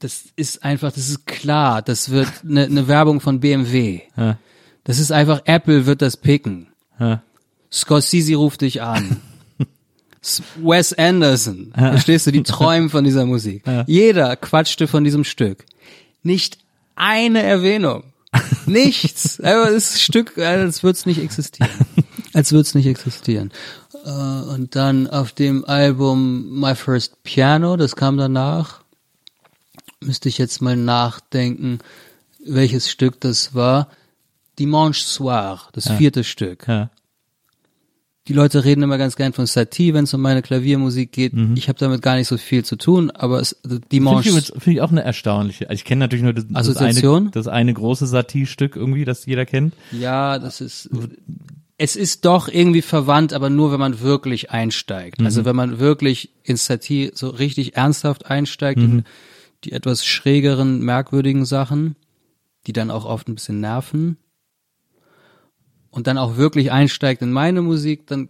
Das 0.00 0.24
ist 0.36 0.62
einfach, 0.62 0.92
das 0.92 1.08
ist 1.08 1.26
klar, 1.26 1.82
das 1.82 2.10
wird 2.10 2.28
eine, 2.44 2.64
eine 2.64 2.86
Werbung 2.86 3.20
von 3.20 3.40
BMW. 3.40 4.02
Ja. 4.16 4.38
Das 4.84 4.98
ist 4.98 5.10
einfach, 5.10 5.42
Apple 5.44 5.86
wird 5.86 6.02
das 6.02 6.16
picken. 6.16 6.68
Ja. 7.00 7.22
Scorsese 7.70 8.36
ruft 8.36 8.60
dich 8.60 8.80
an. 8.80 9.16
Wes 10.56 10.92
Anderson. 10.92 11.72
Verstehst 11.74 12.26
du, 12.26 12.32
die 12.32 12.42
träumen 12.42 12.90
von 12.90 13.04
dieser 13.04 13.26
Musik. 13.26 13.64
Jeder 13.86 14.36
quatschte 14.36 14.86
von 14.86 15.04
diesem 15.04 15.24
Stück. 15.24 15.64
Nicht 16.22 16.58
eine 16.96 17.42
Erwähnung. 17.42 18.04
Nichts. 18.66 19.40
Aber 19.40 19.70
das 19.70 20.00
Stück, 20.00 20.38
als 20.38 20.82
würde 20.82 20.96
es 20.96 21.06
nicht 21.06 21.20
existieren. 21.20 21.70
Als 22.34 22.52
würde 22.52 22.62
es 22.62 22.74
nicht 22.74 22.86
existieren. 22.86 23.50
Äh, 24.04 24.10
Und 24.10 24.76
dann 24.76 25.06
auf 25.08 25.32
dem 25.32 25.64
Album 25.64 26.60
My 26.60 26.74
First 26.74 27.22
Piano, 27.22 27.76
das 27.76 27.96
kam 27.96 28.16
danach, 28.16 28.82
müsste 30.00 30.28
ich 30.28 30.38
jetzt 30.38 30.60
mal 30.62 30.76
nachdenken, 30.76 31.78
welches 32.44 32.90
Stück 32.90 33.20
das 33.20 33.54
war. 33.54 33.88
Dimanche 34.58 35.04
Soir, 35.04 35.60
das 35.72 35.88
vierte 35.92 36.24
Stück. 36.24 36.66
Ja. 36.68 36.90
Die 38.26 38.32
Leute 38.34 38.62
reden 38.64 38.82
immer 38.82 38.98
ganz 38.98 39.16
gern 39.16 39.32
von 39.32 39.46
Satie, 39.46 39.94
wenn 39.94 40.04
es 40.04 40.12
um 40.12 40.20
meine 40.20 40.42
Klaviermusik 40.42 41.12
geht. 41.12 41.32
Ich 41.54 41.68
habe 41.68 41.78
damit 41.78 42.02
gar 42.02 42.16
nicht 42.16 42.28
so 42.28 42.36
viel 42.36 42.62
zu 42.62 42.76
tun, 42.76 43.10
aber 43.10 43.40
es, 43.40 43.56
Finde 43.62 43.80
Dimanche, 43.90 44.28
ich, 44.28 44.34
übrigens- 44.34 44.52
finde 44.62 44.70
ich 44.72 44.80
auch 44.82 44.90
eine 44.90 45.02
erstaunliche. 45.02 45.70
Also 45.70 45.78
ich 45.78 45.84
kenne 45.86 46.00
natürlich 46.00 46.24
nur 46.24 46.34
das, 46.34 46.44
das, 46.46 46.76
eine, 46.76 47.30
das 47.30 47.48
eine 47.48 47.72
große 47.72 48.06
Satie-Stück 48.06 48.76
irgendwie, 48.76 49.06
das 49.06 49.24
jeder 49.24 49.46
kennt. 49.46 49.72
ja, 49.92 50.38
das 50.38 50.60
ist, 50.60 50.90
es 51.80 51.94
ist 51.94 52.24
doch 52.24 52.48
irgendwie 52.48 52.82
verwandt, 52.82 53.32
aber 53.32 53.50
nur 53.50 53.70
wenn 53.70 53.78
man 53.78 54.00
wirklich 54.00 54.50
einsteigt. 54.50 55.22
Also 55.22 55.44
wenn 55.44 55.54
man 55.54 55.78
wirklich 55.78 56.32
in 56.42 56.56
Satie 56.56 57.12
so 57.14 57.28
richtig 57.28 57.76
ernsthaft 57.76 58.26
einsteigt 58.26 58.80
in 58.80 59.04
die 59.62 59.72
etwas 59.72 60.04
schrägeren, 60.04 60.80
merkwürdigen 60.80 61.44
Sachen, 61.44 61.94
die 62.66 62.72
dann 62.72 62.90
auch 62.90 63.04
oft 63.04 63.28
ein 63.28 63.36
bisschen 63.36 63.60
nerven 63.60 64.18
und 65.90 66.08
dann 66.08 66.18
auch 66.18 66.36
wirklich 66.36 66.72
einsteigt 66.72 67.22
in 67.22 67.30
meine 67.30 67.62
Musik, 67.62 68.08
dann, 68.08 68.28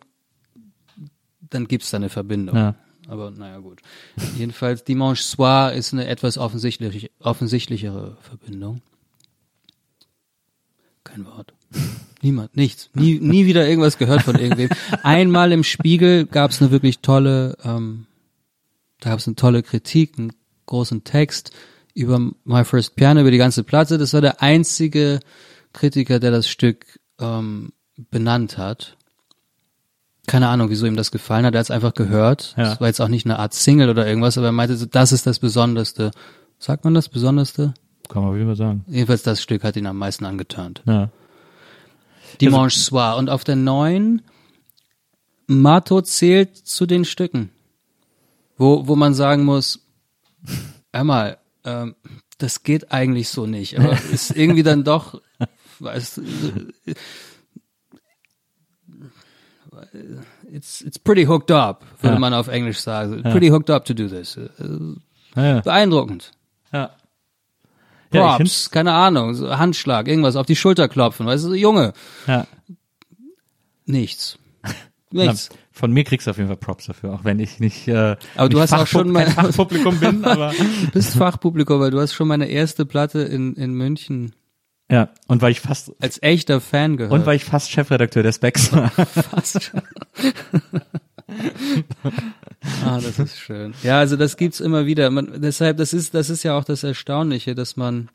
dann 1.41 1.69
gibt's 1.69 1.91
da 1.91 1.97
eine 1.97 2.11
Verbindung. 2.11 2.55
Ja. 2.55 2.75
Aber 3.09 3.31
naja 3.31 3.59
gut. 3.59 3.81
Jedenfalls 4.37 4.85
Dimanche 4.85 5.23
Soir 5.23 5.73
ist 5.73 5.95
eine 5.95 6.07
etwas 6.07 6.37
offensichtlich, 6.37 7.11
offensichtlichere 7.19 8.19
Verbindung. 8.21 8.83
Kein 11.03 11.25
Wort. 11.25 11.55
Niemand, 12.21 12.57
nichts. 12.57 12.91
Nie, 12.95 13.21
nie 13.21 13.47
wieder 13.47 13.69
irgendwas 13.69 13.99
gehört 13.99 14.23
von 14.23 14.37
irgendwem. 14.37 14.71
Einmal 15.03 15.53
im 15.53 15.63
Spiegel 15.63 16.27
gab 16.27 16.51
es 16.51 16.61
eine 16.61 16.71
wirklich 16.71 16.99
tolle, 17.01 17.57
ähm, 17.63 18.07
da 19.01 19.11
gab 19.11 19.21
es 19.21 19.27
eine 19.27 19.37
tolle 19.37 19.63
Kritik, 19.63 20.19
einen 20.19 20.33
großen 20.67 21.05
Text 21.05 21.53
über 21.95 22.19
My 22.45 22.65
First 22.65 22.97
Piano, 22.97 23.21
über 23.21 23.31
die 23.31 23.39
ganze 23.39 23.65
Platte. 23.65 23.99
Das 23.99 24.15
war 24.15 24.21
der 24.21 24.43
einzige 24.43 25.21
Kritiker, 25.73 26.19
der 26.19 26.31
das 26.31 26.49
Stück 26.49 26.99
ähm, 27.21 27.73
benannt 28.11 28.59
hat. 28.59 28.97
Keine 30.27 30.49
Ahnung, 30.49 30.71
wieso 30.71 30.87
ihm 30.87 30.97
das 30.97 31.11
gefallen 31.11 31.47
hat. 31.47 31.55
Er 31.55 31.61
hat 31.61 31.67
es 31.67 31.71
einfach 31.71 31.95
gehört. 31.95 32.55
Ja. 32.57 32.65
Das 32.65 32.81
war 32.81 32.89
jetzt 32.89 33.01
auch 33.01 33.09
nicht 33.09 33.27
eine 33.27 33.39
Art 33.39 33.55
Single 33.55 33.89
oder 33.89 34.07
irgendwas, 34.07 34.37
aber 34.37 34.49
er 34.49 34.53
meinte, 34.53 34.77
so, 34.77 34.87
das 34.87 35.13
ist 35.13 35.27
das 35.27 35.39
Besonderste. 35.39 36.11
Sagt 36.59 36.85
man 36.85 36.95
das 36.95 37.09
Besonderste? 37.09 37.75
Kann 38.09 38.25
man 38.25 38.47
Fall 38.47 38.57
sagen. 38.57 38.85
Jedenfalls 38.89 39.23
das 39.23 39.43
Stück 39.43 39.65
hat 39.65 39.77
ihn 39.77 39.87
am 39.87 39.99
meisten 39.99 40.25
angeturnt. 40.25 40.83
Ja. 40.87 41.11
Dimanche 42.41 42.79
Soir. 42.79 43.17
Und 43.17 43.31
auf 43.31 43.45
der 43.45 43.57
neuen, 43.57 44.23
Mato 45.47 46.01
zählt 46.03 46.57
zu 46.57 46.87
den 46.87 47.05
Stücken, 47.05 47.51
wo, 48.57 48.87
wo 48.87 48.97
man 48.97 49.15
sagen 49.15 49.45
muss, 49.45 49.81
hör 50.93 51.05
mal, 51.05 51.39
ähm, 51.65 51.95
das 52.39 52.63
geht 52.63 52.93
eigentlich 52.93 53.29
so 53.31 53.47
nicht, 53.47 53.79
aber 53.79 53.93
ist 54.13 54.37
irgendwie 54.37 54.63
dann 54.63 54.85
doch, 54.85 55.21
weißt, 55.81 56.19
du, 56.19 56.23
it's, 60.53 60.81
it's 60.83 60.99
pretty 60.99 61.25
hooked 61.25 61.51
up, 61.51 61.85
würde 62.01 62.15
Ja. 62.15 62.21
man 62.21 62.35
auf 62.35 62.49
Englisch 62.49 62.79
sagen. 62.81 63.23
Pretty 63.23 63.49
hooked 63.49 63.71
up 63.71 63.85
to 63.85 63.95
do 63.95 64.09
this. 64.09 64.37
Äh, 64.37 64.49
Ja, 65.37 65.45
ja. 65.47 65.61
Beeindruckend. 65.61 66.33
ja. 66.73 66.91
Ja, 68.13 68.37
Props, 68.37 68.71
keine 68.71 68.93
Ahnung, 68.93 69.35
so 69.35 69.57
Handschlag, 69.59 70.09
irgendwas 70.09 70.37
auf 70.37 70.47
die 70.47 70.57
Schulter 70.57 70.89
klopfen, 70.89 71.27
weißt 71.27 71.45
du, 71.45 71.55
Junge, 71.55 71.93
Ja. 72.27 72.47
nichts. 73.87 74.39
Na, 75.11 75.25
Nichts. 75.25 75.49
von 75.73 75.91
mir 75.93 76.05
kriegst 76.05 76.27
du 76.27 76.31
auf 76.31 76.37
jeden 76.37 76.49
Fall 76.49 76.57
Props 76.59 76.87
dafür, 76.87 77.15
auch 77.15 77.25
wenn 77.25 77.39
ich 77.39 77.61
nicht, 77.61 77.89
äh, 77.89 78.17
Aber 78.37 78.49
du 78.51 78.61
hast 78.61 78.73
auch 78.75 78.87
schon 78.87 79.11
mal- 79.11 79.31
Fachpublikum 79.31 79.99
bin, 80.01 80.25
aber 80.27 80.53
Du 80.53 80.91
bist 80.93 81.15
Fachpublikum, 81.17 81.81
weil 81.81 81.91
du 81.91 82.01
hast 82.01 82.13
schon 82.13 82.29
meine 82.29 82.47
erste 82.49 82.85
Platte 82.85 83.21
in, 83.21 83.55
in 83.55 83.73
München 83.73 84.33
ja. 84.91 85.11
Und 85.27 85.43
weil 85.43 85.53
ich 85.53 85.61
fast 85.61 85.93
als 86.01 86.23
echter 86.23 86.63
Fan 86.63 86.97
gehört. 86.97 87.13
und 87.13 87.27
weil 87.27 87.37
ich 87.37 87.45
fast 87.45 87.71
Chefredakteur 87.71 88.23
der 88.23 88.33
Specs 88.33 88.73
war. 88.73 88.89
fast 88.91 89.63
schon. 89.65 89.83
ah, 92.85 93.01
das 93.01 93.19
ist 93.19 93.39
schön. 93.39 93.75
Ja, 93.83 93.99
also 93.99 94.17
das 94.17 94.37
gibt's 94.37 94.61
immer 94.61 94.87
wieder. 94.87 95.11
Man, 95.11 95.41
deshalb, 95.41 95.77
das 95.77 95.93
ist, 95.93 96.15
das 96.15 96.31
ist 96.31 96.43
ja 96.43 96.57
auch 96.57 96.65
das 96.65 96.83
Erstaunliche, 96.85 97.55
dass 97.55 97.77
man, 97.77 98.09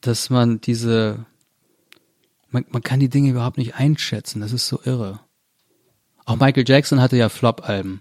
dass 0.00 0.30
man 0.30 0.60
diese, 0.60 1.24
man, 2.50 2.64
man 2.68 2.82
kann 2.82 3.00
die 3.00 3.08
Dinge 3.08 3.30
überhaupt 3.30 3.58
nicht 3.58 3.76
einschätzen. 3.76 4.40
Das 4.40 4.52
ist 4.52 4.68
so 4.68 4.80
irre. 4.84 5.20
Auch 6.26 6.36
Michael 6.36 6.64
Jackson 6.66 7.00
hatte 7.00 7.16
ja 7.16 7.28
Flop-Alben. 7.28 8.00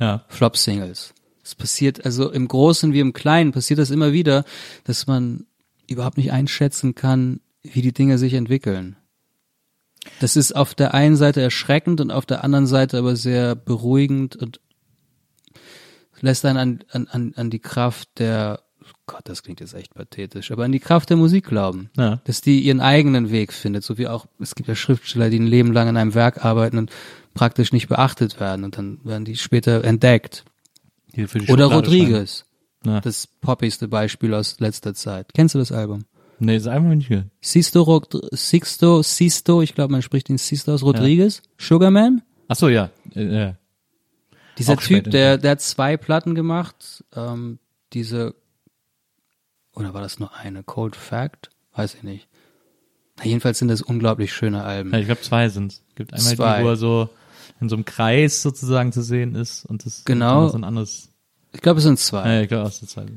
ja. 0.00 0.24
Flop-Singles. 0.28 1.14
Es 1.42 1.54
passiert, 1.54 2.04
also 2.04 2.30
im 2.30 2.48
Großen 2.48 2.92
wie 2.92 3.00
im 3.00 3.12
Kleinen 3.12 3.52
passiert 3.52 3.78
das 3.78 3.90
immer 3.90 4.12
wieder, 4.12 4.44
dass 4.84 5.06
man 5.06 5.46
überhaupt 5.86 6.16
nicht 6.16 6.32
einschätzen 6.32 6.94
kann, 6.94 7.40
wie 7.62 7.82
die 7.82 7.92
Dinge 7.92 8.18
sich 8.18 8.34
entwickeln. 8.34 8.96
Das 10.24 10.36
ist 10.36 10.56
auf 10.56 10.74
der 10.74 10.94
einen 10.94 11.16
Seite 11.16 11.42
erschreckend 11.42 12.00
und 12.00 12.10
auf 12.10 12.24
der 12.24 12.44
anderen 12.44 12.66
Seite 12.66 12.96
aber 12.96 13.14
sehr 13.14 13.54
beruhigend 13.54 14.36
und 14.36 14.58
lässt 16.18 16.46
einen 16.46 16.56
an, 16.56 16.78
an, 16.90 17.08
an, 17.08 17.34
an 17.36 17.50
die 17.50 17.58
Kraft 17.58 18.08
der, 18.18 18.62
Gott, 19.04 19.20
das 19.24 19.42
klingt 19.42 19.60
jetzt 19.60 19.74
echt 19.74 19.92
pathetisch, 19.92 20.50
aber 20.50 20.64
an 20.64 20.72
die 20.72 20.80
Kraft 20.80 21.10
der 21.10 21.18
Musik 21.18 21.44
glauben. 21.44 21.90
Ja. 21.98 22.22
Dass 22.24 22.40
die 22.40 22.60
ihren 22.60 22.80
eigenen 22.80 23.30
Weg 23.30 23.52
findet, 23.52 23.84
so 23.84 23.98
wie 23.98 24.08
auch, 24.08 24.24
es 24.40 24.54
gibt 24.54 24.66
ja 24.66 24.74
Schriftsteller, 24.74 25.28
die 25.28 25.40
ein 25.40 25.46
Leben 25.46 25.74
lang 25.74 25.88
an 25.88 25.98
einem 25.98 26.14
Werk 26.14 26.42
arbeiten 26.42 26.78
und 26.78 26.90
praktisch 27.34 27.74
nicht 27.74 27.88
beachtet 27.88 28.40
werden 28.40 28.64
und 28.64 28.78
dann 28.78 29.00
werden 29.04 29.26
die 29.26 29.36
später 29.36 29.84
entdeckt. 29.84 30.46
Die 31.14 31.26
für 31.26 31.40
die 31.40 31.52
Oder 31.52 31.66
Rodriguez. 31.66 32.46
Ja. 32.82 33.02
Das 33.02 33.26
poppigste 33.26 33.88
Beispiel 33.88 34.32
aus 34.32 34.58
letzter 34.58 34.94
Zeit. 34.94 35.34
Kennst 35.34 35.54
du 35.54 35.58
das 35.58 35.70
Album? 35.70 36.06
Nee, 36.38 36.56
ist 36.56 36.66
einfach 36.66 36.90
nicht 36.90 37.08
gehört. 37.08 37.26
Sisto, 37.40 38.02
Sixto, 38.32 39.02
Sisto, 39.02 39.62
ich 39.62 39.74
glaube, 39.74 39.92
man 39.92 40.02
spricht 40.02 40.28
ihn 40.30 40.38
Sisto 40.38 40.72
aus 40.74 40.82
Rodriguez. 40.82 41.42
Sugarman? 41.58 42.22
Ach 42.48 42.56
so, 42.56 42.68
ja. 42.68 42.90
Äh, 43.14 43.24
ja. 43.24 43.56
Dieser 44.58 44.74
Auch 44.74 44.80
Typ, 44.82 45.10
der, 45.10 45.38
der 45.38 45.52
hat 45.52 45.60
zwei 45.60 45.96
Platten 45.96 46.34
gemacht. 46.34 47.04
Ähm, 47.14 47.58
diese, 47.92 48.34
oder 49.74 49.94
war 49.94 50.00
das 50.02 50.18
nur 50.18 50.34
eine? 50.34 50.62
Cold 50.62 50.96
Fact? 50.96 51.50
Weiß 51.74 51.94
ich 51.94 52.02
nicht. 52.02 52.28
Na, 53.18 53.24
jedenfalls 53.24 53.58
sind 53.58 53.68
das 53.68 53.82
unglaublich 53.82 54.32
schöne 54.32 54.62
Alben. 54.64 54.92
ja 54.92 54.98
ich 54.98 55.06
glaube 55.06 55.20
zwei 55.22 55.48
sind's. 55.48 55.82
Gibt 55.94 56.12
einmal 56.12 56.34
Zwei. 56.36 56.58
die, 56.58 56.64
wo 56.64 56.68
er 56.70 56.76
so 56.76 57.08
in 57.60 57.68
so 57.68 57.76
einem 57.76 57.84
Kreis 57.84 58.42
sozusagen 58.42 58.92
zu 58.92 59.02
sehen 59.02 59.34
ist 59.36 59.64
und 59.66 59.86
das 59.86 60.04
Genau. 60.04 60.48
so 60.48 60.56
ein 60.58 60.64
anderes. 60.64 61.08
Ich 61.52 61.60
glaube, 61.60 61.78
es 61.78 61.84
sind 61.84 61.98
zwei. 62.00 62.34
Ja, 62.34 62.40
ich 62.42 62.48
glaube 62.48 62.64
aus 62.66 62.80
der 62.80 62.88
Zeit. 62.88 63.08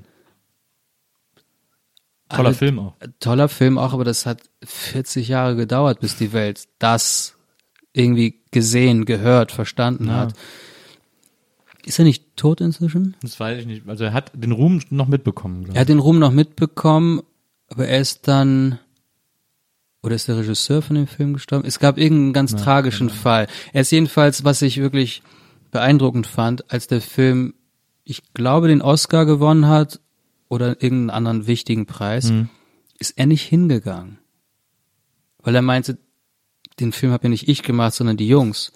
Toller 2.29 2.53
Film 2.53 2.79
auch. 2.79 2.93
Toller 3.19 3.47
Film 3.49 3.77
auch, 3.77 3.93
aber 3.93 4.03
das 4.03 4.25
hat 4.25 4.41
40 4.63 5.27
Jahre 5.29 5.55
gedauert, 5.55 5.99
bis 6.01 6.17
die 6.17 6.33
Welt 6.33 6.65
das 6.79 7.35
irgendwie 7.93 8.41
gesehen, 8.51 9.05
gehört, 9.05 9.51
verstanden 9.51 10.07
Ja. 10.07 10.17
hat. 10.17 10.33
Ist 11.85 11.99
er 11.99 12.05
nicht 12.05 12.35
tot 12.35 12.59
inzwischen? 12.59 13.15
Das 13.21 13.39
weiß 13.39 13.59
ich 13.59 13.65
nicht. 13.65 13.87
Also 13.87 14.03
er 14.03 14.13
hat 14.13 14.31
den 14.35 14.51
Ruhm 14.51 14.81
noch 14.89 15.07
mitbekommen. 15.07 15.69
Er 15.73 15.81
hat 15.81 15.89
den 15.89 15.99
Ruhm 15.99 16.19
noch 16.19 16.31
mitbekommen, 16.31 17.21
aber 17.69 17.87
er 17.87 17.99
ist 18.01 18.27
dann, 18.27 18.77
oder 20.03 20.15
ist 20.15 20.27
der 20.27 20.37
Regisseur 20.37 20.81
von 20.81 20.95
dem 20.97 21.07
Film 21.07 21.33
gestorben? 21.33 21.65
Es 21.65 21.79
gab 21.79 21.97
irgendeinen 21.97 22.33
ganz 22.33 22.55
tragischen 22.55 23.09
Fall. 23.09 23.47
Er 23.71 23.81
ist 23.81 23.91
jedenfalls, 23.91 24.43
was 24.43 24.61
ich 24.61 24.77
wirklich 24.77 25.23
beeindruckend 25.71 26.27
fand, 26.27 26.69
als 26.71 26.87
der 26.87 26.99
Film, 27.01 27.53
ich 28.03 28.33
glaube, 28.33 28.67
den 28.67 28.81
Oscar 28.81 29.25
gewonnen 29.25 29.67
hat 29.67 29.99
oder 30.49 30.81
irgendeinen 30.81 31.09
anderen 31.09 31.47
wichtigen 31.47 31.85
Preis, 31.85 32.31
ist 32.99 33.17
er 33.17 33.25
nicht 33.25 33.43
hingegangen. 33.43 34.19
Weil 35.39 35.55
er 35.55 35.61
meinte, 35.61 35.97
den 36.79 36.91
Film 36.91 37.11
habe 37.11 37.23
ja 37.23 37.29
nicht 37.29 37.47
ich 37.47 37.63
gemacht, 37.63 37.93
sondern 37.93 38.17
die 38.17 38.27
Jungs. 38.27 38.71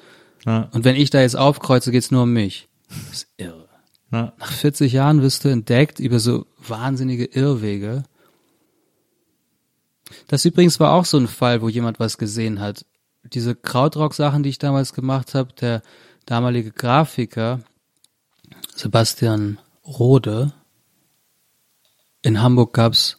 Ja. 0.46 0.70
Und 0.74 0.84
wenn 0.86 0.96
ich 0.96 1.10
da 1.10 1.22
jetzt 1.22 1.36
aufkreuze, 1.36 1.92
geht's 1.92 2.12
nur 2.12 2.24
um 2.24 2.34
mich. 2.34 2.68
Das 2.88 3.12
ist 3.12 3.28
irre. 3.38 3.70
Ja. 4.12 4.34
Nach 4.38 4.52
40 4.52 4.92
Jahren 4.92 5.22
wirst 5.22 5.46
du 5.46 5.50
entdeckt 5.50 6.00
über 6.00 6.20
so 6.20 6.46
wahnsinnige 6.68 7.26
Irrwege. 7.26 8.04
Das 10.28 10.46
übrigens 10.46 10.80
war 10.80 10.94
auch 10.94 11.06
so 11.06 11.18
ein 11.18 11.28
Fall, 11.28 11.62
wo 11.62 11.70
jemand 11.70 12.00
was 12.00 12.18
gesehen 12.18 12.60
hat. 12.60 12.86
Diese 13.24 13.56
Krautrock-Sachen, 13.56 14.44
die 14.44 14.50
ich 14.50 14.60
damals 14.60 14.94
gemacht 14.94 15.36
habe, 15.36 15.54
der 15.54 15.82
damalige 16.26 16.72
Grafiker 16.72 17.62
Sebastian 18.76 19.60
Rode. 19.86 20.54
In 22.22 22.42
Hamburg 22.42 22.74
gab's, 22.74 23.18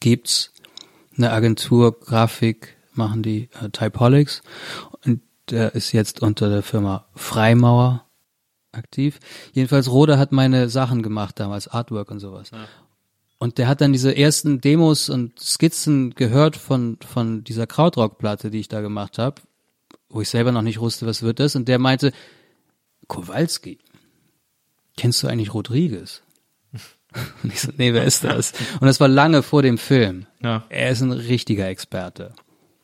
gibt's 0.00 0.52
eine 1.16 1.30
Agentur 1.30 1.98
Grafik, 1.98 2.76
machen 2.92 3.22
die 3.22 3.48
äh, 3.60 3.70
Typeholics 3.70 4.42
und 5.04 5.20
der 5.50 5.74
ist 5.74 5.92
jetzt 5.92 6.22
unter 6.22 6.48
der 6.48 6.62
Firma 6.62 7.06
Freimauer 7.14 8.04
aktiv. 8.72 9.20
Jedenfalls 9.52 9.90
Rode 9.90 10.18
hat 10.18 10.32
meine 10.32 10.68
Sachen 10.68 11.02
gemacht 11.02 11.38
damals, 11.38 11.68
Artwork 11.68 12.10
und 12.10 12.18
sowas. 12.18 12.50
Und 13.38 13.58
der 13.58 13.68
hat 13.68 13.80
dann 13.80 13.92
diese 13.92 14.16
ersten 14.16 14.60
Demos 14.60 15.08
und 15.10 15.38
Skizzen 15.38 16.14
gehört 16.14 16.56
von 16.56 16.98
von 17.06 17.44
dieser 17.44 17.66
Krautrock-Platte, 17.66 18.50
die 18.50 18.60
ich 18.60 18.68
da 18.68 18.80
gemacht 18.80 19.18
habe, 19.18 19.42
wo 20.08 20.20
ich 20.22 20.28
selber 20.28 20.50
noch 20.50 20.62
nicht 20.62 20.80
wusste, 20.80 21.06
was 21.06 21.22
wird 21.22 21.40
das. 21.40 21.54
Und 21.54 21.68
der 21.68 21.78
meinte, 21.78 22.12
Kowalski, 23.06 23.78
kennst 24.96 25.22
du 25.22 25.28
eigentlich 25.28 25.54
Rodriguez? 25.54 26.23
Und 27.42 27.52
ich 27.52 27.60
so, 27.60 27.70
nee, 27.76 27.92
wer 27.92 28.04
ist 28.04 28.24
das? 28.24 28.52
Und 28.80 28.86
das 28.86 29.00
war 29.00 29.08
lange 29.08 29.42
vor 29.42 29.62
dem 29.62 29.78
Film. 29.78 30.26
Ja. 30.42 30.64
Er 30.68 30.90
ist 30.90 31.00
ein 31.00 31.12
richtiger 31.12 31.68
Experte. 31.68 32.32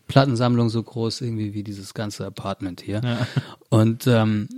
Plattensammlung 0.07 0.71
so 0.71 0.83
groß 0.83 1.21
irgendwie 1.21 1.55
wie 1.55 1.63
dieses 1.63 1.95
ganze 1.95 2.27
Apartment 2.27 2.81
hier. 2.81 3.01
Und 3.69 4.07
ähm, 4.09 4.49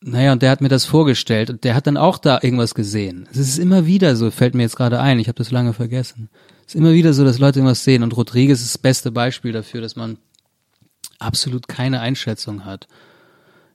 naja, 0.00 0.32
und 0.32 0.42
der 0.42 0.50
hat 0.50 0.60
mir 0.60 0.68
das 0.68 0.84
vorgestellt 0.84 1.50
und 1.50 1.64
der 1.64 1.74
hat 1.74 1.86
dann 1.86 1.96
auch 1.96 2.18
da 2.18 2.38
irgendwas 2.42 2.74
gesehen. 2.74 3.28
Es 3.32 3.38
ist 3.38 3.58
immer 3.58 3.86
wieder 3.86 4.14
so, 4.14 4.30
fällt 4.30 4.54
mir 4.54 4.62
jetzt 4.62 4.76
gerade 4.76 5.00
ein, 5.00 5.18
ich 5.18 5.28
habe 5.28 5.38
das 5.38 5.50
lange 5.50 5.72
vergessen. 5.72 6.28
Es 6.66 6.74
ist 6.74 6.78
immer 6.78 6.92
wieder 6.92 7.14
so, 7.14 7.24
dass 7.24 7.38
Leute 7.38 7.58
irgendwas 7.58 7.82
sehen 7.82 8.02
und 8.02 8.16
Rodriguez 8.16 8.60
ist 8.60 8.74
das 8.74 8.78
beste 8.78 9.10
Beispiel 9.10 9.52
dafür, 9.52 9.80
dass 9.80 9.96
man 9.96 10.18
absolut 11.18 11.66
keine 11.66 12.00
Einschätzung 12.00 12.64
hat. 12.64 12.86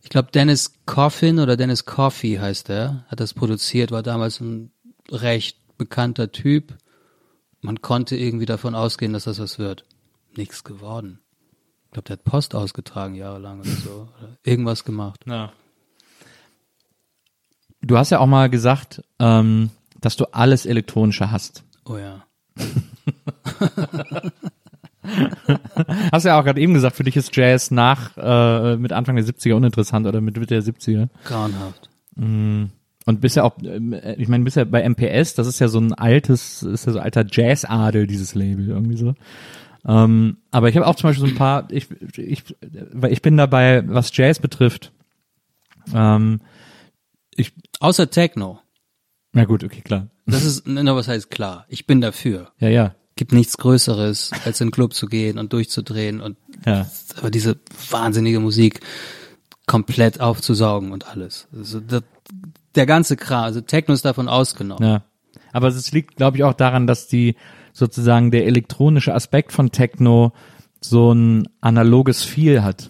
Ich 0.02 0.10
glaube, 0.10 0.30
Dennis 0.32 0.74
Coffin 0.86 1.40
oder 1.40 1.58
Dennis 1.58 1.86
Coffey 1.86 2.36
heißt 2.36 2.70
er, 2.70 3.06
hat 3.08 3.20
das 3.20 3.34
produziert, 3.34 3.92
war 3.92 4.04
damals 4.04 4.40
ein 4.40 4.73
recht 5.12 5.58
bekannter 5.78 6.32
Typ. 6.32 6.78
Man 7.62 7.82
konnte 7.82 8.16
irgendwie 8.16 8.46
davon 8.46 8.76
ausgehen, 8.76 9.14
dass 9.14 9.24
das 9.26 9.40
was 9.40 9.60
wird. 9.60 9.86
Nichts 10.36 10.64
geworden. 10.64 11.20
Ich 11.86 11.92
glaube, 11.92 12.08
der 12.08 12.18
hat 12.18 12.24
Post 12.24 12.56
ausgetragen 12.56 13.16
jahrelang 13.16 13.60
oder 13.60 13.70
so. 13.70 14.10
Oder 14.18 14.38
irgendwas 14.44 14.84
gemacht. 14.84 15.22
Ja. 15.28 15.54
Du 17.82 17.98
hast 17.98 18.10
ja 18.10 18.20
auch 18.20 18.28
mal 18.28 18.50
gesagt, 18.50 19.04
ähm, 19.20 19.70
dass 20.00 20.16
du 20.16 20.26
alles 20.34 20.66
Elektronische 20.66 21.32
hast. 21.32 21.64
Oh 21.86 21.98
ja. 21.98 22.26
Hast 26.12 26.26
ja 26.26 26.40
auch 26.40 26.46
gerade 26.46 26.62
eben 26.62 26.74
gesagt, 26.74 26.96
für 26.96 27.04
dich 27.04 27.18
ist 27.18 27.36
Jazz 27.36 27.72
nach 27.72 28.16
äh, 28.18 28.78
mit 28.78 28.94
Anfang 28.94 29.16
der 29.16 29.26
70er 29.26 29.54
uninteressant 29.56 30.08
oder 30.08 30.22
mit 30.22 30.38
Mitte 30.38 30.62
der 30.62 30.64
70er. 30.64 31.10
Grauenhaft. 31.26 31.90
Und 33.06 33.22
bist 33.22 33.36
ja 33.36 33.44
auch, 33.44 33.58
ähm, 33.64 33.96
ich 34.18 34.28
meine, 34.28 34.44
bist 34.44 34.58
ja 34.58 34.64
bei 34.64 34.88
MPS, 34.88 35.36
das 35.36 35.48
ist 35.48 35.60
ja 35.60 35.68
so 35.68 35.80
ein 35.80 35.94
altes, 35.94 36.64
ist 36.64 36.86
ja 36.86 36.94
so 36.94 37.00
alter 37.00 37.26
Jazzadel, 37.30 38.08
dieses 38.08 38.36
Label 38.36 38.70
irgendwie 38.70 38.98
so. 38.98 39.14
Ähm, 39.86 40.38
aber 40.52 40.70
ich 40.70 40.78
habe 40.78 40.88
auch 40.88 40.96
zum 40.96 41.10
Beispiel 41.10 41.28
so 41.28 41.34
ein 41.34 41.38
paar, 41.38 41.68
ich, 41.72 41.88
ich, 42.18 42.44
weil 42.92 43.12
ich 43.12 43.22
bin 43.22 43.36
dabei, 43.36 43.84
was 43.88 44.16
Jazz 44.16 44.40
betrifft. 44.40 44.94
Ähm, 45.94 46.40
ich, 47.36 47.52
Außer 47.80 48.10
Techno. 48.10 48.60
na 49.34 49.44
gut, 49.46 49.64
okay, 49.64 49.82
klar. 49.82 50.08
Das 50.26 50.46
ist, 50.46 50.66
na, 50.66 50.96
was 50.96 51.10
heißt 51.10 51.30
klar? 51.30 51.66
Ich 51.68 51.86
bin 51.86 52.00
dafür. 52.00 52.52
Ja, 52.60 52.70
ja, 52.70 52.96
Gibt 53.16 53.34
nichts 53.34 53.58
Größeres, 53.58 54.32
als 54.46 54.62
in 54.62 54.68
den 54.68 54.72
Club 54.72 54.94
zu 54.94 55.08
gehen 55.08 55.38
und 55.38 55.52
durchzudrehen 55.52 56.22
und 56.22 56.38
ja. 56.66 56.90
aber 57.18 57.30
diese 57.30 57.60
wahnsinnige 57.90 58.40
Musik 58.40 58.80
komplett 59.68 60.20
aufzusaugen 60.22 60.92
und 60.92 61.08
alles. 61.08 61.48
Also 61.54 61.80
das, 61.80 62.04
der 62.76 62.86
ganze 62.86 63.18
Kram, 63.18 63.44
also 63.44 63.62
Techno 63.62 63.94
ist 63.94 64.06
davon 64.06 64.28
ausgenommen. 64.28 64.84
Ja. 64.84 65.04
Aber 65.52 65.68
es 65.68 65.92
liegt, 65.92 66.16
glaube 66.16 66.38
ich, 66.38 66.44
auch 66.44 66.54
daran, 66.54 66.88
dass 66.88 67.08
die 67.08 67.36
sozusagen 67.72 68.32
der 68.32 68.46
elektronische 68.46 69.14
Aspekt 69.14 69.52
von 69.52 69.72
Techno 69.72 70.34
so 70.82 71.14
ein 71.14 71.48
analoges 71.62 72.24
Feel 72.24 72.64
hat. 72.64 72.90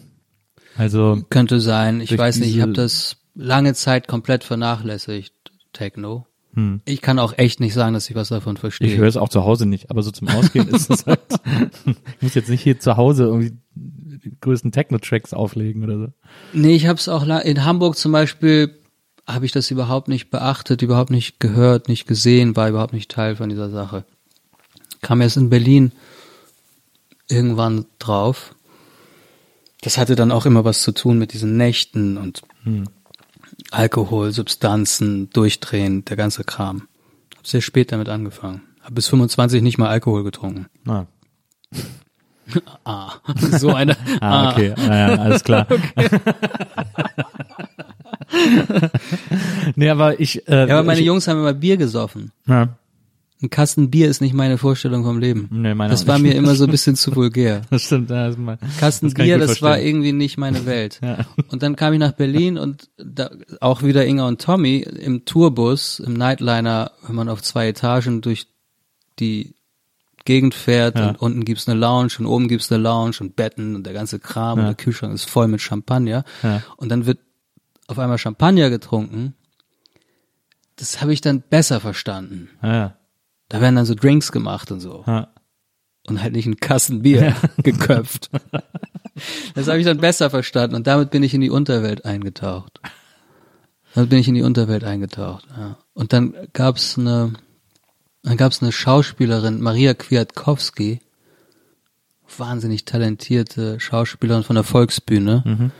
Also, 0.77 1.21
Könnte 1.29 1.59
sein. 1.59 2.01
Ich 2.01 2.17
weiß 2.17 2.39
nicht, 2.39 2.55
ich 2.55 2.61
habe 2.61 2.73
das 2.73 3.17
lange 3.35 3.73
Zeit 3.73 4.07
komplett 4.07 4.43
vernachlässigt, 4.43 5.33
Techno. 5.71 6.25
Hm. 6.55 6.81
Ich 6.85 7.01
kann 7.01 7.19
auch 7.19 7.37
echt 7.37 7.59
nicht 7.59 7.73
sagen, 7.73 7.93
dass 7.93 8.09
ich 8.09 8.15
was 8.15 8.29
davon 8.29 8.57
verstehe. 8.57 8.87
ich 8.87 8.97
höre 8.97 9.07
es 9.07 9.17
auch 9.17 9.29
zu 9.29 9.43
Hause 9.43 9.65
nicht, 9.65 9.89
aber 9.89 10.03
so 10.03 10.11
zum 10.11 10.27
Ausgehen 10.27 10.67
ist 10.67 10.89
es 10.89 11.05
halt. 11.05 11.19
Ich 11.85 12.21
muss 12.21 12.35
jetzt 12.35 12.49
nicht 12.49 12.61
hier 12.61 12.79
zu 12.79 12.95
Hause 12.95 13.25
irgendwie 13.25 13.57
die 13.75 14.37
größten 14.39 14.71
Techno-Tracks 14.71 15.33
auflegen 15.33 15.83
oder 15.83 15.97
so. 15.97 16.07
Nee, 16.53 16.75
ich 16.75 16.87
habe 16.87 16.97
es 16.97 17.09
auch 17.09 17.23
in 17.23 17.65
Hamburg 17.65 17.97
zum 17.97 18.11
Beispiel 18.11 18.79
habe 19.27 19.45
ich 19.45 19.51
das 19.51 19.71
überhaupt 19.71 20.07
nicht 20.07 20.29
beachtet, 20.29 20.81
überhaupt 20.81 21.09
nicht 21.11 21.39
gehört, 21.39 21.87
nicht 21.87 22.07
gesehen, 22.07 22.55
war 22.55 22.69
überhaupt 22.69 22.93
nicht 22.93 23.09
Teil 23.09 23.35
von 23.35 23.49
dieser 23.49 23.69
Sache. 23.69 24.03
Kam 25.01 25.21
erst 25.21 25.37
in 25.37 25.49
Berlin 25.49 25.91
irgendwann 27.29 27.85
drauf. 27.99 28.55
Das 29.81 29.97
hatte 29.97 30.15
dann 30.15 30.31
auch 30.31 30.45
immer 30.45 30.63
was 30.65 30.81
zu 30.81 30.91
tun 30.93 31.17
mit 31.17 31.33
diesen 31.33 31.57
Nächten 31.57 32.17
und 32.17 32.41
Alkohol, 33.71 34.31
Substanzen, 34.31 35.29
Durchdrehen, 35.31 36.05
der 36.05 36.15
ganze 36.17 36.43
Kram. 36.43 36.87
Hab 37.35 37.47
sehr 37.47 37.61
spät 37.61 37.91
damit 37.91 38.09
angefangen. 38.09 38.61
Hab 38.81 38.95
bis 38.95 39.07
25 39.07 39.61
nicht 39.61 39.77
mal 39.77 39.89
Alkohol 39.89 40.23
getrunken. 40.23 40.67
Ah, 40.87 41.05
Ah, 42.83 43.13
so 43.57 43.73
eine. 43.73 43.95
ah 44.19 44.51
okay, 44.51 44.73
naja, 44.77 45.15
alles 45.21 45.43
klar. 45.45 45.65
nee, 49.75 49.89
aber 49.89 50.19
ich. 50.19 50.47
Äh, 50.47 50.67
Ja, 50.67 50.75
aber 50.79 50.83
meine 50.83 50.99
ich, 50.99 51.05
Jungs 51.05 51.27
haben 51.27 51.39
immer 51.39 51.53
Bier 51.53 51.77
gesoffen. 51.77 52.31
Ja, 52.47 52.69
Ein 53.41 53.49
Kasten 53.49 53.89
Bier 53.91 54.07
ist 54.09 54.21
nicht 54.21 54.33
meine 54.33 54.57
Vorstellung 54.57 55.03
vom 55.03 55.19
Leben. 55.19 55.47
Nee, 55.51 55.73
meine 55.73 55.91
das 55.91 56.07
war 56.07 56.17
mir 56.19 56.33
immer 56.33 56.55
so 56.55 56.63
ein 56.65 56.71
bisschen 56.71 56.95
zu 56.95 57.15
vulgär. 57.15 57.61
das 57.69 57.83
stimmt. 57.83 58.09
Ja, 58.09 58.27
das 58.27 58.37
mein, 58.37 58.57
Kasten 58.79 59.07
das 59.07 59.13
Bier, 59.15 59.37
das 59.37 59.61
war 59.61 59.71
verstehen. 59.73 59.87
irgendwie 59.89 60.13
nicht 60.13 60.37
meine 60.37 60.65
Welt. 60.65 60.99
Ja. 61.03 61.25
Und 61.49 61.61
dann 61.63 61.75
kam 61.75 61.93
ich 61.93 61.99
nach 61.99 62.13
Berlin 62.13 62.57
und 62.57 62.89
da, 62.97 63.29
auch 63.59 63.83
wieder 63.83 64.05
Inga 64.05 64.27
und 64.27 64.41
Tommy 64.41 64.77
im 64.79 65.25
Tourbus, 65.25 65.99
im 65.99 66.13
Nightliner, 66.13 66.91
wenn 67.05 67.15
man 67.15 67.29
auf 67.29 67.41
zwei 67.41 67.67
Etagen 67.67 68.21
durch 68.21 68.47
die 69.19 69.55
Gegend 70.25 70.55
fährt 70.55 70.97
Ja. 70.97 71.09
und 71.09 71.15
unten 71.21 71.43
gibt's 71.43 71.67
eine 71.67 71.77
Lounge 71.77 72.13
und 72.19 72.25
oben 72.27 72.47
gibt's 72.47 72.71
eine 72.71 72.81
Lounge 72.81 73.15
und 73.19 73.35
Betten 73.35 73.75
und 73.75 73.85
der 73.85 73.91
ganze 73.93 74.19
Kram 74.19 74.57
Ja. 74.57 74.63
und 74.63 74.67
der 74.69 74.75
Kühlschrank 74.85 75.13
ist 75.13 75.29
voll 75.29 75.49
mit 75.49 75.59
Champagner. 75.61 76.23
Ja. 76.43 76.63
Und 76.77 76.89
dann 76.89 77.05
wird 77.05 77.19
auf 77.93 77.99
einmal 77.99 78.17
Champagner 78.17 78.69
getrunken. 78.69 79.35
Das 80.75 81.01
habe 81.01 81.13
ich 81.13 81.21
dann 81.21 81.41
besser 81.41 81.79
verstanden. 81.79 82.49
Ja, 82.61 82.95
Da 83.49 83.61
werden 83.61 83.75
dann 83.75 83.85
so 83.85 83.95
Drinks 83.95 84.31
gemacht 84.31 84.71
und 84.71 84.79
so. 84.79 85.03
ja. 85.07 85.27
Und 86.05 86.21
halt 86.21 86.33
nicht 86.33 86.47
ein 86.47 86.57
Kasten 86.57 87.01
Bier 87.03 87.33
geköpft. 87.63 88.29
Das 89.55 89.67
habe 89.69 89.79
ich 89.79 89.85
dann 89.85 89.99
besser 89.99 90.29
verstanden 90.29 90.75
und 90.75 90.85
damit 90.85 91.11
bin 91.11 91.23
ich 91.23 91.33
in 91.33 91.39
die 91.39 91.49
Unterwelt 91.49 92.03
eingetaucht. 92.03 92.81
Damit 93.93 94.09
bin 94.09 94.19
ich 94.19 94.27
in 94.27 94.33
die 94.35 94.41
Unterwelt 94.41 94.83
eingetaucht. 94.83 95.45
Ja. 95.55 95.77
Und 95.93 96.11
dann 96.11 96.35
gab's 96.51 96.97
eine, 96.97 97.31
dann 98.23 98.35
gab's 98.35 98.61
eine 98.61 98.73
Schauspielerin, 98.73 99.61
Maria 99.61 99.93
Kwiatkowski, 99.93 100.99
wahnsinnig 102.37 102.83
talentierte 102.83 103.79
Schauspielerin 103.79 104.43
von 104.43 104.55
der 104.55 104.63
Volksbühne. 104.65 105.71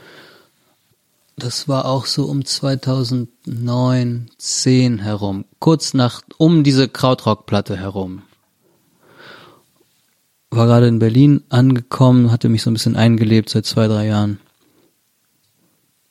Das 1.36 1.68
war 1.68 1.86
auch 1.86 2.06
so 2.06 2.26
um 2.26 2.44
2009, 2.44 4.30
10 4.38 4.98
herum, 5.00 5.44
kurz 5.58 5.94
nach, 5.94 6.22
um 6.38 6.62
diese 6.62 6.88
Krautrockplatte 6.88 7.76
herum 7.76 8.22
war 10.56 10.66
gerade 10.66 10.88
in 10.88 10.98
Berlin 10.98 11.42
angekommen, 11.48 12.30
hatte 12.30 12.48
mich 12.48 12.62
so 12.62 12.70
ein 12.70 12.74
bisschen 12.74 12.96
eingelebt 12.96 13.50
seit 13.50 13.66
zwei, 13.66 13.86
drei 13.86 14.06
Jahren. 14.06 14.40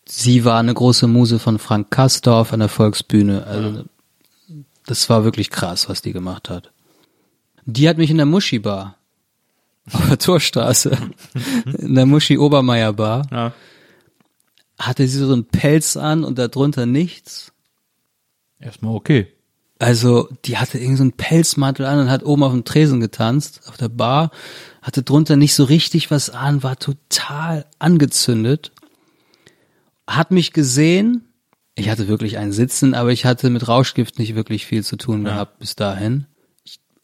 Sie 0.06 0.46
war 0.46 0.60
eine 0.60 0.74
große 0.74 1.08
Muse 1.08 1.40
von 1.40 1.60
Frank 1.60 1.90
Kastorf 1.92 2.54
an 2.54 2.60
der 2.60 2.70
Volksbühne. 2.70 3.48
Also 3.48 3.86
das 4.86 5.10
war 5.10 5.24
wirklich 5.24 5.50
krass, 5.50 5.90
was 5.90 6.02
die 6.02 6.14
gemacht 6.14 6.50
hat. 6.50 6.72
Die 7.66 7.88
hat 7.88 7.98
mich 7.98 8.12
in 8.12 8.18
der 8.18 8.26
Muschi 8.26 8.60
Bar 8.60 8.96
auf 9.92 10.08
der 10.08 10.20
Torstraße, 10.20 10.98
in 11.78 11.96
der 11.96 12.06
Muschi 12.06 12.38
Obermeier 12.38 12.94
Bar, 12.94 13.28
ja. 13.32 13.54
Hatte 14.78 15.08
sie 15.08 15.20
so 15.20 15.34
einen 15.34 15.46
Pelz 15.46 15.98
an 15.98 16.24
und 16.24 16.38
darunter 16.40 16.86
nichts. 16.86 17.54
Erstmal 18.60 18.96
okay. 18.96 19.28
Also, 19.80 20.30
die 20.46 20.58
hatte 20.58 20.80
irgend 20.80 20.98
so 20.98 21.04
einen 21.04 21.14
Pelzmantel 21.14 21.86
an 21.86 22.00
und 22.00 22.10
hat 22.10 22.24
oben 22.24 22.44
auf 22.44 22.54
dem 22.54 22.64
Tresen 22.64 23.02
getanzt, 23.02 23.62
auf 23.68 23.76
der 23.76 23.90
Bar, 23.90 24.32
hatte 24.82 25.04
drunter 25.04 25.36
nicht 25.36 25.56
so 25.56 25.66
richtig 25.66 26.10
was 26.10 26.30
an, 26.30 26.64
war 26.64 26.78
total 26.78 27.66
angezündet, 27.80 28.72
hat 30.08 30.32
mich 30.32 30.54
gesehen, 30.54 31.28
ich 31.76 31.90
hatte 31.90 32.08
wirklich 32.08 32.38
einen 32.38 32.52
Sitzen, 32.52 32.94
aber 32.94 33.12
ich 33.12 33.26
hatte 33.26 33.50
mit 33.50 33.68
Rauschgift 33.68 34.20
nicht 34.20 34.36
wirklich 34.36 34.66
viel 34.66 34.84
zu 34.84 34.96
tun 34.96 35.24
gehabt 35.24 35.60
bis 35.60 35.76
dahin. 35.76 36.28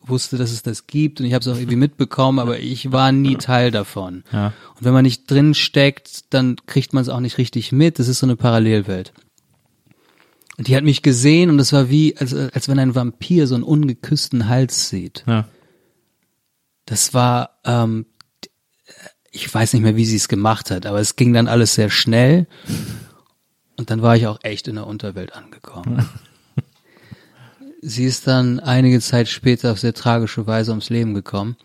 Wusste, 0.09 0.37
dass 0.37 0.51
es 0.51 0.63
das 0.63 0.87
gibt 0.87 1.19
und 1.19 1.25
ich 1.25 1.33
habe 1.33 1.41
es 1.41 1.47
auch 1.47 1.57
irgendwie 1.57 1.75
mitbekommen, 1.75 2.39
aber 2.39 2.59
ich 2.59 2.91
war 2.91 3.11
nie 3.11 3.35
Teil 3.35 3.71
davon. 3.71 4.23
Ja. 4.31 4.47
Und 4.47 4.83
wenn 4.83 4.93
man 4.93 5.03
nicht 5.03 5.29
drin 5.29 5.53
steckt, 5.53 6.33
dann 6.33 6.57
kriegt 6.65 6.93
man 6.93 7.01
es 7.01 7.09
auch 7.09 7.19
nicht 7.19 7.37
richtig 7.37 7.71
mit. 7.71 7.99
Das 7.99 8.07
ist 8.07 8.19
so 8.19 8.25
eine 8.25 8.35
Parallelwelt. 8.35 9.13
Und 10.57 10.67
die 10.67 10.75
hat 10.75 10.83
mich 10.83 11.01
gesehen 11.01 11.49
und 11.49 11.59
es 11.59 11.71
war 11.71 11.89
wie, 11.89 12.17
als, 12.17 12.33
als 12.33 12.67
wenn 12.67 12.79
ein 12.79 12.93
Vampir 12.93 13.47
so 13.47 13.55
einen 13.55 13.63
ungeküssten 13.63 14.49
Hals 14.49 14.89
sieht. 14.89 15.23
Ja. 15.25 15.47
Das 16.85 17.13
war, 17.13 17.59
ähm, 17.63 18.07
ich 19.31 19.53
weiß 19.53 19.73
nicht 19.73 19.83
mehr, 19.83 19.95
wie 19.95 20.05
sie 20.05 20.17
es 20.17 20.27
gemacht 20.27 20.69
hat, 20.71 20.85
aber 20.85 20.99
es 20.99 21.15
ging 21.15 21.31
dann 21.33 21.47
alles 21.47 21.75
sehr 21.75 21.89
schnell. 21.89 22.47
Und 23.77 23.89
dann 23.89 24.01
war 24.01 24.17
ich 24.17 24.27
auch 24.27 24.39
echt 24.43 24.67
in 24.67 24.75
der 24.75 24.87
Unterwelt 24.87 25.33
angekommen. 25.33 26.09
sie 27.81 28.05
ist 28.05 28.27
dann 28.27 28.59
einige 28.59 28.99
Zeit 29.01 29.27
später 29.27 29.71
auf 29.71 29.79
sehr 29.79 29.93
tragische 29.93 30.47
Weise 30.47 30.71
ums 30.71 30.89
Leben 30.89 31.13
gekommen. 31.13 31.57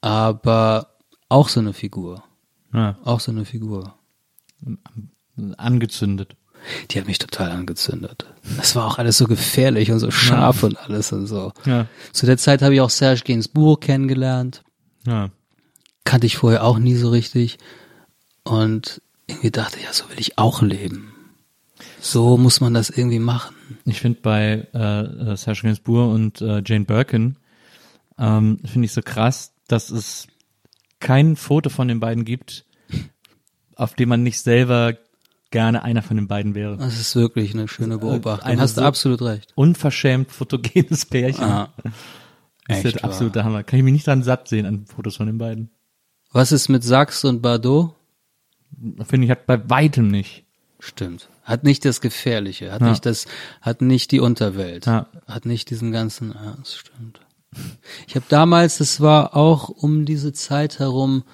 Aber 0.00 0.94
auch 1.28 1.48
so 1.48 1.60
eine 1.60 1.72
Figur. 1.72 2.22
ja. 2.72 2.96
Auch 3.04 3.20
so 3.20 3.32
eine 3.32 3.44
Figur. 3.44 3.94
Angezündet. 5.56 6.34
Die 6.90 6.98
hat 6.98 7.06
mich 7.06 7.18
total 7.18 7.50
angezündet. 7.52 8.26
Das 8.56 8.74
war 8.74 8.86
auch 8.86 8.98
alles 8.98 9.18
so 9.18 9.26
gefährlich 9.26 9.92
und 9.92 10.00
so 10.00 10.10
scharf 10.10 10.64
und 10.64 10.76
alles 10.76 11.12
und 11.12 11.26
so. 11.26 11.52
Ja. 11.64 11.86
Zu 12.12 12.26
der 12.26 12.36
Zeit 12.36 12.62
habe 12.62 12.74
ich 12.74 12.80
auch 12.80 12.90
Serge 12.90 13.22
Gainsbourg 13.24 13.80
kennengelernt. 13.80 14.64
Ja. 15.06 15.30
Kannte 16.04 16.26
ich 16.26 16.36
vorher 16.36 16.64
auch 16.64 16.78
nie 16.78 16.96
so 16.96 17.10
richtig. 17.10 17.58
Und 18.42 19.00
irgendwie 19.26 19.50
dachte 19.52 19.78
ich, 19.78 19.84
ja, 19.84 19.92
so 19.92 20.08
will 20.10 20.18
ich 20.18 20.38
auch 20.38 20.62
leben. 20.62 21.12
So 22.00 22.36
muss 22.36 22.60
man 22.60 22.74
das 22.74 22.90
irgendwie 22.90 23.18
machen. 23.18 23.54
Ich 23.84 24.00
finde 24.00 24.20
bei 24.22 24.66
äh, 24.72 25.36
Serge 25.36 25.62
Gainsbourg 25.62 26.12
und 26.14 26.40
äh, 26.40 26.62
Jane 26.64 26.84
Birkin 26.84 27.36
ähm, 28.18 28.58
finde 28.64 28.86
ich 28.86 28.92
so 28.92 29.02
krass, 29.02 29.52
dass 29.66 29.90
es 29.90 30.26
kein 31.00 31.36
Foto 31.36 31.70
von 31.70 31.88
den 31.88 32.00
beiden 32.00 32.24
gibt, 32.24 32.64
auf 33.74 33.94
dem 33.94 34.08
man 34.08 34.22
nicht 34.22 34.40
selber 34.40 34.96
gerne 35.50 35.82
einer 35.82 36.02
von 36.02 36.16
den 36.16 36.28
beiden 36.28 36.54
wäre. 36.54 36.76
Das 36.76 36.98
ist 37.00 37.14
wirklich 37.16 37.54
eine 37.54 37.68
schöne 37.68 37.98
Beobachtung. 37.98 38.46
eine 38.46 38.60
Hast 38.60 38.76
du 38.76 38.80
so- 38.82 38.86
absolut 38.86 39.22
recht. 39.22 39.52
Unverschämt 39.54 40.30
fotogenes 40.30 41.06
Pärchen. 41.06 41.44
Ah, 41.44 41.72
das 42.68 42.84
ist 42.84 42.96
der 42.96 43.04
absolute. 43.04 43.44
Hammer. 43.44 43.62
Kann 43.64 43.78
ich 43.78 43.84
mich 43.84 43.92
nicht 43.94 44.06
dran 44.06 44.22
satt 44.22 44.48
sehen 44.48 44.66
an 44.66 44.86
Fotos 44.86 45.16
von 45.16 45.26
den 45.26 45.38
beiden. 45.38 45.70
Was 46.32 46.52
ist 46.52 46.68
mit 46.68 46.84
Sachs 46.84 47.24
und 47.24 47.40
Bardot? 47.40 47.94
Finde 49.08 49.24
ich 49.24 49.30
hat 49.30 49.46
bei 49.46 49.68
weitem 49.70 50.08
nicht. 50.08 50.44
Stimmt. 50.80 51.28
Hat 51.42 51.64
nicht 51.64 51.84
das 51.84 52.00
Gefährliche, 52.00 52.70
hat 52.72 52.82
Ja. 52.82 52.90
nicht 52.90 53.04
das, 53.06 53.26
hat 53.60 53.80
nicht 53.82 54.12
die 54.12 54.20
Unterwelt, 54.20 54.86
Ja. 54.86 55.06
hat 55.26 55.44
nicht 55.46 55.70
diesen 55.70 55.90
ganzen, 55.92 56.32
ja, 56.32 56.54
das 56.58 56.76
stimmt. 56.76 57.20
Ich 58.06 58.14
habe 58.14 58.26
damals, 58.28 58.78
das 58.78 59.00
war 59.00 59.34
auch 59.34 59.68
um 59.70 60.04
diese 60.04 60.32
Zeit 60.32 60.78
herum, 60.78 61.24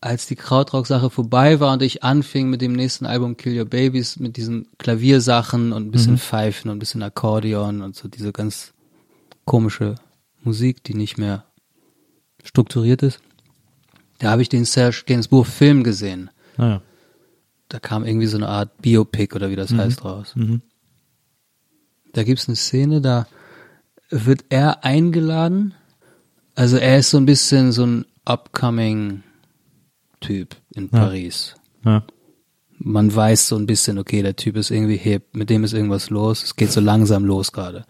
als 0.00 0.26
die 0.26 0.36
Krautrock-Sache 0.36 1.10
vorbei 1.10 1.60
war 1.60 1.74
und 1.74 1.82
ich 1.82 2.02
anfing 2.02 2.48
mit 2.48 2.62
dem 2.62 2.72
nächsten 2.72 3.04
Album 3.04 3.36
Kill 3.36 3.58
Your 3.58 3.66
Babies 3.66 4.18
mit 4.18 4.36
diesen 4.38 4.66
Klaviersachen 4.78 5.72
und 5.72 5.88
ein 5.88 5.90
bisschen 5.90 6.16
Pfeifen 6.16 6.70
und 6.70 6.76
ein 6.76 6.78
bisschen 6.78 7.02
Akkordeon 7.02 7.82
und 7.82 7.96
so 7.96 8.08
diese 8.08 8.32
ganz 8.32 8.72
komische 9.44 9.96
Musik, 10.42 10.82
die 10.84 10.94
nicht 10.94 11.18
mehr 11.18 11.44
strukturiert 12.42 13.02
ist. 13.02 13.20
Da 14.20 14.30
habe 14.30 14.40
ich 14.40 14.48
den 14.48 14.64
Serge 14.64 15.02
Gainsbourg 15.06 15.46
Film 15.46 15.84
gesehen. 15.84 16.30
Naja. 16.56 16.80
Da 17.70 17.78
kam 17.78 18.04
irgendwie 18.04 18.26
so 18.26 18.36
eine 18.36 18.48
Art 18.48 18.82
Biopic 18.82 19.34
oder 19.34 19.48
wie 19.50 19.56
das 19.56 19.72
heißt 19.72 20.04
raus. 20.04 20.34
Da 22.12 22.24
gibt's 22.24 22.48
eine 22.48 22.56
Szene, 22.56 23.00
da 23.00 23.26
wird 24.10 24.44
er 24.48 24.84
eingeladen. 24.84 25.74
Also 26.56 26.76
er 26.76 26.98
ist 26.98 27.10
so 27.10 27.16
ein 27.16 27.26
bisschen 27.26 27.72
so 27.72 27.86
ein 27.86 28.04
upcoming 28.24 29.22
Typ 30.20 30.56
in 30.74 30.88
Paris. 30.90 31.54
Ja. 31.84 32.02
Man 32.78 33.14
weiß 33.14 33.48
so 33.48 33.56
ein 33.56 33.66
bisschen, 33.66 33.98
okay, 33.98 34.22
der 34.22 34.36
Typ 34.36 34.56
ist 34.56 34.70
irgendwie 34.70 34.96
hip, 34.96 35.34
mit 35.34 35.48
dem 35.48 35.64
ist 35.64 35.72
irgendwas 35.72 36.10
los, 36.10 36.42
es 36.42 36.56
geht 36.56 36.72
so 36.72 36.80
langsam 36.80 37.24
los 37.24 37.52
gerade. 37.52 37.84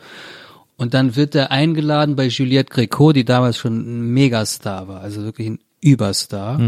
Und 0.76 0.94
dann 0.94 1.16
wird 1.16 1.34
er 1.34 1.50
eingeladen 1.50 2.16
bei 2.16 2.26
Juliette 2.26 2.72
Gréco, 2.72 3.12
die 3.12 3.24
damals 3.24 3.56
schon 3.56 3.78
ein 3.78 4.12
Megastar 4.12 4.88
war, 4.88 5.00
also 5.00 5.22
wirklich 5.22 5.48
ein 5.48 5.58
Überstar. 5.80 6.58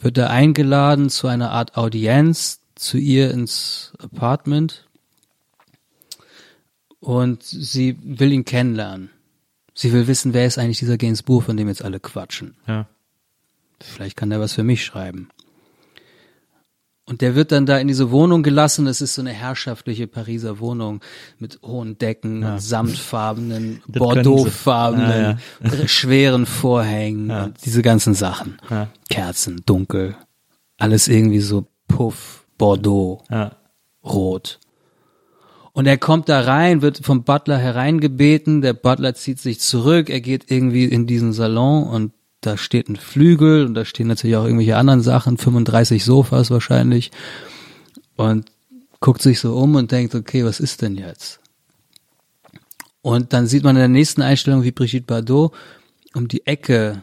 Wird 0.00 0.18
er 0.18 0.30
eingeladen 0.30 1.10
zu 1.10 1.26
einer 1.26 1.50
Art 1.50 1.76
Audienz 1.76 2.60
zu 2.74 2.98
ihr 2.98 3.30
ins 3.30 3.92
Apartment 3.98 4.86
und 7.00 7.42
sie 7.42 7.96
will 8.02 8.32
ihn 8.32 8.44
kennenlernen. 8.44 9.10
Sie 9.74 9.92
will 9.92 10.06
wissen, 10.06 10.34
wer 10.34 10.46
ist 10.46 10.58
eigentlich 10.58 10.78
dieser 10.78 10.98
Gainsbourg, 10.98 11.44
von 11.44 11.56
dem 11.56 11.68
jetzt 11.68 11.84
alle 11.84 12.00
quatschen. 12.00 12.56
Ja. 12.66 12.88
Vielleicht 13.80 14.16
kann 14.16 14.30
der 14.30 14.40
was 14.40 14.52
für 14.52 14.64
mich 14.64 14.84
schreiben. 14.84 15.28
Und 17.08 17.22
der 17.22 17.34
wird 17.34 17.52
dann 17.52 17.64
da 17.64 17.78
in 17.78 17.88
diese 17.88 18.10
Wohnung 18.10 18.42
gelassen. 18.42 18.86
Es 18.86 19.00
ist 19.00 19.14
so 19.14 19.22
eine 19.22 19.30
herrschaftliche 19.32 20.06
Pariser 20.06 20.60
Wohnung 20.60 21.00
mit 21.38 21.58
hohen 21.62 21.96
Decken, 21.96 22.44
und 22.44 22.60
samtfarbenen, 22.60 23.80
bordeauxfarbenen, 23.88 25.38
schweren 25.86 26.44
Vorhängen 26.44 27.30
und 27.30 27.64
diese 27.64 27.80
ganzen 27.80 28.12
Sachen. 28.12 28.58
Ja. 28.68 28.88
Kerzen, 29.08 29.62
dunkel. 29.64 30.16
Alles 30.76 31.08
irgendwie 31.08 31.40
so 31.40 31.66
Puff, 31.88 32.44
Bordeaux, 32.58 33.22
Ja. 33.30 33.52
rot. 34.04 34.58
Und 35.72 35.86
er 35.86 35.96
kommt 35.96 36.28
da 36.28 36.40
rein, 36.40 36.82
wird 36.82 37.06
vom 37.06 37.22
Butler 37.24 37.56
hereingebeten, 37.56 38.60
der 38.60 38.74
Butler 38.74 39.14
zieht 39.14 39.38
sich 39.38 39.60
zurück, 39.60 40.10
er 40.10 40.20
geht 40.20 40.50
irgendwie 40.50 40.84
in 40.84 41.06
diesen 41.06 41.32
Salon 41.32 41.84
und 41.84 42.12
da 42.40 42.56
steht 42.56 42.88
ein 42.88 42.96
Flügel 42.96 43.66
und 43.66 43.74
da 43.74 43.84
stehen 43.84 44.06
natürlich 44.06 44.36
auch 44.36 44.44
irgendwelche 44.44 44.76
anderen 44.76 45.00
Sachen, 45.00 45.38
35 45.38 46.04
Sofas 46.04 46.50
wahrscheinlich 46.50 47.10
und 48.16 48.50
guckt 49.00 49.22
sich 49.22 49.40
so 49.40 49.56
um 49.56 49.74
und 49.74 49.90
denkt, 49.92 50.14
okay, 50.14 50.44
was 50.44 50.60
ist 50.60 50.82
denn 50.82 50.96
jetzt? 50.96 51.40
Und 53.02 53.32
dann 53.32 53.46
sieht 53.46 53.64
man 53.64 53.76
in 53.76 53.80
der 53.80 53.88
nächsten 53.88 54.22
Einstellung, 54.22 54.62
wie 54.64 54.72
Brigitte 54.72 55.06
Bardot 55.06 55.52
um 56.14 56.28
die 56.28 56.46
Ecke 56.46 57.02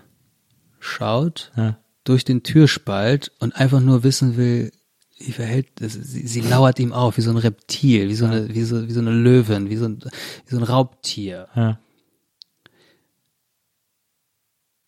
schaut, 0.79 1.51
Ja. 1.55 1.77
durch 2.03 2.25
den 2.25 2.43
Türspalt 2.43 3.31
und 3.39 3.55
einfach 3.55 3.79
nur 3.79 4.03
wissen 4.03 4.37
will, 4.37 4.71
wie 5.17 5.31
verhält 5.31 5.67
das, 5.75 5.93
sie, 5.93 6.27
sie 6.27 6.41
lauert 6.41 6.79
ihm 6.79 6.91
auf, 6.91 7.17
wie 7.17 7.21
so 7.21 7.31
ein 7.31 7.37
Reptil, 7.37 8.09
wie 8.09 8.15
so 8.15 8.25
eine, 8.25 8.53
wie 8.53 8.63
so, 8.63 8.87
wie 8.87 8.91
so 8.91 8.99
eine 8.99 9.11
Löwin, 9.11 9.69
wie 9.69 9.77
so 9.77 9.85
ein, 9.85 9.99
wie 10.01 10.51
so 10.55 10.57
ein 10.57 10.63
Raubtier. 10.63 11.47
Ja. 11.55 11.79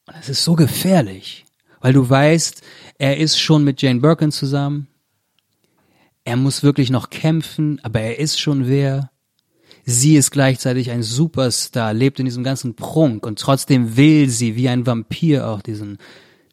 Und 0.07 0.15
das 0.17 0.29
ist 0.29 0.43
so 0.43 0.55
gefährlich, 0.55 1.45
weil 1.81 1.93
du 1.93 2.09
weißt, 2.09 2.61
er 2.97 3.17
ist 3.17 3.39
schon 3.39 3.63
mit 3.63 3.81
Jane 3.81 3.99
Birkin 3.99 4.31
zusammen. 4.31 4.87
Er 6.23 6.37
muss 6.37 6.63
wirklich 6.63 6.89
noch 6.89 7.09
kämpfen, 7.09 7.79
aber 7.83 8.01
er 8.01 8.19
ist 8.19 8.39
schon 8.39 8.67
wer. 8.67 9.11
Sie 9.85 10.17
ist 10.17 10.31
gleichzeitig 10.31 10.91
ein 10.91 11.03
Superstar, 11.03 11.93
lebt 11.93 12.19
in 12.19 12.25
diesem 12.25 12.43
ganzen 12.43 12.75
Prunk 12.75 13.25
und 13.25 13.39
trotzdem 13.39 13.95
will 13.95 14.29
sie 14.29 14.55
wie 14.55 14.67
ein 14.67 14.85
Vampir 14.85 15.47
auch 15.47 15.61
diesen, 15.61 15.97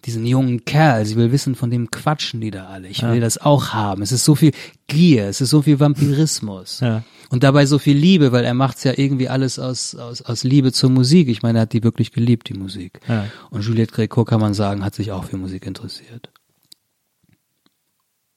diesen 0.05 0.27
jungen 0.27 0.65
Kerl. 0.65 1.05
Sie 1.07 1.17
will 1.17 1.33
wissen, 1.33 1.55
von 1.55 1.71
dem 1.71 1.91
quatschen 1.91 2.41
die 2.41 2.51
da 2.51 2.67
alle. 2.67 2.89
Ich 2.89 3.03
will 3.03 3.21
das 3.21 3.39
auch 3.39 3.71
haben. 3.73 4.03
Es 4.03 4.13
ist 4.13 4.25
so 4.25 4.35
viel 4.35 4.53
Gier, 4.87 5.29
es 5.29 5.41
ist 5.41 5.51
so 5.51 5.63
viel 5.63 5.81
Vampirismus. 5.81 6.81
Ja. 6.81 7.03
Und 7.31 7.43
dabei 7.43 7.67
so 7.67 7.79
viel 7.79 7.97
Liebe, 7.97 8.33
weil 8.33 8.45
er 8.45 8.55
macht's 8.55 8.85
ja 8.85 8.93
irgendwie 8.97 9.29
alles 9.29 9.59
aus, 9.59 9.95
aus, 9.95 10.23
aus 10.23 10.45
Liebe 10.45 10.73
zur 10.73 10.91
Musik. 10.91 11.29
Ich 11.29 11.43
meine, 11.43 11.59
er 11.59 11.63
hat 11.63 11.73
die 11.73 11.83
wirklich 11.83 12.13
geliebt, 12.13 12.49
die 12.49 12.55
Musik. 12.55 13.01
Ja. 13.09 13.27
Und 13.51 13.63
Juliette 13.63 13.95
Gréco, 13.95 14.25
kann 14.25 14.41
man 14.41 14.55
sagen, 14.55 14.85
hat 14.85 14.95
sich 14.95 15.11
auch 15.11 15.25
für 15.25 15.37
Musik 15.37 15.67
interessiert. 15.67 16.31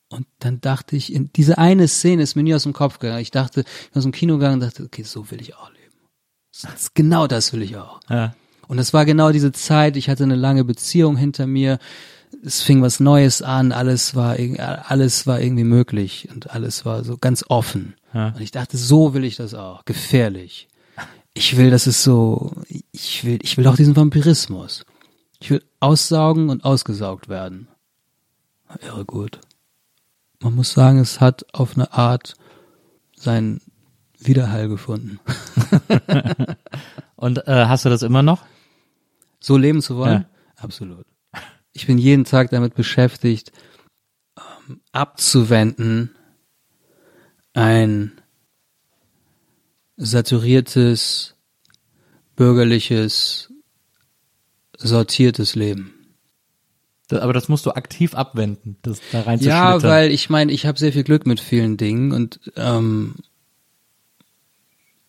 Und 0.10 0.26
dann 0.39 0.61
dachte 0.61 0.95
ich, 0.95 1.14
in 1.14 1.31
diese 1.34 1.57
eine 1.57 1.88
Szene 1.88 2.23
ist 2.23 2.35
mir 2.35 2.44
nie 2.44 2.56
aus 2.56 2.64
dem 2.64 2.73
Kopf 2.73 2.99
gegangen. 2.99 3.22
Ich 3.22 3.31
dachte, 3.31 3.61
ich 3.61 3.91
bin 3.91 3.99
aus 3.99 4.03
dem 4.03 4.14
Kino 4.14 4.35
gegangen 4.35 4.56
und 4.56 4.60
dachte, 4.61 4.84
okay, 4.84 5.03
so 5.03 5.30
will 5.31 5.41
ich 5.41 5.56
auch 5.56 5.69
leben. 5.69 5.98
Das 6.61 6.94
genau 6.94 7.27
das 7.27 7.52
will 7.52 7.61
ich 7.61 7.76
auch. 7.76 7.99
Ja. 8.10 8.34
Und 8.68 8.80
es 8.80 8.94
war 8.94 9.06
genau 9.06 9.31
diese 9.31 9.52
Zeit, 9.52 9.98
ich 9.98 10.10
hatte 10.10 10.23
eine 10.23 10.35
lange 10.35 10.64
Beziehung 10.64 11.18
hinter 11.18 11.48
mir, 11.48 11.80
es 12.44 12.61
fing 12.61 12.81
was 12.81 12.99
Neues 12.99 13.41
an, 13.41 13.72
alles 13.72 14.15
war, 14.15 14.35
alles 14.88 15.27
war 15.27 15.39
irgendwie 15.39 15.64
möglich 15.64 16.27
und 16.34 16.52
alles 16.52 16.85
war 16.85 17.03
so 17.03 17.18
ganz 17.18 17.45
offen. 17.48 17.95
Ja. 18.14 18.30
Und 18.30 18.41
ich 18.41 18.52
dachte, 18.52 18.77
so 18.77 19.14
will 19.14 19.23
ich 19.23 19.38
das 19.38 19.53
auch, 19.53 19.85
gefährlich. 19.85 20.68
Ich 21.34 21.56
will, 21.56 21.69
dass 21.69 21.88
es 21.88 22.03
so, 22.03 22.52
ich 22.91 23.23
will, 23.23 23.39
ich 23.41 23.57
will 23.57 23.68
auch 23.68 23.76
diesen 23.76 23.95
Vampirismus. 23.95 24.85
Ich 25.39 25.52
will 25.52 25.64
aussaugen 25.80 26.49
und 26.49 26.65
ausgesaugt 26.65 27.30
werden. 27.30 27.68
Irre 28.81 29.06
gut. 29.06 29.39
Man 30.41 30.56
muss 30.56 30.72
sagen, 30.72 30.99
es 30.99 31.22
hat 31.22 31.45
auf 31.53 31.76
eine 31.76 31.94
Art 31.94 32.35
seinen 33.15 33.61
Widerhall 34.19 34.68
gefunden. 34.68 35.19
Und 37.15 37.48
äh, 37.48 37.65
hast 37.65 37.85
du 37.85 37.89
das 37.89 38.03
immer 38.03 38.22
noch? 38.22 38.44
So 39.39 39.57
leben 39.57 39.81
zu 39.81 39.97
wollen? 39.97 40.26
Absolut. 40.55 41.05
Ich 41.73 41.85
bin 41.85 41.97
jeden 41.97 42.26
Tag 42.26 42.49
damit 42.49 42.73
beschäftigt, 42.73 43.51
ähm, 44.38 44.81
abzuwenden, 44.91 46.15
ein 47.53 48.14
saturiertes, 49.95 51.35
bürgerliches, 52.35 53.51
sortiertes 54.77 55.55
Leben. 55.55 55.93
Das, 57.07 57.22
aber 57.22 57.34
das 57.34 57.47
musst 57.47 57.65
du 57.65 57.72
aktiv 57.72 58.14
abwenden, 58.15 58.77
das 58.81 58.99
da 59.11 59.22
rein 59.22 59.39
Ja, 59.39 59.81
weil 59.81 60.11
ich 60.11 60.30
meine, 60.30 60.51
ich 60.51 60.65
habe 60.65 60.77
sehr 60.77 60.93
viel 60.93 61.03
Glück 61.03 61.26
mit 61.26 61.39
vielen 61.39 61.77
Dingen 61.77 62.11
und 62.11 62.39
ähm, 62.55 63.15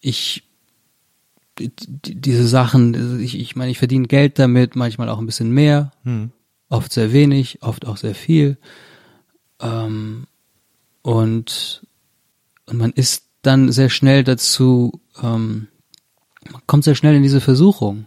ich 0.01 0.48
diese 1.59 2.47
Sachen, 2.47 3.21
ich, 3.21 3.39
ich 3.39 3.57
meine, 3.57 3.71
ich 3.71 3.79
verdiene 3.79 4.07
Geld 4.07 4.39
damit, 4.39 4.77
manchmal 4.77 5.09
auch 5.09 5.19
ein 5.19 5.27
bisschen 5.27 5.51
mehr, 5.51 5.93
Hm. 6.05 6.31
oft 6.69 6.93
sehr 6.93 7.13
wenig, 7.13 7.63
oft 7.63 7.87
auch 7.87 7.97
sehr 7.97 8.15
viel. 8.15 8.59
Ähm, 9.61 10.27
und, 11.03 11.87
und 12.67 12.79
man 12.79 12.93
ist 12.93 13.25
dann 13.43 13.73
sehr 13.73 13.91
schnell 13.91 14.25
dazu, 14.25 15.01
ähm, 15.23 15.69
man 16.51 16.63
kommt 16.67 16.85
sehr 16.85 16.95
schnell 16.95 17.15
in 17.15 17.23
diese 17.23 17.41
Versuchung, 17.41 18.07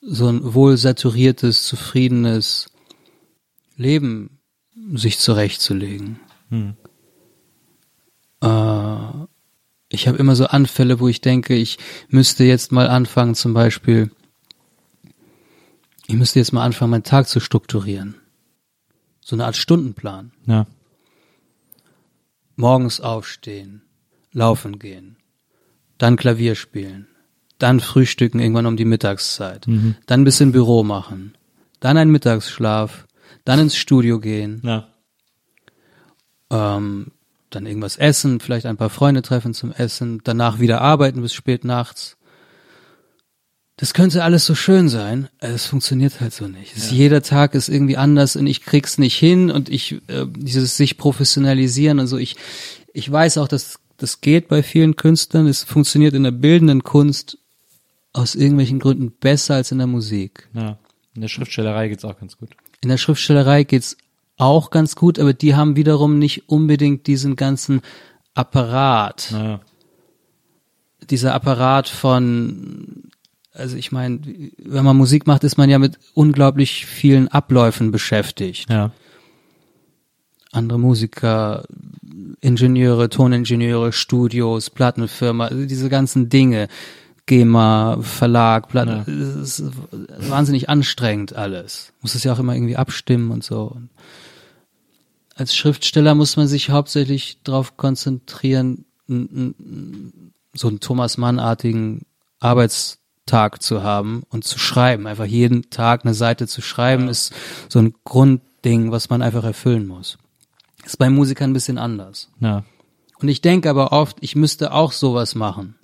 so 0.00 0.28
ein 0.28 0.54
wohl 0.54 0.76
saturiertes, 0.76 1.64
zufriedenes 1.64 2.70
Leben 3.76 4.38
sich 4.94 5.18
zurechtzulegen. 5.18 6.20
Hm. 6.48 6.74
Äh, 8.42 9.26
ich 9.90 10.08
habe 10.08 10.18
immer 10.18 10.36
so 10.36 10.46
Anfälle, 10.46 11.00
wo 11.00 11.08
ich 11.08 11.20
denke, 11.20 11.54
ich 11.54 11.78
müsste 12.08 12.44
jetzt 12.44 12.72
mal 12.72 12.88
anfangen, 12.88 13.34
zum 13.34 13.52
Beispiel, 13.54 14.10
ich 16.06 16.14
müsste 16.14 16.38
jetzt 16.38 16.52
mal 16.52 16.64
anfangen, 16.64 16.92
meinen 16.92 17.02
Tag 17.04 17.28
zu 17.28 17.40
strukturieren. 17.40 18.14
So 19.20 19.36
eine 19.36 19.44
Art 19.44 19.56
Stundenplan. 19.56 20.32
Ja. 20.46 20.66
Morgens 22.56 23.00
aufstehen, 23.00 23.82
laufen 24.32 24.78
gehen, 24.78 25.16
dann 25.98 26.16
Klavier 26.16 26.54
spielen, 26.54 27.06
dann 27.58 27.80
frühstücken 27.80 28.38
irgendwann 28.38 28.66
um 28.66 28.76
die 28.76 28.84
Mittagszeit, 28.84 29.66
dann 29.66 30.20
ein 30.20 30.24
bisschen 30.24 30.52
Büro 30.52 30.82
machen, 30.82 31.36
dann 31.80 31.96
ein 31.96 32.10
Mittagsschlaf, 32.10 33.06
dann 33.44 33.60
ins 33.60 33.76
Studio 33.76 34.20
gehen, 34.20 34.60
Ja. 34.62 34.88
ähm, 36.50 37.12
dann 37.50 37.66
irgendwas 37.66 37.96
essen, 37.96 38.40
vielleicht 38.40 38.66
ein 38.66 38.76
paar 38.76 38.90
Freunde 38.90 39.22
treffen 39.22 39.54
zum 39.54 39.72
Essen, 39.72 40.20
danach 40.24 40.60
wieder 40.60 40.80
arbeiten 40.80 41.22
bis 41.22 41.32
spät 41.34 41.64
nachts. 41.64 42.16
Das 43.76 43.94
könnte 43.94 44.22
alles 44.24 44.44
so 44.44 44.54
schön 44.54 44.90
sein, 44.90 45.28
aber 45.40 45.52
es 45.52 45.64
funktioniert 45.64 46.20
halt 46.20 46.34
so 46.34 46.46
nicht. 46.46 46.76
Es, 46.76 46.90
Jeder 46.90 47.22
Tag 47.22 47.54
ist 47.54 47.70
irgendwie 47.70 47.96
anders 47.96 48.36
und 48.36 48.46
ich 48.46 48.62
krieg's 48.62 48.98
nicht 48.98 49.16
hin 49.16 49.50
und 49.50 49.70
ich 49.70 50.02
äh, 50.08 50.26
dieses 50.28 50.76
sich 50.76 50.98
professionalisieren 50.98 51.98
und 51.98 52.06
so. 52.06 52.18
Ich 52.18 52.36
ich 52.92 53.10
weiß 53.10 53.38
auch, 53.38 53.48
dass 53.48 53.78
das 53.96 54.20
geht 54.20 54.48
bei 54.48 54.62
vielen 54.62 54.96
Künstlern. 54.96 55.46
Es 55.46 55.62
funktioniert 55.64 56.14
in 56.14 56.24
der 56.24 56.30
bildenden 56.30 56.84
Kunst 56.84 57.38
aus 58.12 58.34
irgendwelchen 58.34 58.80
Gründen 58.80 59.12
besser 59.12 59.54
als 59.54 59.72
in 59.72 59.78
der 59.78 59.86
Musik. 59.86 60.48
ja. 60.54 60.78
In 61.14 61.22
der 61.22 61.28
Schriftstellerei 61.28 61.88
geht's 61.88 62.04
auch 62.04 62.18
ganz 62.18 62.36
gut. 62.36 62.50
In 62.82 62.88
der 62.88 62.96
Schriftstellerei 62.96 63.64
geht's 63.64 63.96
auch 64.40 64.70
ganz 64.70 64.96
gut, 64.96 65.18
aber 65.18 65.32
die 65.32 65.54
haben 65.54 65.76
wiederum 65.76 66.18
nicht 66.18 66.48
unbedingt 66.48 67.06
diesen 67.06 67.36
ganzen 67.36 67.82
Apparat. 68.34 69.30
Ja. 69.32 69.60
Dieser 71.08 71.34
Apparat 71.34 71.88
von 71.88 73.10
also 73.52 73.76
ich 73.76 73.92
meine, 73.92 74.20
wenn 74.58 74.84
man 74.84 74.96
Musik 74.96 75.26
macht, 75.26 75.44
ist 75.44 75.58
man 75.58 75.68
ja 75.68 75.78
mit 75.78 75.98
unglaublich 76.14 76.86
vielen 76.86 77.28
Abläufen 77.28 77.90
beschäftigt. 77.90 78.70
Ja. 78.70 78.92
Andere 80.52 80.78
Musiker, 80.78 81.64
Ingenieure, 82.40 83.08
Toningenieure, 83.08 83.92
Studios, 83.92 84.70
Plattenfirma, 84.70 85.46
also 85.46 85.66
diese 85.66 85.88
ganzen 85.88 86.28
Dinge. 86.28 86.68
GEMA, 87.26 87.98
Verlag, 88.00 88.68
Platten, 88.68 89.04
es 89.40 89.60
ist 89.60 89.72
wahnsinnig 90.28 90.68
anstrengend 90.68 91.32
alles. 91.36 91.92
Muss 92.00 92.16
es 92.16 92.24
ja 92.24 92.32
auch 92.32 92.40
immer 92.40 92.54
irgendwie 92.56 92.76
abstimmen 92.76 93.30
und 93.30 93.44
so. 93.44 93.76
Als 95.40 95.56
Schriftsteller 95.56 96.14
muss 96.14 96.36
man 96.36 96.46
sich 96.48 96.68
hauptsächlich 96.68 97.38
darauf 97.44 97.78
konzentrieren, 97.78 98.84
so 99.08 99.14
einen 100.68 100.80
Thomas 100.80 101.16
Mann-artigen 101.16 102.02
Arbeitstag 102.40 103.62
zu 103.62 103.82
haben 103.82 104.24
und 104.28 104.44
zu 104.44 104.58
schreiben. 104.58 105.06
Einfach 105.06 105.24
jeden 105.24 105.70
Tag 105.70 106.04
eine 106.04 106.12
Seite 106.12 106.46
zu 106.46 106.60
schreiben, 106.60 107.08
ist 107.08 107.32
so 107.70 107.78
ein 107.78 107.94
Grundding, 108.04 108.92
was 108.92 109.08
man 109.08 109.22
einfach 109.22 109.44
erfüllen 109.44 109.86
muss. 109.86 110.18
Ist 110.84 110.98
bei 110.98 111.08
Musikern 111.08 111.52
ein 111.52 111.54
bisschen 111.54 111.78
anders. 111.78 112.28
Ja. 112.40 112.64
Und 113.18 113.28
ich 113.28 113.40
denke 113.40 113.70
aber 113.70 113.92
oft, 113.92 114.18
ich 114.20 114.36
müsste 114.36 114.74
auch 114.74 114.92
sowas 114.92 115.34
machen. 115.34 115.74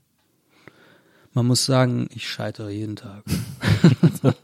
Man 1.32 1.46
muss 1.46 1.64
sagen, 1.64 2.10
ich 2.14 2.28
scheitere 2.28 2.68
jeden 2.68 2.96
Tag. 2.96 3.24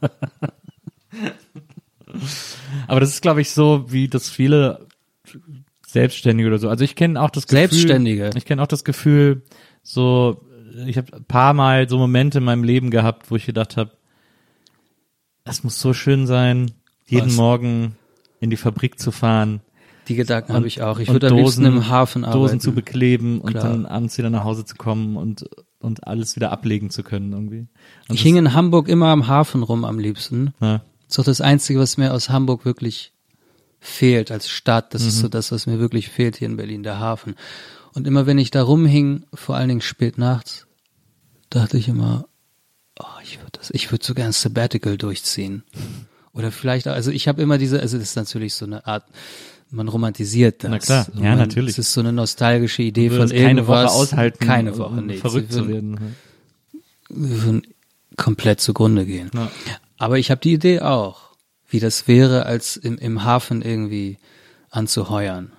Aber 2.87 2.99
das 2.99 3.09
ist, 3.09 3.21
glaube 3.21 3.41
ich, 3.41 3.51
so, 3.51 3.91
wie 3.91 4.07
das 4.07 4.29
viele 4.29 4.87
Selbstständige 5.93 6.49
oder 6.49 6.59
so. 6.59 6.69
Also 6.69 6.83
ich 6.83 6.95
kenne 6.95 7.21
auch 7.21 7.29
das 7.29 7.47
Gefühl. 7.47 7.59
Selbstständige. 7.69 8.31
Ich 8.35 8.45
kenne 8.45 8.61
auch 8.61 8.67
das 8.67 8.83
Gefühl, 8.83 9.43
so, 9.83 10.41
ich 10.85 10.97
habe 10.97 11.15
ein 11.15 11.23
paar 11.25 11.53
Mal 11.53 11.87
so 11.87 11.97
Momente 11.97 12.39
in 12.39 12.43
meinem 12.43 12.63
Leben 12.63 12.89
gehabt, 12.89 13.29
wo 13.31 13.35
ich 13.35 13.45
gedacht 13.45 13.77
habe, 13.77 13.91
das 15.43 15.63
muss 15.63 15.79
so 15.79 15.93
schön 15.93 16.25
sein, 16.27 16.71
jeden 17.05 17.27
Was? 17.27 17.35
Morgen 17.35 17.95
in 18.39 18.49
die 18.49 18.57
Fabrik 18.57 18.99
zu 18.99 19.11
fahren. 19.11 19.61
Die 20.07 20.15
Gedanken 20.15 20.51
und- 20.51 20.55
habe 20.57 20.67
ich 20.67 20.81
auch. 20.81 20.99
Ich 20.99 21.07
und 21.09 21.15
würde 21.15 21.29
am 21.29 21.37
liebsten 21.37 21.65
im 21.65 21.87
Hafen 21.87 22.25
arbeiten. 22.25 22.39
Dosen 22.39 22.59
zu 22.59 22.73
bekleben 22.73 23.39
und 23.39 23.51
Klar. 23.51 23.63
dann 23.63 23.85
abends 23.85 24.17
wieder 24.17 24.29
nach 24.29 24.43
Hause 24.43 24.65
zu 24.65 24.75
kommen 24.75 25.15
und 25.17 25.45
und 25.79 26.07
alles 26.07 26.35
wieder 26.37 26.51
ablegen 26.51 26.89
zu 26.89 27.03
können 27.03 27.33
irgendwie. 27.33 27.67
Und 28.07 28.15
ich 28.15 28.21
hing 28.21 28.37
in 28.37 28.53
Hamburg 28.53 28.87
immer 28.87 29.07
am 29.07 29.27
Hafen 29.27 29.63
rum 29.63 29.83
am 29.85 29.99
liebsten. 29.99 30.53
ja, 30.61 30.77
Das 30.77 31.09
ist 31.09 31.17
doch 31.19 31.23
das 31.25 31.41
Einzige, 31.41 31.79
was 31.79 31.97
mir 31.97 32.13
aus 32.13 32.29
Hamburg 32.29 32.63
wirklich 32.65 33.12
fehlt 33.85 34.31
als 34.31 34.47
Stadt. 34.49 34.93
Das 34.93 35.01
ist 35.03 35.19
so 35.19 35.27
das, 35.27 35.51
was 35.51 35.65
mir 35.67 35.77
wirklich 35.79 36.07
fehlt 36.09 36.37
hier 36.37 36.47
in 36.47 36.55
Berlin, 36.55 36.83
der 36.83 36.99
Hafen. 36.99 37.35
Und 37.93 38.07
immer 38.07 38.25
wenn 38.25 38.37
ich 38.37 38.49
da 38.49 38.63
rumhing, 38.63 39.25
vor 39.33 39.55
allen 39.57 39.67
Dingen 39.67 39.81
spät 39.81 40.17
nachts, 40.17 40.65
dachte 41.49 41.77
ich 41.77 41.89
immer, 41.89 42.25
oh, 42.99 43.05
ich 43.23 43.39
würde 43.39 43.51
das, 43.51 43.69
ich 43.71 43.91
würde 43.91 44.05
so 44.05 44.13
gern 44.13 44.31
Sabbatical 44.31 44.97
durchziehen. 44.97 45.63
Oder 46.31 46.51
vielleicht, 46.51 46.87
auch- 46.87 46.93
also 46.93 47.11
ich 47.11 47.27
habe 47.27 47.41
immer 47.41 47.57
diese, 47.57 47.79
also 47.81 47.97
das 47.97 48.09
ist 48.11 48.15
natürlich 48.15 48.53
so 48.55 48.65
eine 48.65 48.87
Art, 48.87 49.03
man 49.69 49.87
romantisiert 49.89 50.63
das. 50.63 50.71
Na 50.71 50.79
klar, 50.79 51.07
ja, 51.15 51.21
man, 51.31 51.37
natürlich. 51.39 51.71
Es 51.71 51.79
ist 51.79 51.93
so 51.93 51.99
eine 51.99 52.13
nostalgische 52.13 52.83
Idee 52.83 53.09
von 53.09 53.17
würdest 53.19 53.33
keine 53.35 53.67
Woche 53.67 53.77
irgendwas. 53.81 53.93
aushalten, 53.95 54.45
Keine 54.45 54.77
Woche, 54.77 54.93
um 54.99 55.05
nee. 55.07 55.17
verrückt 55.17 55.51
Sie 55.51 55.59
zu 55.59 55.67
würden- 55.67 55.99
werden. 55.99 56.15
wir 57.09 57.43
würden 57.43 57.61
komplett 58.15 58.61
zugrunde 58.61 59.05
gehen. 59.05 59.29
Ja. 59.33 59.51
Aber 59.97 60.17
ich 60.19 60.31
habe 60.31 60.41
die 60.41 60.53
Idee 60.53 60.79
auch, 60.79 61.32
wie 61.73 61.79
das 61.79 62.07
wäre, 62.07 62.45
als 62.45 62.77
im, 62.77 62.97
im 62.99 63.23
Hafen 63.23 63.61
irgendwie 63.61 64.19
anzuheuern. 64.69 65.51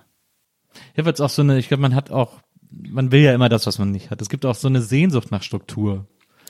Ja, 0.95 1.05
wird's 1.05 1.21
auch 1.21 1.29
so 1.29 1.41
eine, 1.41 1.57
ich 1.59 1.67
glaube, 1.67 1.81
man 1.81 1.93
hat 1.95 2.09
auch, 2.09 2.39
man 2.71 3.11
will 3.11 3.21
ja 3.21 3.33
immer 3.33 3.49
das, 3.49 3.67
was 3.67 3.79
man 3.79 3.91
nicht 3.91 4.09
hat. 4.09 4.21
Es 4.21 4.29
gibt 4.29 4.45
auch 4.45 4.55
so 4.55 4.67
eine 4.67 4.81
Sehnsucht 4.81 5.31
nach 5.31 5.43
Struktur. 5.43 6.07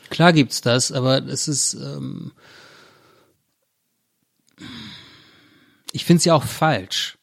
Klar 0.09 0.33
gibt's 0.33 0.61
das, 0.61 0.91
aber 0.91 1.25
es 1.25 1.47
ist, 1.47 1.73
ähm, 1.73 2.31
ich 5.91 6.05
find's 6.05 6.25
ja 6.25 6.33
auch 6.35 6.43
falsch. 6.43 7.17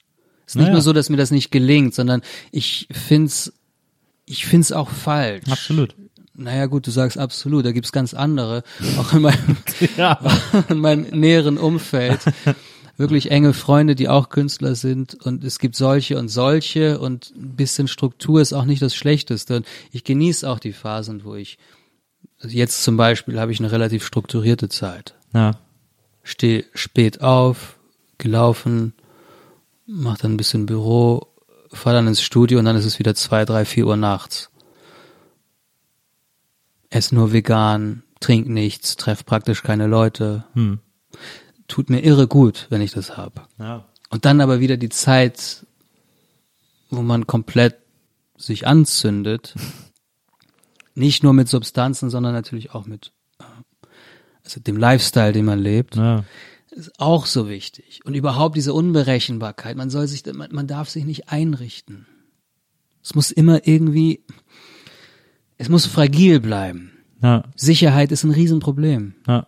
Es 0.47 0.53
ist 0.53 0.57
nicht 0.57 0.65
Naja. 0.65 0.73
nur 0.75 0.83
so, 0.83 0.93
dass 0.93 1.09
mir 1.09 1.17
das 1.17 1.31
nicht 1.31 1.51
gelingt, 1.51 1.95
sondern 1.95 2.23
ich 2.51 2.89
find's, 2.91 3.53
ich 4.27 4.47
find's 4.47 4.73
auch 4.73 4.91
falsch. 4.91 5.49
Absolut. 5.51 5.95
Naja 6.35 6.67
gut, 6.67 6.87
du 6.87 6.91
sagst 6.91 7.19
absolut, 7.19 7.65
da 7.65 7.73
gibt's 7.73 7.93
ganz 7.93 8.15
andere, 8.15 8.63
auch 8.99 9.13
in 9.13 9.23
meinem, 9.23 9.57
Ja. 9.97 10.19
in 10.69 10.79
meinem 10.79 11.19
näheren 11.19 11.59
Umfeld 11.59 12.21
wirklich 12.97 13.31
enge 13.31 13.53
Freunde, 13.53 13.95
die 13.95 14.09
auch 14.09 14.29
Künstler 14.29 14.75
sind 14.75 15.15
und 15.15 15.45
es 15.45 15.59
gibt 15.59 15.77
solche 15.77 16.19
und 16.19 16.29
solche 16.29 17.01
und 17.01 17.33
ein 17.35 17.57
bisschen 17.57 17.89
Struktur 17.89 18.41
ist 18.41 18.53
auch 18.53 18.65
nicht 18.65 18.83
das 18.83 18.95
Schlechteste 18.95 19.57
und 19.57 19.67
ich 19.91 20.05
genieße 20.05 20.49
auch 20.49 20.59
die 20.59 20.73
Phasen, 20.73 21.25
wo 21.25 21.35
ich 21.35 21.59
also 22.41 22.57
jetzt 22.57 22.83
zum 22.83 22.97
Beispiel 22.97 23.39
habe 23.41 23.53
ich 23.53 23.61
eine 23.61 23.71
relativ 23.71 24.05
strukturierte 24.05 24.69
Zeit. 24.69 25.15
Ja. 25.33 25.53
Stehe 26.25 26.65
spät 26.75 27.21
auf, 27.21 27.79
gelaufen, 28.19 28.95
mach 29.87 30.19
dann 30.19 30.35
ein 30.35 30.37
bisschen 30.37 30.67
Büro, 30.67 31.29
fahr 31.73 31.93
dann 31.93 32.07
ins 32.07 32.23
Studio 32.23 32.59
und 32.59 32.65
dann 32.65 32.77
ist 32.77 32.85
es 32.85 32.99
wieder 32.99 33.15
zwei, 33.15 33.45
drei, 33.45 33.65
vier 33.65 33.87
Uhr 33.87 33.97
nachts. 33.97 34.51
Ess 36.93 37.11
nur 37.11 37.33
vegan, 37.33 38.03
trink 38.21 38.49
nichts, 38.49 38.97
treff 38.97 39.25
praktisch 39.25 39.63
keine 39.63 39.87
Leute. 39.87 40.45
Hm. 40.55 40.79
Tut 41.69 41.89
mir 41.89 42.01
irre 42.05 42.29
gut, 42.29 42.67
wenn 42.71 42.83
ich 42.83 42.93
das 42.93 43.17
hab. 43.17 43.49
Ja. 43.59 43.87
Und 44.11 44.25
dann 44.27 44.41
aber 44.43 44.61
wieder 44.61 44.77
die 44.77 44.91
Zeit, 44.91 45.67
wo 46.91 47.01
man 47.03 47.27
komplett 47.27 47.77
sich 48.37 48.67
anzündet. 48.67 49.55
Nicht 50.95 51.23
nur 51.23 51.33
mit 51.33 51.49
Substanzen, 51.49 52.11
sondern 52.11 52.35
natürlich 52.35 52.75
auch 52.75 52.85
mit 52.85 53.13
äh, 53.41 53.45
also 54.45 54.61
dem 54.61 54.77
Lifestyle, 54.77 55.33
den 55.33 55.47
man 55.47 55.59
lebt, 55.59 55.97
Ja. 55.97 56.25
ist 56.71 56.93
auch 57.01 57.25
so 57.25 57.49
wichtig. 57.49 58.01
Und 58.05 58.13
überhaupt 58.13 58.55
diese 58.57 58.75
Unberechenbarkeit. 58.75 59.79
Man 59.79 59.89
soll 59.89 60.07
sich, 60.07 60.27
man, 60.27 60.53
man 60.53 60.67
darf 60.67 60.91
sich 60.91 61.07
nicht 61.07 61.31
einrichten. 61.31 62.07
Es 63.03 63.15
muss 63.15 63.31
immer 63.31 63.67
irgendwie, 63.67 64.23
es 65.63 65.69
muss 65.69 65.87
fragil 65.87 66.41
bleiben. 66.41 66.91
Ja. 67.23 67.45
Sicherheit 67.55 68.11
ist 68.11 68.25
ein 68.25 68.33
Riesenproblem. 68.33 69.15
Ja. 69.29 69.47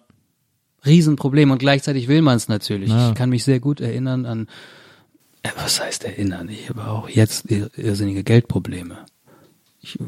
Riesenproblem 0.86 1.51
und 1.51 1.59
gleichzeitig 1.59 2.07
will 2.07 2.23
man 2.23 2.36
es 2.36 2.49
natürlich. 2.49 2.91
Ja. 2.91 3.09
Ich 3.09 3.15
kann 3.16 3.31
mich 3.31 3.43
sehr 3.43 3.59
gut 3.59 3.81
erinnern 3.81 4.24
an, 4.24 4.47
äh, 5.43 5.49
was 5.57 5.81
heißt 5.81 6.05
erinnern? 6.05 6.49
Ich 6.49 6.69
habe 6.69 6.86
auch 6.86 7.09
jetzt 7.09 7.51
ir 7.51 7.69
irrsinnige 7.77 8.23
Geldprobleme. 8.23 8.99
Ich 9.81 9.99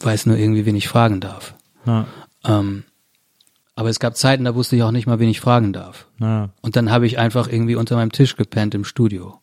weiß 0.00 0.26
nur 0.26 0.38
irgendwie, 0.38 0.64
wen 0.64 0.76
ich 0.76 0.88
fragen 0.88 1.20
darf. 1.20 1.54
Ja. 1.84 2.06
Ähm, 2.44 2.84
aber 3.76 3.90
es 3.90 4.00
gab 4.00 4.16
Zeiten, 4.16 4.44
da 4.44 4.54
wusste 4.54 4.76
ich 4.76 4.82
auch 4.82 4.92
nicht 4.92 5.06
mal, 5.06 5.18
wen 5.18 5.28
ich 5.28 5.40
fragen 5.40 5.74
darf. 5.74 6.06
Ja. 6.20 6.50
Und 6.62 6.76
dann 6.76 6.90
habe 6.90 7.06
ich 7.06 7.18
einfach 7.18 7.48
irgendwie 7.48 7.74
unter 7.74 7.96
meinem 7.96 8.12
Tisch 8.12 8.36
gepennt 8.36 8.74
im 8.74 8.84
Studio. 8.84 9.40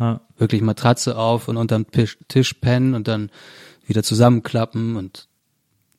Ja. 0.00 0.20
Wirklich 0.36 0.62
Matratze 0.62 1.16
auf 1.16 1.46
und 1.46 1.56
unterm 1.56 1.88
Tisch, 1.92 2.18
Tisch 2.26 2.54
pennen 2.54 2.94
und 2.94 3.06
dann 3.06 3.30
wieder 3.86 4.02
zusammenklappen 4.02 4.96
und 4.96 5.27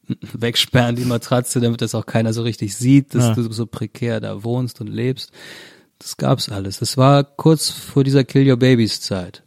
wegsperren 0.34 0.96
die 0.96 1.06
Matratze, 1.06 1.60
damit 1.62 1.82
das 1.82 1.96
auch 1.96 2.06
keiner 2.06 2.34
so 2.34 2.42
richtig 2.44 2.76
sieht, 2.76 3.14
dass 3.16 3.26
Ja. 3.30 3.34
du 3.36 3.52
so 3.52 3.66
prekär 3.66 4.20
da 4.20 4.44
wohnst 4.44 4.82
und 4.82 4.88
lebst. 4.88 5.32
Das 6.00 6.18
gab's 6.18 6.50
alles. 6.50 6.80
Das 6.80 6.98
war 6.98 7.24
kurz 7.24 7.70
vor 7.70 8.04
dieser 8.04 8.24
Kill 8.24 8.50
Your 8.50 8.58
Babies 8.58 9.02
Zeit. 9.02 9.44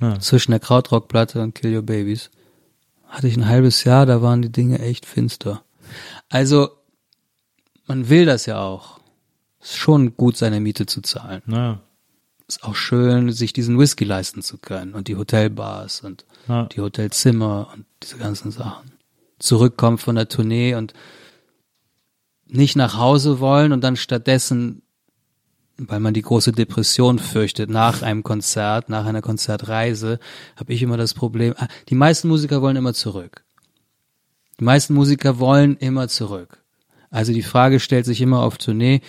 Ja. 0.00 0.18
Zwischen 0.20 0.52
der 0.52 0.60
Krautrockplatte 0.60 1.42
und 1.42 1.54
Kill 1.54 1.74
Your 1.76 1.82
Babies. 1.82 2.30
Hatte 3.08 3.26
ich 3.26 3.36
ein 3.36 3.46
halbes 3.48 3.84
Jahr, 3.84 4.06
da 4.06 4.22
waren 4.22 4.42
die 4.42 4.52
Dinge 4.52 4.78
echt 4.80 5.06
finster. 5.06 5.62
Also, 6.28 6.70
man 7.86 8.08
will 8.08 8.26
das 8.26 8.46
ja 8.46 8.60
auch. 8.60 9.00
Ist 9.60 9.76
schon 9.76 10.16
gut, 10.16 10.36
seine 10.36 10.60
Miete 10.60 10.86
zu 10.86 11.00
zahlen 11.00 11.42
Ja. 11.46 11.80
ist 12.46 12.62
auch 12.62 12.76
schön, 12.76 13.32
sich 13.32 13.52
diesen 13.52 13.78
Whisky 13.78 14.04
leisten 14.04 14.42
zu 14.42 14.56
können 14.58 14.94
und 14.94 15.08
die 15.08 15.16
Hotelbars 15.16 16.02
und 16.02 16.24
Ja. 16.46 16.66
die 16.66 16.80
Hotelzimmer 16.80 17.68
und 17.74 17.84
diese 18.02 18.18
ganzen 18.18 18.50
Sachen. 18.52 18.87
Zurückkommen 19.38 19.98
von 19.98 20.16
der 20.16 20.28
Tournee 20.28 20.74
und 20.74 20.94
nicht 22.46 22.76
nach 22.76 22.96
Hause 22.96 23.40
wollen 23.40 23.72
und 23.72 23.84
dann 23.84 23.96
stattdessen, 23.96 24.82
weil 25.76 26.00
man 26.00 26.14
die 26.14 26.22
große 26.22 26.52
Depression 26.52 27.18
fürchtet, 27.18 27.70
nach 27.70 28.02
einem 28.02 28.22
Konzert, 28.22 28.88
nach 28.88 29.06
einer 29.06 29.22
Konzertreise, 29.22 30.18
habe 30.56 30.72
ich 30.72 30.82
immer 30.82 30.96
das 30.96 31.14
Problem, 31.14 31.54
ah, 31.56 31.68
die 31.88 31.94
meisten 31.94 32.28
Musiker 32.28 32.62
wollen 32.62 32.76
immer 32.76 32.94
zurück. 32.94 33.44
Die 34.58 34.64
meisten 34.64 34.94
Musiker 34.94 35.38
wollen 35.38 35.76
immer 35.76 36.08
zurück. 36.08 36.64
Also 37.10 37.32
die 37.32 37.42
Frage 37.42 37.80
stellt 37.80 38.06
sich 38.06 38.20
immer 38.20 38.42
auf 38.42 38.58
Tournee, 38.58 39.02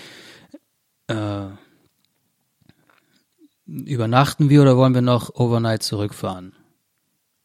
äh, 1.08 1.48
übernachten 3.66 4.50
wir 4.50 4.62
oder 4.62 4.78
wollen 4.78 4.94
wir 4.94 5.02
noch 5.02 5.34
overnight 5.36 5.84
zurückfahren? 5.84 6.54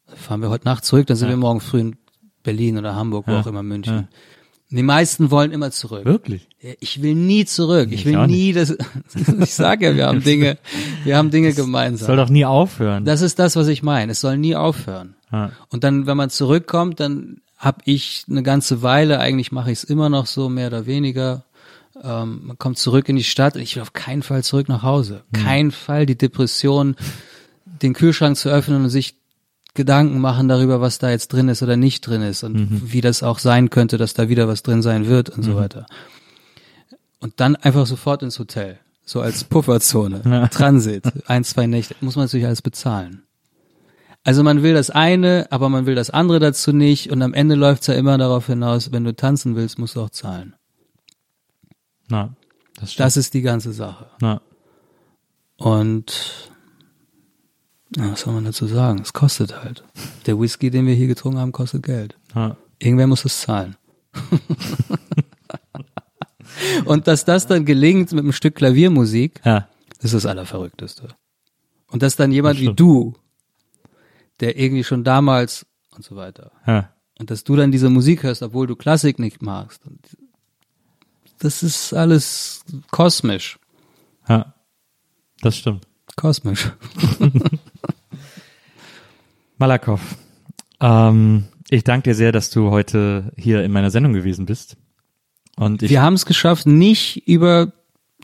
Fahren 0.07 0.41
wir 0.41 0.49
heute 0.49 0.65
Nacht 0.65 0.85
zurück, 0.85 1.07
dann 1.07 1.17
sind 1.17 1.29
wir 1.29 1.37
morgen 1.37 1.61
früh 1.61 1.79
in 1.79 1.97
Berlin 2.45 2.77
oder 2.77 2.95
Hamburg, 2.95 3.27
wo 3.27 3.31
Ja, 3.33 3.41
auch 3.41 3.47
immer 3.47 3.63
München. 3.63 3.93
ja. 3.93 4.07
Die 4.71 4.81
meisten 4.83 5.29
wollen 5.31 5.51
immer 5.51 5.69
zurück. 5.71 6.05
Wirklich? 6.05 6.47
Ich 6.79 7.01
will 7.01 7.13
nie 7.15 7.45
zurück. 7.45 7.89
Ich 7.91 7.99
Ich 8.01 8.05
will 8.05 8.25
nie 8.25 8.51
das. 8.51 8.75
Ich 9.39 9.53
sage 9.53 9.85
ja, 9.85 9.95
wir 9.95 10.07
haben 10.07 10.23
Dinge, 10.23 10.57
wir 11.03 11.17
haben 11.17 11.29
Dinge 11.29 11.53
gemeinsam. 11.53 12.07
Soll 12.07 12.17
doch 12.17 12.29
nie 12.29 12.45
aufhören. 12.45 13.05
Das 13.05 13.21
ist 13.21 13.37
das, 13.37 13.55
was 13.55 13.67
ich 13.67 13.83
meine. 13.83 14.13
Es 14.13 14.21
soll 14.21 14.37
nie 14.37 14.55
aufhören. 14.55 15.15
ja. 15.31 15.51
Und 15.69 15.83
dann, 15.83 16.07
wenn 16.07 16.17
man 16.17 16.29
zurückkommt, 16.29 16.99
dann 16.99 17.41
habe 17.57 17.81
ich 17.85 18.25
eine 18.29 18.43
ganze 18.43 18.81
Weile, 18.81 19.19
eigentlich 19.19 19.51
mache 19.51 19.71
ich 19.71 19.77
es 19.79 19.83
immer 19.83 20.09
noch 20.09 20.25
so, 20.25 20.49
mehr 20.49 20.67
oder 20.67 20.85
weniger. 20.87 21.45
Ähm, 22.03 22.41
man 22.47 22.57
kommt 22.57 22.77
zurück 22.77 23.07
in 23.07 23.15
die 23.15 23.23
Stadt 23.23 23.55
und 23.55 23.61
ich 23.61 23.75
will 23.75 23.83
auf 23.83 23.93
keinen 23.93 24.23
Fall 24.23 24.43
zurück 24.43 24.67
nach 24.67 24.83
Hause. 24.83 25.21
Kein 25.31 25.71
Fall 25.71 26.05
die 26.05 26.17
Depression, 26.17 26.95
den 27.81 27.93
Kühlschrank 27.93 28.35
zu 28.35 28.49
öffnen 28.49 28.83
und 28.83 28.89
sich 28.89 29.15
Gedanken 29.75 30.19
machen 30.19 30.47
darüber, 30.47 30.81
was 30.81 30.97
da 30.97 31.09
jetzt 31.11 31.31
drin 31.31 31.49
ist 31.49 31.61
oder 31.61 31.77
nicht 31.77 32.01
drin 32.01 32.21
ist 32.21 32.43
und 32.43 32.91
wie 32.91 33.01
das 33.01 33.21
auch 33.23 33.39
sein 33.39 33.69
könnte, 33.69 33.97
dass 33.97 34.13
da 34.13 34.29
wieder 34.29 34.47
was 34.47 34.63
drin 34.63 34.81
sein 34.81 35.07
wird 35.07 35.29
und 35.29 35.43
so 35.43 35.55
weiter. 35.55 35.85
Und 37.19 37.39
dann 37.39 37.55
einfach 37.55 37.85
sofort 37.85 38.23
ins 38.23 38.39
Hotel. 38.39 38.79
So 39.03 39.21
als 39.21 39.43
Pufferzone. 39.43 40.49
Transit. 40.51 41.03
Ein, 41.27 41.43
zwei 41.43 41.67
Nächte. 41.67 41.95
Muss 42.01 42.15
man 42.15 42.25
natürlich 42.25 42.45
alles 42.47 42.61
bezahlen. 42.61 43.23
Also 44.23 44.41
man 44.41 44.63
will 44.63 44.73
das 44.73 44.89
eine, 44.89 45.45
aber 45.51 45.69
man 45.69 45.85
will 45.85 45.93
das 45.93 46.09
andere 46.09 46.39
dazu 46.39 46.73
nicht. 46.73 47.11
Und 47.11 47.21
am 47.21 47.35
Ende 47.35 47.53
läuft's 47.53 47.85
ja 47.85 47.93
immer 47.93 48.17
darauf 48.17 48.47
hinaus, 48.47 48.91
wenn 48.91 49.03
du 49.03 49.15
tanzen 49.15 49.55
willst, 49.55 49.77
musst 49.77 49.95
du 49.95 50.01
auch 50.01 50.09
zahlen. 50.09 50.55
Na, 52.07 52.35
das 52.79 52.93
stimmt. 52.93 53.05
Das 53.05 53.17
ist 53.17 53.33
die 53.35 53.41
ganze 53.41 53.71
Sache. 53.73 54.07
Na, 54.21 54.41
Und 55.57 56.51
ja, 57.97 58.11
was 58.11 58.21
soll 58.21 58.33
man 58.33 58.45
dazu 58.45 58.67
sagen? 58.67 58.99
Es 59.01 59.13
kostet 59.13 59.63
halt. 59.63 59.83
Der 60.25 60.39
Whisky, 60.39 60.69
den 60.69 60.85
wir 60.85 60.95
hier 60.95 61.07
getrunken 61.07 61.39
haben, 61.39 61.51
kostet 61.51 61.83
Geld. 61.83 62.17
na. 62.33 62.57
Irgendwer 62.79 63.07
muss 63.07 63.23
es 63.23 63.39
zahlen. 63.41 63.77
Und 66.85 67.07
dass 67.07 67.25
das 67.25 67.47
dann 67.47 67.65
gelingt 67.65 68.11
mit 68.11 68.23
einem 68.23 68.33
Stück 68.33 68.55
Klaviermusik, 68.55 69.41
Ja, 69.45 69.67
ist 70.01 70.13
das 70.13 70.25
Allerverrückteste. 70.25 71.07
Und 71.87 72.03
dass 72.03 72.15
dann 72.15 72.31
jemand 72.31 72.55
Das 72.57 72.61
wie 72.61 72.73
du, 72.73 73.15
der 74.39 74.57
irgendwie 74.59 74.83
schon 74.83 75.03
damals 75.03 75.65
und 75.95 76.03
so 76.03 76.15
weiter, 76.15 76.51
ja. 76.67 76.89
und 77.19 77.31
dass 77.31 77.43
du 77.43 77.55
dann 77.55 77.71
diese 77.71 77.89
Musik 77.89 78.23
hörst, 78.23 78.43
obwohl 78.43 78.67
du 78.67 78.75
Klassik 78.75 79.19
nicht 79.19 79.41
magst, 79.41 79.81
das 81.39 81.63
ist 81.63 81.93
alles 81.93 82.63
kosmisch. 82.91 83.59
Ja, 84.27 84.53
das 85.41 85.57
stimmt. 85.57 85.87
Kosmisch. 86.15 86.71
Malakow, 89.57 90.01
ähm, 90.81 91.45
ich 91.69 91.83
danke 91.83 92.09
dir 92.11 92.15
sehr, 92.15 92.31
dass 92.31 92.49
du 92.49 92.69
heute 92.71 93.31
hier 93.37 93.63
in 93.63 93.71
meiner 93.71 93.89
Sendung 93.91 94.13
gewesen 94.13 94.45
bist. 94.45 94.77
Und 95.55 95.81
ich, 95.83 95.89
Wir 95.89 96.01
haben 96.01 96.13
es 96.15 96.25
geschafft, 96.25 96.65
nicht 96.67 97.27
über 97.27 97.71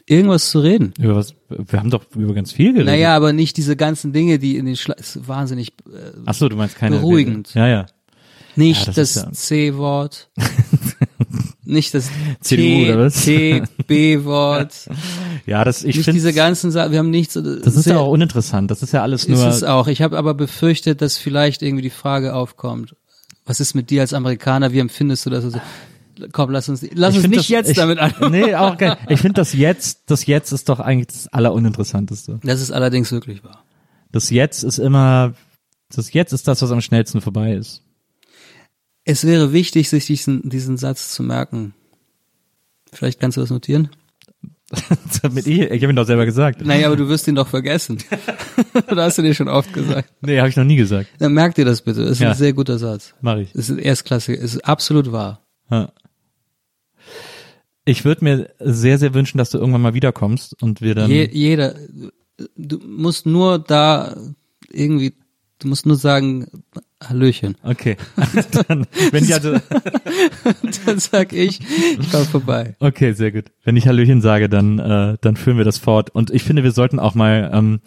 irgendwas 0.06 0.50
zu 0.50 0.60
reden. 0.60 0.94
über 1.00 1.16
was, 1.16 1.34
wir 1.50 1.80
haben 1.80 1.90
doch 1.90 2.04
über 2.16 2.34
ganz 2.34 2.52
viel 2.52 2.74
geredet. 2.74 2.88
Naja, 2.88 3.16
aber 3.16 3.32
nicht 3.34 3.56
diese 3.58 3.76
ganzen 3.76 4.12
Dinge, 4.14 4.40
die 4.40 4.58
in 4.58 4.66
den 4.66 4.76
Schla 4.76 4.96
ist 4.96 5.28
wahnsinnig 5.28 5.70
äh, 5.88 6.12
Ach 6.26 6.34
so, 6.34 6.50
du 6.50 6.56
meinst 6.58 6.76
keine. 6.76 6.98
beruhigend. 6.98 7.54
Ja, 7.54 7.68
ja. 7.68 7.86
nicht 8.56 8.82
Ja, 8.88 8.94
das 8.94 9.14
das, 9.14 9.16
ja- 9.24 9.32
C-Wort, 9.32 10.30
nicht 11.72 11.94
das 11.94 12.10
CDU 12.42 12.84
oder 12.86 13.06
was? 13.06 13.26
B-Wort, 13.88 14.74
Ja, 15.46 15.64
das, 15.64 15.80
ich 15.84 15.96
nicht 15.96 16.06
finde, 16.06 16.14
diese 16.14 16.34
ganzen 16.34 16.72
Sachen. 16.72 16.92
Wir 16.92 17.00
haben 17.00 17.10
nichts. 17.10 17.34
das 17.34 17.76
ist 17.76 17.86
ja 17.86 17.98
auch 17.98 18.10
uninteressant. 18.10 18.70
Das 18.70 18.84
ist 18.84 18.94
ja 18.94 19.02
alles 19.02 19.26
Ist 19.26 19.30
nur. 19.30 19.48
es 19.48 19.64
auch. 19.64 19.88
Ich 19.88 20.02
habe 20.02 20.18
aber 20.18 20.34
befürchtet, 20.34 21.02
dass 21.02 21.18
vielleicht 21.18 21.62
irgendwie 21.62 21.82
die 21.84 21.90
Frage 21.90 22.36
aufkommt: 22.36 22.96
Was 23.46 23.60
ist 23.60 23.74
mit 23.74 23.90
dir 23.90 24.02
als 24.02 24.14
Amerikaner? 24.14 24.72
Wie 24.72 24.80
empfindest 24.80 25.26
du 25.26 25.30
das? 25.30 25.44
Also, 25.46 25.60
komm, 26.32 26.52
lass 26.52 26.70
uns, 26.70 26.86
lass 26.94 27.16
ich 27.16 27.20
uns 27.22 27.30
nicht 27.30 27.40
das, 27.40 27.48
jetzt 27.48 27.70
ich, 27.72 27.78
damit 27.78 28.00
anfangen. 28.00 28.32
Nee, 28.32 28.56
auch 28.56 28.78
geil. 28.78 28.98
Ich 29.10 29.20
finde 29.22 29.42
das 29.42 29.54
jetzt, 29.54 30.04
das 30.08 30.26
jetzt 30.26 30.52
ist 30.52 30.70
doch 30.70 30.80
eigentlich 30.80 31.08
das 31.08 31.28
Alleruninteressanteste. 31.30 32.40
Das 32.44 32.62
ist 32.62 32.72
allerdings 32.72 33.12
wirklich 33.12 33.44
wahr. 33.44 33.64
Das 34.12 34.30
jetzt 34.30 34.64
ist 34.64 34.78
immer, 34.78 35.34
das 35.94 36.12
jetzt 36.14 36.34
ist 36.34 36.48
das, 36.48 36.62
was 36.62 36.72
am 36.72 36.82
schnellsten 36.82 37.22
vorbei 37.22 37.54
ist. 37.54 37.84
Es 39.04 39.26
wäre 39.26 39.52
wichtig, 39.54 39.90
sich 39.90 40.06
diesen, 40.06 40.48
diesen 40.50 40.78
Satz 40.78 41.10
zu 41.14 41.24
merken. 41.24 41.74
Vielleicht 42.94 43.20
kannst 43.20 43.38
du 43.38 43.42
das 43.42 43.50
notieren? 43.50 43.90
Damit 45.22 45.48
ich, 45.48 45.60
ich 45.60 45.82
habe 45.84 45.92
ihn 45.92 45.96
doch 45.96 46.06
selber 46.06 46.26
gesagt. 46.26 46.64
Naja, 46.66 46.88
aber 46.88 46.96
du 46.96 47.10
wirst 47.10 47.28
ihn 47.28 47.36
doch 47.36 47.48
vergessen. 47.48 47.98
Oder 48.92 49.04
hast 49.04 49.18
du 49.18 49.22
dir 49.22 49.34
schon 49.34 49.50
oft 49.50 49.74
gesagt? 49.74 50.14
Nee, 50.22 50.38
habe 50.40 50.48
ich 50.50 50.56
noch 50.56 50.64
nie 50.64 50.78
gesagt. 50.78 51.10
Dann 51.20 51.34
merk 51.34 51.56
dir 51.56 51.66
das 51.66 51.82
bitte. 51.82 52.02
Das 52.04 52.12
ist 52.12 52.20
Ja. 52.20 52.30
ein 52.32 52.38
sehr 52.38 52.54
guter 52.54 52.78
Satz. 52.78 53.14
Mach 53.22 53.38
ich. 53.38 53.54
Es 53.54 53.70
ist 53.70 53.80
erstklassig. 53.80 54.38
Es 54.38 54.56
ist 54.56 54.66
absolut 54.66 55.12
wahr. 55.12 55.42
Ja. 55.70 55.92
Ich 57.84 58.06
würde 58.06 58.24
mir 58.24 58.50
sehr, 58.60 58.98
sehr 58.98 59.14
wünschen, 59.14 59.38
dass 59.40 59.50
du 59.50 59.58
irgendwann 59.58 59.82
mal 59.82 59.94
wiederkommst 59.94 60.62
und 60.62 60.82
wir 60.82 60.96
dann. 60.96 61.10
Je, 61.10 61.28
jeder, 61.32 61.76
du 62.56 62.78
musst 62.86 63.26
nur 63.26 63.60
da 63.60 64.16
irgendwie, 64.70 65.14
du 65.62 65.68
musst 65.68 65.86
nur 65.86 65.96
sagen, 65.96 66.48
Hallöchen. 67.04 67.56
Okay. 67.64 67.98
dann, 68.68 68.86
wenn 69.12 69.26
die 69.26 69.34
also, 69.34 69.54
Dann 70.86 71.00
sag 71.00 71.34
ich, 71.34 71.60
ich 72.00 72.12
komm 72.12 72.26
vorbei. 72.26 72.76
okay, 72.80 73.14
sehr 73.14 73.32
gut. 73.32 73.46
Wenn 73.64 73.78
ich 73.78 73.88
Hallöchen 73.88 74.22
sage, 74.22 74.50
dann, 74.50 74.80
äh, 74.80 75.18
dann 75.22 75.36
führen 75.36 75.58
wir 75.58 75.66
das 75.66 75.78
fort. 75.78 76.10
Und 76.10 76.32
ich 76.32 76.44
finde, 76.44 76.64
wir 76.64 76.72
sollten 76.72 77.00
auch 77.00 77.16
mal, 77.16 77.50
ähm, 77.54 77.80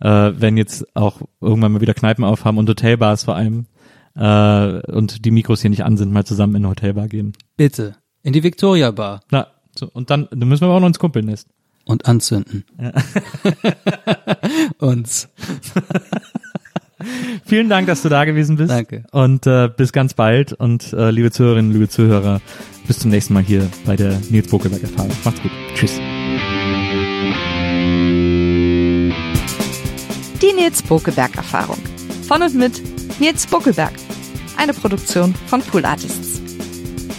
äh, 0.00 0.32
wenn 0.36 0.56
jetzt 0.56 0.84
auch 0.96 1.20
irgendwann 1.40 1.72
mal 1.72 1.80
wieder 1.80 1.94
Kneipen 1.94 2.24
aufhaben 2.24 2.58
und 2.58 2.68
Hotelbars 2.68 3.24
vor 3.24 3.36
allem 3.36 3.66
äh, 4.14 4.92
und 4.92 5.24
die 5.24 5.30
Mikros 5.30 5.60
hier 5.60 5.70
nicht 5.70 5.84
an 5.84 5.96
sind, 5.96 6.12
mal 6.12 6.24
zusammen 6.24 6.54
in 6.56 6.64
eine 6.64 6.70
Hotelbar 6.70 7.08
gehen. 7.08 7.32
Bitte. 7.56 7.96
In 8.22 8.32
die 8.32 8.42
Victoria 8.42 8.90
Bar 8.90 9.20
Na, 9.30 9.46
so, 9.78 9.88
und 9.92 10.10
dann, 10.10 10.26
dann 10.30 10.48
müssen 10.48 10.62
wir 10.62 10.66
aber 10.66 10.76
auch 10.76 10.80
noch 10.80 10.88
ins 10.88 10.98
Kumpelnest. 10.98 11.48
und 11.84 12.06
anzünden. 12.06 12.64
Uns. 14.78 15.28
Vielen 17.44 17.68
Dank, 17.68 17.86
dass 17.86 18.02
du 18.02 18.08
da 18.08 18.24
gewesen 18.24 18.56
bist. 18.56 18.70
Danke. 18.70 19.04
Und 19.12 19.46
äh, 19.46 19.68
bis 19.74 19.92
ganz 19.92 20.14
bald. 20.14 20.52
Und 20.52 20.92
äh, 20.92 21.10
liebe 21.10 21.30
Zuhörerinnen, 21.30 21.72
liebe 21.72 21.88
Zuhörer, 21.88 22.40
bis 22.86 22.98
zum 23.00 23.10
nächsten 23.10 23.34
Mal 23.34 23.42
hier 23.42 23.68
bei 23.84 23.96
der 23.96 24.20
Nils 24.30 24.48
Bokelberg 24.48 24.82
Erfahrung. 24.82 25.12
Macht's 25.24 25.42
gut. 25.42 25.50
Tschüss. 25.74 25.98
Die 30.42 30.52
Nils 30.54 30.82
Bokelberg 30.82 31.36
Erfahrung. 31.36 31.78
Von 32.26 32.42
und 32.42 32.54
mit 32.54 32.82
Nils 33.20 33.46
Bokelberg. 33.46 33.92
Eine 34.56 34.72
Produktion 34.72 35.34
von 35.46 35.60
Pool 35.60 35.84
Artists. 35.84 36.40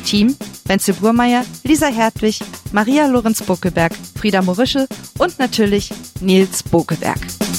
Team 0.05 0.35
Wenzel 0.67 0.95
Burmeier, 0.95 1.45
Lisa 1.63 1.87
Hertwig, 1.87 2.39
Maria 2.71 3.07
Lorenz 3.07 3.41
Bokelberg, 3.41 3.93
Frieda 4.19 4.41
Morische 4.41 4.87
und 5.17 5.39
natürlich 5.39 5.89
Nils 6.19 6.63
Bokelberg. 6.63 7.19